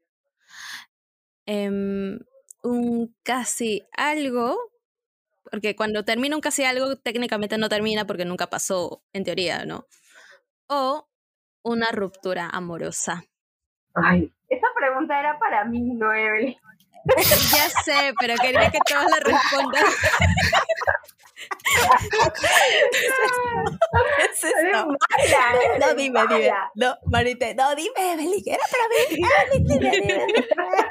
Em, 1.46 2.18
un 2.62 3.16
casi 3.22 3.82
algo, 3.96 4.58
porque 5.50 5.74
cuando 5.74 6.04
termina 6.04 6.36
un 6.36 6.42
casi 6.42 6.64
algo, 6.64 6.96
técnicamente 6.96 7.56
no 7.56 7.70
termina 7.70 8.06
porque 8.06 8.26
nunca 8.26 8.50
pasó, 8.50 9.02
en 9.14 9.24
teoría, 9.24 9.64
¿no? 9.64 9.86
O 10.66 11.08
una 11.62 11.92
ruptura 11.92 12.50
amorosa. 12.52 13.24
Ay, 13.94 14.30
esa 14.50 14.66
pregunta 14.78 15.18
era 15.18 15.38
para 15.38 15.64
mí, 15.64 15.80
no. 15.94 16.08
Ya 17.52 17.68
sé, 17.84 18.14
pero 18.20 18.34
quería 18.36 18.70
que 18.70 18.78
todos 18.88 19.04
la 19.10 19.18
respondan. 19.20 19.84
¿Qué 24.16 24.24
es 24.24 24.44
eres 24.44 24.72
No, 25.80 25.94
dime, 25.94 26.20
dime. 26.28 26.50
No, 26.74 26.96
Marita, 27.06 27.54
no, 27.54 27.74
dime, 27.74 28.42
que 28.44 28.52
era 28.52 28.62
para 28.70 28.84
mí. 28.88 28.94
Evelyn, 29.08 29.64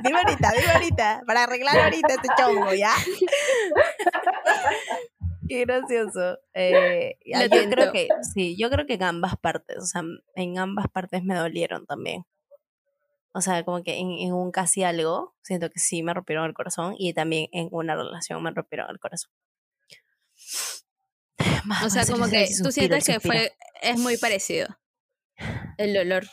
dime, 0.04 0.18
ahorita, 0.18 0.52
dime 0.52 0.72
ahorita, 0.72 1.22
para 1.26 1.44
arreglar 1.44 1.80
ahorita 1.80 2.14
este 2.14 2.28
chongo, 2.38 2.74
¿ya? 2.74 2.94
Qué 5.48 5.66
gracioso. 5.66 6.38
Eh, 6.54 7.18
yo 7.26 7.70
creo 7.70 7.92
que, 7.92 8.08
sí, 8.34 8.56
yo 8.58 8.70
creo 8.70 8.86
que 8.86 8.94
en 8.94 9.04
ambas 9.04 9.36
partes, 9.38 9.78
o 9.78 9.86
sea, 9.86 10.02
en 10.36 10.58
ambas 10.58 10.88
partes 10.88 11.24
me 11.24 11.36
dolieron 11.36 11.86
también. 11.86 12.26
O 13.34 13.42
sea, 13.42 13.64
como 13.64 13.82
que 13.84 13.98
en, 13.98 14.12
en 14.12 14.34
un 14.34 14.52
casi 14.52 14.84
algo, 14.84 15.36
siento 15.42 15.70
que 15.70 15.80
sí 15.80 16.04
me 16.04 16.14
rompieron 16.14 16.46
el 16.46 16.54
corazón 16.54 16.96
y 16.98 17.14
también 17.14 17.48
en 17.54 17.70
una 17.72 17.96
relación 17.96 18.44
me 18.44 18.52
rompieron 18.52 18.90
el 18.90 19.00
corazón. 19.00 19.32
O 21.86 21.90
sea, 21.90 22.06
como 22.06 22.28
que 22.30 22.48
tú 22.64 22.72
sientes 22.72 23.06
que 23.06 23.20
fue, 23.20 23.54
es 23.82 23.98
muy 24.00 24.18
parecido. 24.18 24.68
El 25.78 25.94
dolor. 25.94 26.26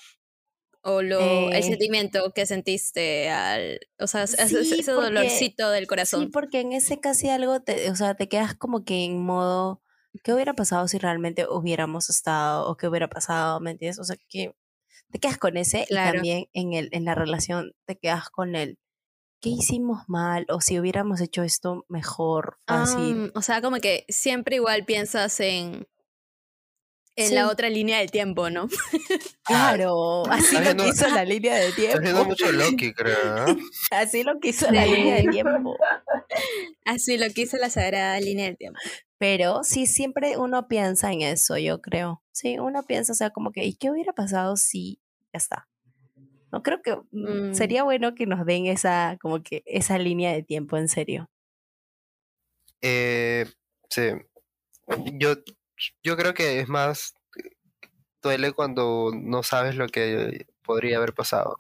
O 0.82 1.03
lo, 1.03 1.20
Eh. 1.20 1.51
el 1.59 1.62
sentimiento 1.64 2.32
que 2.32 2.46
sentiste 2.46 3.28
al. 3.30 3.80
O 3.99 4.07
sea, 4.07 4.22
ese, 4.24 4.49
Sí, 4.49 4.57
ese 4.80 4.92
porque- 4.92 5.07
dolorcito 5.07 5.70
del 5.70 5.84
Sí, 5.84 5.88
corazón. 5.88 6.30
porque 6.30 6.61
en 6.61 6.72
ese 6.72 6.99
casi 7.01 7.28
algo, 7.28 7.61
te, 7.61 7.90
o 7.90 7.96
sea, 7.96 8.14
te 8.14 8.28
quedas 8.28 8.55
como 8.55 8.84
que 8.84 9.05
en 9.05 9.20
modo, 9.22 9.82
¿qué 10.24 10.32
hubiera 10.32 10.55
pasado 10.55 10.88
si 10.88 10.99
realmente 10.99 11.46
hubiéramos 11.49 12.09
estado 12.11 12.66
o 12.68 12.76
qué 12.76 12.88
hubiera 12.88 13.09
pasado, 13.09 13.61
¿me 13.61 13.72
entiendes? 13.72 13.99
O 13.99 14.05
sea, 14.05 14.16
que 14.28 14.55
te 15.11 15.18
quedas 15.18 15.38
con 15.38 15.56
ese 15.56 15.84
Claro. 15.86 16.11
y 16.11 16.12
también 16.14 16.44
en, 16.52 16.74
el, 16.74 16.88
en 16.92 17.04
la 17.04 17.14
relación 17.14 17.72
te 17.86 17.96
quedas 17.96 18.30
con 18.30 18.54
el, 18.54 18.78
¿qué 19.40 19.50
hicimos 19.50 20.02
mal? 20.09 20.46
O 20.48 20.61
si 20.61 20.78
hubiéramos 20.78 21.20
hecho 21.20 21.42
esto 21.42 21.84
mejor, 21.88 22.59
fácil. 22.66 23.30
Ah, 23.34 23.38
o 23.38 23.42
sea, 23.42 23.62
como 23.62 23.78
que 23.78 24.04
siempre 24.09 24.56
igual 24.56 24.84
piensas 24.84 25.38
en. 25.40 25.86
En 27.18 27.28
Sí. 27.30 27.34
la 27.34 27.48
otra 27.48 27.68
línea 27.68 27.98
del 27.98 28.10
tiempo, 28.12 28.48
¿no? 28.48 28.68
claro, 29.44 30.22
así 30.30 30.54
Está 30.56 30.58
lo 30.60 30.64
viendo- 30.64 30.84
quiso 30.84 31.08
la 31.08 31.24
línea 31.24 31.56
del 31.56 31.74
tiempo. 31.74 32.24
mucho 32.24 32.52
Loki, 32.52 32.92
creo. 32.94 33.46
¿eh? 33.48 33.56
Así 33.90 34.22
lo 34.22 34.38
quiso 34.38 34.70
la 34.70 34.86
línea 34.86 35.16
del 35.16 35.30
tiempo. 35.30 35.76
Así 36.84 37.18
lo 37.18 37.28
quiso 37.30 37.56
la 37.56 37.70
sagrada 37.70 38.20
línea 38.20 38.46
del 38.46 38.56
tiempo. 38.56 38.78
Pero 39.18 39.64
sí, 39.64 39.86
siempre 39.86 40.36
uno 40.36 40.68
piensa 40.68 41.12
en 41.12 41.22
eso, 41.22 41.58
yo 41.58 41.80
creo. 41.80 42.22
Sí, 42.30 42.58
uno 42.60 42.84
piensa, 42.84 43.12
o 43.12 43.16
sea, 43.16 43.30
como 43.30 43.50
que, 43.50 43.64
¿y 43.64 43.74
qué 43.74 43.90
hubiera 43.90 44.12
pasado 44.12 44.57
si 44.57 45.00
ya 45.32 45.38
está? 45.38 45.68
No 46.53 46.62
creo 46.62 46.80
que 46.82 46.95
mm, 47.11 47.50
Mm. 47.50 47.54
sería 47.54 47.82
bueno 47.82 48.14
que 48.14 48.26
nos 48.26 48.46
den 48.46 48.66
esa, 48.66 49.18
como 49.20 49.42
que 49.42 49.62
esa 49.66 49.99
línea 49.99 50.32
de 50.32 50.45
tiempo, 50.45 50.76
en 50.76 50.86
serio. 50.88 51.28
Eh, 52.80 53.45
sí. 53.90 54.03
Yo, 55.14 55.34
yo 56.03 56.17
creo 56.17 56.34
que 56.34 56.61
es 56.61 56.68
más. 56.68 57.14
Duele 58.21 58.53
cuando 58.53 59.13
no 59.14 59.42
sabes 59.42 59.76
lo 59.76 59.87
que 59.87 60.46
podría 60.63 60.96
haber 60.96 61.14
pasado. 61.14 61.57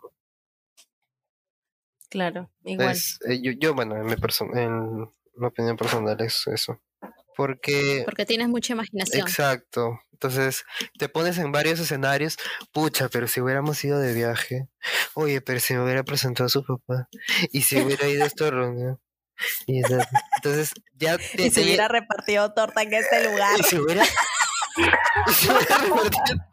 Claro, 2.10 2.50
igual. 2.64 2.90
Es, 2.90 3.18
eh, 3.28 3.40
yo, 3.42 3.52
yo, 3.52 3.74
bueno, 3.74 3.96
en 3.96 4.06
mi, 4.06 4.14
en 4.54 5.00
mi 5.36 5.46
opinión 5.46 5.76
personal 5.76 6.20
es 6.20 6.46
eso. 6.46 6.80
Porque, 7.36 8.02
Porque 8.04 8.26
tienes 8.26 8.48
mucha 8.48 8.72
imaginación. 8.72 9.28
exacto. 9.28 10.00
Entonces, 10.10 10.64
te 10.98 11.08
pones 11.08 11.38
en 11.38 11.52
varios 11.52 11.78
escenarios. 11.78 12.36
Pucha, 12.72 13.08
pero 13.08 13.28
si 13.28 13.40
hubiéramos 13.40 13.84
ido 13.84 14.00
de 14.00 14.12
viaje. 14.12 14.68
Oye, 15.14 15.40
pero 15.40 15.60
si 15.60 15.74
me 15.74 15.84
hubiera 15.84 16.02
presentado 16.02 16.46
a 16.46 16.50
su 16.50 16.64
papá. 16.64 17.08
Y 17.52 17.62
si 17.62 17.80
hubiera 17.80 18.08
ido 18.08 18.24
a 18.24 18.26
esta 18.26 18.50
reunión. 18.50 18.98
Y 19.66 19.78
entonces, 19.78 20.72
ya 20.96 21.16
te, 21.36 21.46
Y 21.46 21.50
se 21.50 21.60
te- 21.60 21.66
hubiera 21.66 21.88
repartido 21.88 22.52
torta 22.54 22.82
en 22.82 22.94
este 22.94 23.30
lugar. 23.30 23.58
y 23.58 23.62
se 23.62 23.80
hubiera- 23.80 24.04
y 24.04 25.32
se 25.32 25.50
hubiera 25.52 25.76
repartido- 25.78 26.44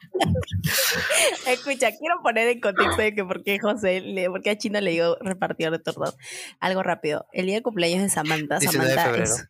Escucha, 1.47 1.89
quiero 1.91 2.21
poner 2.23 2.47
en 2.47 2.59
contexto 2.61 3.01
de 3.01 3.13
que 3.13 3.23
por 3.23 3.43
qué 3.43 3.59
José, 3.59 4.01
le, 4.01 4.29
por 4.29 4.41
qué 4.41 4.51
a 4.51 4.57
Chino 4.57 4.79
le 4.81 4.91
digo 4.91 5.17
repartidor 5.21 5.73
de 5.73 5.79
tortas. 5.79 6.15
Algo 6.59 6.83
rápido. 6.83 7.27
El 7.33 7.45
día 7.47 7.55
de 7.55 7.61
cumpleaños 7.63 8.01
de 8.01 8.09
Samantha, 8.09 8.59
19 8.59 8.89
de 8.89 8.95
Samantha 8.95 9.23
es, 9.23 9.49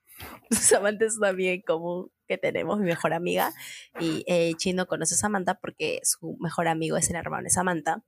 Samantha 0.51 1.05
es 1.05 1.17
una 1.17 1.29
amiga 1.29 1.51
en 1.51 1.61
común 1.61 2.11
que 2.27 2.37
tenemos, 2.37 2.79
mi 2.79 2.85
mejor 2.85 3.13
amiga. 3.13 3.53
Y 3.99 4.23
eh, 4.27 4.53
Chino 4.57 4.87
conoce 4.87 5.13
a 5.15 5.17
Samantha 5.17 5.55
porque 5.55 5.99
su 6.03 6.35
mejor 6.39 6.67
amigo 6.67 6.97
es 6.97 7.09
el 7.09 7.15
hermano 7.15 7.43
de 7.43 7.49
Samantha. 7.51 8.01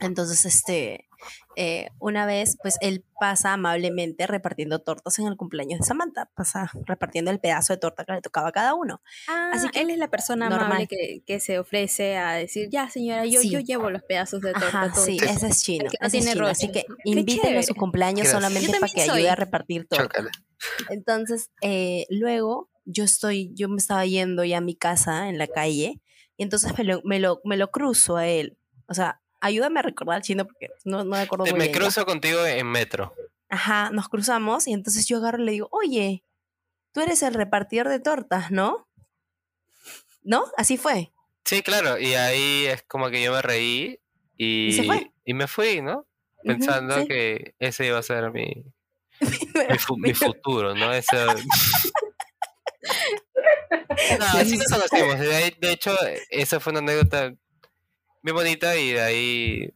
Entonces, 0.00 0.44
este, 0.44 1.08
eh, 1.56 1.88
una 1.98 2.24
vez, 2.26 2.56
pues 2.62 2.76
él 2.80 3.04
pasa 3.18 3.52
amablemente 3.54 4.26
repartiendo 4.28 4.78
tortas 4.80 5.18
en 5.18 5.26
el 5.26 5.36
cumpleaños 5.36 5.80
de 5.80 5.86
Samantha. 5.86 6.30
Pasa 6.36 6.70
repartiendo 6.86 7.30
el 7.32 7.40
pedazo 7.40 7.72
de 7.72 7.78
torta 7.78 8.04
que 8.04 8.12
le 8.12 8.20
tocaba 8.20 8.48
a 8.48 8.52
cada 8.52 8.74
uno. 8.74 9.02
Así 9.26 9.66
Así 9.66 9.68
que 9.70 9.80
él 9.80 9.90
es 9.90 9.98
la 9.98 10.08
persona 10.08 10.48
normal. 10.48 10.66
amable 10.66 10.86
que, 10.86 11.22
que 11.26 11.40
se 11.40 11.58
ofrece 11.58 12.16
a 12.16 12.32
decir, 12.34 12.68
ya 12.70 12.88
señora, 12.90 13.26
yo, 13.26 13.40
Sí. 13.40 13.50
yo 13.50 13.58
llevo 13.60 13.90
los 13.90 14.02
pedazos 14.04 14.40
de 14.42 14.52
torta. 14.52 14.68
Ajá, 14.68 14.92
todos". 14.92 15.04
sí, 15.06 15.16
ese 15.20 15.48
es 15.48 15.62
chino. 15.62 15.86
El 15.86 15.90
que 15.90 15.96
no 16.00 16.06
ese 16.06 16.18
es 16.18 16.24
tiene 16.24 16.32
chino, 16.34 16.44
roche. 16.46 16.52
Así 16.66 16.72
que 16.72 16.84
invítenlo 17.04 17.58
a 17.58 17.62
su 17.64 17.74
cumpleaños 17.74 18.28
Gracias. 18.28 18.42
solamente 18.42 18.78
para 18.78 18.92
que 18.92 19.00
ayude 19.02 19.14
soy. 19.16 19.26
a 19.26 19.34
repartir 19.34 19.88
torta. 19.88 20.04
Chócala. 20.04 20.30
Entonces, 20.90 21.50
eh, 21.62 22.06
luego 22.10 22.70
yo 22.84 23.04
estoy, 23.04 23.52
yo 23.54 23.68
me 23.68 23.76
estaba 23.78 24.04
yendo 24.06 24.44
ya 24.44 24.58
a 24.58 24.60
mi 24.60 24.76
casa 24.76 25.28
en 25.28 25.38
la 25.38 25.46
calle 25.48 26.00
y 26.36 26.42
entonces 26.42 26.76
me 26.78 26.84
lo, 26.84 27.00
me 27.04 27.18
lo, 27.18 27.40
me 27.44 27.56
lo 27.56 27.70
cruzo 27.70 28.16
a 28.16 28.26
él. 28.28 28.56
O 28.86 28.94
sea, 28.94 29.20
ayúdame 29.40 29.80
a 29.80 29.82
recordar 29.82 30.22
chino 30.22 30.44
porque 30.46 30.68
no, 30.84 30.98
no 31.04 31.10
me 31.10 31.20
acuerdo 31.20 31.44
Te- 31.44 31.50
muy 31.52 31.58
me 31.58 31.64
bien. 31.66 31.74
ya. 31.74 31.80
cruzo 31.80 32.04
contigo 32.06 32.44
en 32.46 32.66
metro. 32.66 33.14
Ajá, 33.48 33.90
nos 33.92 34.08
cruzamos 34.08 34.66
y 34.66 34.72
entonces 34.72 35.06
yo 35.06 35.18
agarro 35.18 35.42
y 35.42 35.46
le 35.46 35.52
digo, 35.52 35.68
oye, 35.72 36.22
tú 36.92 37.00
eres 37.00 37.22
el 37.22 37.34
repartidor 37.34 37.88
de 37.88 37.98
tortas, 38.00 38.50
¿no? 38.50 38.88
¿No? 40.22 40.44
Así 40.56 40.76
fue. 40.76 41.12
Sí, 41.44 41.62
claro, 41.62 41.98
y 41.98 42.14
ahí 42.14 42.66
es 42.66 42.82
como 42.82 43.08
que 43.10 43.22
yo 43.22 43.32
me 43.32 43.40
reí 43.40 43.98
y, 44.36 44.68
¿Y 44.68 44.72
se 44.74 44.84
fue? 44.84 45.10
y 45.24 45.32
me 45.34 45.46
fui, 45.46 45.80
¿no? 45.80 46.06
Pensando 46.44 47.00
sí. 47.00 47.08
que 47.08 47.54
ese 47.58 47.86
iba 47.86 47.98
a 47.98 48.02
ser 48.02 48.30
mi, 48.30 48.64
mi, 49.70 49.78
fu- 49.78 49.96
mi 49.96 50.12
futuro, 50.14 50.74
¿no? 50.74 50.92
Eso... 50.92 51.16
No, 54.18 54.24
así 54.24 54.56
nos 54.56 54.66
conocimos. 54.66 55.18
De 55.18 55.72
hecho, 55.72 55.94
esa 56.30 56.60
fue 56.60 56.70
una 56.72 56.78
anécdota 56.80 57.34
bien 58.22 58.34
bonita 58.36 58.76
y 58.76 58.92
de 58.92 59.00
ahí 59.00 59.70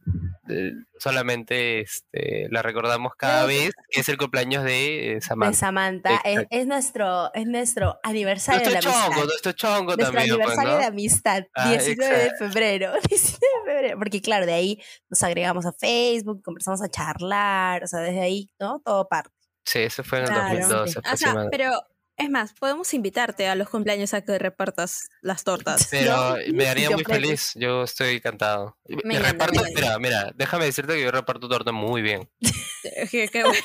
eh, 0.49 0.71
solamente 0.99 1.79
este, 1.81 2.47
la 2.51 2.61
recordamos 2.61 3.13
cada 3.15 3.43
Ay. 3.43 3.47
vez 3.47 3.71
que 3.89 4.01
es 4.01 4.09
el 4.09 4.17
cumpleaños 4.17 4.63
de 4.63 5.11
eh, 5.11 5.13
de 5.15 5.21
Samantha. 5.21 5.57
Samantha. 5.57 6.21
Es, 6.25 6.45
es 6.49 6.67
nuestro, 6.67 7.33
es 7.33 7.45
nuestro 7.47 7.99
aniversario 8.03 8.59
Nuestro 8.69 8.79
de 8.91 8.95
la 8.95 9.03
amistad. 9.03 9.11
chongo, 9.15 9.25
nuestro 9.27 9.51
chongo 9.53 9.95
Nuestro 9.95 10.05
también, 10.05 10.35
pues, 10.35 10.41
aniversario 10.47 10.71
¿no? 10.73 10.77
de 10.79 10.85
amistad, 10.85 11.43
Ah, 11.55 11.69
19 11.71 12.15
de 12.17 12.23
exacto. 12.25 12.45
febrero. 12.45 12.91
19 13.09 13.39
de 13.39 13.71
febrero. 13.73 13.97
Porque 13.99 14.21
claro, 14.21 14.45
de 14.45 14.53
ahí 14.53 14.81
nos 15.09 15.23
agregamos 15.23 15.65
a 15.65 15.71
Facebook, 15.73 16.41
comenzamos 16.43 16.81
a 16.81 16.89
charlar, 16.89 17.83
o 17.83 17.87
sea, 17.87 17.99
desde 18.01 18.21
ahí, 18.21 18.49
¿no? 18.59 18.81
Todo 18.83 19.07
parte. 19.07 19.29
Sí, 19.65 19.79
eso 19.79 20.03
fue 20.03 20.17
en 20.19 20.25
el 20.25 20.29
Claro. 20.31 20.59
2012 20.67 20.99
O 21.13 21.17
sea, 21.17 21.47
pero 21.49 21.71
es 22.17 22.29
más, 22.29 22.53
podemos 22.53 22.93
invitarte 22.93 23.47
a 23.47 23.55
los 23.55 23.69
cumpleaños 23.69 24.13
a 24.13 24.21
que 24.21 24.37
repartas 24.37 25.09
las 25.21 25.43
tortas. 25.43 25.87
Pero 25.91 26.35
me 26.53 26.67
haría 26.67 26.89
muy 26.91 27.03
feliz, 27.03 27.51
yo 27.55 27.83
estoy 27.83 28.17
encantado. 28.17 28.77
Me 28.87 28.97
Me 29.03 29.15
encanta, 29.17 29.31
reparto, 29.47 29.63
me 29.63 29.69
mira, 29.73 29.99
mira, 29.99 30.31
déjame 30.35 30.65
decirte 30.65 30.93
que 30.93 31.01
yo 31.03 31.11
reparto 31.11 31.47
torta 31.49 31.71
muy 31.71 32.01
bien. 32.01 32.29
Qué- 33.11 33.29
qué 33.29 33.43
bueno. 33.43 33.59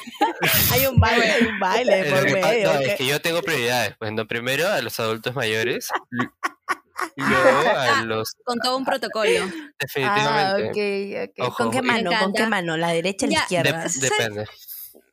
Hay 0.73 0.87
un 0.87 0.99
baile, 1.01 1.25
hay 1.31 1.43
un 1.47 1.59
baile 1.61 2.05
por 2.11 2.23
medio. 2.31 2.73
es 2.81 2.95
que 2.97 3.07
yo 3.07 3.21
tengo 3.21 3.43
prioridades. 3.43 3.97
Pues 3.99 4.13
no, 4.13 4.27
primero 4.27 4.69
a 4.69 4.81
los 4.81 4.99
adultos 5.01 5.35
mayores, 5.35 5.89
luego 7.17 7.69
a 7.77 8.03
los 8.03 8.33
Con 8.45 8.59
todo 8.61 8.77
un 8.77 8.85
protocolo. 8.85 9.31
Ah, 9.45 9.73
definitivamente. 9.79 11.33
Ojo, 11.39 11.57
¿Con 11.65 11.71
qué 11.73 11.83
mano? 11.83 12.11
¿Con 12.21 12.33
qué 12.33 12.47
mano? 12.47 12.77
¿La 12.77 12.89
derecha 12.93 13.27
o 13.27 13.29
la 13.29 13.35
izquierda? 13.39 13.71
Dep- 13.71 13.89
¿sabes? 13.89 14.01
depende. 14.01 14.47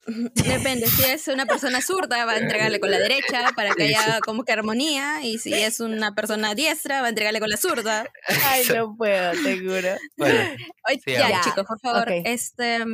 Depende, 0.06 0.88
si 0.88 1.04
es 1.04 1.28
una 1.28 1.46
persona 1.46 1.82
zurda 1.82 2.26
va 2.26 2.34
a 2.34 2.38
entregarle 2.38 2.80
con 2.80 2.92
la 2.92 3.00
derecha 3.00 3.52
para 3.56 3.74
que 3.74 3.84
haya 3.84 4.20
como 4.22 4.44
que 4.44 4.54
armonía 4.54 5.24
y 5.24 5.40
si 5.40 5.54
es 5.54 5.80
una 5.80 6.14
persona 6.14 6.54
diestra 6.54 7.02
va 7.02 7.08
a 7.08 7.10
entregarle 7.10 7.40
con 7.40 7.50
la 7.50 7.58
zurda. 7.58 8.06
Ay, 8.46 8.66
no 8.76 8.96
puedo, 8.96 9.32
te 9.32 9.58
juro. 9.58 9.96
Bueno, 10.18 10.40
Oye, 10.88 11.02
ya, 11.06 11.42
chicos, 11.42 11.66
por 11.66 11.80
favor, 11.80 12.12
este 12.12 12.86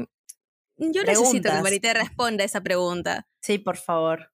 yo 0.77 1.03
necesito 1.03 1.51
que. 1.51 1.61
Marité 1.61 1.93
responda 1.93 2.43
esa 2.43 2.61
pregunta. 2.61 3.27
Sí, 3.41 3.59
por 3.59 3.77
favor. 3.77 4.30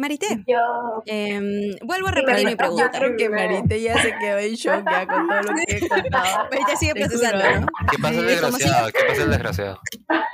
Marité, 0.00 0.42
Yo, 0.46 1.02
em, 1.04 1.76
vuelvo 1.82 2.08
a 2.08 2.10
repetir 2.10 2.46
mi 2.46 2.56
pregunta. 2.56 2.90
Creo 2.90 3.16
que 3.18 3.28
Marite 3.28 3.82
ya 3.82 4.00
se 4.00 4.16
quedó 4.18 4.38
en 4.38 4.54
shock 4.54 4.82
ya 4.90 5.06
con 5.06 5.28
todo 5.28 5.42
lo 5.42 5.54
que 5.54 5.76
he 5.76 5.88
contado. 5.88 6.48
Marité 6.50 6.76
sigue 6.78 6.94
procesando, 6.94 7.60
¿no? 7.60 7.66
¿qué 7.90 7.98
pasa 7.98 8.20
el 8.20 8.26
desgraciado? 8.26 8.90
¿Qué 8.92 9.04
pasa 9.06 9.22
el 9.24 9.30
desgraciado? 9.30 9.80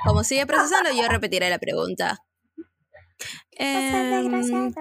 Como 0.05 0.23
sigue 0.23 0.45
procesando, 0.47 0.89
yo 0.93 1.05
repetiré 1.09 1.49
la 1.49 1.59
pregunta. 1.59 2.17
Em, 3.51 4.73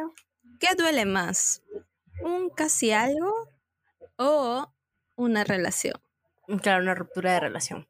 ¿Qué 0.61 0.69
duele 0.79 1.05
más? 1.05 1.65
¿Un 2.23 2.49
casi 2.51 2.93
algo 2.93 3.35
o 4.19 4.73
una 5.17 5.43
relación? 5.43 5.95
Claro, 6.63 6.85
una 6.85 6.95
ruptura 6.95 7.33
de 7.33 7.41
relación. 7.41 7.89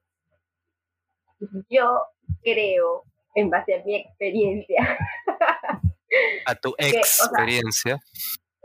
yo 1.68 2.00
creo, 2.42 3.04
en 3.34 3.50
base 3.50 3.74
a 3.74 3.84
mi 3.84 3.96
experiencia, 3.96 4.98
A 6.46 6.54
tu 6.54 6.70
o 6.70 6.74
sea, 6.78 6.88
experiencia. 6.88 7.98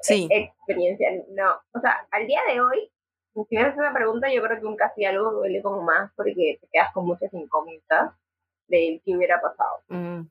Sí. 0.02 0.28
experiencia, 0.32 1.10
no. 1.30 1.52
O 1.74 1.80
sea, 1.80 2.08
al 2.12 2.26
día 2.28 2.42
de 2.52 2.62
hoy, 2.62 2.92
si 3.34 3.56
me 3.56 3.62
haces 3.62 3.78
una 3.78 3.94
pregunta, 3.94 4.32
yo 4.34 4.42
creo 4.42 4.60
que 4.60 4.66
un 4.66 4.76
casi 4.76 5.06
algo 5.06 5.32
duele 5.32 5.62
como 5.62 5.82
más 5.84 6.12
porque 6.16 6.58
te 6.62 6.68
quedas 6.72 6.92
con 6.94 7.06
muchas 7.06 7.34
incógnitas 7.34 8.12
de 8.68 9.02
qué 9.06 9.16
hubiera 9.16 9.40
pasado, 9.42 9.84
Mm, 9.90 10.22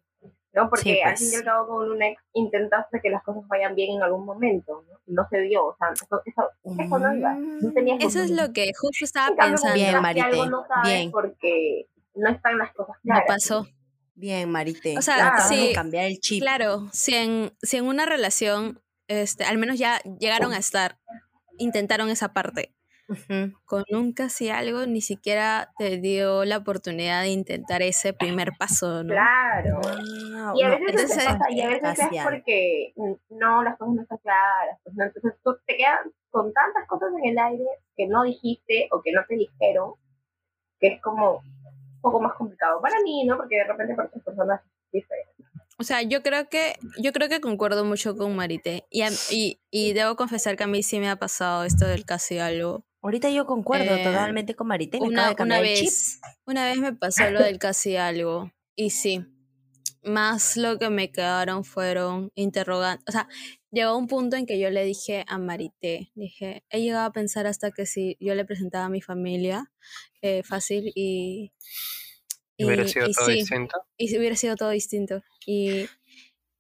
¿no? 0.53 0.69
Porque 0.71 0.83
Sí, 0.95 1.01
al 1.01 1.13
pues. 1.13 1.21
fin 1.21 1.29
y 1.33 1.37
al 1.37 1.45
cabo 1.45 1.67
con 1.69 1.91
un 1.91 2.03
ex 2.03 2.23
intentaste 2.35 3.01
que 3.01 3.11
las 3.11 3.23
cosas 3.23 3.47
vayan 3.49 3.75
bien 3.75 3.97
en 3.97 4.03
algún 4.03 4.25
momento, 4.25 4.85
¿no? 4.89 4.99
No 5.07 5.27
se 5.31 5.39
dio, 5.43 5.67
o 5.67 5.77
sea, 5.77 5.89
eso, 5.93 6.07
eso, 6.25 6.51
eso 6.79 6.99
no 6.99 7.15
iba. 7.15 7.35
No 7.35 7.73
tenías 7.73 8.03
Eso 8.03 8.21
es 8.23 8.31
lo 8.31 8.53
que 8.53 8.73
justo 8.79 9.05
estaba 9.05 9.29
cambio, 9.37 9.57
pensando. 9.63 9.75
Bien, 9.75 10.25
algo 10.25 10.47
no 10.47 10.67
sabes 10.67 10.93
bien. 10.93 11.11
porque 11.11 11.87
no 12.15 12.29
están 12.31 12.59
las 12.59 12.73
cosas 12.75 12.97
No 13.03 13.15
claras. 13.15 13.25
pasó. 13.29 13.67
Bien, 14.15 14.51
Marite. 14.51 14.99
O 14.99 15.03
sea, 15.03 15.29
Acabas 15.29 15.49
sí, 15.49 15.73
cambiar 15.75 16.05
el 16.05 16.21
chip. 16.21 16.43
Claro, 16.43 16.89
si 16.93 17.15
en, 17.15 17.53
si 17.63 17.77
en 17.79 17.87
una 17.87 18.07
relación, 18.07 18.83
este, 19.09 19.45
al 19.45 19.59
menos 19.59 19.79
ya 19.79 20.01
llegaron 20.19 20.53
a 20.53 20.59
estar, 20.59 20.99
intentaron 21.59 22.11
esa 22.11 22.33
parte. 22.33 22.75
Ujú. 23.11 23.53
Con 23.65 23.85
un 23.91 24.13
casi 24.13 24.51
algo, 24.51 24.87
ni 24.87 25.01
siquiera 25.01 25.73
te 25.79 25.97
dio 25.99 26.45
la 26.45 26.59
oportunidad 26.59 27.23
de 27.23 27.31
intentar 27.31 27.83
ese 27.83 28.13
primer 28.13 28.53
paso, 28.57 29.03
¿no? 29.03 29.15
Claro. 29.15 29.81
Y 30.55 30.63
a 30.63 30.69
no, 30.69 30.79
veces, 30.79 30.89
entonces, 30.89 31.17
es, 31.17 31.23
sea, 31.25 31.39
y 31.51 31.61
a 31.61 31.69
veces 31.69 31.99
es 31.99 32.23
porque 32.23 32.93
no, 33.31 33.65
las 33.65 33.77
cosas 33.79 33.95
no 33.95 34.03
están 34.03 34.19
claras. 34.19 34.79
Pues, 34.85 34.95
¿no? 34.95 35.05
Entonces 35.05 35.33
tú 35.43 35.57
te 35.67 35.77
quedas 35.77 36.01
con 36.31 36.53
tantas 36.53 36.87
cosas 36.87 37.09
en 37.21 37.31
el 37.31 37.39
aire 37.39 37.65
que 37.97 38.07
no 38.07 38.23
dijiste 38.23 38.89
o 38.93 39.03
que 39.03 39.11
no 39.11 39.23
te 39.29 39.35
dijeron, 39.35 39.95
que 40.79 40.95
es 40.95 41.03
como 41.03 41.43
poco 42.01 42.21
más 42.21 42.35
complicado 42.35 42.81
para 42.81 42.97
mí, 43.03 43.25
¿no? 43.25 43.37
Porque 43.37 43.57
de 43.57 43.65
repente 43.65 43.95
para 43.95 44.09
otras 44.09 44.25
personas 44.25 44.61
es 44.87 44.93
diferente. 44.93 45.33
O 45.79 45.83
sea, 45.83 46.03
yo 46.03 46.23
creo 46.23 46.49
que, 46.51 46.75
yo 47.03 47.13
creo 47.13 47.29
que 47.31 47.41
concuerdo 47.41 47.85
mucho 47.87 48.15
con 48.17 48.37
Marité. 48.37 48.85
Y, 48.91 49.01
a- 49.03 49.11
y, 49.31 49.61
y 49.71 49.93
debo 49.95 50.15
confesar 50.17 50.57
que 50.57 50.65
a 50.65 50.67
mí 50.67 50.83
sí 50.83 51.01
me 51.01 51.09
ha 51.09 51.17
pasado 51.17 51.65
esto 51.65 51.87
del 51.87 52.05
casi 52.05 52.39
algo. 52.39 52.85
Ahorita 53.03 53.31
yo 53.31 53.47
concuerdo 53.47 53.95
Eh, 53.97 54.05
totalmente 54.05 54.55
con 54.55 54.67
Marite. 54.67 55.01
Me 55.01 55.07
Una, 55.07 55.29
de 55.35 55.43
una 55.43 55.61
vez, 55.61 56.21
una 56.45 56.67
vez 56.67 56.79
me 56.79 56.93
pasó 56.93 57.31
lo 57.31 57.41
del 57.41 57.59
casi 57.59 57.97
algo. 57.97 58.51
Y 58.77 58.91
sí, 58.91 59.25
más 60.05 60.59
lo 60.59 60.79
que 60.79 60.91
me 60.91 61.11
quedaron 61.11 61.65
fueron 61.65 62.31
interrogantes. 62.35 63.05
O 63.09 63.13
sea, 63.13 63.27
llegó 63.73 63.97
un 63.97 64.07
punto 64.09 64.37
en 64.37 64.47
que 64.47 64.59
yo 64.59 64.71
le 64.71 64.85
dije 64.85 65.25
a 65.29 65.39
Marité, 65.39 66.11
dije, 66.15 66.65
he 66.71 66.81
llegado 66.81 67.07
a 67.07 67.13
pensar 67.13 67.47
hasta 67.47 67.71
que 67.71 67.87
si 67.87 68.17
yo 68.21 68.35
le 68.35 68.45
presentaba 68.45 68.87
a 68.87 68.89
mi 68.91 69.01
familia, 69.01 69.71
eh, 70.23 70.43
fácil 70.43 70.93
y... 70.95 71.53
Y 72.57 72.65
hubiera 72.67 72.87
sido 72.87 73.07
y 73.09 73.13
todo 73.13 73.27
sí, 73.27 73.33
distinto. 73.37 73.79
y 73.97 74.19
hubiera 74.19 74.37
sido 74.37 74.55
todo 74.55 74.69
distinto. 74.69 75.23
Y, 75.47 75.87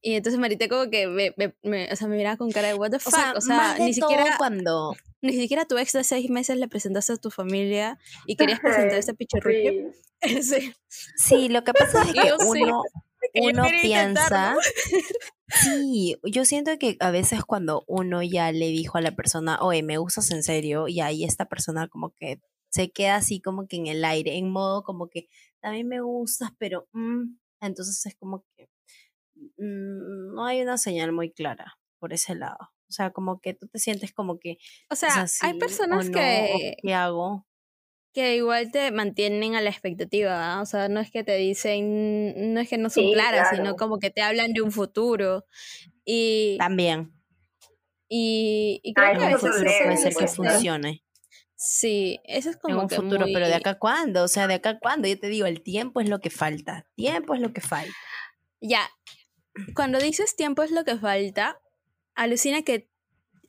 y 0.00 0.14
entonces 0.14 0.40
Marité 0.40 0.66
como 0.70 0.88
que 0.90 1.06
me, 1.06 1.34
me- 1.36 1.54
me- 1.62 1.92
o 1.92 1.96
sea, 1.96 2.08
me 2.08 2.16
miraba 2.16 2.38
con 2.38 2.50
cara 2.50 2.68
de 2.68 2.74
what 2.74 2.88
the 2.90 2.96
O 2.96 3.00
fuck. 3.00 3.12
sea, 3.14 3.32
O 3.36 3.40
sea, 3.42 3.56
más 3.56 3.78
de 3.78 3.84
ni 3.84 3.92
siquiera 3.92 4.36
cuando 4.38 4.94
ni 5.20 5.34
siquiera 5.34 5.66
tu 5.66 5.76
ex 5.76 5.92
de 5.92 6.02
seis 6.04 6.30
meses 6.30 6.56
le 6.56 6.68
presentaste 6.68 7.12
a 7.12 7.16
tu 7.18 7.30
familia 7.30 7.98
y 8.24 8.36
querías 8.36 8.60
presentar 8.60 8.98
este 8.98 9.12
pichurruque. 9.14 9.90
Sí. 10.42 10.72
Sí. 11.16 11.48
Lo 11.50 11.64
que 11.64 11.72
pasa 11.74 12.02
es 12.02 12.12
que 12.14 12.28
yo 12.28 12.36
sí, 12.38 12.60
uno, 13.34 13.64
piensa. 13.82 14.56
Sí, 15.52 16.16
yo 16.22 16.44
siento 16.44 16.78
que 16.78 16.96
a 17.00 17.10
veces 17.10 17.44
cuando 17.44 17.82
uno 17.88 18.22
ya 18.22 18.52
le 18.52 18.68
dijo 18.68 18.98
a 18.98 19.00
la 19.00 19.16
persona, 19.16 19.58
oye, 19.60 19.82
me 19.82 19.98
gustas 19.98 20.30
en 20.30 20.44
serio, 20.44 20.86
y 20.86 21.00
ahí 21.00 21.24
esta 21.24 21.46
persona 21.46 21.88
como 21.88 22.14
que 22.14 22.40
se 22.70 22.92
queda 22.92 23.16
así 23.16 23.40
como 23.40 23.66
que 23.66 23.76
en 23.76 23.88
el 23.88 24.04
aire, 24.04 24.36
en 24.36 24.48
modo 24.48 24.84
como 24.84 25.08
que 25.08 25.28
también 25.60 25.88
me 25.88 26.00
gustas, 26.00 26.50
pero 26.56 26.88
mm, 26.92 27.36
Entonces 27.60 28.06
es 28.06 28.14
como 28.14 28.44
que 28.56 28.68
mm, 29.58 30.34
no 30.34 30.46
hay 30.46 30.62
una 30.62 30.78
señal 30.78 31.10
muy 31.10 31.32
clara 31.32 31.78
por 31.98 32.12
ese 32.12 32.36
lado. 32.36 32.58
O 32.88 32.92
sea, 32.92 33.10
como 33.10 33.40
que 33.40 33.54
tú 33.54 33.68
te 33.68 33.78
sientes 33.78 34.12
como 34.12 34.38
que... 34.38 34.58
O 34.90 34.96
sea, 34.96 35.26
hay 35.42 35.58
personas 35.58 36.10
que... 36.10 36.76
¿Qué 36.82 36.94
hago? 36.94 37.46
Que 38.12 38.36
igual 38.36 38.70
te 38.72 38.90
mantienen 38.90 39.54
a 39.54 39.60
la 39.60 39.70
expectativa, 39.70 40.54
¿ah? 40.54 40.62
o 40.62 40.66
sea, 40.66 40.88
no 40.88 41.00
es 41.00 41.10
que 41.10 41.22
te 41.22 41.36
dicen, 41.36 42.54
no 42.54 42.60
es 42.60 42.68
que 42.68 42.78
no 42.78 42.90
son 42.90 43.12
claras, 43.12 43.50
sino 43.54 43.76
como 43.76 43.98
que 43.98 44.10
te 44.10 44.22
hablan 44.22 44.52
de 44.52 44.62
un 44.62 44.72
futuro. 44.72 45.46
Y 46.04 46.56
también. 46.58 47.12
Y, 48.08 48.80
y 48.82 48.92
creo 48.92 49.18
que 49.18 49.24
a 49.24 49.28
veces 49.28 49.50
puede 49.84 49.96
ser 49.96 50.14
que 50.14 50.26
funcione. 50.26 51.04
Sí, 51.54 52.20
eso 52.24 52.50
es 52.50 52.56
como 52.56 52.74
en 52.76 52.80
un 52.80 52.90
futuro, 52.90 53.26
pero 53.32 53.46
de 53.46 53.54
acá 53.54 53.78
cuándo, 53.78 54.24
o 54.24 54.28
sea, 54.28 54.46
de 54.46 54.54
acá 54.54 54.78
cuándo, 54.78 55.06
yo 55.06 55.18
te 55.18 55.28
digo, 55.28 55.46
el 55.46 55.62
tiempo 55.62 56.00
es 56.00 56.08
lo 56.08 56.20
que 56.20 56.30
falta, 56.30 56.86
tiempo 56.96 57.34
es 57.34 57.40
lo 57.40 57.52
que 57.52 57.60
falta. 57.60 57.92
Ya, 58.62 58.88
cuando 59.74 59.98
dices 59.98 60.36
tiempo 60.36 60.62
es 60.62 60.70
lo 60.70 60.84
que 60.84 60.96
falta, 60.96 61.60
alucina 62.14 62.62
que 62.62 62.88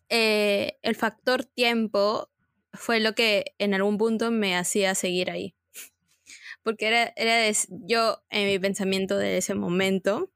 eh, 0.09 0.77
el 0.81 0.95
factor 0.95 1.45
tiempo 1.45 2.30
fue 2.73 2.99
lo 2.99 3.13
que 3.13 3.55
en 3.57 3.73
algún 3.73 3.97
punto 3.97 4.31
me 4.31 4.55
hacía 4.55 4.95
seguir 4.95 5.31
ahí. 5.31 5.55
Porque 6.63 6.87
era, 6.87 7.13
era 7.15 7.51
yo 7.69 8.23
en 8.29 8.47
mi 8.47 8.59
pensamiento 8.59 9.17
de 9.17 9.37
ese 9.37 9.55
momento, 9.55 10.31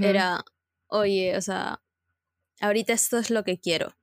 era, 0.00 0.44
oye, 0.88 1.36
o 1.36 1.40
sea, 1.40 1.82
ahorita 2.60 2.92
esto 2.92 3.18
es 3.18 3.30
lo 3.30 3.44
que 3.44 3.58
quiero. 3.58 3.96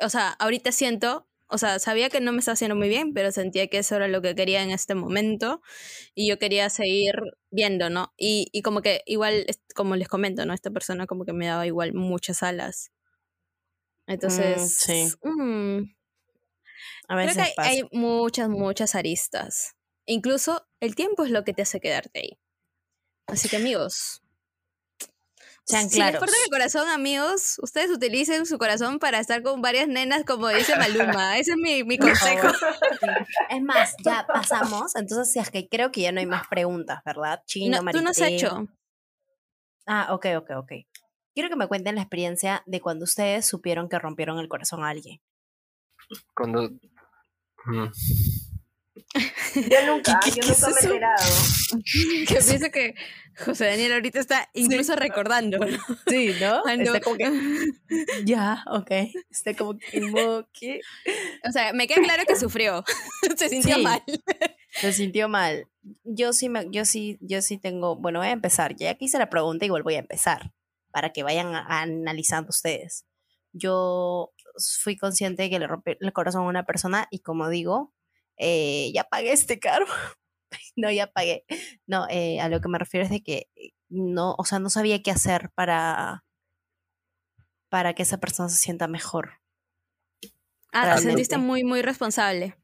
O 0.00 0.08
sea, 0.10 0.30
ahorita 0.30 0.70
siento, 0.72 1.26
o 1.48 1.56
sea, 1.58 1.78
sabía 1.78 2.10
que 2.10 2.20
no 2.20 2.32
me 2.32 2.40
estaba 2.40 2.54
haciendo 2.54 2.76
muy 2.76 2.88
bien, 2.88 3.14
pero 3.14 3.32
sentía 3.32 3.68
que 3.68 3.78
eso 3.78 3.96
era 3.96 4.08
lo 4.08 4.20
que 4.22 4.34
quería 4.34 4.62
en 4.62 4.70
este 4.70 4.94
momento 4.94 5.62
y 6.14 6.28
yo 6.28 6.38
quería 6.38 6.68
seguir 6.70 7.14
viendo, 7.50 7.88
¿no? 7.90 8.12
Y, 8.18 8.48
y 8.52 8.62
como 8.62 8.82
que 8.82 9.02
igual, 9.06 9.46
como 9.74 9.96
les 9.96 10.08
comento, 10.08 10.44
¿no? 10.44 10.52
Esta 10.54 10.70
persona 10.70 11.06
como 11.06 11.24
que 11.24 11.32
me 11.32 11.46
daba 11.46 11.66
igual 11.66 11.94
muchas 11.94 12.42
alas. 12.42 12.92
Mm, 14.08 14.12
Entonces, 14.12 14.76
sí. 14.78 15.08
Mm, 15.22 15.82
a 17.08 17.16
veces 17.16 17.34
creo 17.34 17.46
que 17.54 17.60
hay, 17.60 17.82
muchas, 17.92 18.48
muchas 18.48 18.94
aristas. 18.94 19.76
Incluso 20.06 20.66
el 20.80 20.94
tiempo 20.94 21.24
es 21.24 21.30
lo 21.30 21.44
que 21.44 21.52
te 21.52 21.62
hace 21.62 21.78
quedarte 21.78 22.20
ahí. 22.20 22.38
Así 23.26 23.50
que 23.50 23.56
amigos, 23.56 24.22
sean 25.64 25.90
si 25.90 25.96
claros. 25.96 26.22
les 26.22 26.44
el 26.44 26.50
corazón, 26.50 26.88
amigos, 26.88 27.58
ustedes 27.62 27.90
utilicen 27.90 28.46
su 28.46 28.56
corazón 28.56 28.98
para 28.98 29.20
estar 29.20 29.42
con 29.42 29.60
varias 29.60 29.86
nenas, 29.86 30.24
como 30.24 30.48
dice 30.48 30.74
Maluma. 30.76 31.36
Ese 31.36 31.50
es 31.50 31.56
mi, 31.58 31.84
mi 31.84 31.98
consejo. 31.98 32.48
es 33.50 33.62
más, 33.62 33.94
ya 34.02 34.26
pasamos. 34.26 34.96
Entonces, 34.96 35.30
si 35.30 35.38
es 35.38 35.50
que 35.50 35.68
creo 35.68 35.92
que 35.92 36.00
ya 36.00 36.12
no 36.12 36.20
hay 36.20 36.26
más 36.26 36.48
preguntas, 36.48 37.00
¿verdad? 37.04 37.42
Chino, 37.44 37.82
no, 37.82 37.92
Tú 37.92 38.00
no 38.00 38.08
has 38.10 38.20
hecho. 38.22 38.66
Ah, 39.86 40.14
ok, 40.14 40.26
ok, 40.38 40.50
ok. 40.56 40.72
Quiero 41.34 41.48
que 41.48 41.56
me 41.56 41.68
cuenten 41.68 41.94
la 41.94 42.02
experiencia 42.02 42.62
de 42.66 42.80
cuando 42.80 43.04
ustedes 43.04 43.46
supieron 43.46 43.88
que 43.88 43.98
rompieron 43.98 44.38
el 44.38 44.48
corazón 44.48 44.82
a 44.82 44.88
alguien. 44.88 45.20
Cuando... 46.34 46.70
Mm. 47.66 47.88
Yo 49.54 49.86
nunca, 49.86 50.20
yo 50.34 50.42
nunca 50.46 50.68
me 50.68 50.80
he 50.80 50.84
enterado. 50.84 51.24
Que 52.28 52.34
pienso 52.34 52.70
que 52.70 52.94
José 53.44 53.66
Daniel 53.66 53.92
ahorita 53.94 54.20
está 54.20 54.48
incluso 54.54 54.96
recordando. 54.96 55.58
Sí, 56.06 56.32
¿no? 56.40 56.66
Está 56.66 57.00
como 57.00 57.16
que, 57.16 57.30
ya, 58.24 58.64
ok. 58.66 58.90
Está 59.30 59.54
como 59.54 59.78
que, 59.78 60.80
O 61.46 61.52
sea, 61.52 61.72
me 61.72 61.86
queda 61.86 62.02
claro 62.02 62.24
que 62.26 62.36
sufrió. 62.36 62.84
Se 63.36 63.48
sintió 63.48 63.78
mal. 63.78 64.02
Se 64.72 64.92
sintió 64.92 65.28
mal. 65.28 65.66
Yo 66.04 66.32
sí, 66.32 66.48
me, 66.48 66.66
yo 66.70 66.84
sí, 66.84 67.18
yo 67.20 67.42
sí 67.42 67.58
tengo, 67.58 67.96
bueno, 67.96 68.18
voy 68.18 68.28
a 68.28 68.32
empezar. 68.32 68.76
Ya 68.76 68.94
que 68.94 69.06
hice 69.06 69.18
la 69.18 69.30
pregunta, 69.30 69.64
igual 69.64 69.82
voy 69.82 69.94
a 69.94 70.00
empezar 70.00 70.52
para 70.90 71.10
que 71.12 71.22
vayan 71.22 71.54
analizando 71.54 72.50
ustedes. 72.50 73.06
Yo 73.52 74.32
fui 74.82 74.96
consciente 74.96 75.44
de 75.44 75.50
que 75.50 75.58
le 75.58 75.66
rompí 75.66 75.96
el 75.98 76.12
corazón 76.12 76.42
a 76.42 76.48
una 76.48 76.66
persona 76.66 77.06
y 77.10 77.20
como 77.20 77.48
digo, 77.48 77.94
eh, 78.36 78.90
ya 78.94 79.04
pagué 79.04 79.32
este 79.32 79.58
caro. 79.58 79.86
no, 80.76 80.90
ya 80.90 81.06
pagué. 81.08 81.44
No, 81.86 82.06
eh, 82.08 82.40
a 82.40 82.48
lo 82.48 82.60
que 82.60 82.68
me 82.68 82.78
refiero 82.78 83.04
es 83.04 83.10
de 83.10 83.22
que 83.22 83.48
eh, 83.56 83.70
no, 83.88 84.34
o 84.38 84.44
sea, 84.44 84.58
no 84.58 84.70
sabía 84.70 85.02
qué 85.02 85.10
hacer 85.10 85.50
para, 85.54 86.24
para 87.68 87.94
que 87.94 88.02
esa 88.02 88.18
persona 88.18 88.48
se 88.48 88.58
sienta 88.58 88.86
mejor. 88.86 89.40
Ah, 90.72 90.96
te 90.96 91.02
sentiste 91.02 91.38
muy, 91.38 91.64
muy 91.64 91.82
responsable. 91.82 92.56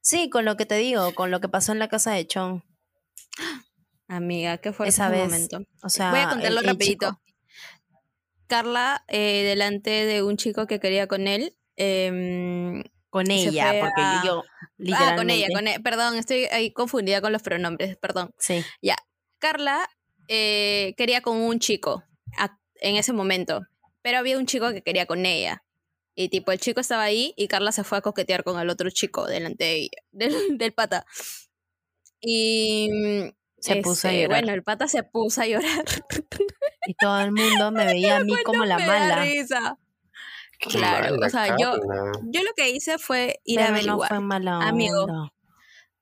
Sí, 0.00 0.28
con 0.28 0.44
lo 0.44 0.56
que 0.56 0.66
te 0.66 0.76
digo, 0.76 1.14
con 1.14 1.30
lo 1.30 1.40
que 1.40 1.48
pasó 1.48 1.72
en 1.72 1.78
la 1.78 1.88
casa 1.88 2.12
de 2.12 2.26
Chon. 2.26 2.64
Amiga, 4.08 4.58
¿qué 4.58 4.72
fue 4.72 4.88
ese 4.88 5.02
momento? 5.02 5.60
O 5.82 5.88
sea, 5.88 6.10
Voy 6.10 6.20
a 6.20 6.30
contarlo 6.30 6.62
rapidito. 6.62 7.20
Carla, 8.48 9.04
delante 9.08 9.90
de 9.90 10.22
un 10.22 10.36
chico 10.36 10.66
que 10.66 10.80
quería 10.80 11.06
con 11.06 11.28
él, 11.28 11.56
eh, 11.76 12.82
con 13.10 13.30
ella, 13.30 13.74
porque 13.80 14.02
yo 14.26 14.42
literalmente... 14.76 15.12
Ah, 15.12 15.16
con 15.16 15.30
ella, 15.30 15.46
con 15.54 15.68
ella, 15.68 15.78
perdón, 15.80 16.16
estoy 16.16 16.44
ahí 16.46 16.72
confundida 16.72 17.20
con 17.20 17.32
los 17.32 17.42
pronombres, 17.42 17.96
perdón. 17.96 18.32
Sí. 18.38 18.64
Ya, 18.82 18.96
Carla 19.38 19.88
eh, 20.28 20.94
quería 20.96 21.22
con 21.22 21.36
un 21.36 21.58
chico 21.58 22.04
en 22.80 22.96
ese 22.96 23.12
momento, 23.12 23.66
pero 24.02 24.18
había 24.18 24.38
un 24.38 24.46
chico 24.46 24.70
que 24.72 24.82
quería 24.82 25.06
con 25.06 25.26
ella. 25.26 25.64
Y 26.14 26.28
tipo, 26.28 26.52
el 26.52 26.58
chico 26.58 26.80
estaba 26.80 27.04
ahí 27.04 27.32
y 27.36 27.48
Carla 27.48 27.72
se 27.72 27.84
fue 27.84 27.98
a 27.98 28.00
coquetear 28.00 28.44
con 28.44 28.60
el 28.60 28.70
otro 28.70 28.90
chico 28.90 29.26
delante 29.26 29.64
de 29.64 29.76
ella, 29.76 30.02
del, 30.58 30.72
pata. 30.72 31.06
Y 32.20 32.90
se 33.60 33.76
puso 33.76 34.08
a 34.08 34.10
este, 34.10 34.22
llorar. 34.22 34.40
Bueno, 34.42 34.54
el 34.54 34.62
pata 34.62 34.88
se 34.88 35.02
puso 35.02 35.42
a 35.42 35.46
llorar. 35.46 35.84
Y 36.86 36.94
todo 36.94 37.20
el 37.20 37.32
mundo 37.32 37.70
me 37.70 37.84
veía 37.84 38.16
a 38.16 38.24
mí 38.24 38.34
como 38.44 38.64
la 38.64 38.78
mala. 38.78 39.22
Risa. 39.22 39.78
Claro, 40.58 41.16
o 41.24 41.28
sea, 41.28 41.56
yo, 41.56 41.76
yo 42.24 42.42
lo 42.42 42.50
que 42.56 42.70
hice 42.70 42.98
fue 42.98 43.40
ir 43.44 43.60
a 43.60 43.68
averiguar. 43.68 44.12
amigo, 44.12 45.06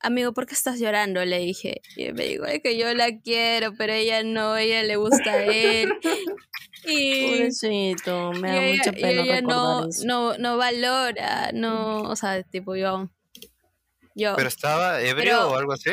amigo, 0.00 0.32
¿por 0.32 0.46
qué 0.46 0.54
estás 0.54 0.78
llorando? 0.78 1.22
Le 1.24 1.38
dije. 1.40 1.82
Y 1.94 2.12
me 2.12 2.26
dijo, 2.26 2.46
es 2.46 2.62
que 2.62 2.78
yo 2.78 2.92
la 2.94 3.18
quiero, 3.18 3.74
pero 3.76 3.92
ella 3.92 4.22
no, 4.22 4.56
ella 4.56 4.82
le 4.82 4.96
gusta 4.96 5.32
a 5.32 5.44
él. 5.44 5.92
Y, 6.88 7.30
Pobrecito, 7.30 8.32
me 8.32 8.48
da 8.52 8.60
mucha 8.60 8.92
pena 8.92 9.22
ella 9.22 9.40
no, 9.40 9.88
no, 10.04 10.38
no 10.38 10.56
valora, 10.56 11.50
no, 11.52 12.02
o 12.02 12.14
sea, 12.14 12.44
tipo 12.44 12.76
yo. 12.76 13.10
yo 14.14 14.36
¿Pero 14.36 14.46
estaba 14.46 15.00
ebrio 15.00 15.48
o 15.50 15.56
algo 15.56 15.72
así? 15.72 15.90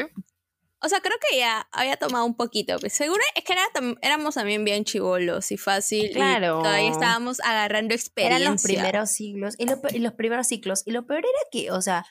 O 0.85 0.89
sea, 0.89 0.99
creo 0.99 1.15
que 1.30 1.38
ya 1.38 1.65
había 1.72 1.95
tomado 1.95 2.26
un 2.26 2.35
poquito. 2.35 2.77
Pues, 2.77 2.91
seguro 2.91 3.22
es 3.35 3.43
que 3.45 3.53
era, 3.53 3.64
éramos 4.01 4.35
también 4.35 4.65
bien 4.65 4.84
chivolos 4.84 5.49
y 5.53 5.57
fácil. 5.57 6.11
Claro. 6.11 6.60
Y 6.60 6.64
todavía 6.64 6.91
estábamos 6.91 7.39
agarrando 7.39 7.93
experiencia. 7.93 8.38
Eran 8.38 8.51
los 8.51 8.64
primeros 8.64 9.10
siglos 9.10 9.55
y, 9.57 9.65
los 9.99 10.14
primeros 10.14 10.47
ciclos. 10.47 10.84
Y 10.85 10.91
lo 10.91 11.07
peor 11.07 11.19
era 11.19 11.39
que, 11.53 11.72
o 11.72 11.81
sea, 11.81 12.05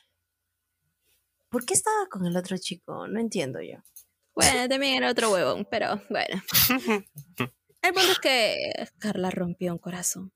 ¿por 1.50 1.66
qué 1.66 1.74
estaba 1.74 2.06
con 2.10 2.24
el 2.24 2.34
otro 2.34 2.56
chico? 2.56 3.06
No 3.08 3.20
entiendo 3.20 3.60
yo. 3.60 3.76
Bueno, 4.34 4.66
también 4.70 4.94
era 4.94 5.10
otro 5.10 5.30
huevón, 5.30 5.68
pero 5.70 6.00
bueno. 6.08 6.42
el 7.82 7.92
punto 7.92 8.12
es 8.12 8.18
que 8.20 8.88
Carla 8.98 9.30
rompió 9.30 9.72
un 9.72 9.78
corazón. 9.78 10.32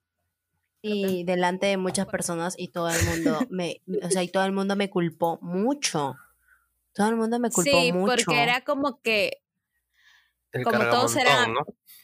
Y 0.83 1.25
delante 1.25 1.67
de 1.67 1.79
muchas 1.79 2.07
personas 2.07 2.55
y 2.59 2.69
todo 2.69 2.91
el 2.91 3.03
mundo 3.07 3.41
me, 3.49 3.81
o 4.03 4.11
sea, 4.11 4.23
y 4.23 4.29
todo 4.29 4.45
el 4.45 4.53
mundo 4.53 4.77
me 4.77 4.91
culpó 4.91 5.39
mucho. 5.41 6.17
Todo 6.97 7.09
el 7.09 7.17
mundo 7.17 7.39
me 7.39 7.51
culpó 7.51 7.71
sí, 7.71 7.93
mucho. 7.93 8.17
Sí, 8.17 8.25
porque 8.25 8.43
era 8.43 8.63
como 8.63 9.03
que 9.03 9.43
como 10.65 10.79
todos 10.89 11.15
eran 11.17 11.55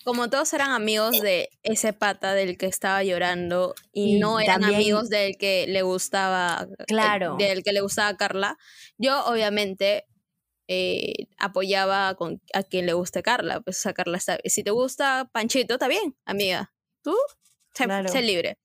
como 0.05 0.29
todos 0.29 0.53
eran 0.53 0.73
amigos 0.73 1.21
de 1.21 1.49
ese 1.63 1.95
pata 1.95 2.35
del 2.35 2.59
que 2.59 2.67
estaba 2.67 3.03
llorando 3.03 3.75
y, 3.93 4.19
no 4.19 4.39
eran 4.39 4.65
amigos 4.65 5.09
del 5.09 5.39
que 5.39 5.65
le 5.67 5.81
gustaba 5.83 6.67
claro. 6.87 7.37
del 7.39 7.63
que 7.63 7.73
le 7.73 7.81
gustaba 7.81 8.09
a 8.09 8.17
Carla. 8.17 8.59
Yo 8.99 9.25
obviamente 9.25 10.05
eh, 10.69 11.29
apoyaba 11.39 12.15
con, 12.17 12.43
a 12.53 12.63
quien 12.65 12.85
le 12.85 12.93
guste 12.93 13.23
Carla 13.23 13.61
pues 13.61 13.87
a 13.87 13.95
Carla 13.95 14.19
está 14.19 14.39
si 14.45 14.63
te 14.63 14.73
gusta 14.73 15.31
Panchito 15.33 15.75
está 15.75 15.89
bien 15.89 16.17
amiga. 16.27 16.73
Tú 17.01 17.17
sé 17.73 18.23
libre. 18.23 18.59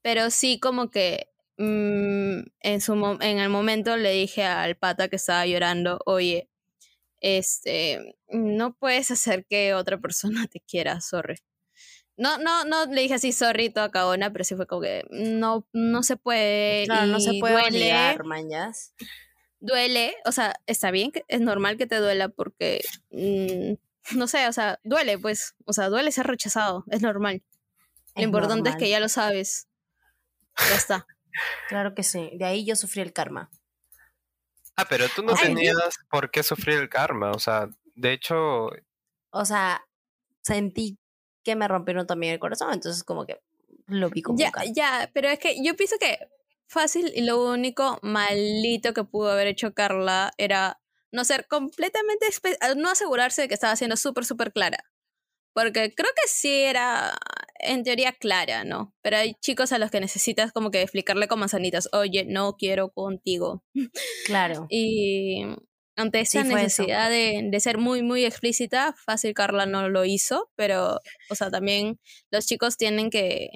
Pero 0.00 0.30
sí 0.30 0.58
como 0.60 0.90
que 0.90 1.28
Mm, 1.58 2.07
en, 2.60 2.80
su, 2.80 2.94
en 3.20 3.38
el 3.38 3.48
momento 3.48 3.96
le 3.96 4.12
dije 4.12 4.44
al 4.44 4.76
pata 4.76 5.08
que 5.08 5.16
estaba 5.16 5.46
llorando, 5.46 6.00
oye, 6.06 6.48
este, 7.20 8.16
no 8.28 8.74
puedes 8.74 9.10
hacer 9.10 9.44
que 9.46 9.74
otra 9.74 9.98
persona 9.98 10.46
te 10.46 10.60
quiera, 10.60 11.00
sorry. 11.00 11.36
No, 12.16 12.36
no, 12.38 12.64
no 12.64 12.86
le 12.86 13.02
dije 13.02 13.14
así, 13.14 13.32
sorry, 13.32 13.70
toda 13.70 13.90
cabona, 13.90 14.32
pero 14.32 14.44
sí 14.44 14.56
fue 14.56 14.66
como 14.66 14.82
que 14.82 15.04
no, 15.10 15.66
no 15.72 16.02
se 16.02 16.16
puede. 16.16 16.84
Claro, 16.86 17.06
no 17.06 17.20
se 17.20 17.38
puede 17.38 17.54
duele, 17.54 18.18
Duele, 19.60 20.14
o 20.24 20.32
sea, 20.32 20.60
está 20.66 20.90
bien, 20.90 21.12
es 21.26 21.40
normal 21.40 21.76
que 21.76 21.86
te 21.86 21.96
duela 21.96 22.28
porque, 22.28 22.80
mm, 23.10 24.16
no 24.16 24.28
sé, 24.28 24.46
o 24.46 24.52
sea, 24.52 24.78
duele, 24.84 25.18
pues, 25.18 25.54
o 25.64 25.72
sea, 25.72 25.88
duele 25.88 26.12
ser 26.12 26.26
rechazado, 26.26 26.84
es 26.90 27.02
normal. 27.02 27.42
Lo 28.14 28.22
importante 28.22 28.70
es 28.70 28.76
que 28.76 28.88
ya 28.88 29.00
lo 29.00 29.08
sabes. 29.08 29.68
Ya 30.70 30.76
está. 30.76 31.06
Claro 31.68 31.94
que 31.94 32.02
sí. 32.02 32.30
De 32.34 32.44
ahí 32.44 32.64
yo 32.64 32.76
sufrí 32.76 33.02
el 33.02 33.12
karma. 33.12 33.50
Ah, 34.76 34.86
pero 34.88 35.08
tú 35.08 35.22
no 35.22 35.34
tenías 35.34 35.98
por 36.10 36.30
qué 36.30 36.42
sufrir 36.42 36.78
el 36.78 36.88
karma. 36.88 37.32
O 37.32 37.38
sea, 37.38 37.68
de 37.96 38.12
hecho, 38.12 38.70
O 39.30 39.44
sea, 39.44 39.84
sentí 40.42 40.98
que 41.42 41.56
me 41.56 41.66
rompieron 41.66 42.06
también 42.06 42.34
el 42.34 42.38
corazón, 42.38 42.72
entonces 42.72 43.02
como 43.02 43.26
que 43.26 43.40
lo 43.86 44.10
vi 44.10 44.22
como 44.22 44.38
Ya, 44.38 44.52
un 44.54 44.74
ya, 44.74 45.10
pero 45.14 45.28
es 45.28 45.38
que 45.38 45.62
yo 45.64 45.74
pienso 45.74 45.96
que 45.98 46.18
fácil 46.68 47.10
y 47.14 47.22
lo 47.22 47.42
único 47.50 47.98
malito 48.02 48.92
que 48.92 49.04
pudo 49.04 49.30
haber 49.30 49.46
hecho 49.46 49.74
Carla 49.74 50.32
era 50.36 50.80
no 51.10 51.24
ser 51.24 51.46
completamente, 51.48 52.26
no 52.76 52.90
asegurarse 52.90 53.42
de 53.42 53.48
que 53.48 53.54
estaba 53.54 53.76
siendo 53.76 53.96
súper, 53.96 54.24
súper 54.24 54.52
clara. 54.52 54.84
Porque 55.58 55.92
creo 55.92 56.10
que 56.14 56.28
sí 56.28 56.52
era, 56.62 57.18
en 57.58 57.82
teoría, 57.82 58.12
clara, 58.12 58.62
¿no? 58.62 58.94
Pero 59.02 59.16
hay 59.16 59.34
chicos 59.40 59.72
a 59.72 59.78
los 59.78 59.90
que 59.90 59.98
necesitas 59.98 60.52
como 60.52 60.70
que 60.70 60.82
explicarle 60.82 61.26
con 61.26 61.40
manzanitas, 61.40 61.88
oye, 61.92 62.24
no 62.24 62.54
quiero 62.56 62.90
contigo. 62.90 63.64
Claro. 64.24 64.68
Y 64.70 65.42
ante 65.96 66.20
esa 66.20 66.44
Sí, 66.44 66.48
necesidad 66.48 67.10
de, 67.10 67.48
de 67.50 67.58
ser 67.58 67.76
muy, 67.78 68.02
muy 68.02 68.24
explícita, 68.24 68.94
fácil 69.04 69.34
Carla 69.34 69.66
no 69.66 69.88
lo 69.88 70.04
hizo, 70.04 70.48
pero, 70.54 71.00
o 71.28 71.34
sea, 71.34 71.50
también 71.50 71.98
los 72.30 72.46
chicos 72.46 72.76
tienen 72.76 73.10
que, 73.10 73.48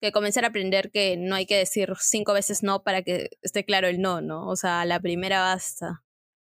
que 0.00 0.12
comenzar 0.12 0.44
a 0.44 0.48
aprender 0.48 0.92
que 0.92 1.16
no 1.16 1.34
hay 1.34 1.46
que 1.46 1.56
decir 1.56 1.94
cinco 1.98 2.32
veces 2.32 2.62
no 2.62 2.84
para 2.84 3.02
que 3.02 3.30
esté 3.42 3.64
claro 3.64 3.88
el 3.88 4.00
no, 4.00 4.20
¿no? 4.20 4.46
O 4.46 4.54
sea, 4.54 4.84
la 4.84 5.00
primera 5.00 5.40
basta. 5.40 6.04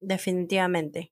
Definitivamente. 0.02 1.12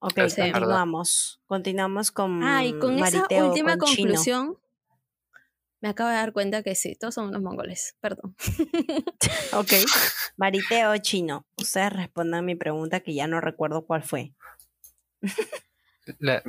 Ok. 0.00 0.18
Es 0.18 0.36
verdad. 0.36 0.52
continuamos. 0.52 1.40
Continuamos 1.46 2.10
con 2.10 2.42
Ah, 2.42 2.64
y 2.64 2.78
con 2.78 2.94
esa 2.98 3.18
Mariteo, 3.18 3.48
última 3.48 3.76
con 3.76 3.88
Chino. 3.90 4.08
conclusión, 4.08 4.58
me 5.82 5.88
acabo 5.88 6.10
de 6.10 6.16
dar 6.16 6.32
cuenta 6.32 6.62
que 6.62 6.74
sí, 6.74 6.94
todos 6.96 7.14
son 7.14 7.28
unos 7.28 7.42
mongoles, 7.42 7.96
perdón. 8.00 8.34
Ok. 9.52 9.72
Mariteo 10.36 10.96
Chino. 10.98 11.46
Ustedes 11.56 11.92
respondan 11.92 12.44
mi 12.44 12.54
pregunta 12.54 13.00
que 13.00 13.14
ya 13.14 13.26
no 13.26 13.40
recuerdo 13.40 13.84
cuál 13.86 14.02
fue. 14.02 14.32
la, 16.18 16.42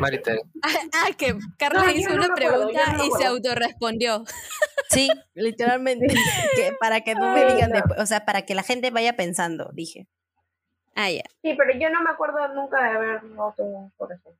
Marita, 0.00 0.32
ah, 0.62 1.08
que 1.16 1.36
Carla 1.58 1.84
No, 1.84 1.90
yo 1.90 1.96
hizo 1.96 2.10
no 2.10 2.16
una 2.16 2.26
acuerdo, 2.26 2.50
pregunta 2.68 2.92
no 2.92 3.04
y 3.06 3.10
se 3.18 3.24
autorrespondió. 3.26 4.24
Sí, 4.90 5.08
literalmente. 5.34 6.06
que 6.56 6.72
para 6.78 7.00
que 7.02 7.14
no 7.14 7.32
me 7.32 7.46
digan 7.52 7.70
después. 7.70 7.98
O 8.00 8.06
sea, 8.06 8.24
para 8.24 8.42
que 8.42 8.54
la 8.54 8.62
gente 8.62 8.90
vaya 8.90 9.16
pensando, 9.16 9.70
dije. 9.72 10.06
Ah, 10.94 11.10
ya. 11.10 11.22
Sí, 11.42 11.54
pero 11.56 11.78
yo 11.78 11.88
no 11.90 12.02
me 12.02 12.10
acuerdo 12.10 12.46
nunca 12.54 12.82
de 12.82 12.88
haber 12.96 13.22
roto 13.34 13.62
un 13.64 13.90
corazón. 13.96 14.34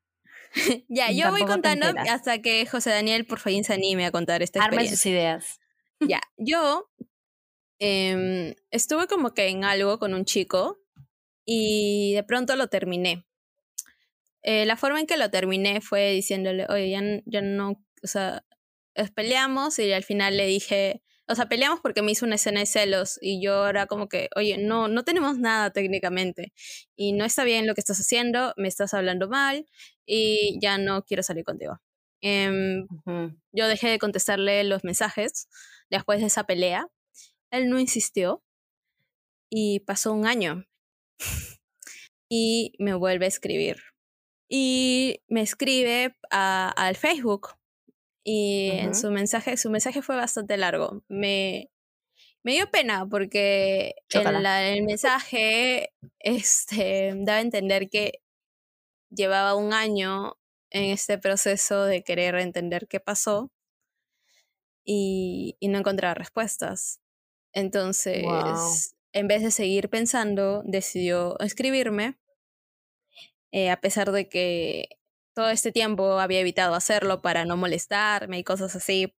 Ya, 0.89 1.13
yo 1.13 1.31
voy 1.31 1.45
contando 1.45 1.87
hasta 2.09 2.43
que 2.43 2.67
José 2.67 2.91
Daniel 2.91 3.25
por 3.25 3.39
fin 3.39 3.63
se 3.65 3.73
anime 3.75 4.05
a 4.07 4.11
contar 4.11 4.43
esta 4.43 4.61
Armen 4.61 4.81
experiencia. 4.87 4.97
sus 4.97 5.07
ideas. 5.07 5.61
Ya, 6.01 6.21
yo 6.37 6.89
em, 7.79 8.55
estuve 8.71 9.07
como 9.07 9.33
que 9.33 9.49
en 9.49 9.65
algo 9.65 9.99
con 9.99 10.13
un 10.15 10.25
chico 10.25 10.79
y 11.45 12.15
de 12.15 12.23
pronto 12.25 12.57
lo 12.57 12.69
terminé. 12.69 13.25
Eh, 14.43 14.65
la 14.67 14.77
forma 14.77 15.01
en 15.01 15.07
que 15.07 15.17
lo 15.17 15.31
terminé 15.31 15.81
fue 15.81 16.11
diciéndole, 16.13 16.67
oye, 16.69 16.91
ya, 16.91 17.01
ya 17.27 17.43
no, 17.43 17.71
o 18.03 18.07
sea, 18.07 18.45
es- 18.95 19.11
peleamos 19.11 19.79
y 19.79 19.93
al 19.93 20.03
final 20.05 20.37
le 20.37 20.47
dije, 20.47 21.03
o 21.31 21.35
sea, 21.37 21.47
peleamos 21.49 21.81
porque 21.81 22.03
me 22.03 22.11
hizo 22.13 22.27
una 22.27 22.35
escena 22.35 22.61
de 22.61 22.67
celos 22.67 23.19
y 23.23 23.41
yo 23.43 23.69
era 23.69 23.87
como 23.87 24.09
que, 24.09 24.29
oye, 24.37 24.59
no, 24.59 24.89
no 24.89 25.05
tenemos 25.05 25.39
nada 25.39 25.71
técnicamente 25.73 26.53
y 26.97 27.13
no 27.13 27.25
está 27.25 27.45
bien 27.45 27.67
lo 27.67 27.75
que 27.75 27.81
estás 27.81 27.99
haciendo, 28.01 28.53
me 28.57 28.67
estás 28.69 28.95
hablando 28.95 29.29
mal 29.29 29.67
y 30.05 30.59
ya 30.61 30.77
no 30.79 31.05
quiero 31.05 31.23
salir 31.23 31.45
contigo. 31.45 31.81
Em, 32.21 32.87
Ujú. 32.91 33.37
yo 33.53 33.69
dejé 33.69 33.89
de 33.89 33.99
contestarle 33.99 34.65
los 34.65 34.83
mensajes 34.85 35.49
después 35.89 36.21
de 36.21 36.27
esa 36.27 36.45
pelea. 36.45 36.89
Él 37.53 37.71
no 37.71 37.79
insistió 37.79 38.43
y 39.49 39.81
pasó 39.81 40.13
un 40.13 40.27
año 40.27 40.65
y 42.29 42.73
me 42.79 42.95
vuelve 42.95 43.27
a 43.27 43.29
escribir. 43.29 43.77
Y 44.49 45.23
me 45.29 45.43
escribe 45.43 46.17
a- 46.31 46.71
al 46.71 46.97
Facebook 46.97 47.51
y 48.31 48.71
en 48.79 48.95
su 48.95 49.11
mensaje, 49.11 49.57
su 49.57 49.71
mensaje 49.71 50.03
fue 50.03 50.17
bastante 50.17 50.57
largo. 50.57 51.03
Me, 51.09 51.71
me 52.45 52.53
dio 52.55 52.71
pena 52.71 53.07
porque 53.09 53.95
en 54.13 54.43
la- 54.45 54.69
el 54.71 54.85
mensaje 54.85 55.93
este, 56.21 57.15
daba 57.19 57.39
a 57.39 57.43
entender 57.43 57.89
que 57.91 58.23
llevaba 59.11 59.55
un 59.57 59.73
año 59.75 60.35
en 60.71 60.85
este 60.93 61.19
proceso 61.19 61.85
de 61.85 62.03
querer 62.05 62.37
entender 62.37 62.89
qué 62.89 63.01
pasó 63.01 63.51
y, 64.85 65.57
y 65.61 65.69
no 65.69 65.79
encontraba 65.79 66.15
respuestas. 66.15 67.01
Entonces, 67.53 68.97
en 69.13 69.29
vez 69.29 69.43
de 69.43 69.51
seguir 69.51 69.91
pensando, 69.91 70.63
decidió 70.65 71.39
escribirme, 71.41 72.19
eh, 73.53 73.71
a 73.71 73.81
pesar 73.81 74.13
de 74.13 74.29
que 74.29 75.00
todo 75.41 75.49
este 75.49 75.73
tiempo 75.73 76.19
había 76.21 76.41
evitado 76.41 76.75
hacerlo 76.75 77.23
para 77.23 77.47
no 77.47 77.57
molestarme 77.57 78.39
y 78.39 78.45
cosas 78.45 78.77
así. 78.77 79.15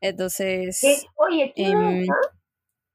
Entonces, 0.00 0.78
¿Qué? 0.80 0.96
Oye, 1.14 1.52
¿qué 1.54 1.66
em, 1.66 2.02
es 2.02 2.08
un 2.08 2.14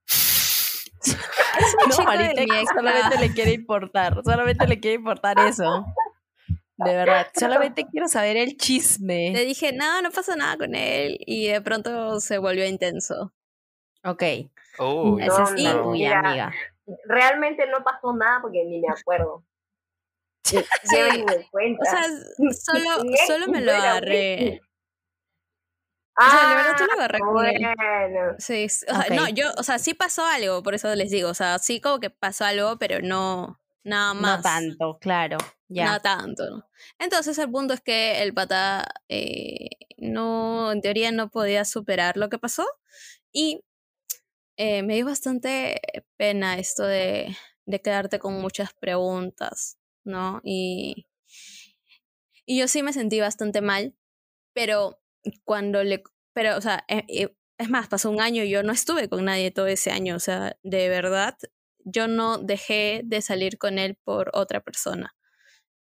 No, 1.98 2.03
Marita, 2.03 2.41
mi 2.41 2.57
ex, 2.60 2.69
solamente 2.76 3.18
le 3.18 3.34
quiere 3.34 3.53
importar. 3.53 4.22
Solamente 4.26 4.68
le 4.68 4.77
quiere 4.81 4.95
importar 4.95 5.40
eso. 5.40 5.86
De 6.76 6.95
verdad. 6.95 7.27
Solamente 7.34 7.86
quiero 7.90 8.10
saber 8.10 8.36
el 8.36 8.49
Le 8.49 8.57
chisme. 8.57 9.31
dije, 9.45 9.72
no, 9.72 10.02
no 10.02 10.11
pasó 10.11 10.36
nada 10.36 10.57
con 10.57 10.76
él 10.76 11.18
y 11.26 11.48
de 11.48 11.61
pronto 11.61 12.19
se 12.19 12.40
volvió 12.40 12.65
intenso. 12.65 13.34
Ok. 14.03 14.23
Uy, 14.80 15.23
Esa 15.23 15.44
es 15.44 15.52
no, 15.52 15.57
la 15.57 15.73
no, 15.76 15.84
tuya, 15.84 16.07
mira. 16.07 16.19
amiga. 16.19 16.53
Realmente 17.06 17.65
no 17.68 17.84
pasó 17.86 18.14
nada 18.14 18.40
porque 18.41 18.65
ni 18.65 18.81
me 18.81 18.88
acuerdo. 18.90 19.45
Sí, 20.44 20.57
o 21.80 21.86
sea, 21.86 22.03
solo, 22.52 23.03
solo 23.28 23.48
me 23.48 23.61
lo 23.61 23.72
agarré. 23.72 24.61
O 26.18 26.30
sea, 26.30 26.49
de 26.49 26.56
verdad 26.56 26.72
Ah, 26.72 26.76
tú 26.78 26.84
lo 26.86 26.94
agarré 26.94 27.20
bueno. 27.32 28.36
Sí, 28.40 28.66
o 28.66 28.70
sea, 28.70 29.16
no, 29.16 29.30
yo, 29.30 29.52
o 29.57 29.64
sea, 29.64 29.80
sí 29.80 29.94
pasó 29.94 30.26
algo, 30.26 30.61
por 30.64 30.76
eso 30.76 30.94
les 30.95 31.11
digo, 31.11 31.30
o 31.30 31.34
sea, 31.34 31.60
sí 31.60 31.80
como 31.80 31.99
que 31.99 32.10
pasó 32.10 32.44
algo, 32.44 32.78
pero 32.78 32.99
no, 33.02 33.61
nada 33.86 34.14
más. 34.14 34.38
No 34.38 34.44
tanto, 34.44 34.98
claro. 34.99 35.38
Ya. 35.70 35.94
No 35.94 36.02
tanto. 36.02 36.44
¿no? 36.49 36.66
Entonces 36.98 37.38
el 37.38 37.49
punto 37.49 37.74
es 37.74 37.82
que 37.82 38.22
el 38.22 38.34
pata 38.34 38.86
eh, 39.07 39.70
no, 39.98 40.72
en 40.74 40.82
teoría 40.82 41.11
no 41.11 41.30
podía 41.30 41.64
superar 41.64 42.18
lo 42.18 42.30
que 42.30 42.40
pasó 42.40 42.66
y 43.32 43.61
eh, 44.57 44.84
me 44.84 44.95
dio 44.95 45.06
bastante 45.06 45.80
pena 46.18 46.57
esto 46.60 46.84
de, 46.84 47.36
de 47.66 47.82
quedarte 47.82 48.20
con 48.20 48.34
muchas 48.41 48.74
preguntas, 48.74 49.79
¿no? 50.10 50.41
Y, 50.44 51.07
y 52.45 52.60
yo 52.60 52.68
sí 52.68 52.84
me 52.84 52.94
sentí 52.94 53.19
bastante 53.22 53.61
mal, 53.61 53.95
pero 54.53 54.99
cuando 55.45 55.84
le, 55.84 56.03
pero, 56.34 56.57
o 56.57 56.61
sea, 56.61 56.84
eh, 56.88 57.06
eh, 57.07 57.36
es 57.57 57.69
más, 57.69 57.88
pasó 57.88 58.10
un 58.10 58.22
año 58.22 58.44
y 58.44 58.49
yo 58.49 58.64
no 58.64 58.72
estuve 58.73 59.10
con 59.10 59.26
nadie 59.26 59.52
todo 59.52 59.68
ese 59.68 59.91
año, 59.91 60.15
o 60.15 60.19
sea, 60.19 60.57
de 60.64 60.90
verdad, 60.90 61.38
yo 61.86 62.07
no 62.07 62.38
dejé 62.38 63.02
de 63.06 63.22
salir 63.22 63.57
con 63.57 63.80
él 63.80 63.98
por 64.03 64.31
otra 64.34 64.61
persona. 64.61 65.15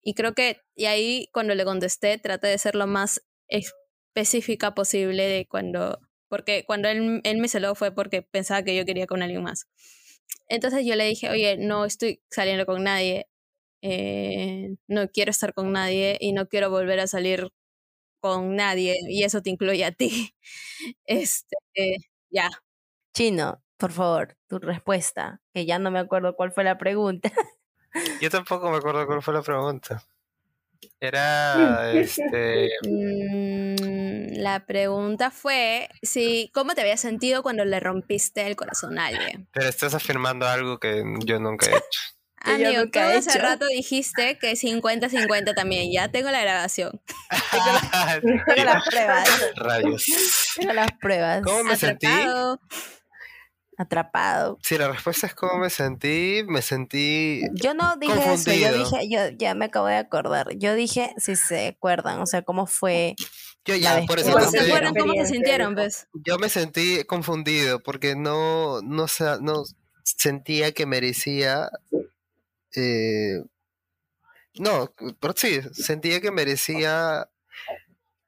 Y 0.02 0.14
creo 0.14 0.34
que, 0.34 0.60
y 0.74 0.86
ahí 0.86 1.28
cuando 1.32 1.54
le 1.54 1.64
contesté, 1.64 2.18
traté 2.18 2.48
de 2.48 2.58
ser 2.58 2.74
lo 2.74 2.86
más 2.86 3.22
específica 3.48 4.74
posible 4.74 5.24
de 5.24 5.46
cuando, 5.46 6.00
porque 6.28 6.64
cuando 6.66 6.88
él, 6.88 7.20
él 7.24 7.38
me 7.38 7.48
celó 7.48 7.74
fue 7.74 7.94
porque 7.94 8.22
pensaba 8.22 8.62
que 8.62 8.76
yo 8.76 8.84
quería 8.84 9.06
con 9.06 9.22
alguien 9.22 9.42
más. 9.42 9.66
Entonces 10.48 10.86
yo 10.86 10.96
le 10.96 11.04
dije, 11.04 11.30
oye, 11.30 11.56
no 11.58 11.84
estoy 11.84 12.22
saliendo 12.30 12.64
con 12.64 12.84
nadie, 12.84 13.28
eh, 13.82 14.76
no 14.88 15.08
quiero 15.08 15.30
estar 15.30 15.54
con 15.54 15.72
nadie 15.72 16.16
y 16.20 16.32
no 16.32 16.48
quiero 16.48 16.70
volver 16.70 17.00
a 17.00 17.06
salir 17.06 17.50
con 18.20 18.56
nadie, 18.56 18.96
y 19.08 19.24
eso 19.24 19.42
te 19.42 19.50
incluye 19.50 19.84
a 19.84 19.92
ti. 19.92 20.34
Este, 21.06 21.56
eh, 21.74 21.96
ya. 22.30 22.50
Chino, 23.14 23.62
por 23.76 23.92
favor, 23.92 24.36
tu 24.48 24.58
respuesta, 24.58 25.40
que 25.54 25.66
ya 25.66 25.78
no 25.78 25.90
me 25.90 25.98
acuerdo 25.98 26.34
cuál 26.36 26.52
fue 26.52 26.64
la 26.64 26.78
pregunta. 26.78 27.32
yo 28.20 28.30
tampoco 28.30 28.70
me 28.70 28.76
acuerdo 28.78 29.06
cuál 29.06 29.22
fue 29.22 29.34
la 29.34 29.42
pregunta. 29.42 30.02
Era, 31.00 31.92
este, 31.92 32.70
Mm, 32.82 34.38
la 34.40 34.64
pregunta 34.66 35.30
fue 35.30 35.88
si 36.02 36.50
cómo 36.54 36.74
te 36.74 36.80
habías 36.80 37.00
sentido 37.00 37.42
cuando 37.42 37.64
le 37.64 37.80
rompiste 37.80 38.46
el 38.46 38.56
corazón 38.56 38.98
a 38.98 39.06
alguien. 39.06 39.48
pero 39.52 39.68
estás 39.68 39.94
afirmando 39.94 40.46
algo 40.46 40.78
que 40.78 41.02
yo 41.24 41.38
nunca 41.40 41.66
he 41.66 41.70
hecho. 41.76 42.00
Que 42.44 42.50
yo 42.60 42.68
Amigo, 42.68 42.90
he 42.94 43.00
hace 43.00 43.30
hecho. 43.30 43.38
rato 43.40 43.66
dijiste 43.66 44.38
que 44.38 44.52
50-50 44.52 45.54
también. 45.54 45.90
Ya 45.92 46.08
tengo 46.08 46.30
la 46.30 46.40
grabación. 46.40 47.00
Tengo 48.22 48.64
las 48.64 48.84
pruebas. 48.88 49.28
Rayos. 49.56 50.04
Tengo 50.56 50.72
las 50.72 50.88
pruebas. 51.00 51.42
¿Cómo 51.44 51.64
me 51.64 51.76
sentí? 51.76 52.06
Atrapado. 52.06 52.60
Atrapado. 53.76 54.58
Sí, 54.62 54.76
la 54.76 54.88
respuesta 54.88 55.26
es 55.28 55.34
cómo 55.34 55.58
me 55.58 55.70
sentí. 55.70 56.42
Me 56.48 56.62
sentí. 56.62 57.42
Yo 57.54 57.74
no 57.74 57.96
dije 57.96 58.12
eso, 58.14 58.52
yo 58.52 58.68
Confundido. 58.70 58.78
dije, 58.78 59.08
yo 59.08 59.28
ya 59.38 59.54
me 59.54 59.66
acabo 59.66 59.86
de 59.86 59.96
acordar. 59.96 60.48
Yo 60.56 60.74
dije 60.74 61.12
si 61.18 61.36
se 61.36 61.68
acuerdan, 61.68 62.20
o 62.20 62.26
sea, 62.26 62.42
cómo 62.42 62.66
fue. 62.66 63.14
Yo 63.64 63.74
La 63.74 64.00
ya, 64.00 64.06
por 64.06 64.18
eso. 64.18 64.32
¿Se 64.50 64.60
acuerdan 64.60 64.94
cómo 64.94 65.12
se 65.14 65.26
sintieron, 65.26 65.74
dijo. 65.76 65.82
pues? 65.84 66.08
Yo 66.12 66.38
me 66.38 66.48
sentí 66.48 67.04
confundido 67.04 67.80
porque 67.80 68.16
no, 68.16 68.80
no, 68.82 69.06
no 69.40 69.62
sentía 70.02 70.72
que 70.72 70.86
merecía 70.86 71.68
eh, 72.74 73.42
no, 74.58 74.92
pero 75.20 75.34
sí, 75.36 75.60
sentía 75.72 76.20
que 76.20 76.30
merecía 76.30 77.28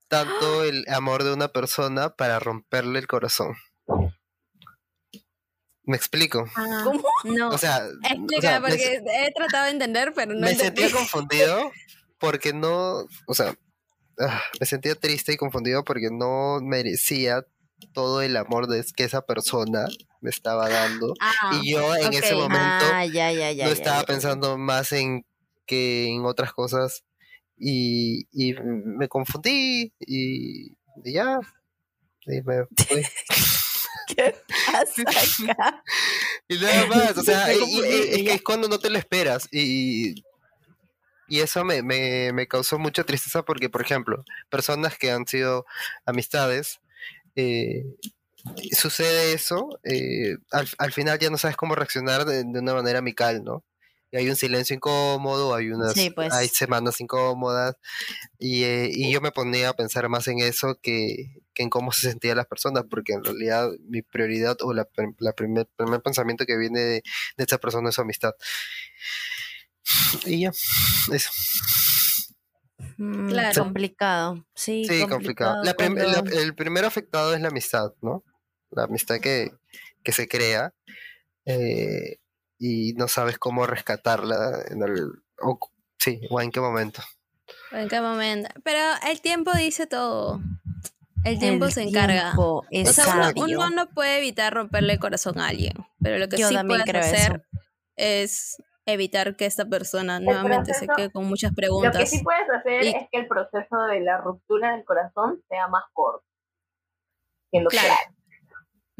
tanto 0.08 0.64
el 0.64 0.84
amor 0.88 1.24
de 1.24 1.32
una 1.32 1.48
persona 1.48 2.14
para 2.14 2.38
romperle 2.38 2.98
el 2.98 3.06
corazón. 3.06 3.56
¿Me 5.82 5.96
explico? 5.96 6.44
Ah, 6.54 6.82
¿Cómo? 6.84 7.02
No. 7.24 7.48
O 7.48 7.58
sea, 7.58 7.78
o 7.78 8.06
Explica, 8.06 8.60
me, 8.60 8.68
porque 8.68 9.02
he 9.04 9.32
tratado 9.32 9.64
de 9.64 9.70
entender, 9.72 10.12
pero 10.14 10.34
no 10.34 10.40
me 10.40 10.52
entendí. 10.52 10.82
sentía 10.82 10.90
confundido 10.98 11.72
porque 12.18 12.52
no, 12.52 13.06
o 13.26 13.34
sea, 13.34 13.56
ah, 14.20 14.42
me 14.60 14.66
sentía 14.66 14.94
triste 14.94 15.32
y 15.32 15.36
confundido 15.36 15.82
porque 15.82 16.10
no 16.12 16.60
merecía 16.60 17.44
todo 17.92 18.22
el 18.22 18.36
amor 18.36 18.66
de, 18.66 18.84
que 18.94 19.04
esa 19.04 19.22
persona 19.22 19.86
me 20.20 20.30
estaba 20.30 20.68
dando. 20.68 21.14
Ah, 21.20 21.60
y 21.62 21.72
yo 21.72 21.94
en 21.96 22.12
ese 22.14 22.34
ok. 22.34 22.40
momento 22.42 22.84
Ah, 22.92 23.04
ya, 23.06 23.32
ya, 23.32 23.52
ya. 23.52 23.66
no 23.66 23.72
estaba 23.72 24.02
pensando 24.04 24.56
más 24.58 24.92
en 24.92 25.24
que 25.66 26.08
en 26.08 26.24
otras 26.24 26.52
cosas 26.52 27.04
y, 27.56 28.26
y 28.32 28.54
me 28.54 29.08
confundí 29.08 29.92
y, 30.00 30.72
y 31.04 31.12
ya. 31.12 31.38
Y 32.26 32.42
me 32.42 32.66
fui. 32.88 33.02
¿Qué 34.16 34.34
pasa 34.66 35.02
acá? 35.02 35.82
Y 36.48 36.58
nada 36.58 36.86
más, 36.86 37.16
o 37.16 37.22
sea, 37.22 37.54
y- 37.54 37.80
es 38.10 38.22
que 38.24 38.32
es 38.34 38.42
cuando 38.42 38.66
no 38.68 38.80
te 38.80 38.90
lo 38.90 38.98
esperas. 38.98 39.46
Y, 39.52 40.24
y 41.28 41.40
eso 41.40 41.64
me, 41.64 41.80
me, 41.82 42.32
me 42.32 42.48
causó 42.48 42.76
mucha 42.76 43.04
tristeza 43.04 43.44
porque, 43.44 43.70
por 43.70 43.82
ejemplo, 43.82 44.24
personas 44.48 44.98
que 44.98 45.12
han 45.12 45.28
sido 45.28 45.64
amistades, 46.04 46.80
eh, 47.36 47.84
sucede 48.72 49.32
eso, 49.32 49.78
eh, 49.84 50.36
al, 50.50 50.68
al 50.78 50.92
final 50.92 51.18
ya 51.18 51.30
no 51.30 51.38
sabes 51.38 51.56
cómo 51.56 51.74
reaccionar 51.74 52.24
de, 52.24 52.44
de 52.44 52.58
una 52.58 52.74
manera 52.74 52.98
amical, 53.00 53.44
¿no? 53.44 53.64
Y 54.12 54.16
hay 54.16 54.28
un 54.28 54.34
silencio 54.34 54.74
incómodo, 54.74 55.54
hay 55.54 55.70
unas 55.70 55.92
Sí, 55.92 56.10
pues. 56.10 56.32
hay 56.32 56.48
semanas 56.48 57.00
incómodas 57.00 57.76
y, 58.40 58.64
eh, 58.64 58.88
y 58.92 59.12
yo 59.12 59.20
me 59.20 59.30
ponía 59.30 59.68
a 59.68 59.76
pensar 59.76 60.08
más 60.08 60.26
en 60.26 60.40
eso 60.40 60.76
que, 60.82 61.36
que 61.54 61.62
en 61.62 61.70
cómo 61.70 61.92
se 61.92 62.10
sentían 62.10 62.36
las 62.36 62.46
personas, 62.46 62.84
porque 62.90 63.12
en 63.12 63.22
realidad 63.22 63.68
mi 63.88 64.02
prioridad 64.02 64.56
o 64.62 64.72
la, 64.72 64.88
la 65.18 65.32
primer, 65.32 65.68
primer 65.76 66.02
pensamiento 66.02 66.44
que 66.44 66.56
viene 66.56 66.80
de, 66.80 67.02
de 67.36 67.44
esta 67.44 67.58
persona 67.58 67.90
es 67.90 67.94
su 67.94 68.00
amistad. 68.00 68.32
Y 70.26 70.40
ya, 70.40 70.50
eso. 71.12 71.30
Mm, 72.96 73.28
Claro. 73.28 73.62
Complicado. 73.64 74.46
Sí, 74.54 74.84
Sí, 74.86 75.06
complicado. 75.06 75.62
La 75.64 75.74
prim- 75.74 75.94
cuando- 75.96 76.22
la- 76.24 76.42
el 76.42 76.54
primer 76.54 76.84
afectado 76.84 77.34
es 77.34 77.40
la 77.40 77.48
amistad, 77.48 77.92
¿no? 78.02 78.24
La 78.70 78.84
amistad 78.84 79.18
que, 79.20 79.52
que 80.02 80.12
se 80.12 80.28
crea 80.28 80.72
eh, 81.46 82.18
y 82.58 82.92
no 82.94 83.08
sabes 83.08 83.38
cómo 83.38 83.66
rescatarla 83.66 84.62
en 84.68 84.82
el... 84.82 85.10
o- 85.40 85.58
sí, 85.98 86.20
o 86.30 86.40
en 86.40 86.50
qué 86.50 86.60
momento. 86.60 87.02
¿En 87.72 87.88
qué 87.88 88.00
momento? 88.00 88.48
Pero 88.62 88.78
el 89.10 89.20
tiempo 89.20 89.52
dice 89.54 89.86
todo. 89.86 90.40
El 91.24 91.38
tiempo 91.38 91.66
El 91.66 91.72
se 91.72 91.82
encarga. 91.82 92.22
tiempo 92.32 92.64
es 92.70 92.88
O 92.88 92.92
sea, 92.92 93.32
uno, 93.36 93.70
no 93.70 93.88
puede 93.90 94.18
evitar 94.18 94.54
romperle 94.54 94.94
el 94.94 94.98
corazón 94.98 95.38
a 95.38 95.48
alguien, 95.48 95.74
pero 96.00 96.18
lo 96.18 96.28
que 96.28 96.38
Yo 96.38 96.48
sí 96.48 96.56
puedes 96.66 96.84
creo 96.84 97.02
hacer 97.02 97.32
eso. 97.32 97.42
es 97.96 98.56
evitar 98.92 99.36
que 99.36 99.46
esta 99.46 99.64
persona 99.66 100.20
nuevamente 100.20 100.74
se 100.74 100.86
quede 100.88 101.10
con 101.10 101.26
muchas 101.26 101.50
Lo 101.50 101.54
que 101.56 101.62
preguntas. 101.62 102.10
sí 102.10 102.22
puedes 102.22 102.48
hacer 102.50 102.84
Y- 102.84 102.88
es 102.88 103.08
que 103.10 103.18
el 103.20 103.28
proceso 103.28 103.76
de 103.90 104.00
la 104.00 104.18
ruptura 104.18 104.72
del 104.72 104.84
corazón 104.84 105.42
sea 105.48 105.68
más 105.68 105.84
corto. 105.92 106.24
Siendo 107.50 107.70
Claro. 107.70 107.88
claro. 107.88 108.14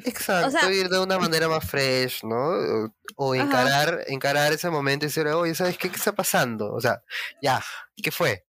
Exacto, 0.03 0.71
ir 0.71 0.89
de 0.89 0.99
una 0.99 1.19
manera 1.19 1.47
más 1.49 1.69
fresh, 1.69 2.25
¿no? 2.25 2.89
O, 3.17 3.35
Ajá. 3.35 3.43
encarar, 3.43 4.05
encarar 4.07 4.53
ese 4.53 4.71
momento 4.71 5.05
y 5.05 5.09
decir, 5.09 5.27
oye, 5.27 5.55
¿sabes 5.55 5.77
qué, 5.77 5.91
qué 5.91 5.97
está 5.97 6.13
pasando? 6.13 6.73
O 6.73 6.81
sea, 6.81 7.03
ya, 7.43 7.63
¿qué 8.03 8.11
fue? 8.11 8.47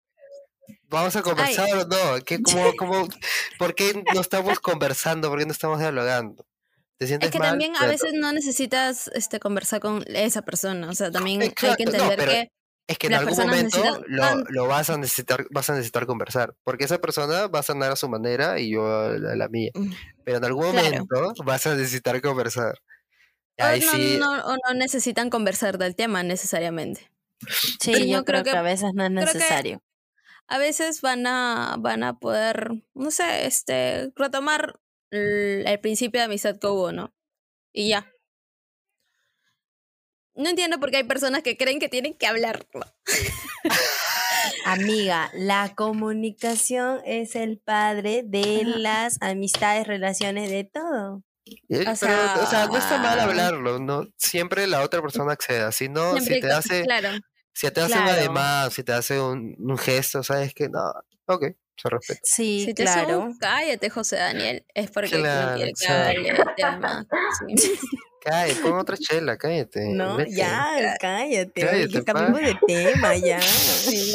¿Vamos 0.87 1.13
a 1.17 1.21
conversar 1.21 1.67
o 1.75 1.85
no? 1.85 2.23
¿Qué, 2.25 2.41
cómo, 2.41 2.71
cómo, 2.77 3.07
¿Por 3.59 3.75
qué 3.75 4.01
no 4.13 4.21
estamos 4.21 4.59
conversando? 4.61 5.29
¿Por 5.29 5.39
qué 5.39 5.45
no 5.45 5.51
estamos 5.51 5.79
dialogando? 5.79 6.45
¿Te 7.01 7.07
sientes 7.07 7.29
Es 7.29 7.33
que 7.33 7.39
mal? 7.39 7.49
también 7.49 7.75
a 7.77 7.87
veces 7.87 8.13
no 8.13 8.31
necesitas 8.31 9.09
este 9.15 9.39
conversar 9.39 9.79
con 9.79 10.03
esa 10.05 10.43
persona. 10.43 10.87
O 10.87 10.93
sea, 10.93 11.09
también 11.09 11.41
hay 11.41 11.47
Exacto, 11.47 11.77
que 11.77 11.83
entender 11.83 12.19
que 12.19 12.47
Es 12.85 12.97
que 12.99 13.07
en 13.07 13.15
algún 13.15 13.35
momento 13.35 13.77
necesitan 13.79 14.45
lo, 14.49 14.67
vas 14.67 14.91
a 14.91 14.97
necesitar, 14.97 15.47
vas 15.49 15.67
a 15.71 15.73
necesitar 15.73 16.05
conversar, 16.05 16.53
porque 16.63 16.83
esa 16.83 16.99
persona 16.99 17.47
va 17.47 17.57
a 17.61 17.63
sanar 17.63 17.91
a 17.91 17.95
su 17.95 18.07
manera 18.07 18.59
y 18.59 18.69
yo 18.69 18.85
a 18.85 19.17
la, 19.17 19.31
a 19.31 19.35
la 19.35 19.49
mía. 19.49 19.71
Mm, 19.73 19.91
Pero 20.23 20.37
en 20.37 20.45
algún 20.45 20.69
Claro. 20.69 20.85
momento 20.85 21.33
vas 21.43 21.65
a 21.65 21.73
necesitar 21.73 22.21
conversar. 22.21 22.75
o 23.57 23.63
Ahí 23.63 23.79
no, 23.79 23.91
sí, 23.93 24.19
no, 24.19 24.73
necesitan 24.75 25.31
conversar 25.31 25.79
del 25.79 25.95
tema 25.95 26.21
necesariamente. 26.21 27.09
Sí, 27.79 27.93
yo 27.93 28.19
yo 28.19 28.25
creo 28.25 28.25
creo 28.25 28.43
que, 28.43 28.51
que- 28.51 28.57
a 28.57 28.61
veces 28.61 28.91
no 28.93 29.05
es 29.05 29.09
necesario. 29.11 29.81
A 30.47 30.59
veces 30.59 31.01
van 31.01 31.25
a, 31.25 31.77
van 31.79 32.03
a 32.03 32.19
poder, 32.19 32.83
no 32.93 33.09
sé, 33.09 33.47
este, 33.47 34.11
retomar 34.15 34.79
el, 35.11 35.63
el 35.67 35.79
principio 35.79 36.19
de 36.21 36.25
amistad 36.25 36.57
que 36.59 36.67
hubo, 36.67 36.91
¿no? 36.91 37.13
Y 37.73 37.89
ya. 37.89 38.11
No 40.33 40.49
entiendo 40.49 40.79
por 40.79 40.91
qué 40.91 40.97
hay 40.97 41.03
personas 41.03 41.43
que 41.43 41.57
creen 41.57 41.79
que 41.79 41.89
tienen 41.89 42.13
que 42.15 42.25
hablarlo. 42.27 42.81
Amiga, 44.65 45.29
la 45.33 45.73
comunicación 45.75 47.01
es 47.05 47.35
el 47.35 47.57
padre 47.59 48.23
de 48.25 48.63
las 48.65 49.17
amistades, 49.21 49.87
relaciones, 49.87 50.49
de 50.49 50.63
todo. 50.63 51.23
Eh, 51.69 51.81
O 51.81 51.93
pero, 51.99 52.43
o 52.43 52.45
sea, 52.45 52.67
no 52.67 52.77
está 52.77 52.97
mal 52.99 53.15
sea- 53.15 53.23
hablarlo, 53.23 53.79
no 53.79 54.05
siempre 54.17 54.67
la 54.67 54.81
otra 54.83 55.01
persona 55.01 55.33
acceda, 55.33 55.71
si 55.71 55.89
no, 55.89 56.11
Siempre 56.13 56.35
si 56.35 56.41
te 56.41 56.51
hace, 56.51 56.83
Claro. 56.83 57.09
si 57.53 57.71
te 57.71 57.81
hace 57.81 57.93
un 57.97 58.07
ademán, 58.07 58.71
si 58.71 58.83
te 58.83 58.93
hace 58.93 59.19
un, 59.19 59.55
un 59.59 59.77
gesto, 59.77 60.23
sabes 60.23 60.53
que 60.53 60.69
no, 60.69 60.93
ok, 61.25 61.45
se 61.81 61.89
respeta. 61.89 62.19
Sí, 62.23 62.65
Si 62.65 62.73
te 62.73 62.83
claro. 62.83 63.31
cállate, 63.39 63.89
José 63.89 64.17
Daniel, 64.17 64.65
es 64.73 64.91
porque 64.91 65.09
Claro, 65.09 65.51
no 65.51 65.55
quiere 65.57 65.71
que 65.71 65.85
sí. 65.85 65.91
hable. 65.91 66.33
Sí. 67.57 67.79
Cállate, 68.23 68.55
pon 68.61 68.73
otra 68.77 68.95
chela, 68.97 69.35
cállate. 69.35 69.89
No, 69.89 70.17
vete. 70.17 70.35
ya, 70.35 70.95
cállate. 71.01 71.59
Cállate, 71.59 71.89
que 71.89 72.03
cambiemos 72.03 72.39
de 72.41 72.55
tema, 72.67 73.15
ya. 73.15 73.41
Sí. 73.41 74.13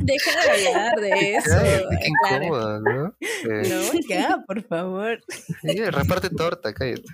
Deja 0.00 0.30
de 0.42 0.68
hablar 0.68 0.96
de 1.00 1.34
eso. 1.36 1.50
Cállate, 1.50 1.84
qué 2.02 2.08
claro. 2.28 2.44
incómodo, 2.44 2.80
¿no? 2.80 3.16
Eh, 3.20 3.68
No, 3.68 4.00
ya, 4.08 4.38
por 4.44 4.66
favor. 4.66 5.22
sí, 5.62 5.84
reparte 5.84 6.28
torta, 6.30 6.74
cállate. 6.74 7.04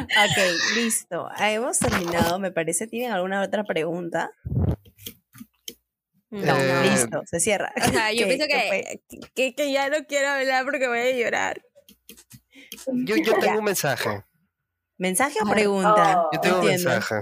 Ok, 0.00 0.38
listo. 0.76 1.28
Hemos 1.38 1.78
terminado, 1.78 2.38
me 2.38 2.50
parece. 2.52 2.86
¿Tienen 2.86 3.12
alguna 3.12 3.42
otra 3.42 3.64
pregunta? 3.64 4.30
No, 6.30 6.56
Eh, 6.56 6.90
listo, 6.90 7.22
se 7.26 7.40
cierra. 7.40 7.72
O 7.76 7.90
sea, 7.90 8.12
yo 8.12 8.26
¿Qué- 8.26 8.36
pienso 8.36 8.46
que, 8.46 9.02
que, 9.34 9.54
que 9.54 9.72
ya 9.72 9.88
no 9.90 10.04
quiero 10.06 10.28
hablar 10.28 10.64
porque 10.64 10.86
voy 10.88 10.98
a 11.00 11.10
llorar. 11.16 11.62
Yo, 12.86 13.16
yo 13.16 13.24
Ya. 13.34 13.38
tengo 13.40 13.58
un 13.58 13.64
mensaje, 13.64 14.24
¿Mensaje 14.98 15.38
o 15.40 15.44
Ajá. 15.44 15.52
pregunta? 15.54 16.20
Oh. 16.20 16.28
yo 16.32 16.40
tengo 16.40 16.60
un 16.60 16.66
mensaje. 16.66 17.14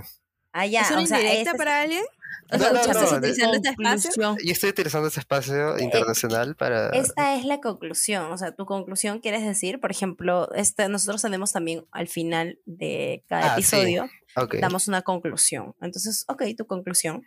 Ah, 0.52 0.66
ya, 0.66 0.82
¿Es 0.82 0.90
una 0.90 1.02
o 1.02 1.06
sea, 1.06 1.20
indirecta 1.20 1.50
es 1.52 1.56
para 1.56 1.80
alguien? 1.82 2.02
O 2.50 2.56
No, 2.56 2.58
sea, 2.64 2.72
no, 2.72 2.80
¿tú 2.82 2.90
estás 2.90 3.02
no, 3.04 3.10
de- 3.10 3.16
utilizando 3.18 3.56
este 3.56 3.68
espacio? 3.68 4.36
Yo 4.44 4.52
estoy 4.52 4.70
utilizando 4.70 5.08
este 5.08 5.20
espacio 5.20 5.78
internacional 5.78 6.56
para... 6.56 6.88
Esta 6.90 7.34
es 7.36 7.44
la 7.44 7.60
conclusión, 7.60 8.32
o 8.32 8.36
sea, 8.38 8.54
tu 8.56 8.66
conclusión 8.66 9.20
quieres 9.20 9.44
decir, 9.44 9.78
por 9.80 9.90
ejemplo, 9.90 10.50
este, 10.54 10.88
nosotros 10.88 11.22
tenemos 11.22 11.52
también 11.52 11.86
al 11.92 12.08
final 12.08 12.58
de 12.64 13.24
cada 13.28 13.52
Ah, 13.52 13.54
sí. 13.56 13.60
episodio, 13.60 14.08
Ok. 14.36 14.56
damos 14.56 14.88
una 14.88 15.02
conclusión. 15.02 15.74
Entonces, 15.80 16.24
ok, 16.28 16.42
tu 16.56 16.66
conclusión. 16.66 17.22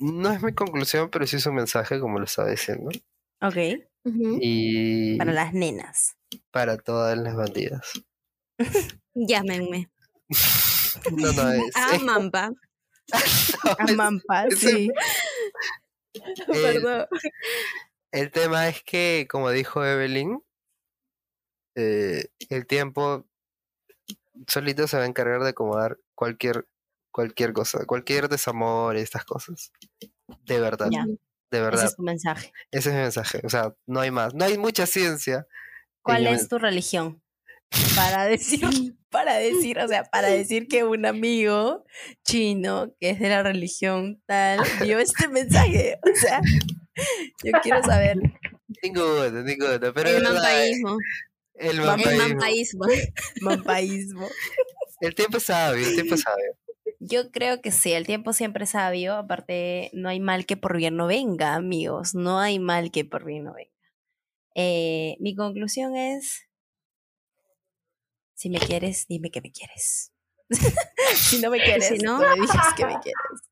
No 0.00 0.30
es 0.32 0.42
mi 0.42 0.52
conclusión, 0.54 1.10
pero 1.10 1.26
sí 1.26 1.36
es 1.36 1.46
un 1.46 1.56
mensaje, 1.56 1.98
como 2.00 2.18
lo 2.18 2.24
estaba 2.24 2.50
diciendo. 2.50 2.90
Ok. 3.40 3.56
Y 4.40 5.18
para 5.18 5.32
las 5.32 5.52
nenas. 5.52 6.16
para 6.50 6.76
todas 6.78 7.16
las 7.18 7.34
bandidas. 7.36 7.92
Llámenme. 9.14 9.90
No, 11.12 11.32
no, 11.32 11.52
es, 11.52 11.62
Ah, 11.76 11.90
es- 11.94 12.02
Mampa. 12.02 12.50
Amampa, 13.78 14.46
es- 14.46 14.58
sí. 14.58 14.90
el, 16.14 16.46
Perdón. 16.46 17.06
el 18.10 18.30
tema 18.32 18.68
es 18.68 18.82
que, 18.82 19.28
como 19.30 19.50
dijo 19.50 19.84
Evelyn, 19.84 20.42
eh, 21.76 22.26
el 22.50 22.66
tiempo 22.66 23.26
solito 24.48 24.88
se 24.88 24.96
va 24.96 25.04
a 25.04 25.06
encargar 25.06 25.40
de 25.42 25.50
acomodar 25.50 25.98
cualquier 26.16 26.66
cualquier 27.18 27.52
cosa, 27.52 27.84
cualquier 27.84 28.28
desamor 28.28 28.96
estas 28.96 29.24
cosas. 29.24 29.72
De 30.46 30.60
verdad, 30.60 30.86
de 30.88 30.98
ese 31.50 31.60
verdad. 31.60 31.84
es 31.86 31.96
tu 31.96 32.02
mensaje. 32.04 32.52
Ese 32.70 32.90
es 32.90 32.94
mi 32.94 33.00
mensaje. 33.00 33.40
O 33.44 33.48
sea, 33.48 33.74
no 33.86 33.98
hay 33.98 34.12
más. 34.12 34.34
No 34.34 34.44
hay 34.44 34.56
mucha 34.56 34.86
ciencia. 34.86 35.44
¿Cuál 36.00 36.28
el- 36.28 36.34
es 36.34 36.48
tu 36.48 36.58
religión? 36.58 37.20
Para 37.96 38.24
decir, 38.26 38.94
para 39.10 39.34
decir, 39.34 39.80
o 39.80 39.88
sea, 39.88 40.04
para 40.04 40.28
decir 40.28 40.68
que 40.68 40.84
un 40.84 41.04
amigo 41.06 41.84
chino 42.24 42.94
que 43.00 43.10
es 43.10 43.18
de 43.18 43.28
la 43.30 43.42
religión 43.42 44.22
tal 44.26 44.60
dio 44.84 45.00
este 45.00 45.26
mensaje. 45.40 45.98
O 46.04 46.16
sea, 46.16 46.40
yo 47.42 47.52
quiero 47.64 47.82
saber. 47.82 48.16
Ninguno, 48.80 49.28
ninguno. 49.42 49.92
Pero 49.92 50.08
El 50.08 50.22
mampaísmo. 50.22 50.96
el 51.54 51.80
Mam- 51.80 52.06
El 52.06 52.16
mampaísmo. 52.16 52.86
mampaísmo. 52.86 52.86
Mampaísmo. 53.42 54.28
El 55.00 55.14
tiempo 55.16 55.40
sabio, 55.40 55.86
el 55.88 55.94
tiempo 55.94 56.16
sabio. 56.16 56.52
Yo 57.08 57.30
creo 57.30 57.60
que 57.60 57.70
sí, 57.70 57.92
el 57.92 58.06
tiempo 58.06 58.32
siempre 58.32 58.64
es 58.64 58.70
sabio. 58.70 59.14
Aparte, 59.14 59.90
no 59.94 60.08
hay 60.08 60.20
mal 60.20 60.46
que 60.46 60.56
por 60.56 60.76
bien 60.76 60.96
no 60.96 61.06
venga, 61.06 61.54
amigos. 61.54 62.14
No 62.14 62.38
hay 62.38 62.58
mal 62.58 62.90
que 62.90 63.04
por 63.04 63.24
bien 63.24 63.44
no 63.44 63.54
venga. 63.54 63.70
Eh, 64.54 65.16
mi 65.20 65.34
conclusión 65.36 65.96
es, 65.96 66.48
si 68.34 68.50
me 68.50 68.58
quieres, 68.58 69.06
dime 69.08 69.30
que 69.30 69.40
me 69.40 69.50
quieres. 69.52 70.12
si 71.14 71.38
no 71.40 71.50
me 71.50 71.58
quieres, 71.64 71.88
Si 71.88 71.98
no- 71.98 72.18
no 72.18 72.28
me 72.28 72.36
digas 72.36 72.74
que 72.76 72.86
me 72.86 72.98
quieres. 73.00 73.47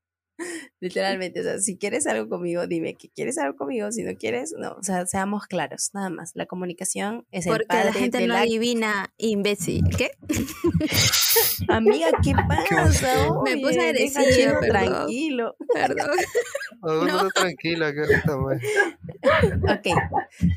Literalmente, 0.80 1.40
o 1.40 1.42
sea, 1.42 1.58
si 1.58 1.78
quieres 1.78 2.06
algo 2.06 2.28
conmigo, 2.28 2.66
dime 2.66 2.94
que 2.94 3.08
quieres 3.08 3.38
algo 3.38 3.56
conmigo. 3.56 3.90
Si 3.92 4.02
no 4.02 4.14
quieres, 4.16 4.54
no. 4.58 4.72
O 4.72 4.82
sea, 4.82 5.06
seamos 5.06 5.46
claros, 5.46 5.90
nada 5.94 6.10
más. 6.10 6.32
La 6.34 6.46
comunicación 6.46 7.26
es 7.30 7.46
el 7.46 7.52
Porque 7.52 7.66
padre 7.66 7.84
la 7.86 7.92
gente 7.92 8.18
de 8.18 8.26
no 8.26 8.34
la 8.34 8.40
adivina, 8.40 9.12
imbécil. 9.16 9.84
¿Qué? 9.96 10.10
Amiga, 11.68 12.08
¿qué 12.22 12.32
pasa? 12.48 13.30
Me 13.44 13.56
puse 13.58 13.80
agresiva, 13.80 14.24
chino 14.34 14.60
perdón. 14.60 14.70
tranquilo. 14.70 15.56
Perdón. 15.72 16.10
No. 16.82 17.04
no, 17.04 17.30
tranquila, 17.30 17.92
que. 17.92 18.02
Ok, 18.02 19.98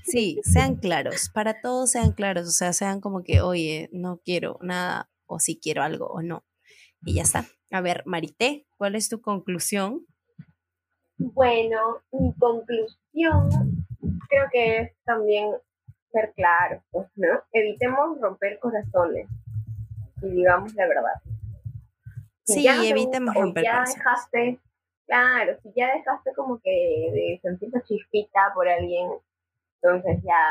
sí, 0.03 0.39
sean 0.43 0.76
claros, 0.76 1.30
para 1.34 1.60
todos 1.60 1.91
sean 1.91 2.11
claros, 2.11 2.47
o 2.47 2.51
sea, 2.51 2.72
sean 2.73 2.99
como 3.01 3.23
que, 3.23 3.41
oye, 3.41 3.89
no 3.93 4.22
quiero 4.23 4.60
nada, 4.61 5.10
o 5.26 5.39
si 5.39 5.57
quiero 5.57 5.81
algo 5.81 6.06
o 6.07 6.22
no. 6.22 6.45
Y 7.03 7.15
ya 7.15 7.23
está. 7.23 7.47
A 7.72 7.82
ver, 7.82 8.04
Marité, 8.06 8.66
¿cuál 8.78 8.96
es 8.96 9.10
tu 9.10 9.22
conclusión? 9.22 10.06
Bueno, 11.18 12.02
mi 12.12 12.34
conclusión 12.36 13.50
creo 14.30 14.48
que 14.52 14.78
es 14.80 14.91
también 15.04 15.52
ser 16.12 16.34
claros, 16.36 16.84
pues, 16.91 17.08
¿no? 17.16 17.28
Evitemos 17.52 18.20
romper 18.20 18.58
corazones 18.60 19.28
y 20.22 20.30
digamos 20.30 20.74
la 20.76 20.88
verdad. 20.88 21.14
Si 22.44 22.62
Sí, 22.62 22.68
no 22.68 22.82
te 22.82 22.90
evitemos 22.90 23.36
o 23.36 23.41
romper 23.41 23.64
ya 23.64 23.72
corazones. 23.72 23.96
dejaste, 23.96 24.60
claro, 25.06 25.58
si 25.62 25.70
ya 25.76 25.94
dejaste 25.94 26.34
como 26.36 26.60
que 26.60 26.72
de 26.72 27.40
sentir 27.44 27.70
esa 27.70 27.82
chispita 27.84 28.52
por 28.56 28.68
alguien, 28.68 29.10
entonces 29.82 30.24
ya 30.24 30.41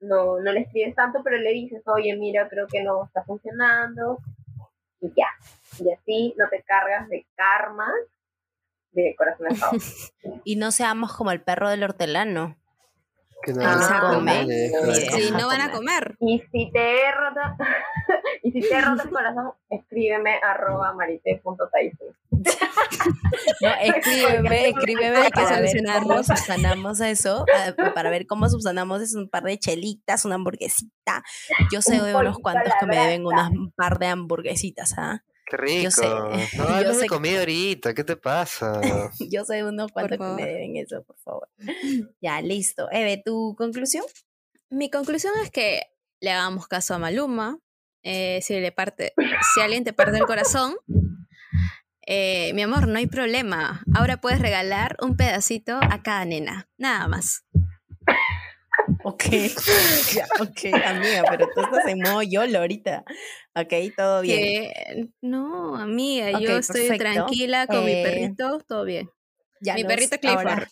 no, 0.00 0.40
no 0.40 0.52
le 0.52 0.60
escribes 0.60 0.94
tanto, 0.94 1.20
pero 1.22 1.36
le 1.36 1.50
dices, 1.52 1.82
oye, 1.86 2.16
mira, 2.16 2.48
creo 2.48 2.66
que 2.66 2.82
no 2.82 3.04
está 3.04 3.22
funcionando, 3.24 4.18
y 5.00 5.08
ya. 5.16 5.28
Y 5.80 5.92
así 5.92 6.34
no 6.38 6.48
te 6.48 6.62
cargas 6.64 7.08
de 7.08 7.26
karma 7.36 7.88
de 8.92 9.14
corazones 9.16 9.60
rotos. 9.60 10.12
Y 10.44 10.56
no 10.56 10.70
seamos 10.72 11.14
como 11.14 11.30
el 11.30 11.42
perro 11.42 11.68
del 11.70 11.82
hortelano. 11.84 12.56
Que 13.42 13.52
no, 13.52 13.60
Ah, 13.64 13.76
no 13.76 14.10
no 14.10 14.14
come, 14.18 14.40
come. 14.40 14.46
deja. 14.46 14.86
Ni 14.86 14.94
Si 14.94 15.18
idea. 15.28 15.38
no 15.38 15.46
van 15.46 15.60
a 15.60 15.70
comer. 15.70 16.16
comer. 16.18 16.32
Y 16.32 16.40
si 16.50 16.72
te 16.72 17.02
he 17.02 17.12
roto, 17.12 17.40
y 18.42 18.50
si 18.50 18.60
te 18.62 18.74
he 18.74 18.80
roto 18.80 19.02
el 19.04 19.10
corazón, 19.10 19.52
escríbeme 19.70 20.40
arroba 20.42 20.92
marite.tyson. 20.94 22.16
No, 23.60 23.70
escríbeme, 23.80 24.68
escríbeme 24.68 25.16
Hay 25.18 25.30
que 25.30 25.46
solucionarlo. 25.46 26.22
subsanamos 26.24 27.00
eso, 27.00 27.44
ah, 27.54 27.92
para 27.94 28.10
ver 28.10 28.26
cómo 28.26 28.48
subsanamos 28.48 29.00
eso, 29.02 29.18
un 29.18 29.28
par 29.28 29.44
de 29.44 29.58
chelitas, 29.58 30.24
una 30.24 30.34
hamburguesita. 30.36 31.22
Yo 31.72 31.80
sé 31.80 32.00
de 32.02 32.14
unos 32.14 32.36
a 32.38 32.40
cuantos 32.42 32.72
que 32.78 32.86
me 32.86 32.96
deben 32.96 33.26
unas 33.26 33.50
un 33.50 33.70
par 33.72 33.98
de 33.98 34.06
hamburguesitas, 34.08 34.94
¿ah? 34.98 35.22
Qué 35.48 35.56
rico. 35.56 35.82
Yo 35.84 35.90
sé, 35.90 36.02
No, 36.56 36.80
yo 36.80 36.88
no 36.88 36.94
sé 36.94 37.00
que- 37.02 37.06
comí 37.08 37.34
ahorita, 37.34 37.94
¿qué 37.94 38.04
te 38.04 38.16
pasa? 38.16 38.80
Yo 39.18 39.44
sé 39.44 39.56
de 39.56 39.64
unos 39.64 39.90
cuantos 39.92 40.18
que 40.18 40.24
me 40.24 40.46
deben 40.46 40.76
eso, 40.76 41.02
por 41.04 41.16
favor. 41.18 41.48
Ya, 42.20 42.40
listo. 42.42 42.88
Eve, 42.92 43.22
¿tu 43.24 43.54
conclusión? 43.56 44.04
Mi 44.70 44.90
conclusión 44.90 45.32
es 45.42 45.50
que 45.50 45.82
le 46.20 46.30
hagamos 46.32 46.68
caso 46.68 46.94
a 46.94 46.98
Maluma. 46.98 47.58
eh, 48.02 48.40
si 48.42 48.58
le 48.60 48.70
parte, 48.72 49.12
si 49.54 49.60
alguien 49.60 49.84
te 49.84 49.92
parte 49.92 50.18
el 50.18 50.24
corazón, 50.26 50.76
eh, 52.06 52.52
mi 52.54 52.62
amor, 52.62 52.86
no 52.88 52.98
hay 52.98 53.06
problema. 53.06 53.82
Ahora 53.94 54.18
puedes 54.20 54.40
regalar 54.40 54.96
un 55.00 55.16
pedacito 55.16 55.78
a 55.82 56.02
cada 56.02 56.24
nena, 56.24 56.68
nada 56.78 57.06
más. 57.08 57.44
Ok, 59.04 59.24
ya, 60.14 60.26
ok, 60.40 60.74
amiga, 60.84 61.22
pero 61.28 61.48
tú 61.54 61.60
estás 61.62 61.86
en 61.88 62.00
modo 62.00 62.22
YOLO 62.22 62.58
ahorita. 62.60 63.04
Ok, 63.54 63.72
todo 63.96 64.22
bien. 64.22 64.38
Que 64.40 65.08
no, 65.20 65.76
amiga, 65.76 66.30
Ok, 66.36 66.40
yo 66.42 66.58
estoy 66.58 66.88
perfecto. 66.88 67.04
tranquila 67.04 67.66
con 67.66 67.84
mi 67.84 67.92
Eh, 67.92 68.02
perrito, 68.02 68.58
todo 68.66 68.84
bien. 68.84 69.08
Ya 69.60 69.74
mi 69.74 69.82
nos- 69.82 69.92
perrito 69.92 70.18
Clifford. 70.18 70.46
Ahora, 70.48 70.68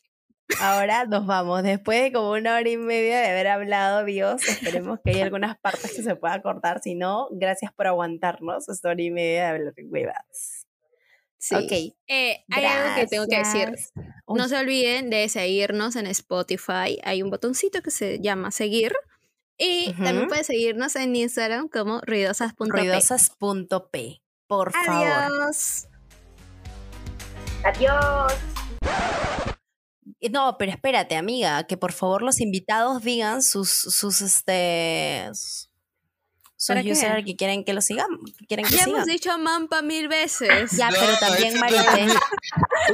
ahora 0.61 1.05
nos 1.07 1.27
vamos. 1.27 1.63
Después 1.63 2.03
de 2.03 2.13
como 2.13 2.31
una 2.33 2.55
hora 2.57 2.69
y 2.69 2.77
media 2.77 3.21
de 3.21 3.27
haber 3.29 3.49
hablado, 3.49 4.05
Dios, 4.05 4.47
esperemos 4.49 5.01
que 5.05 5.11
haya 5.11 5.25
algunas 5.33 5.59
partes 5.59 5.93
que 5.95 6.03
se 6.03 6.15
pueda 6.17 6.41
cortar. 6.43 6.81
Si 6.83 6.95
no, 6.95 7.29
gracias 7.33 7.73
por 7.73 7.87
aguantarnos 7.89 8.69
esta 8.69 8.91
hora 8.91 9.03
y 9.03 9.11
media 9.11 9.43
de 9.43 9.49
hablar 9.49 9.75
huevas. 9.91 10.56
Sí. 11.49 11.55
Ok. 11.55 11.73
Eh, 12.09 12.45
hay 12.51 12.65
algo 12.65 12.97
que 12.97 13.07
tengo 13.07 13.27
que 13.29 13.39
decir. 13.39 13.73
Uy, 14.27 14.39
No 14.39 14.49
se 14.49 14.57
olviden 14.57 15.11
de 15.11 15.29
seguirnos 15.29 15.95
en 15.95 16.09
Spotify. 16.09 16.99
Hay 17.05 17.23
un 17.23 17.31
botoncito 17.31 17.83
que 17.83 17.93
se 17.93 18.19
llama 18.19 18.51
seguir. 18.51 18.93
Y 19.57 19.93
también 19.93 20.19
Ujú. 20.19 20.29
pueden 20.29 20.45
seguirnos 20.45 20.97
en 20.97 21.15
Instagram 21.15 21.69
como 21.69 22.01
ruidosas.p. 22.01 22.65
ruidosas.p. 22.69 24.23
Por 24.49 24.73
favor. 24.73 25.07
Adiós. 25.07 25.87
Adiós. 27.65 28.33
No, 30.31 30.57
pero 30.59 30.73
espérate, 30.73 31.17
amiga, 31.17 31.65
que 31.69 31.77
por 31.77 31.93
favor 31.93 32.23
los 32.23 32.41
invitados 32.41 33.03
digan 33.03 33.43
sus, 33.43 33.71
sus, 33.71 34.21
este, 34.21 35.29
sus 35.33 35.66
¿Para 36.69 36.83
qué? 36.83 36.93
users 36.93 37.25
que 37.25 37.37
quieren 37.37 37.65
que 37.65 37.73
lo 37.75 37.81
sigamos, 37.83 38.33
que 38.39 38.47
quieren 38.47 38.65
que 38.67 38.73
Ya 38.73 38.85
sigan. 38.85 38.97
hemos 38.97 39.07
dicho 39.07 39.39
Mampa 39.39 39.83
mil 39.83 40.09
veces. 40.09 40.71
Ya, 40.73 40.91
No, 40.91 40.97
pero 40.99 41.17
también 41.19 41.49
ese 41.55 41.59
no 41.59 41.67
no 41.67 41.77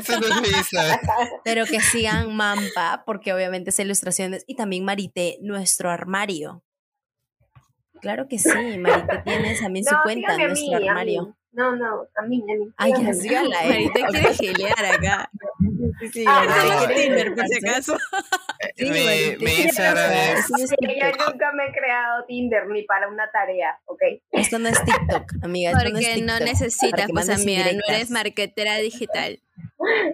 pero 1.45 1.67
que 1.67 1.81
sigan 1.81 2.35
Mampa, 2.35 3.05
porque 3.07 3.33
obviamente 3.33 3.71
es 3.71 3.79
ilustraciones, 3.79 4.45
y 4.47 4.57
también 4.57 4.85
Marité, 4.85 5.39
nuestro 5.43 5.91
armario. 5.91 6.63
Claro 8.01 8.27
que 8.29 8.39
sí, 8.39 8.49
Marité 8.79 9.23
tiene 9.25 9.55
también 9.61 9.85
su 9.85 9.95
cuenta, 10.03 10.37
nuestro 10.37 10.55
mí, 10.55 10.75
a 10.75 10.79
armario. 10.79 11.37
No, 11.53 11.77
no, 11.77 12.07
a 12.17 12.23
mí, 12.23 12.43
a 12.43 12.55
mí. 12.57 12.73
Ay, 12.79 12.93
ya, 12.99 13.13
síganme 13.13 13.55
a 13.55 13.65
eh. 13.65 13.69
Marita 13.69 14.07
quiere 14.09 14.35
gilear 14.35 14.85
acá. 14.87 15.31
Sí, 16.01 16.09
sí, 16.09 16.25
Ah, 16.27 16.47
no, 16.87 16.95
Tinder, 16.95 17.35
por 17.35 17.47
si 17.47 17.67
acaso. 17.67 17.97
Sí, 18.77 18.89
no 18.89 18.95
es 18.95 19.39
Sí, 19.39 19.39
yo 19.39 20.77
TikTok. 20.79 21.33
nunca 21.33 21.53
me 21.53 21.67
he 21.67 21.73
creado 21.73 22.25
Tinder 22.27 22.69
ni 22.69 22.85
para 22.85 23.09
una 23.09 23.29
tarea, 23.31 23.77
¿ok? 23.87 24.01
Esto 24.31 24.59
no 24.61 24.69
es 24.69 24.83
TikTok, 24.85 25.25
amiga. 25.43 25.73
Esto 25.73 25.83
no 25.91 25.99
es 25.99 26.07
Porque 26.07 26.23
no 26.23 26.39
TikTok, 26.39 26.49
necesitas, 26.49 27.07
pues 27.13 27.29
amiga, 27.29 27.65
no 27.73 27.81
eres 27.95 28.11
marquetera 28.11 28.77
digital. 28.79 29.41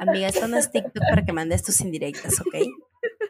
Amiga, 0.00 0.28
esto 0.28 0.48
no 0.48 0.56
es 0.56 0.72
TikTok 0.72 1.04
para 1.10 1.24
que 1.24 1.32
mandes 1.32 1.62
tus 1.62 1.80
indirectas, 1.82 2.40
¿ok? 2.40 2.54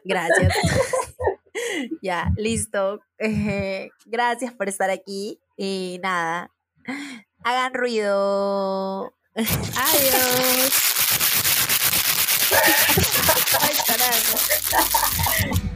Gracias. 0.05 0.53
ya, 2.01 2.31
listo. 2.37 3.01
Eh, 3.17 3.89
gracias 4.05 4.53
por 4.53 4.69
estar 4.69 4.89
aquí. 4.89 5.39
Y 5.57 5.99
nada, 6.01 6.49
hagan 7.43 7.73
ruido. 7.73 9.13
Adiós. 9.35 10.71
Ay, 13.61 13.75
carajo. 13.85 15.68